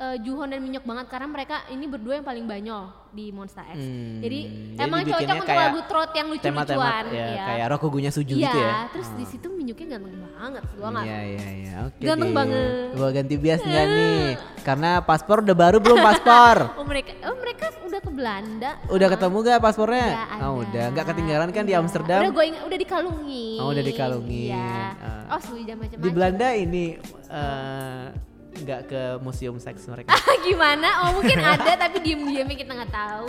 uh, 0.00 0.16
Juhon 0.16 0.48
dan 0.48 0.58
Minyok 0.58 0.82
banget 0.82 1.06
karena 1.06 1.28
mereka 1.28 1.62
ini 1.68 1.84
berdua 1.84 2.16
yang 2.16 2.24
paling 2.24 2.44
banyol 2.44 2.82
di 3.10 3.28
Monster 3.28 3.66
X. 3.66 3.74
Hmm, 3.74 4.18
Jadi 4.18 4.40
jadi 4.72 4.80
emang 4.80 5.00
cocok 5.02 5.34
untuk 5.36 5.50
lagu 5.52 5.80
trot 5.84 6.10
yang 6.12 6.26
lucu-lucuan. 6.30 7.04
ya, 7.10 7.26
iya. 7.26 7.44
kayak 7.44 7.66
Rokugunya 7.68 8.08
Suju 8.08 8.32
Iya, 8.32 8.44
gitu 8.44 8.58
ya. 8.58 8.72
terus 8.88 9.08
di 9.12 9.24
situ 9.26 9.46
Minyoknya 9.50 9.86
ganteng 9.92 10.14
banget. 10.32 10.62
Gua 10.72 10.88
nggak 10.88 11.04
Iya 11.04 11.18
iya 11.26 11.48
iya 11.52 11.74
oke. 11.84 12.00
Ganteng 12.00 12.30
deh. 12.30 12.36
banget. 12.36 12.86
Gua 12.94 13.08
ganti 13.10 13.34
bias 13.36 13.60
nggak 13.60 13.86
nih? 13.92 14.22
Karena 14.60 14.90
paspor 15.00 15.42
udah 15.42 15.56
baru 15.58 15.76
belum 15.78 15.98
paspor? 16.00 16.56
Oh 16.78 16.86
mereka, 16.86 17.12
oh 17.24 17.36
mereka 17.36 17.66
udah 17.82 18.00
ke 18.00 18.10
Belanda. 18.10 18.70
Udah 18.86 19.06
Ah, 19.06 19.12
ketemu 19.12 19.36
gak 19.42 19.58
paspornya? 19.60 20.06
udah 20.06 20.24
ada. 20.30 20.42
Oh 20.44 20.54
udah, 20.56 20.84
nggak 20.88 21.06
ketinggalan 21.06 21.48
kan 21.50 21.62
di 21.62 21.72
Iya. 21.72 21.80
Amsterdam? 21.80 22.20
Udah 22.22 22.32
gue 22.32 22.44
ingat, 22.46 22.62
udah 22.64 22.78
dikalungin. 22.78 23.58
Oh, 23.58 23.68
udah 23.68 23.84
dikalungin. 23.84 24.48
Iya. 24.48 24.86
Ah. 24.96 25.34
Oh 25.34 25.40
sudah 25.42 25.74
macam-macam. 25.74 25.98
Di 26.00 26.10
Belanda 26.10 26.48
ini 26.52 26.84
eh, 27.28 28.06
nggak 28.52 28.80
ke 28.86 29.02
museum 29.20 29.56
seks 29.56 29.86
mereka. 29.86 30.10
Gimana? 30.46 30.88
Oh 31.06 31.10
mungkin 31.16 31.38
ada 31.38 31.72
tapi 31.76 32.00
diem-diemnya 32.00 32.56
kita 32.56 32.72
nggak 32.72 32.92
tahu. 32.92 33.26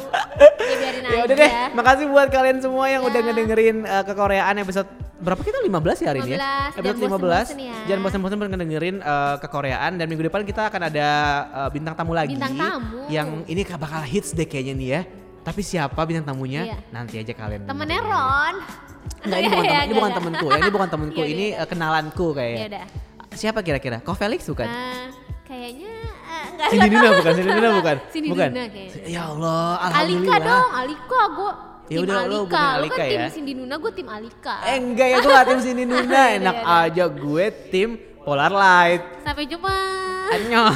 Ya 0.59 0.75
biarin 0.75 1.03
aja. 1.03 1.13
ya 1.13 1.21
udah 1.23 1.35
deh, 1.35 1.51
makasih 1.71 2.05
buat 2.07 2.27
kalian 2.27 2.57
semua 2.59 2.85
yang 2.87 3.01
Ya. 3.01 3.09
udah 3.09 3.21
ngedengerin 3.21 3.77
uh, 3.83 4.03
kekoreaan 4.03 4.55
episode 4.59 4.89
berapa 5.21 5.37
kita 5.37 5.61
15 5.61 6.01
ya 6.01 6.07
hari 6.09 6.19
ini 6.19 6.31
ya? 6.33 6.37
15, 6.41 6.41
Episode 6.41 6.81
jangan 6.81 6.97
15. 6.97 7.05
bosen-bosen 7.05 7.57
ya. 7.59 7.77
Jangan 7.85 8.01
bosan-bosan 8.01 8.37
ngedengerin 8.49 8.95
uh, 8.99 9.35
kekoreaan 9.37 9.91
dan 9.95 10.05
minggu 10.07 10.23
depan 10.25 10.41
kita 10.41 10.61
akan 10.65 10.81
ada 10.89 11.07
uh, 11.53 11.69
bintang 11.69 11.93
tamu 11.93 12.11
lagi 12.11 12.33
Bintang 12.33 12.57
tamu. 12.57 13.05
yang 13.07 13.45
ini 13.45 13.61
bakal 13.67 14.01
hits 14.01 14.33
deh 14.33 14.49
kayaknya 14.49 14.73
nih 14.73 14.89
ya. 14.89 15.01
Tapi 15.41 15.61
siapa 15.61 15.97
bintang 16.05 16.25
tamunya? 16.27 16.65
Iya. 16.65 16.77
Nanti 16.89 17.17
aja 17.17 17.33
kalian. 17.33 17.65
Temennya. 17.65 18.01
Ron. 18.01 18.55
Enggak, 19.21 19.37
ini 19.37 19.47
bukan, 19.53 19.61
Iya, 19.61 19.69
temen, 19.69 19.85
ini 19.85 19.93
bukan 19.93 20.09
iya, 20.09 20.17
temenku 20.17 20.45
iya. 20.45 20.49
ya. 20.49 20.57
Ini 20.57 20.69
bukan 20.71 20.89
temenku, 20.89 21.19
Iya, 21.21 21.29
ini 21.29 21.45
iya. 21.53 21.63
kenalanku 21.65 22.25
Ya 22.25 22.35
kayaknya. 22.37 22.81
Siapa 23.31 23.61
kira-kira? 23.61 23.99
Kok 23.99 24.13
Felix 24.13 24.43
bukan? 24.43 24.65
Ah, 24.65 25.07
kayaknya 25.43 25.87
eh, 25.87 26.45
nggak 26.51 26.69
Cindy 26.69 26.85
nggak 26.85 26.91
Nuna 26.91 27.07
tahu. 27.07 27.17
bukan? 27.17 27.33
Cindy 27.33 27.49
Nuna 27.49 27.69
bukan? 27.79 27.97
Cindy 28.11 28.29
bukan. 28.29 28.49
Nuna 28.51 28.67
kayaknya. 28.67 29.07
Ya 29.07 29.21
Allah, 29.25 29.73
Alika 29.93 30.35
dong, 30.37 30.69
Alika 30.73 31.21
gue 31.31 31.51
Ya 31.87 31.93
tim 31.93 32.03
udah, 32.05 32.17
Alika. 32.21 32.41
bukan 32.41 32.61
Lu 32.61 32.67
Alika 32.77 32.93
kan 32.93 33.05
tim 33.05 33.17
ya. 33.17 33.29
Cindy 33.29 33.53
Nuna, 33.53 33.77
gue 33.77 33.91
tim 33.91 34.07
Alika. 34.07 34.55
Eh 34.63 34.77
enggak 34.77 35.07
ya, 35.07 35.17
gue 35.17 35.29
gak 35.29 35.45
tim 35.45 35.59
Cindy 35.59 35.83
Nuna. 35.83 36.01
Yaudah, 36.01 36.27
Enak 36.33 36.57
yaudah. 36.57 36.85
aja 36.85 37.05
gue 37.07 37.45
tim 37.67 37.89
Polar 38.21 38.51
Light. 38.51 39.03
Sampai 39.21 39.45
jumpa. 39.45 39.75
Annyeong. 40.29 40.71